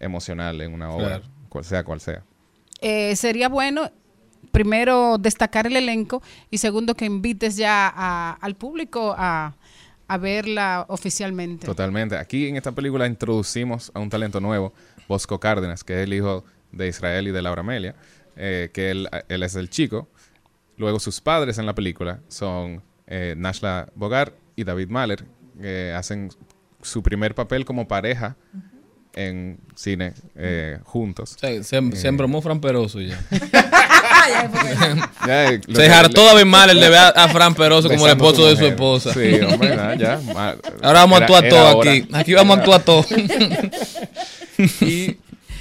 emocional 0.00 0.60
en 0.60 0.72
una 0.74 0.90
obra, 0.90 1.06
Claro. 1.06 1.24
cual 1.48 1.64
sea 1.64 1.84
cual 1.84 2.00
sea. 2.00 2.22
Eh, 2.80 3.14
sería 3.16 3.48
bueno, 3.48 3.90
primero, 4.50 5.18
destacar 5.18 5.66
el 5.66 5.76
elenco 5.76 6.22
y 6.50 6.58
segundo, 6.58 6.94
que 6.94 7.04
invites 7.04 7.56
ya 7.56 7.92
a- 7.94 8.32
al 8.40 8.54
público 8.56 9.14
a, 9.16 9.54
a 10.08 10.18
verla 10.18 10.84
oficialmente. 10.88 11.66
Totalmente. 11.66 12.16
Aquí 12.16 12.48
en 12.48 12.56
esta 12.56 12.72
película 12.72 13.06
introducimos 13.06 13.90
a 13.94 14.00
un 14.00 14.10
talento 14.10 14.40
nuevo, 14.40 14.72
Bosco 15.08 15.38
Cárdenas, 15.40 15.84
que 15.84 15.94
es 15.94 16.04
el 16.04 16.14
hijo 16.14 16.44
de 16.70 16.88
Israel 16.88 17.28
y 17.28 17.30
de 17.30 17.42
Laura 17.42 17.60
Amelia, 17.60 17.94
eh, 18.36 18.70
que 18.72 18.90
él, 18.90 19.08
él 19.28 19.42
es 19.42 19.54
el 19.56 19.68
chico. 19.70 20.08
Luego 20.82 20.98
sus 20.98 21.20
padres 21.20 21.58
en 21.58 21.66
la 21.66 21.76
película 21.76 22.18
son 22.26 22.82
eh, 23.06 23.34
Nashla 23.38 23.86
Bogar 23.94 24.34
y 24.56 24.64
David 24.64 24.88
Mahler, 24.88 25.24
que 25.60 25.92
hacen 25.92 26.30
su 26.82 27.04
primer 27.04 27.36
papel 27.36 27.64
como 27.64 27.86
pareja 27.86 28.34
en 29.14 29.60
cine 29.76 30.12
eh, 30.34 30.80
juntos. 30.82 31.36
Se, 31.38 31.62
se, 31.62 31.76
Eh, 31.76 31.90
se 31.94 32.08
embromó 32.08 32.42
Fran 32.42 32.60
Peroso 32.60 33.00
ya. 33.00 33.16
ya, 35.24 35.52
eh, 35.52 35.60
se 35.72 35.86
hartó 35.88 36.24
David 36.24 36.46
Mahler 36.46 36.74
de 36.76 36.88
ver 36.88 36.98
a, 36.98 37.08
a 37.10 37.28
Fran 37.28 37.54
Peroso 37.54 37.88
como 37.88 38.04
el 38.06 38.14
esposo 38.14 38.48
de 38.48 38.56
su 38.56 38.66
esposa. 38.66 39.14
Sí, 39.14 39.38
hombre, 39.40 39.76
nada, 39.76 39.94
ya. 39.94 40.20
Ahora 40.82 40.98
vamos 40.98 41.20
a 41.20 41.22
actuar 41.22 41.48
todo 41.48 41.78
hora. 41.78 41.92
aquí. 41.92 42.08
Aquí 42.12 42.34
vamos 42.34 42.56
a 42.56 42.58
actuar 42.58 42.82
todo. 42.82 43.04
y 44.80 45.16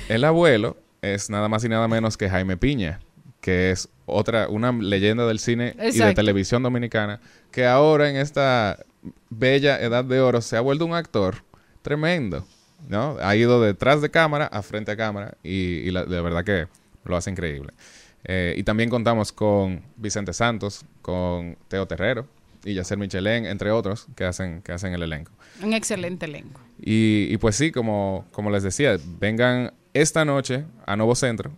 el 0.09 0.23
abuelo 0.23 0.77
es 1.03 1.29
nada 1.29 1.47
más 1.47 1.63
y 1.63 1.69
nada 1.69 1.87
menos 1.87 2.17
que 2.17 2.27
Jaime 2.27 2.57
Piña, 2.57 3.01
que 3.39 3.69
es 3.69 3.87
otra, 4.11 4.47
una 4.49 4.71
leyenda 4.71 5.25
del 5.25 5.39
cine 5.39 5.73
y 5.75 5.81
de 5.81 5.87
Exacto. 5.89 6.15
televisión 6.15 6.63
dominicana, 6.63 7.19
que 7.51 7.65
ahora 7.65 8.09
en 8.09 8.15
esta 8.17 8.77
bella 9.29 9.79
edad 9.79 10.03
de 10.05 10.19
oro 10.21 10.41
se 10.41 10.57
ha 10.57 10.61
vuelto 10.61 10.85
un 10.85 10.93
actor 10.93 11.43
tremendo, 11.81 12.45
¿no? 12.87 13.17
Ha 13.21 13.35
ido 13.35 13.61
detrás 13.61 14.01
de 14.01 14.09
cámara 14.11 14.45
a 14.47 14.61
frente 14.61 14.91
a 14.91 14.97
cámara 14.97 15.35
y, 15.43 15.49
y 15.87 15.91
la- 15.91 16.05
de 16.05 16.21
verdad 16.21 16.43
que 16.43 16.67
lo 17.05 17.15
hace 17.17 17.29
increíble. 17.31 17.73
Eh, 18.23 18.53
y 18.57 18.63
también 18.63 18.89
contamos 18.89 19.31
con 19.31 19.81
Vicente 19.97 20.33
Santos, 20.33 20.85
con 21.01 21.57
Teo 21.67 21.87
Terrero 21.87 22.27
y 22.63 22.75
Yacer 22.75 22.97
Michelén, 22.99 23.45
entre 23.47 23.71
otros, 23.71 24.05
que 24.15 24.25
hacen, 24.25 24.61
que 24.61 24.71
hacen 24.71 24.93
el 24.93 25.01
elenco. 25.01 25.31
Un 25.63 25.73
excelente 25.73 26.27
elenco. 26.27 26.61
Y, 26.79 27.27
y 27.31 27.37
pues 27.37 27.55
sí, 27.55 27.71
como, 27.71 28.25
como 28.31 28.51
les 28.51 28.61
decía, 28.61 28.97
vengan 29.19 29.73
esta 29.93 30.23
noche 30.23 30.65
a 30.85 30.95
Nuevo 30.95 31.15
Centro 31.15 31.51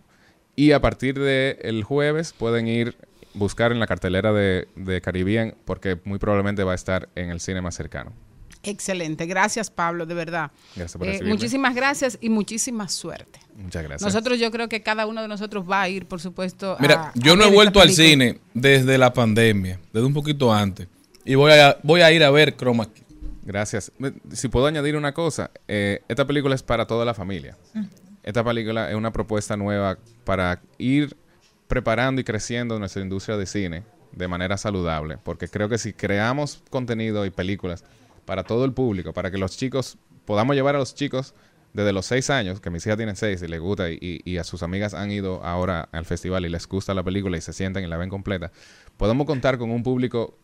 y 0.56 0.72
a 0.72 0.80
partir 0.80 1.18
del 1.18 1.82
jueves 1.84 2.32
pueden 2.32 2.66
ir 2.68 2.96
buscar 3.34 3.72
en 3.72 3.80
la 3.80 3.86
cartelera 3.86 4.32
de, 4.32 4.68
de 4.76 5.00
Caribbean 5.00 5.54
porque 5.64 5.98
muy 6.04 6.18
probablemente 6.18 6.62
va 6.64 6.72
a 6.72 6.74
estar 6.76 7.08
en 7.16 7.30
el 7.30 7.40
cine 7.40 7.60
más 7.60 7.74
cercano. 7.74 8.12
Excelente. 8.62 9.26
Gracias, 9.26 9.70
Pablo, 9.70 10.06
de 10.06 10.14
verdad. 10.14 10.50
Gracias 10.74 10.96
por 10.98 11.06
Eh, 11.06 11.20
muchísimas 11.24 11.74
gracias 11.74 12.16
y 12.20 12.30
muchísima 12.30 12.88
suerte. 12.88 13.40
Muchas 13.56 13.82
gracias. 13.82 14.02
Nosotros, 14.02 14.38
yo 14.38 14.50
creo 14.50 14.68
que 14.70 14.82
cada 14.82 15.06
uno 15.06 15.20
de 15.20 15.28
nosotros 15.28 15.68
va 15.70 15.82
a 15.82 15.88
ir, 15.90 16.06
por 16.06 16.20
supuesto. 16.20 16.76
Mira, 16.80 17.08
a- 17.08 17.12
yo 17.14 17.34
a 17.34 17.36
no 17.36 17.44
he 17.44 17.50
vuelto 17.50 17.80
al 17.80 17.90
cine 17.90 18.38
desde 18.54 18.96
la 18.96 19.12
pandemia, 19.12 19.78
desde 19.92 20.06
un 20.06 20.14
poquito 20.14 20.52
antes. 20.52 20.88
Y 21.26 21.34
voy 21.34 21.52
a, 21.52 21.76
voy 21.82 22.00
a 22.00 22.10
ir 22.12 22.24
a 22.24 22.30
ver 22.30 22.56
Chroma 22.56 22.86
Key. 22.90 23.02
Gracias. 23.42 23.92
Si 24.32 24.48
puedo 24.48 24.66
añadir 24.66 24.96
una 24.96 25.12
cosa, 25.12 25.50
eh, 25.68 26.00
esta 26.08 26.26
película 26.26 26.54
es 26.54 26.62
para 26.62 26.86
toda 26.86 27.04
la 27.04 27.12
familia. 27.12 27.58
Esta 28.24 28.42
película 28.42 28.90
es 28.90 28.96
una 28.96 29.12
propuesta 29.12 29.56
nueva 29.56 29.98
para 30.24 30.62
ir 30.78 31.14
preparando 31.68 32.20
y 32.20 32.24
creciendo 32.24 32.78
nuestra 32.78 33.02
industria 33.02 33.36
de 33.36 33.46
cine 33.46 33.82
de 34.12 34.28
manera 34.28 34.56
saludable, 34.56 35.18
porque 35.22 35.48
creo 35.48 35.68
que 35.68 35.76
si 35.76 35.92
creamos 35.92 36.62
contenido 36.70 37.26
y 37.26 37.30
películas 37.30 37.84
para 38.24 38.44
todo 38.44 38.64
el 38.64 38.72
público, 38.72 39.12
para 39.12 39.30
que 39.30 39.36
los 39.36 39.56
chicos 39.56 39.98
podamos 40.24 40.56
llevar 40.56 40.74
a 40.74 40.78
los 40.78 40.94
chicos 40.94 41.34
desde 41.74 41.92
los 41.92 42.06
seis 42.06 42.30
años, 42.30 42.60
que 42.60 42.70
mis 42.70 42.86
hijas 42.86 42.96
tienen 42.96 43.16
seis 43.16 43.42
y 43.42 43.48
les 43.48 43.60
gusta, 43.60 43.90
y, 43.90 44.38
a 44.38 44.44
sus 44.44 44.62
amigas 44.62 44.94
han 44.94 45.10
ido 45.10 45.44
ahora 45.44 45.88
al 45.92 46.06
festival 46.06 46.46
y 46.46 46.48
les 46.48 46.66
gusta 46.66 46.94
la 46.94 47.02
película 47.02 47.36
y 47.36 47.40
se 47.40 47.52
sientan 47.52 47.82
y 47.84 47.88
la 47.88 47.96
ven 47.96 48.08
completa, 48.08 48.52
podemos 48.96 49.26
contar 49.26 49.58
con 49.58 49.70
un 49.70 49.82
público 49.82 50.38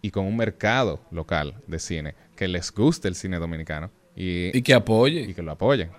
y 0.00 0.10
con 0.10 0.24
un 0.24 0.36
mercado 0.36 1.00
local 1.10 1.56
de 1.66 1.78
cine 1.80 2.14
que 2.36 2.48
les 2.48 2.72
guste 2.72 3.08
el 3.08 3.14
cine 3.14 3.38
dominicano 3.38 3.90
y, 4.14 4.56
Y 4.56 4.62
que 4.62 4.74
apoye. 4.74 5.22
y 5.22 5.34
que 5.34 5.42
lo 5.42 5.52
apoyen. 5.52 5.90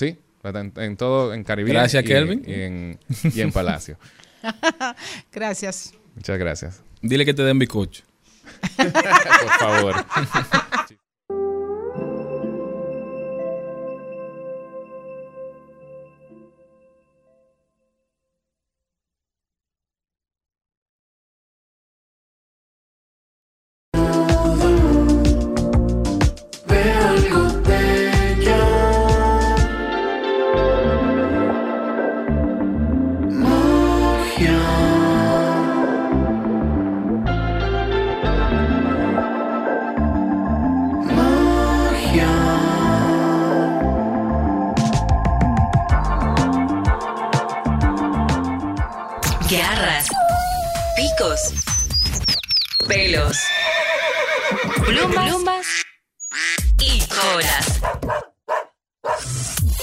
Sí, 0.00 0.16
en, 0.44 0.72
en 0.76 0.96
todo, 0.96 1.34
en 1.34 1.44
Caribe. 1.44 1.68
Gracias, 1.68 2.02
y, 2.02 2.06
Kelvin. 2.06 2.42
Y 2.46 2.54
en, 2.54 2.98
y 3.34 3.40
en 3.42 3.52
Palacio. 3.52 3.98
Gracias. 5.30 5.92
Muchas 6.14 6.38
gracias. 6.38 6.82
Dile 7.02 7.26
que 7.26 7.34
te 7.34 7.42
den 7.42 7.58
bizcocho. 7.58 8.02
Por 8.78 9.58
favor. 9.58 9.94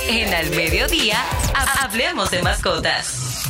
En 0.07 0.33
Al 0.33 0.49
Mediodía, 0.51 1.17
ha- 1.53 1.83
hablemos 1.83 2.31
de 2.31 2.41
mascotas. 2.41 3.43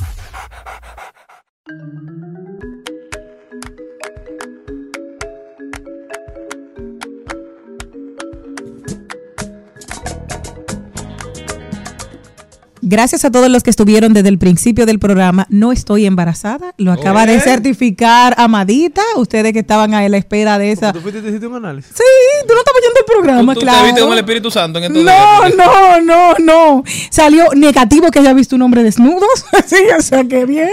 Gracias 12.89 13.25
a 13.25 13.31
todos 13.31 13.49
los 13.49 13.63
que 13.63 13.69
estuvieron 13.69 14.13
desde 14.13 14.29
el 14.29 14.37
principio 14.37 14.85
del 14.85 14.97
programa. 14.97 15.45
No 15.49 15.73
estoy 15.73 16.05
embarazada. 16.05 16.73
Lo 16.77 16.93
acaba 16.93 17.25
de 17.25 17.39
certificar 17.41 18.33
Amadita. 18.37 19.01
Ustedes 19.17 19.51
que 19.51 19.59
estaban 19.59 19.93
a 19.93 20.07
la 20.07 20.15
espera 20.17 20.57
de 20.57 20.71
esa. 20.71 20.93
¿Tú 20.93 21.01
fuiste 21.01 21.19
y 21.19 21.21
te 21.21 21.27
hiciste 21.29 21.47
un 21.47 21.55
análisis? 21.55 21.91
Sí, 21.93 22.03
tú 22.47 22.53
no 22.53 22.59
estabas 22.59 22.81
oyendo 22.81 22.99
el 22.99 23.05
programa, 23.05 23.53
¿Tú, 23.53 23.59
tú 23.59 23.65
claro. 23.65 23.79
te 23.79 23.85
viste 23.87 23.99
como 24.01 24.13
el 24.13 24.19
Espíritu 24.19 24.49
Santo 24.51 24.79
en 24.79 24.85
estos 24.85 25.03
No, 25.03 25.11
días? 25.11 25.55
no, 25.57 26.01
no, 26.01 26.33
no. 26.39 26.83
Salió 27.09 27.45
negativo 27.55 28.09
que 28.09 28.19
haya 28.19 28.31
visto 28.33 28.55
un 28.55 28.61
hombre 28.61 28.83
desnudo. 28.83 29.25
sí, 29.65 29.75
o 29.97 30.01
sea, 30.01 30.23
que 30.23 30.45
bien. 30.45 30.69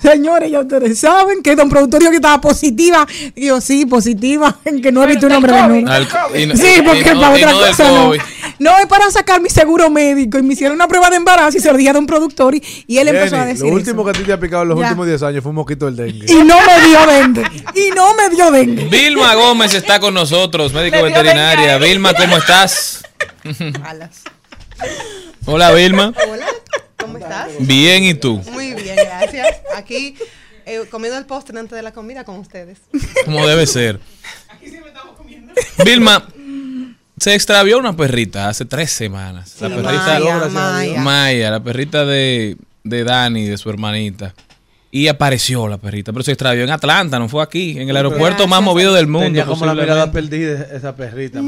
Señores, 0.00 0.50
ya 0.50 0.60
ustedes 0.60 0.98
saben 0.98 1.42
que 1.42 1.54
don 1.56 1.68
productor 1.68 2.00
dijo 2.00 2.10
que 2.10 2.16
estaba 2.16 2.40
positiva. 2.40 3.06
Y 3.34 3.46
yo, 3.48 3.60
sí, 3.60 3.84
positiva, 3.84 4.56
en 4.64 4.80
que 4.80 4.92
no 4.92 5.04
he 5.04 5.08
visto 5.08 5.26
un 5.26 5.32
hombre 5.32 5.52
desnudo. 5.52 5.92
Al- 5.92 6.08
y 6.40 6.46
no- 6.46 6.56
sí, 6.56 6.68
porque 6.86 7.14
no- 7.14 7.20
para 7.20 7.38
y 7.38 7.42
otra 7.44 7.52
no 7.52 7.60
cosa 7.66 7.88
no. 7.90 8.12
No, 8.60 8.78
es 8.78 8.86
para 8.86 9.10
sacar 9.10 9.40
mi 9.42 9.50
seguro 9.50 9.90
médico. 9.90 10.38
Y 10.38 10.42
me 10.42 10.54
hicieron 10.54 10.76
una 10.76 10.88
prueba 10.88 11.10
de 11.10 11.16
embarazo 11.16 11.33
y 11.54 11.60
se 11.60 11.70
lo 11.72 11.76
dije 11.78 11.90
a 11.90 11.98
un 11.98 12.06
productor 12.06 12.54
y, 12.54 12.62
y 12.86 12.98
él 12.98 13.08
empezó 13.08 13.36
a 13.36 13.44
decir 13.46 13.66
Lo 13.66 13.72
último 13.74 14.02
eso. 14.02 14.04
que 14.12 14.18
a 14.18 14.20
ti 14.20 14.26
te 14.26 14.32
ha 14.32 14.40
picado 14.40 14.62
en 14.62 14.68
los 14.70 14.78
Ya. 14.78 14.84
últimos 14.86 15.06
10 15.06 15.22
años 15.24 15.42
fue 15.42 15.50
un 15.50 15.56
mosquito 15.56 15.86
del 15.86 15.96
dengue. 15.96 16.26
Y 16.32 16.44
no 16.44 16.56
me 16.60 16.86
dio 16.86 17.06
dengue. 17.06 17.42
Y 17.74 17.90
no 17.94 18.14
me 18.14 18.28
dio 18.30 18.50
dengue. 18.50 18.84
Vilma 18.86 19.34
Gómez 19.34 19.74
está 19.74 19.98
con 20.00 20.14
nosotros, 20.14 20.72
médico 20.72 21.02
veterinaria. 21.02 21.72
dengue. 21.78 21.88
Vilma, 21.88 22.14
¿cómo 22.14 22.36
estás? 22.36 23.02
Hola, 25.46 25.72
Vilma. 25.72 26.12
Hola, 26.30 26.46
¿cómo 26.98 27.18
estás? 27.18 27.48
Bien, 27.60 28.04
¿y 28.04 28.14
tú? 28.14 28.38
Muy 28.52 28.74
bien, 28.74 28.96
gracias. 28.96 29.46
Aquí 29.76 30.16
eh, 30.66 30.82
comiendo 30.90 31.18
el 31.18 31.26
postre 31.26 31.58
antes 31.58 31.76
de 31.76 31.82
la 31.82 31.92
comida 31.92 32.24
con 32.24 32.36
ustedes. 32.38 32.78
Como 33.24 33.46
debe 33.46 33.66
ser. 33.66 34.00
Vilma, 35.84 36.26
se 37.24 37.34
extravió 37.34 37.78
una 37.78 37.96
perrita 37.96 38.50
hace 38.50 38.66
tres 38.66 38.90
semanas. 38.90 39.56
La 39.58 39.70
perrita 39.70 40.20
Maya, 40.20 40.48
Maya. 40.50 41.00
Maya, 41.00 41.50
la 41.52 41.60
perrita 41.60 42.04
de, 42.04 42.58
de 42.82 43.02
Dani, 43.02 43.46
de 43.46 43.56
su 43.56 43.70
hermanita. 43.70 44.34
Y 44.90 45.08
apareció 45.08 45.66
la 45.66 45.78
perrita, 45.78 46.12
pero 46.12 46.22
se 46.22 46.32
extravió 46.32 46.64
en 46.64 46.70
Atlanta, 46.70 47.18
no 47.18 47.30
fue 47.30 47.42
aquí, 47.42 47.78
en 47.78 47.88
el 47.88 47.96
aeropuerto 47.96 48.46
más 48.46 48.60
movido 48.62 48.92
del 48.92 49.06
mundo. 49.06 49.28
Tenía 49.28 49.46
como 49.46 49.64
la 49.64 49.72
mirada 49.72 50.12
perdida 50.12 50.66
esa 50.76 50.94
perrita. 50.94 51.40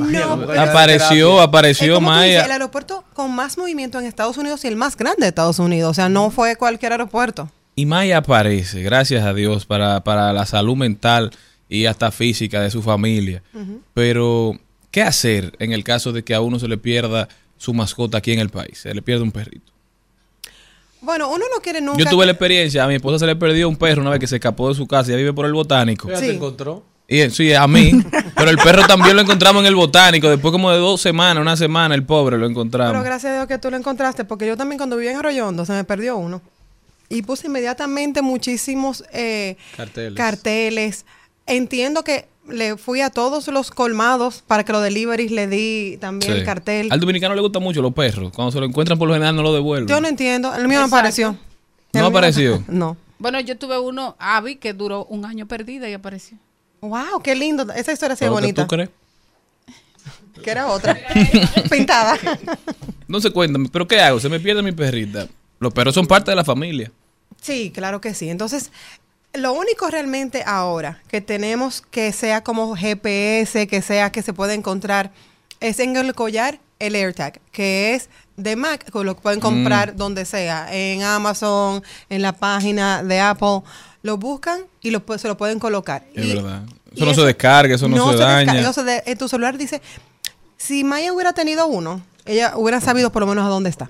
Apareció, 0.58 1.42
apareció 1.42 1.92
Es 1.92 1.98
como 1.98 2.10
tú 2.10 2.16
dices, 2.20 2.30
Maya. 2.30 2.44
el 2.46 2.52
aeropuerto 2.52 3.04
con 3.12 3.34
más 3.34 3.58
movimiento 3.58 3.98
en 4.00 4.06
Estados 4.06 4.38
Unidos 4.38 4.64
y 4.64 4.68
el 4.68 4.76
más 4.76 4.96
grande 4.96 5.24
de 5.24 5.28
Estados 5.28 5.58
Unidos. 5.58 5.90
O 5.90 5.94
sea, 5.94 6.08
no 6.08 6.30
fue 6.30 6.56
cualquier 6.56 6.92
aeropuerto. 6.92 7.50
Y 7.74 7.84
Maya 7.84 8.16
aparece, 8.16 8.82
gracias 8.82 9.26
a 9.26 9.34
Dios, 9.34 9.66
para, 9.66 10.02
para 10.02 10.32
la 10.32 10.46
salud 10.46 10.74
mental 10.74 11.32
y 11.68 11.84
hasta 11.84 12.10
física 12.10 12.62
de 12.62 12.70
su 12.70 12.82
familia. 12.82 13.42
Pero, 13.92 14.58
¿qué 14.96 15.02
hacer 15.02 15.52
en 15.58 15.74
el 15.74 15.84
caso 15.84 16.10
de 16.10 16.24
que 16.24 16.34
a 16.34 16.40
uno 16.40 16.58
se 16.58 16.68
le 16.68 16.78
pierda 16.78 17.28
su 17.58 17.74
mascota 17.74 18.16
aquí 18.16 18.32
en 18.32 18.38
el 18.38 18.48
país? 18.48 18.78
Se 18.78 18.94
le 18.94 19.02
pierde 19.02 19.24
un 19.24 19.30
perrito. 19.30 19.70
Bueno, 21.02 21.28
uno 21.28 21.44
no 21.54 21.60
quiere 21.60 21.82
nunca. 21.82 22.02
Yo 22.02 22.08
tuve 22.08 22.24
la 22.24 22.32
experiencia, 22.32 22.82
a 22.82 22.88
mi 22.88 22.94
esposa 22.94 23.18
se 23.18 23.26
le 23.26 23.36
perdió 23.36 23.68
un 23.68 23.76
perro 23.76 24.00
una 24.00 24.08
vez 24.08 24.20
que 24.20 24.26
se 24.26 24.36
escapó 24.36 24.70
de 24.70 24.74
su 24.74 24.86
casa, 24.86 25.10
ella 25.10 25.18
vive 25.18 25.34
por 25.34 25.44
el 25.44 25.52
botánico. 25.52 26.08
Ella 26.08 26.20
te 26.20 26.34
encontró. 26.34 26.82
Y, 27.06 27.28
sí, 27.28 27.52
a 27.52 27.66
mí. 27.66 27.92
pero 28.36 28.50
el 28.50 28.56
perro 28.56 28.86
también 28.86 29.14
lo 29.14 29.20
encontramos 29.20 29.60
en 29.60 29.66
el 29.66 29.74
botánico. 29.74 30.30
Después 30.30 30.50
como 30.50 30.70
de 30.70 30.78
dos 30.78 30.98
semanas, 30.98 31.42
una 31.42 31.58
semana, 31.58 31.94
el 31.94 32.06
pobre 32.06 32.38
lo 32.38 32.46
encontramos. 32.46 32.92
Pero 32.92 33.04
gracias 33.04 33.32
a 33.32 33.34
Dios 33.34 33.48
que 33.48 33.58
tú 33.58 33.70
lo 33.70 33.76
encontraste, 33.76 34.24
porque 34.24 34.46
yo 34.46 34.56
también 34.56 34.78
cuando 34.78 34.96
vivía 34.96 35.10
en 35.10 35.18
Arroyondo 35.18 35.66
se 35.66 35.74
me 35.74 35.84
perdió 35.84 36.16
uno. 36.16 36.40
Y 37.10 37.20
puse 37.20 37.48
inmediatamente 37.48 38.22
muchísimos 38.22 39.04
eh, 39.12 39.58
Carteles. 39.76 40.14
carteles. 40.14 41.04
Entiendo 41.46 42.02
que 42.02 42.28
le 42.48 42.76
fui 42.76 43.00
a 43.00 43.10
todos 43.10 43.48
los 43.48 43.70
colmados 43.70 44.42
para 44.46 44.64
que 44.64 44.72
los 44.72 44.82
deliveries 44.82 45.30
le 45.30 45.46
di 45.48 45.96
también 46.00 46.32
Sí. 46.32 46.38
el 46.38 46.44
cartel. 46.44 46.88
Al 46.90 47.00
dominicano 47.00 47.34
le 47.34 47.40
gustan 47.40 47.62
mucho 47.62 47.82
los 47.82 47.92
perros. 47.92 48.32
Cuando 48.32 48.52
se 48.52 48.60
lo 48.60 48.66
encuentran 48.66 48.98
por 48.98 49.08
lo 49.08 49.14
general 49.14 49.34
no 49.36 49.42
lo 49.42 49.52
devuelven. 49.54 49.88
Yo 49.88 50.00
no 50.00 50.08
entiendo, 50.08 50.54
el 50.54 50.68
mío 50.68 50.80
no 50.80 50.86
apareció. 50.86 51.36
¿No 51.92 52.00
El 52.00 52.06
apareció? 52.06 52.62
No. 52.68 52.96
Bueno, 53.18 53.40
yo 53.40 53.56
tuve 53.56 53.78
uno, 53.78 54.14
Abby, 54.18 54.56
que 54.56 54.74
duró 54.74 55.06
un 55.06 55.24
año 55.24 55.46
perdida 55.46 55.88
y 55.88 55.94
apareció. 55.94 56.36
Wow, 56.82 57.22
qué 57.24 57.34
lindo. 57.34 57.66
Esa 57.74 57.92
historia 57.92 58.14
sí 58.14 58.24
es 58.24 58.30
¿Lo 58.30 58.36
que 58.36 58.42
bonita. 58.42 58.62
¿Tú 58.62 58.68
crees? 58.68 58.90
Que 60.44 60.50
era 60.50 60.66
otra. 60.66 60.96
Pintada. 61.70 62.18
No 63.08 63.20
se 63.20 63.30
cuentan. 63.30 63.66
¿Pero 63.68 63.88
qué 63.88 64.00
hago? 64.00 64.20
Se 64.20 64.28
me 64.28 64.38
pierde 64.38 64.62
mi 64.62 64.72
perrita. 64.72 65.26
Los 65.58 65.72
perros 65.72 65.94
son 65.94 66.06
parte 66.06 66.30
de 66.30 66.36
la 66.36 66.44
familia. 66.44 66.92
Sí, 67.40 67.70
claro 67.74 68.00
que 68.02 68.12
sí. 68.12 68.28
Entonces, 68.28 68.70
lo 69.38 69.52
único 69.52 69.88
realmente 69.88 70.42
ahora 70.46 71.02
que 71.08 71.20
tenemos 71.20 71.82
que 71.90 72.12
sea 72.12 72.42
como 72.42 72.74
GPS, 72.76 73.66
que 73.66 73.82
sea 73.82 74.10
que 74.12 74.22
se 74.22 74.32
puede 74.32 74.54
encontrar, 74.54 75.10
es 75.60 75.78
en 75.80 75.96
el 75.96 76.14
collar 76.14 76.58
el 76.78 76.94
AirTag, 76.94 77.40
que 77.52 77.94
es 77.94 78.08
de 78.36 78.54
Mac, 78.56 78.84
que 78.92 79.04
lo 79.04 79.16
pueden 79.16 79.40
comprar 79.40 79.94
Mm. 79.94 79.96
donde 79.96 80.24
sea, 80.26 80.68
en 80.70 81.02
Amazon, 81.02 81.82
en 82.10 82.20
la 82.22 82.32
página 82.32 83.02
de 83.02 83.18
Apple. 83.20 83.62
Lo 84.02 84.18
buscan 84.18 84.60
y 84.82 84.90
lo, 84.90 85.02
se 85.18 85.26
lo 85.28 85.36
pueden 85.38 85.58
colocar. 85.58 86.04
Es 86.14 86.24
Y- 86.26 86.34
verdad. 86.34 86.62
Eso 86.94 87.04
no 87.06 87.14
se 87.14 87.22
descarga, 87.22 87.74
eso 87.74 87.88
no, 87.88 87.96
se, 88.06 88.10
descarga. 88.16 88.34
daña. 88.46 88.58
Entonces, 88.58 88.84
de- 88.84 89.02
en 89.06 89.18
tu 89.18 89.28
celular 89.28 89.56
dice, 89.58 89.80
si 90.56 90.84
Maya 90.84 91.12
hubiera 91.12 91.32
tenido 91.32 91.66
uno, 91.66 92.02
ella 92.24 92.52
hubiera 92.56 92.80
sabido 92.80 93.10
por 93.10 93.20
lo 93.20 93.26
menos 93.26 93.44
a 93.46 93.48
dónde 93.48 93.70
está. 93.70 93.88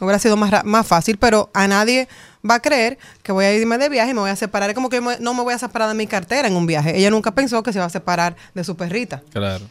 Hubiera 0.00 0.18
sido 0.18 0.36
más, 0.36 0.64
más 0.64 0.86
fácil, 0.86 1.16
pero 1.18 1.50
a 1.54 1.66
nadie 1.66 2.08
va 2.48 2.56
a 2.56 2.60
creer 2.62 2.98
que 3.22 3.32
voy 3.32 3.44
a 3.44 3.54
irme 3.54 3.78
de 3.78 3.88
viaje 3.88 4.12
y 4.12 4.14
me 4.14 4.20
voy 4.20 4.30
a 4.30 4.36
separar. 4.36 4.70
Es 4.70 4.74
como 4.74 4.88
que 4.88 5.00
me- 5.00 5.18
no 5.18 5.34
me 5.34 5.42
voy 5.42 5.54
a 5.54 5.58
separar 5.58 5.88
de 5.88 5.94
mi 5.94 6.06
cartera 6.06 6.46
en 6.46 6.54
un 6.54 6.66
viaje. 6.66 6.96
Ella 6.96 7.10
nunca 7.10 7.32
pensó 7.32 7.62
que 7.62 7.72
se 7.72 7.78
iba 7.78 7.86
a 7.86 7.90
separar 7.90 8.36
de 8.54 8.62
su 8.64 8.76
perrita. 8.76 9.22
Claro. 9.32 9.64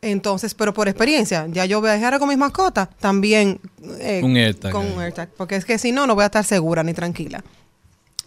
Entonces, 0.00 0.54
pero 0.54 0.72
por 0.74 0.88
experiencia, 0.88 1.46
ya 1.48 1.64
yo 1.64 1.80
viajara 1.80 2.18
con 2.18 2.28
mis 2.28 2.38
mascotas, 2.38 2.88
también 2.98 3.60
eh, 4.00 4.20
Un 4.24 4.36
AirTag 4.36 4.72
con 4.72 4.84
un 4.90 5.00
AirTag, 5.00 5.28
porque 5.36 5.54
es 5.56 5.64
que 5.64 5.78
si 5.78 5.92
no, 5.92 6.06
no 6.08 6.14
voy 6.16 6.22
a 6.22 6.26
estar 6.26 6.44
segura 6.44 6.82
ni 6.82 6.92
tranquila. 6.92 7.42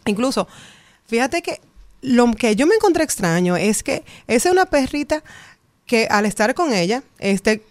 Incluso, 0.05 0.47
fíjate 1.07 1.41
que 1.41 1.59
lo 2.01 2.31
que 2.33 2.55
yo 2.55 2.65
me 2.67 2.75
encontré 2.75 3.03
extraño 3.03 3.57
es 3.57 3.83
que 3.83 4.03
esa 4.27 4.49
es 4.49 4.53
una 4.53 4.65
perrita 4.65 5.23
que 5.85 6.07
al 6.09 6.25
estar 6.25 6.53
con 6.53 6.73
ella, 6.73 7.03
este 7.19 7.61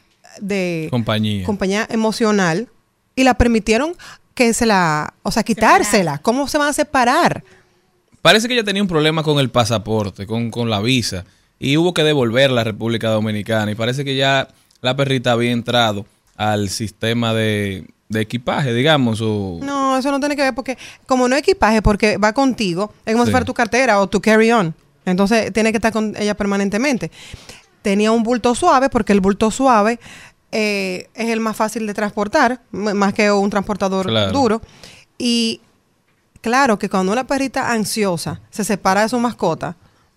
de 0.40 0.88
Compañía. 0.90 1.44
compañía 1.46 1.86
emocional, 1.90 2.68
y 3.16 3.24
la 3.24 3.34
permitieron 3.34 3.94
que 4.34 4.52
se 4.54 4.66
la, 4.66 5.14
o 5.22 5.30
sea, 5.30 5.42
quitársela. 5.44 6.18
¿Cómo 6.18 6.48
se 6.48 6.58
van 6.58 6.68
a 6.68 6.72
separar? 6.72 7.44
Parece 8.22 8.48
que 8.48 8.54
ella 8.54 8.64
tenía 8.64 8.82
un 8.82 8.88
problema 8.88 9.22
con 9.22 9.38
el 9.38 9.50
pasaporte, 9.50 10.26
con, 10.26 10.50
con 10.50 10.70
la 10.70 10.80
visa, 10.80 11.24
y 11.58 11.76
hubo 11.76 11.94
que 11.94 12.02
devolverla 12.02 12.62
a 12.62 12.64
la 12.64 12.70
República 12.70 13.08
Dominicana. 13.10 13.70
Y 13.70 13.74
parece 13.74 14.04
que 14.04 14.16
ya 14.16 14.48
la 14.80 14.96
perrita 14.96 15.32
había 15.32 15.52
entrado 15.52 16.06
al 16.36 16.68
sistema 16.70 17.32
de, 17.34 17.86
de 18.08 18.20
equipaje, 18.22 18.72
digamos. 18.74 19.20
O, 19.22 19.60
No, 19.62 19.96
eso 19.98 20.10
no 20.10 20.18
tiene 20.20 20.34
que 20.36 20.42
ver 20.42 20.54
porque 20.54 20.76
como 21.06 21.28
no 21.28 21.36
es 21.36 21.42
equipaje, 21.42 21.80
porque 21.82 22.16
va 22.16 22.32
contigo, 22.32 22.92
es 23.06 23.12
como 23.12 23.24
Sí. 23.24 23.28
si 23.28 23.32
fuera 23.32 23.46
tu 23.46 23.54
cartera 23.54 24.00
o 24.00 24.08
tu 24.08 24.20
carry-on. 24.20 24.74
Entonces 25.06 25.52
tiene 25.52 25.70
que 25.70 25.76
estar 25.78 25.92
con 25.92 26.14
ella 26.16 26.34
permanentemente. 26.34 27.10
Tenía 27.82 28.10
un 28.10 28.22
bulto 28.22 28.54
suave 28.54 28.88
porque 28.88 29.12
el 29.12 29.20
bulto 29.20 29.50
suave 29.50 30.00
eh, 30.56 31.08
es 31.14 31.28
el 31.30 31.40
más 31.40 31.56
fácil 31.56 31.84
de 31.86 31.92
transportar, 31.94 32.60
más 32.70 33.12
que 33.12 33.30
un 33.32 33.50
transportador 33.50 34.06
Claro. 34.06 34.30
duro. 34.32 34.62
Y 35.18 35.60
claro 36.40 36.78
que 36.78 36.88
cuando 36.88 37.10
una 37.12 37.26
perrita 37.26 37.72
ansiosa 37.72 38.40
se 38.50 38.62
separa 38.64 39.02
de 39.02 39.08
su 39.08 39.18
mascota, 39.18 39.76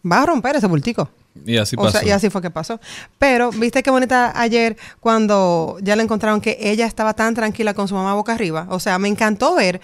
va 0.09 0.21
a 0.21 0.25
romper 0.27 0.55
ese 0.55 0.67
bultico. 0.67 1.09
y 1.45 1.57
así 1.57 1.75
O 1.77 1.83
pasó. 1.83 1.99
sea, 1.99 2.07
y 2.07 2.11
así 2.11 2.29
fue 2.29 2.41
que 2.41 2.49
pasó. 2.49 2.79
Pero, 3.19 3.51
viste 3.51 3.81
qué 3.83 3.89
bonita 3.91 4.31
ayer 4.39 4.75
cuando 4.99 5.77
ya 5.81 5.95
le 5.95 6.03
encontraron 6.03 6.39
que 6.41 6.57
ella 6.59 6.85
estaba 6.85 7.13
tan 7.13 7.33
tranquila 7.35 7.73
con 7.73 7.87
su 7.87 7.93
mamá 7.95 8.13
boca 8.15 8.33
arriba. 8.33 8.65
O 8.69 8.79
sea, 8.79 8.97
me 8.99 9.07
encantó 9.07 9.53
ver 9.55 9.79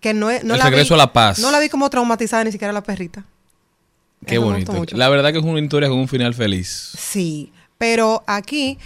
que 0.00 0.14
no, 0.14 0.26
no 0.26 0.54
El 0.54 0.58
la 0.58 0.64
regreso 0.70 0.94
vi, 0.94 1.00
a 1.00 1.04
la 1.04 1.12
paz. 1.12 1.38
No 1.38 1.50
la 1.50 1.58
vi 1.60 1.68
como 1.68 1.88
traumatizada 1.90 2.44
ni 2.44 2.50
siquiera 2.52 2.72
la 2.72 2.82
perrita. 2.82 3.24
Qué 4.26 4.34
Eso 4.36 4.42
bonito. 4.44 4.84
La 4.96 5.08
verdad 5.08 5.32
que 5.32 5.38
es 5.38 5.44
una 5.44 5.58
historia 5.60 5.88
con 5.88 5.98
un 5.98 6.06
final 6.08 6.34
feliz. 6.34 6.92
Sí, 6.96 7.52
pero 7.78 8.22
aquí 8.28 8.78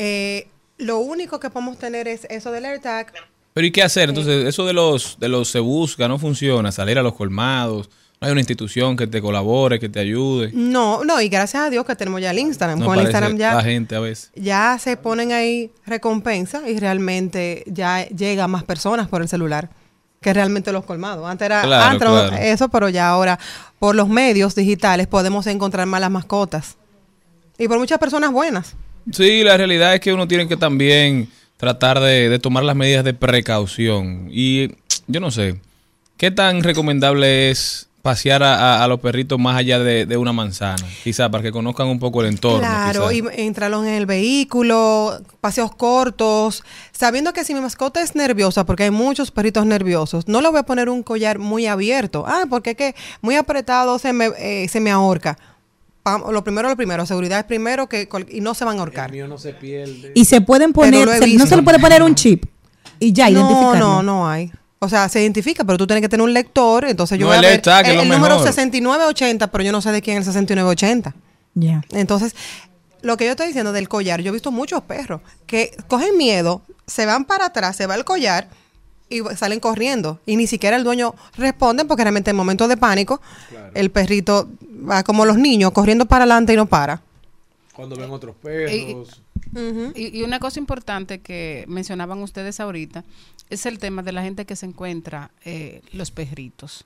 eh, 0.00 0.48
lo 0.78 0.98
único 0.98 1.38
que 1.38 1.50
podemos 1.50 1.78
tener 1.78 2.08
es 2.08 2.26
eso 2.30 2.50
del 2.52 2.64
AirTag. 2.64 3.12
Pero 3.52 3.66
¿y 3.66 3.70
qué 3.70 3.82
hacer? 3.82 4.08
Entonces, 4.08 4.46
eso 4.46 4.64
de 4.64 4.72
los 4.72 5.18
de 5.20 5.28
los 5.28 5.48
se 5.50 5.58
busca 5.58 6.08
no 6.08 6.18
funciona, 6.18 6.72
salir 6.72 6.98
a 6.98 7.02
los 7.02 7.14
colmados, 7.14 7.90
no 8.20 8.26
hay 8.26 8.32
una 8.32 8.40
institución 8.40 8.96
que 8.96 9.06
te 9.06 9.20
colabore, 9.20 9.78
que 9.80 9.88
te 9.88 9.98
ayude. 10.00 10.50
No, 10.52 11.04
no, 11.04 11.20
y 11.20 11.28
gracias 11.28 11.64
a 11.64 11.70
Dios 11.70 11.84
que 11.84 11.96
tenemos 11.96 12.20
ya 12.20 12.30
el 12.30 12.38
Instagram. 12.38 12.78
No 12.78 12.86
Con 12.86 12.98
el 12.98 13.04
Instagram 13.04 13.36
ya 13.36 13.54
la 13.54 13.62
gente 13.62 13.94
a 13.96 14.00
veces. 14.00 14.30
ya 14.34 14.78
se 14.78 14.96
ponen 14.96 15.32
ahí 15.32 15.70
recompensas 15.86 16.62
y 16.68 16.78
realmente 16.78 17.64
ya 17.66 18.06
llega 18.08 18.46
más 18.48 18.62
personas 18.64 19.08
por 19.08 19.20
el 19.22 19.28
celular 19.28 19.68
que 20.20 20.32
realmente 20.34 20.70
los 20.70 20.84
colmados. 20.84 21.26
Antes 21.28 21.46
era 21.46 21.62
Claro, 21.62 21.84
antes 21.84 22.08
claro. 22.08 22.36
eso, 22.36 22.68
pero 22.68 22.88
ya 22.88 23.08
ahora 23.08 23.38
por 23.78 23.94
los 23.94 24.08
medios 24.08 24.54
digitales 24.54 25.06
podemos 25.06 25.46
encontrar 25.46 25.86
más 25.86 26.00
las 26.00 26.10
mascotas. 26.10 26.76
Y 27.58 27.68
por 27.68 27.78
muchas 27.78 27.98
personas 27.98 28.30
buenas. 28.32 28.74
Sí, 29.12 29.42
la 29.42 29.56
realidad 29.56 29.94
es 29.94 30.00
que 30.00 30.12
uno 30.12 30.28
tiene 30.28 30.46
que 30.48 30.56
también 30.56 31.28
tratar 31.56 32.00
de, 32.00 32.28
de 32.28 32.38
tomar 32.38 32.64
las 32.64 32.76
medidas 32.76 33.04
de 33.04 33.14
precaución. 33.14 34.28
Y 34.30 34.68
yo 35.06 35.20
no 35.20 35.30
sé, 35.30 35.56
¿qué 36.16 36.30
tan 36.30 36.62
recomendable 36.62 37.50
es 37.50 37.86
pasear 38.02 38.42
a, 38.42 38.82
a- 38.82 38.88
los 38.88 38.98
perritos 39.00 39.38
más 39.38 39.56
allá 39.58 39.78
de, 39.78 40.06
de 40.06 40.16
una 40.16 40.32
manzana? 40.32 40.82
Quizá 41.04 41.30
para 41.30 41.42
que 41.42 41.52
conozcan 41.52 41.86
un 41.88 41.98
poco 41.98 42.22
el 42.22 42.28
entorno. 42.28 42.60
Claro, 42.60 43.08
quizá. 43.10 43.34
y 43.36 43.42
entrarlos 43.42 43.84
en 43.86 43.92
el 43.94 44.06
vehículo, 44.06 45.20
paseos 45.42 45.74
cortos, 45.74 46.64
sabiendo 46.92 47.32
que 47.32 47.44
si 47.44 47.52
mi 47.54 47.60
mascota 47.60 48.00
es 48.00 48.14
nerviosa, 48.14 48.64
porque 48.64 48.84
hay 48.84 48.90
muchos 48.90 49.30
perritos 49.30 49.66
nerviosos, 49.66 50.28
no 50.28 50.40
le 50.40 50.48
voy 50.48 50.60
a 50.60 50.62
poner 50.62 50.88
un 50.88 51.02
collar 51.02 51.38
muy 51.38 51.66
abierto. 51.66 52.24
Ah, 52.26 52.44
porque 52.48 52.70
es 52.70 52.76
que 52.76 52.94
muy 53.20 53.36
apretado 53.36 53.98
se 53.98 54.12
me, 54.14 54.30
eh, 54.38 54.66
se 54.68 54.80
me 54.80 54.90
ahorca. 54.90 55.36
Lo 56.04 56.42
primero, 56.42 56.68
lo 56.68 56.76
primero, 56.76 57.04
seguridad 57.06 57.38
es 57.40 57.44
primero 57.44 57.88
que 57.88 58.08
y 58.30 58.40
no 58.40 58.54
se 58.54 58.64
van 58.64 58.76
a 58.78 58.80
ahorcar. 58.80 59.12
mío 59.12 59.28
no 59.28 59.38
se 59.38 59.52
pierde. 59.52 60.12
Y 60.14 60.24
se 60.24 60.40
pueden 60.40 60.72
poner, 60.72 61.08
se- 61.18 61.34
no 61.36 61.46
se 61.46 61.56
le 61.56 61.62
puede 61.62 61.78
poner 61.78 62.02
un 62.02 62.14
chip 62.14 62.44
y 62.98 63.12
ya 63.12 63.28
no, 63.30 63.40
identificarlo. 63.40 63.78
no, 63.78 64.02
no 64.02 64.28
hay. 64.28 64.50
O 64.78 64.88
sea, 64.88 65.08
se 65.10 65.20
identifica, 65.20 65.62
pero 65.62 65.76
tú 65.76 65.86
tienes 65.86 66.00
que 66.00 66.08
tener 66.08 66.24
un 66.24 66.32
lector. 66.32 66.86
Entonces 66.86 67.18
yo 67.18 67.26
No, 67.26 67.28
voy 67.28 67.34
a 67.36 67.38
el 67.40 67.44
ver 67.44 67.52
AirTag 67.52 67.84
es 67.84 67.90
el, 67.90 67.96
lo 67.96 68.02
el 68.02 68.08
número 68.08 68.36
mejor. 68.36 68.46
6980, 68.48 69.50
pero 69.50 69.62
yo 69.64 69.72
no 69.72 69.82
sé 69.82 69.92
de 69.92 70.00
quién 70.00 70.16
es 70.16 70.26
el 70.26 70.32
6980. 70.32 71.14
Ya. 71.54 71.82
Entonces, 71.90 72.34
lo 73.02 73.16
que 73.18 73.26
yo 73.26 73.32
estoy 73.32 73.48
diciendo 73.48 73.72
del 73.72 73.88
collar, 73.90 74.22
yo 74.22 74.30
he 74.30 74.32
visto 74.32 74.50
muchos 74.50 74.82
perros 74.82 75.20
que 75.46 75.76
cogen 75.86 76.16
miedo, 76.16 76.62
se 76.86 77.04
van 77.04 77.26
para 77.26 77.46
atrás, 77.46 77.76
se 77.76 77.86
va 77.86 77.94
el 77.94 78.04
collar 78.06 78.48
y 79.10 79.20
salen 79.36 79.60
corriendo. 79.60 80.20
Y 80.24 80.36
ni 80.36 80.46
siquiera 80.46 80.76
el 80.76 80.84
dueño 80.84 81.14
responde 81.36 81.84
porque 81.84 82.04
realmente 82.04 82.30
en 82.30 82.36
momentos 82.36 82.68
de 82.68 82.76
pánico, 82.76 83.20
el 83.74 83.90
perrito 83.90 84.48
va 84.88 85.02
como 85.02 85.26
los 85.26 85.36
niños, 85.36 85.72
corriendo 85.72 86.06
para 86.06 86.24
adelante 86.24 86.52
y 86.54 86.56
no 86.56 86.66
para. 86.66 87.02
Cuando 87.74 87.96
ven 87.96 88.10
otros 88.10 88.36
perros. 88.36 89.20
Y, 89.96 90.18
y 90.18 90.22
una 90.22 90.38
cosa 90.38 90.60
importante 90.60 91.20
que 91.20 91.64
mencionaban 91.66 92.22
ustedes 92.22 92.60
ahorita 92.60 93.04
es 93.48 93.66
el 93.66 93.78
tema 93.78 94.02
de 94.02 94.12
la 94.12 94.22
gente 94.22 94.44
que 94.44 94.54
se 94.54 94.66
encuentra 94.66 95.30
eh, 95.44 95.82
los 95.92 96.10
perritos, 96.12 96.84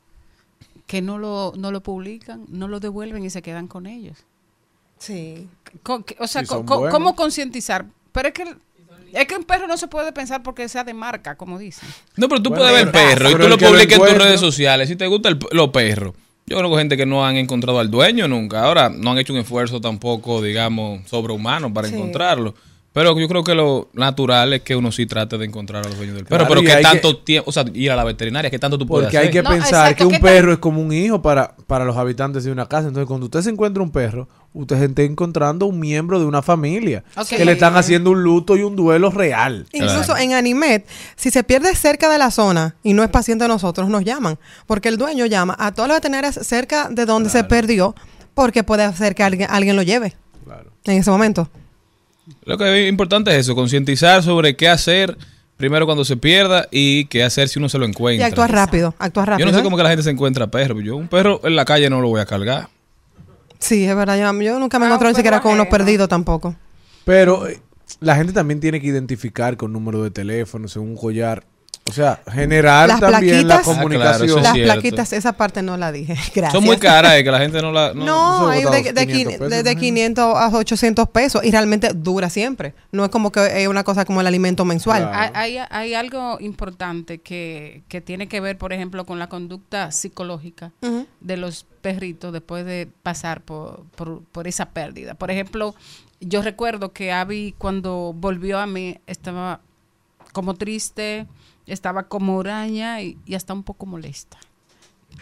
que 0.86 1.02
no 1.02 1.18
lo, 1.18 1.52
no 1.56 1.70
lo 1.70 1.82
publican, 1.82 2.44
no 2.48 2.68
lo 2.68 2.80
devuelven 2.80 3.22
y 3.24 3.30
se 3.30 3.42
quedan 3.42 3.66
con 3.68 3.86
ellos. 3.86 4.18
Sí. 4.98 5.46
O 6.18 6.26
sea, 6.26 6.42
Sí, 6.42 6.48
co- 6.48 6.54
son 6.54 6.64
co- 6.66 6.78
buenos. 6.78 6.94
¿cómo 6.94 7.14
concientizar? 7.16 7.84
Pero 8.12 8.28
es 8.28 8.34
que, 8.34 8.44
es 9.14 9.26
que 9.26 9.36
un 9.36 9.44
perro 9.44 9.66
no 9.66 9.76
se 9.76 9.88
puede 9.88 10.12
pensar 10.12 10.42
porque 10.42 10.68
sea 10.68 10.84
de 10.84 10.92
marca, 10.94 11.36
como 11.36 11.58
dicen. 11.58 11.88
No, 12.16 12.28
pero 12.28 12.42
tú 12.42 12.50
Bueno, 12.50 12.64
puedes 12.64 12.84
ver 12.84 12.92
pero- 12.92 13.08
perros 13.08 13.30
y 13.30 13.34
tú 13.34 13.38
lo 13.48 13.54
el 13.54 13.58
que 13.58 13.66
publicas 13.66 13.98
en 13.98 14.14
tus 14.14 14.24
redes 14.24 14.40
sociales. 14.40 14.88
Si 14.88 14.96
te 14.96 15.06
gustan 15.06 15.38
los 15.52 15.68
perros. 15.70 16.14
Yo 16.46 16.56
conozco 16.56 16.76
gente 16.76 16.96
que 16.98 17.06
no 17.06 17.24
han 17.26 17.36
encontrado 17.36 17.78
al 17.80 17.90
dueño 17.90 18.28
nunca. 18.28 18.64
Ahora 18.64 18.90
no 18.90 19.12
han 19.12 19.18
hecho 19.18 19.32
un 19.32 19.38
esfuerzo 19.38 19.80
tampoco, 19.80 20.42
digamos, 20.42 21.08
sobrehumano 21.08 21.72
para 21.72 21.88
Sí. 21.88 21.94
encontrarlo. 21.94 22.54
Pero 22.92 23.18
yo 23.18 23.26
creo 23.26 23.42
que 23.42 23.54
lo 23.56 23.88
natural 23.94 24.52
es 24.52 24.60
que 24.62 24.76
uno 24.76 24.92
sí 24.92 25.04
trate 25.06 25.36
de 25.36 25.46
encontrar 25.46 25.84
a 25.84 25.88
los 25.88 25.96
dueños 25.96 26.14
del 26.14 26.26
perro. 26.26 26.44
Claro, 26.46 26.48
pero 26.48 26.62
que 26.62 26.72
hay 26.72 26.82
tanto 26.82 27.16
tiempo, 27.16 27.48
o 27.50 27.52
sea, 27.52 27.64
ir 27.74 27.90
a 27.90 27.96
la 27.96 28.04
veterinaria, 28.04 28.50
que 28.50 28.58
tanto 28.60 28.78
tú 28.78 28.86
puedes 28.86 29.06
Porque 29.06 29.18
hay 29.18 29.30
que 29.30 29.42
No, 29.42 29.50
pensar 29.50 29.90
exacto, 29.92 30.08
que 30.08 30.14
un 30.16 30.20
perro 30.20 30.52
es 30.52 30.58
como 30.58 30.80
un 30.80 30.92
hijo 30.92 31.20
para, 31.20 31.56
para 31.66 31.84
los 31.84 31.96
habitantes 31.96 32.44
de 32.44 32.52
una 32.52 32.66
casa. 32.66 32.86
Entonces, 32.88 33.08
cuando 33.08 33.24
usted 33.26 33.40
se 33.40 33.50
encuentra 33.50 33.82
un 33.82 33.90
perro, 33.90 34.28
usted 34.54 34.80
está 34.82 35.02
encontrando 35.02 35.66
un 35.66 35.78
miembro 35.78 36.18
de 36.18 36.24
una 36.24 36.40
familia 36.40 37.04
que 37.28 37.44
le 37.44 37.52
están 37.52 37.76
haciendo 37.76 38.10
un 38.12 38.22
luto 38.22 38.56
y 38.56 38.62
un 38.62 38.76
duelo 38.76 39.10
real. 39.10 39.66
Incluso 39.72 40.16
en 40.16 40.32
Animet, 40.32 40.86
si 41.16 41.30
se 41.30 41.44
pierde 41.44 41.74
cerca 41.74 42.08
de 42.08 42.18
la 42.18 42.30
zona 42.30 42.76
y 42.82 42.94
no 42.94 43.02
es 43.02 43.10
paciente 43.10 43.44
de 43.44 43.48
nosotros, 43.48 43.88
nos 43.88 44.04
llaman. 44.04 44.38
Porque 44.66 44.88
el 44.88 44.96
dueño 44.96 45.26
llama 45.26 45.56
a 45.58 45.72
todas 45.72 45.88
las 45.88 45.98
veterinarias 45.98 46.38
cerca 46.42 46.88
de 46.88 47.04
donde 47.04 47.28
se 47.28 47.44
perdió 47.44 47.94
porque 48.32 48.62
puede 48.62 48.84
hacer 48.84 49.14
que 49.14 49.22
alguien, 49.22 49.48
alguien 49.50 49.76
lo 49.76 49.82
lleve 49.82 50.16
en 50.84 50.98
ese 50.98 51.10
momento. 51.10 51.48
Lo 52.44 52.56
que 52.56 52.84
es 52.84 52.88
importante 52.88 53.32
es 53.32 53.38
eso, 53.38 53.54
concientizar 53.54 54.22
sobre 54.22 54.56
qué 54.56 54.68
hacer 54.68 55.16
primero 55.56 55.86
cuando 55.86 56.04
se 56.04 56.16
pierda 56.16 56.68
y 56.70 57.06
qué 57.06 57.22
hacer 57.22 57.48
si 57.48 57.58
uno 57.58 57.68
se 57.68 57.78
lo 57.78 57.86
Y 57.86 57.88
encuentra. 57.90 58.26
actuar 58.26 58.52
rápido, 58.52 58.94
actuar 58.98 59.28
rápido. 59.28 59.46
Yo 59.46 59.52
no 59.52 59.56
sé 59.56 59.60
¿eh? 59.60 59.64
cómo 59.64 59.76
que 59.76 59.82
la 59.82 59.90
gente 59.90 60.02
se 60.02 60.10
encuentra 60.10 60.46
perro. 60.46 60.80
Yo 60.80 60.96
un 60.96 61.08
perro 61.08 61.40
en 61.44 61.56
la 61.56 61.64
calle 61.64 61.88
no 61.90 62.00
lo 62.00 62.08
voy 62.08 62.20
a 62.20 62.26
cargar. 62.26 62.68
Sí, 63.58 63.84
es 63.84 63.96
verdad. 63.96 64.18
Yo, 64.18 64.40
yo 64.42 64.58
nunca 64.58 64.78
me 64.78 64.86
Ah, 64.86 64.88
encontré 64.88 65.08
ni 65.08 65.12
un 65.12 65.16
siquiera 65.16 65.40
con 65.40 65.52
unos 65.52 65.66
perdidos 65.68 66.08
tampoco. 66.08 66.54
Pero 67.04 67.46
eh, 67.46 67.60
la 68.00 68.16
gente 68.16 68.32
también 68.32 68.60
tiene 68.60 68.80
que 68.80 68.86
identificar 68.86 69.56
con 69.56 69.72
número 69.72 70.02
de 70.02 70.10
teléfono, 70.10 70.68
según 70.68 70.90
un 70.90 70.96
collar. 70.96 71.44
O 71.86 71.92
sea, 71.92 72.22
generar 72.32 72.88
Las 72.88 72.98
también 72.98 73.46
la 73.46 73.56
plaquitas, 73.58 73.76
comunicación. 73.76 74.42
las 74.42 74.56
plaquitas, 74.56 75.12
esa 75.12 75.34
parte 75.34 75.60
no 75.62 75.76
la 75.76 75.92
dije. 75.92 76.14
Gracias. 76.34 76.52
Son 76.52 76.64
muy 76.64 76.78
caras, 76.78 77.12
es 77.16 77.24
que 77.24 77.30
la 77.30 77.38
gente 77.38 77.60
no 77.60 77.72
la... 77.72 77.92
No, 77.92 78.04
No, 78.04 78.48
hay 78.48 78.64
de, 78.64 78.92
de 78.94 79.06
500 79.06 79.06
quin- 79.06 79.26
pesos, 79.26 79.50
de- 79.50 79.62
de 79.62 79.70
imagino. 79.72 79.80
500 79.80 80.24
a 80.36 80.48
800 80.56 81.08
pesos 81.10 81.44
y 81.44 81.50
realmente 81.50 81.90
dura 81.94 82.30
siempre. 82.30 82.74
No 82.90 83.04
es 83.04 83.10
como 83.10 83.30
que 83.30 83.62
es 83.62 83.68
una 83.68 83.84
cosa 83.84 84.06
como 84.06 84.22
el 84.22 84.26
alimento 84.26 84.64
mensual. 84.64 85.02
Claro. 85.02 85.32
Hay, 85.34 85.58
hay- 85.58 85.66
hay 85.70 85.94
algo 85.94 86.38
importante 86.40 87.18
que, 87.18 87.82
que 87.88 88.00
tiene 88.00 88.28
que 88.28 88.40
ver, 88.40 88.56
por 88.56 88.72
ejemplo, 88.72 89.04
con 89.04 89.18
la 89.18 89.28
conducta 89.28 89.92
psicológica 89.92 90.72
de 91.20 91.36
los 91.36 91.66
perritos 91.82 92.32
después 92.32 92.64
de 92.64 92.88
pasar 93.02 93.42
por, 93.42 93.84
por, 93.94 94.22
por 94.22 94.48
esa 94.48 94.70
pérdida. 94.70 95.12
Por 95.16 95.30
ejemplo, 95.30 95.74
yo 96.20 96.40
recuerdo 96.40 96.92
que 96.94 97.12
Abby 97.12 97.54
cuando 97.58 98.14
volvió 98.16 98.58
a 98.58 98.66
mí 98.66 98.96
estaba 99.06 99.60
como 100.32 100.54
triste, 100.54 101.26
estaba 101.66 102.04
como 102.04 102.36
huraña 102.36 103.00
y, 103.02 103.18
y 103.26 103.34
hasta 103.34 103.52
un 103.52 103.62
poco 103.62 103.86
molesta. 103.86 104.38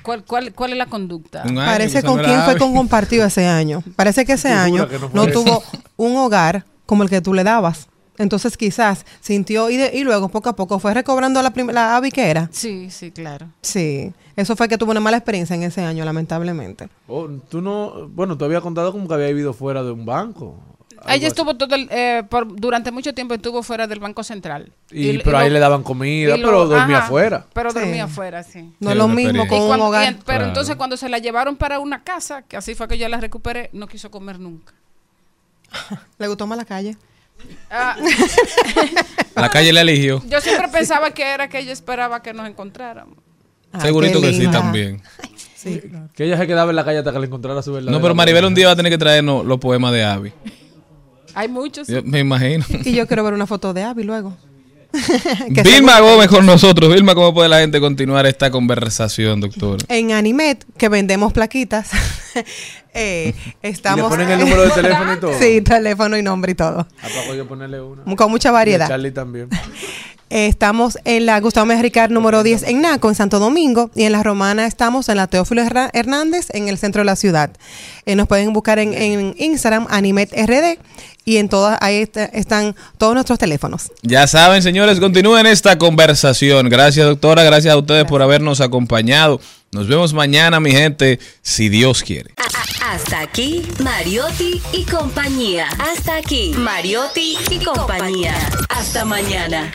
¿Cuál, 0.02 0.24
cuál, 0.24 0.52
cuál 0.52 0.73
es 0.73 0.78
la 0.78 0.86
conducta? 0.86 1.43
Año, 1.43 1.55
Parece 1.55 2.02
con 2.02 2.19
quién 2.19 2.43
fue 2.44 2.56
con 2.59 2.74
compartido 2.74 3.24
ese 3.27 3.47
año. 3.47 3.82
Parece 3.94 4.24
que 4.24 4.32
ese 4.32 4.48
año 4.52 4.89
que 4.89 4.98
no 5.12 5.27
tuvo 5.28 5.62
un 5.97 6.16
hogar 6.16 6.64
como 6.86 7.02
el 7.02 7.10
que 7.10 7.20
tú 7.20 7.35
le 7.35 7.44
dabas. 7.44 7.89
Entonces 8.19 8.56
quizás 8.56 9.06
sintió 9.20 9.70
y, 9.70 9.77
de- 9.77 9.90
y 9.94 10.05
luego 10.05 10.28
poco 10.28 10.48
a 10.48 10.56
poco 10.56 10.78
fue 10.78 10.93
recobrando 10.93 11.40
la, 11.43 11.52
la 11.73 11.97
Abby 11.97 12.10
que 12.10 12.28
era. 12.31 12.48
Sí, 12.52 12.90
sí, 12.90 13.10
claro. 13.10 13.48
Sí, 13.62 14.12
eso 14.36 14.55
fue 14.56 14.69
que 14.69 14.77
tuvo 14.77 14.90
una 14.90 15.01
mala 15.01 15.16
experiencia 15.16 15.55
en 15.56 15.62
ese 15.62 15.82
año, 15.82 16.05
lamentablemente. 16.05 16.89
Oh, 17.09 17.28
tú 17.48 17.60
no, 17.62 18.09
bueno, 18.09 18.36
tú 18.36 18.44
habías 18.44 18.60
contado 18.62 18.93
como 18.93 19.09
que 19.09 19.14
había 19.14 19.28
vivido 19.28 19.52
fuera 19.55 19.82
de 19.82 19.93
un 19.93 20.05
banco. 20.05 20.56
Ella 21.08 21.28
estuvo 21.28 21.56
todo 21.56 21.74
el, 21.74 21.88
eh, 21.90 22.22
por, 22.28 22.54
durante 22.54 22.90
mucho 22.90 23.12
tiempo 23.14 23.34
estuvo 23.34 23.62
fuera 23.62 23.86
del 23.86 23.98
Banco 24.00 24.22
Central. 24.22 24.72
Y, 24.90 25.18
pero 25.18 25.38
ahí 25.38 25.48
lo- 25.48 25.54
le 25.54 25.60
daban 25.60 25.82
comida, 25.82 26.36
lo- 26.36 26.46
pero 26.46 26.66
dormía 26.66 26.98
ajá, 26.98 27.06
afuera. 27.06 27.46
Pero 27.52 27.70
Sí. 27.70 27.78
dormía 27.80 28.04
afuera, 28.04 28.42
sí. 28.42 28.72
No 28.80 28.90
es 28.90 28.96
lo 28.96 29.08
mismo 29.08 29.46
con 29.48 29.60
un 29.60 29.66
cuando- 29.66 29.86
y 29.86 29.88
hogar. 29.88 30.04
en- 30.04 30.14
pero 30.14 30.24
Claro. 30.24 30.44
entonces 30.46 30.76
cuando 30.76 30.96
se 30.96 31.08
la 31.08 31.18
llevaron 31.18 31.56
para 31.56 31.78
una 31.78 32.02
casa, 32.04 32.42
que 32.42 32.56
así 32.56 32.74
fue 32.74 32.88
que 32.88 32.98
yo 32.98 33.08
la 33.08 33.18
recuperé, 33.20 33.70
no 33.72 33.86
quiso 33.86 34.10
comer 34.10 34.38
nunca. 34.38 34.72
Le 36.18 36.28
gustó 36.28 36.46
más 36.46 36.58
la 36.58 36.64
calle. 36.64 36.96
Ah, 37.70 37.96
La 39.34 39.48
calle 39.50 39.72
le 39.72 39.80
eligió. 39.80 40.22
yo 40.28 40.40
siempre 40.40 40.68
pensaba 40.68 41.10
que 41.12 41.24
era 41.24 41.48
que 41.48 41.58
ella 41.58 41.72
esperaba 41.72 42.22
que 42.22 42.32
nos 42.32 42.46
encontráramos. 42.48 43.16
Ay, 43.72 43.80
Segurito 43.80 44.20
que 44.20 44.32
sí 44.32 44.46
también. 44.48 45.02
Sí. 45.56 45.80
Que 46.16 46.24
ella 46.24 46.36
se 46.38 46.48
quedaba 46.48 46.70
en 46.70 46.76
la 46.76 46.84
calle 46.84 46.98
hasta 46.98 47.12
que 47.12 47.20
le 47.20 47.26
encontrara 47.26 47.62
su 47.62 47.72
verdadera 47.72 47.96
No, 47.96 48.02
pero 48.02 48.16
Maribel 48.16 48.44
un 48.46 48.52
día 48.52 48.66
va 48.66 48.72
a 48.72 48.76
tener 48.76 48.90
que 48.90 48.98
traernos 48.98 49.46
los 49.46 49.60
poemas 49.60 49.92
de 49.92 50.02
Abby. 50.04 50.32
Hay 51.34 51.48
muchos. 51.48 51.88
Yo 51.88 52.02
me 52.02 52.20
imagino. 52.20 52.64
Y 52.84 52.92
yo 52.92 53.06
quiero 53.06 53.24
ver 53.24 53.34
una 53.34 53.46
foto 53.46 53.72
de 53.72 53.82
Abby 53.82 54.02
luego. 54.04 54.36
Vilma 55.64 56.00
Gómez 56.00 56.28
con 56.28 56.44
nosotros. 56.44 56.92
Vilma, 56.92 57.14
¿cómo 57.14 57.32
puede 57.32 57.48
la 57.48 57.60
gente 57.60 57.80
continuar 57.80 58.26
esta 58.26 58.50
conversación, 58.50 59.40
doctor? 59.40 59.78
En 59.88 60.12
Animet, 60.12 60.64
que 60.76 60.88
vendemos 60.88 61.32
plaquitas, 61.32 61.90
eh, 62.94 63.34
estamos... 63.62 64.12
Y 64.12 64.18
le 64.18 64.24
ponen 64.24 64.30
el 64.30 64.40
número 64.40 64.62
de 64.64 64.70
teléfono 64.74 65.14
y 65.14 65.16
todo. 65.20 65.38
Sí, 65.38 65.60
teléfono 65.62 66.16
y 66.16 66.22
nombre 66.22 66.52
y 66.52 66.54
todo. 66.54 66.86
Ah, 67.02 67.09
pues 67.26 67.38
que 67.38 67.44
ponerle 67.44 67.80
una. 67.80 68.04
Con 68.16 68.30
mucha 68.30 68.48
Y 68.48 68.50
a 68.50 68.52
variedad. 68.52 68.88
Charlie 68.88 69.12
también. 69.12 69.48
Eh, 70.28 70.46
Estamos 70.46 70.98
en 71.04 71.26
la 71.26 71.38
Gustavo 71.40 71.66
Mejía 71.66 71.82
Ricard 71.82 72.10
número 72.10 72.42
10 72.42 72.62
en 72.64 72.80
Naco, 72.80 73.09
en 73.10 73.14
Santo 73.14 73.38
Domingo. 73.38 73.90
Y 73.94 74.04
en 74.04 74.12
la 74.12 74.22
Romana 74.22 74.66
estamos 74.66 75.09
en 75.10 75.16
la 75.16 75.26
Teófilo 75.26 75.62
Hernández, 75.92 76.48
en 76.54 76.68
el 76.68 76.78
centro 76.78 77.00
de 77.00 77.04
la 77.04 77.16
ciudad. 77.16 77.50
Eh, 78.06 78.16
nos 78.16 78.28
pueden 78.28 78.52
buscar 78.54 78.78
en, 78.78 78.94
en 78.94 79.34
Instagram, 79.38 79.86
AnimetRD. 79.90 80.78
Y 81.24 81.36
en 81.36 81.48
todas, 81.48 81.78
ahí 81.80 82.02
está- 82.02 82.24
están 82.24 82.74
todos 82.98 83.14
nuestros 83.14 83.38
teléfonos. 83.38 83.90
Ya 84.02 84.26
saben, 84.26 84.62
señores, 84.62 84.98
continúen 84.98 85.46
esta 85.46 85.78
conversación. 85.78 86.68
Gracias, 86.68 87.06
doctora. 87.06 87.44
Gracias 87.44 87.72
a 87.72 87.76
ustedes 87.76 88.04
por 88.06 88.22
habernos 88.22 88.60
acompañado. 88.60 89.40
Nos 89.70 89.86
vemos 89.88 90.12
mañana, 90.12 90.58
mi 90.60 90.72
gente, 90.72 91.18
si 91.40 91.68
Dios 91.68 92.02
quiere. 92.02 92.34
Hasta 92.92 93.20
aquí, 93.20 93.62
Mariotti 93.82 94.60
y 94.72 94.84
compañía. 94.84 95.66
Hasta 95.78 96.16
aquí, 96.16 96.52
Mariotti 96.56 97.38
y 97.50 97.64
compañía. 97.64 98.34
Hasta 98.68 99.04
mañana. 99.04 99.72